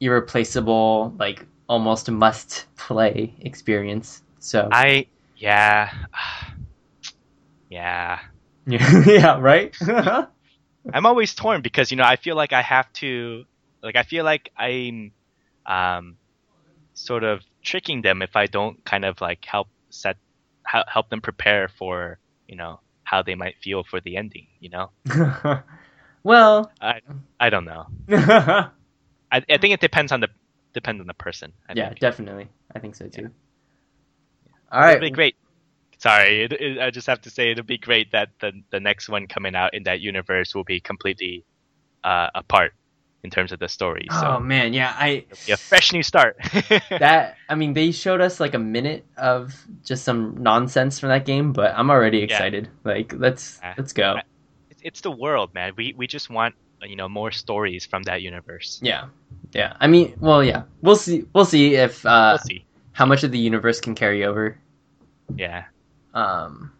irreplaceable, 0.00 1.14
like 1.18 1.46
almost 1.68 2.08
a 2.08 2.12
must 2.12 2.66
play 2.76 3.34
experience. 3.40 4.22
So 4.38 4.68
I 4.70 5.06
yeah, 5.36 5.90
yeah. 7.70 8.20
yeah, 8.66 9.38
right. 9.38 9.76
I'm 10.92 11.06
always 11.06 11.34
torn 11.34 11.62
because 11.62 11.90
you 11.90 11.96
know 11.96 12.04
I 12.04 12.16
feel 12.16 12.36
like 12.36 12.52
I 12.52 12.62
have 12.62 12.92
to, 12.94 13.44
like 13.82 13.96
I 13.96 14.02
feel 14.02 14.24
like 14.24 14.50
I'm, 14.56 15.12
um, 15.66 16.16
sort 16.94 17.24
of 17.24 17.40
tricking 17.62 18.02
them 18.02 18.22
if 18.22 18.36
I 18.36 18.46
don't 18.46 18.84
kind 18.84 19.04
of 19.04 19.20
like 19.20 19.44
help 19.44 19.68
set, 19.90 20.16
help 20.66 20.88
help 20.88 21.10
them 21.10 21.20
prepare 21.20 21.68
for 21.68 22.18
you 22.48 22.56
know 22.56 22.80
how 23.04 23.22
they 23.22 23.34
might 23.34 23.56
feel 23.62 23.84
for 23.84 24.00
the 24.00 24.16
ending. 24.16 24.46
You 24.60 24.70
know. 24.70 24.90
Well, 26.24 26.72
I 26.80 27.00
I 27.38 27.50
don't 27.50 27.66
know. 27.66 27.86
I, 28.08 28.70
I 29.30 29.58
think 29.58 29.74
it 29.74 29.80
depends 29.80 30.10
on 30.10 30.20
the 30.20 30.28
depends 30.74 31.00
on 31.00 31.06
the 31.06 31.14
person. 31.14 31.52
I 31.68 31.74
think. 31.74 31.98
definitely. 32.00 32.48
I 32.74 32.78
think 32.80 32.94
so 32.94 33.08
too. 33.08 33.30
All 34.70 34.82
It'd 34.82 34.94
right. 34.94 35.00
be 35.00 35.10
great. 35.10 35.36
Sorry, 35.98 36.44
it, 36.44 36.52
it, 36.52 36.78
I 36.80 36.90
just 36.90 37.06
have 37.06 37.22
to 37.22 37.30
say 37.30 37.52
it'll 37.52 37.64
be 37.64 37.78
great 37.78 38.12
that 38.12 38.28
the 38.40 38.52
the 38.70 38.80
next 38.80 39.08
one 39.08 39.26
coming 39.26 39.54
out 39.54 39.72
in 39.72 39.84
that 39.84 40.00
universe 40.00 40.54
will 40.54 40.64
be 40.64 40.80
completely 40.80 41.44
uh, 42.02 42.28
apart 42.34 42.72
in 43.22 43.30
terms 43.30 43.52
of 43.52 43.58
the 43.58 43.68
story. 43.68 44.06
So 44.10 44.34
Oh 44.36 44.40
man, 44.40 44.74
yeah, 44.74 44.94
I 44.98 45.24
it'll 45.30 45.46
be 45.46 45.52
a 45.52 45.56
fresh 45.56 45.92
new 45.92 46.02
start. 46.02 46.36
that 46.90 47.36
I 47.48 47.54
mean 47.54 47.72
they 47.72 47.90
showed 47.92 48.20
us 48.20 48.38
like 48.38 48.54
a 48.54 48.58
minute 48.58 49.06
of 49.16 49.54
just 49.82 50.04
some 50.04 50.36
nonsense 50.42 51.00
from 51.00 51.08
that 51.08 51.24
game, 51.24 51.52
but 51.52 51.72
I'm 51.74 51.90
already 51.90 52.18
excited. 52.18 52.68
Like 52.84 53.14
let's 53.16 53.58
Yeah. 53.62 53.74
let's 53.78 53.92
go. 53.94 54.16
it's, 54.70 54.80
it's 54.82 55.00
the 55.00 55.10
world, 55.10 55.54
man. 55.54 55.72
We 55.76 55.94
we 55.96 56.06
just 56.06 56.28
want 56.28 56.54
you 56.82 56.96
know 56.96 57.08
more 57.08 57.30
stories 57.30 57.86
from 57.86 58.02
that 58.02 58.20
universe. 58.20 58.78
Yeah. 58.82 59.06
Yeah. 59.54 59.74
I 59.80 59.86
mean, 59.86 60.14
well, 60.20 60.42
yeah. 60.42 60.64
We'll 60.82 60.96
see 60.96 61.24
we'll 61.32 61.44
see 61.44 61.76
if 61.76 62.04
uh 62.04 62.36
we'll 62.38 62.46
see. 62.46 62.64
how 62.92 63.06
much 63.06 63.22
of 63.24 63.30
the 63.30 63.38
universe 63.38 63.80
can 63.80 63.94
carry 63.94 64.24
over. 64.24 64.58
Yeah. 65.36 65.64
Um 66.12 66.72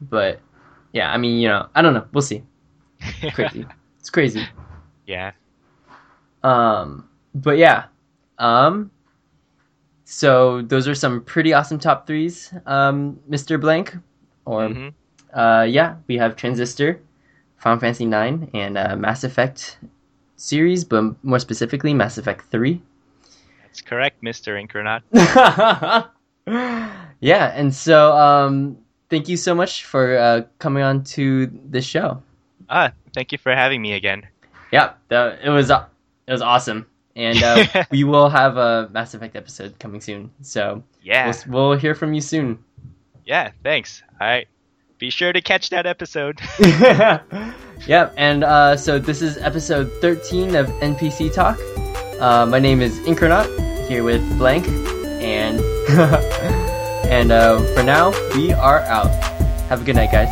but 0.00 0.40
yeah, 0.92 1.12
I 1.12 1.16
mean, 1.16 1.40
you 1.40 1.48
know, 1.48 1.68
I 1.74 1.82
don't 1.82 1.94
know. 1.94 2.06
We'll 2.12 2.22
see. 2.22 2.42
Crazy. 3.32 3.66
it's 3.98 4.10
crazy. 4.10 4.46
yeah. 5.06 5.32
Um, 6.42 7.08
but 7.34 7.56
yeah. 7.58 7.84
Um, 8.38 8.90
so 10.04 10.62
those 10.62 10.88
are 10.88 10.94
some 10.94 11.22
pretty 11.24 11.52
awesome 11.52 11.78
top 11.78 12.06
threes, 12.06 12.52
um, 12.66 13.18
Mr. 13.30 13.60
Blank. 13.60 13.96
Or, 14.44 14.68
Mhm. 14.68 14.92
uh, 15.32 15.64
yeah, 15.68 15.96
we 16.08 16.18
have 16.18 16.34
Transistor, 16.36 17.00
Final 17.58 17.78
Fantasy 17.78 18.04
IX, 18.06 18.48
and 18.54 18.76
uh, 18.76 18.96
Mass 18.96 19.22
Effect 19.24 19.78
series, 20.36 20.84
but 20.84 21.14
more 21.24 21.38
specifically, 21.38 21.94
Mass 21.94 22.18
Effect 22.18 22.44
3. 22.50 22.80
That's 23.64 23.80
correct, 23.80 24.22
Mister 24.22 24.54
Inkernaut. 24.56 25.02
yeah, 27.20 27.52
and 27.54 27.74
so, 27.74 28.16
um, 28.16 28.76
thank 29.08 29.28
you 29.28 29.36
so 29.36 29.54
much 29.54 29.84
for 29.84 30.18
uh, 30.18 30.42
coming 30.58 30.82
on 30.82 31.04
to 31.16 31.46
this 31.64 31.84
show. 31.84 32.22
Ah, 32.68 32.92
thank 33.14 33.32
you 33.32 33.38
for 33.38 33.54
having 33.54 33.80
me 33.80 33.94
again. 33.94 34.26
Yeah, 34.72 34.92
that, 35.08 35.40
it 35.42 35.50
was 35.50 35.70
uh, 35.70 35.84
it 36.26 36.32
was 36.32 36.42
awesome, 36.42 36.86
and 37.16 37.42
uh, 37.42 37.64
we 37.90 38.04
will 38.04 38.28
have 38.28 38.56
a 38.56 38.88
Mass 38.92 39.14
Effect 39.14 39.36
episode 39.36 39.78
coming 39.78 40.00
soon. 40.00 40.30
So 40.42 40.82
Yeah. 41.02 41.32
we'll, 41.48 41.68
we'll 41.70 41.78
hear 41.78 41.94
from 41.94 42.12
you 42.14 42.20
soon. 42.20 42.58
Yeah. 43.24 43.52
Thanks. 43.62 44.02
All 44.20 44.26
right. 44.26 44.48
Be 45.02 45.10
sure 45.10 45.32
to 45.32 45.40
catch 45.40 45.70
that 45.70 45.84
episode. 45.84 46.38
yeah, 47.88 48.10
and 48.16 48.44
uh, 48.44 48.76
so 48.76 49.00
this 49.00 49.20
is 49.20 49.36
episode 49.36 49.90
thirteen 50.00 50.54
of 50.54 50.68
NPC 50.78 51.34
Talk. 51.34 51.58
Uh, 52.20 52.46
my 52.46 52.60
name 52.60 52.80
is 52.80 53.00
Inkernaut 53.00 53.50
here 53.88 54.04
with 54.04 54.22
Blank, 54.38 54.68
and 55.18 55.58
and 57.10 57.32
uh, 57.32 57.58
for 57.74 57.82
now 57.82 58.12
we 58.36 58.52
are 58.52 58.78
out. 58.82 59.10
Have 59.66 59.82
a 59.82 59.84
good 59.84 59.96
night, 59.96 60.12
guys. 60.12 60.28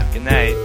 Have 0.00 0.08
a 0.08 0.12
good 0.14 0.24
night. 0.24 0.61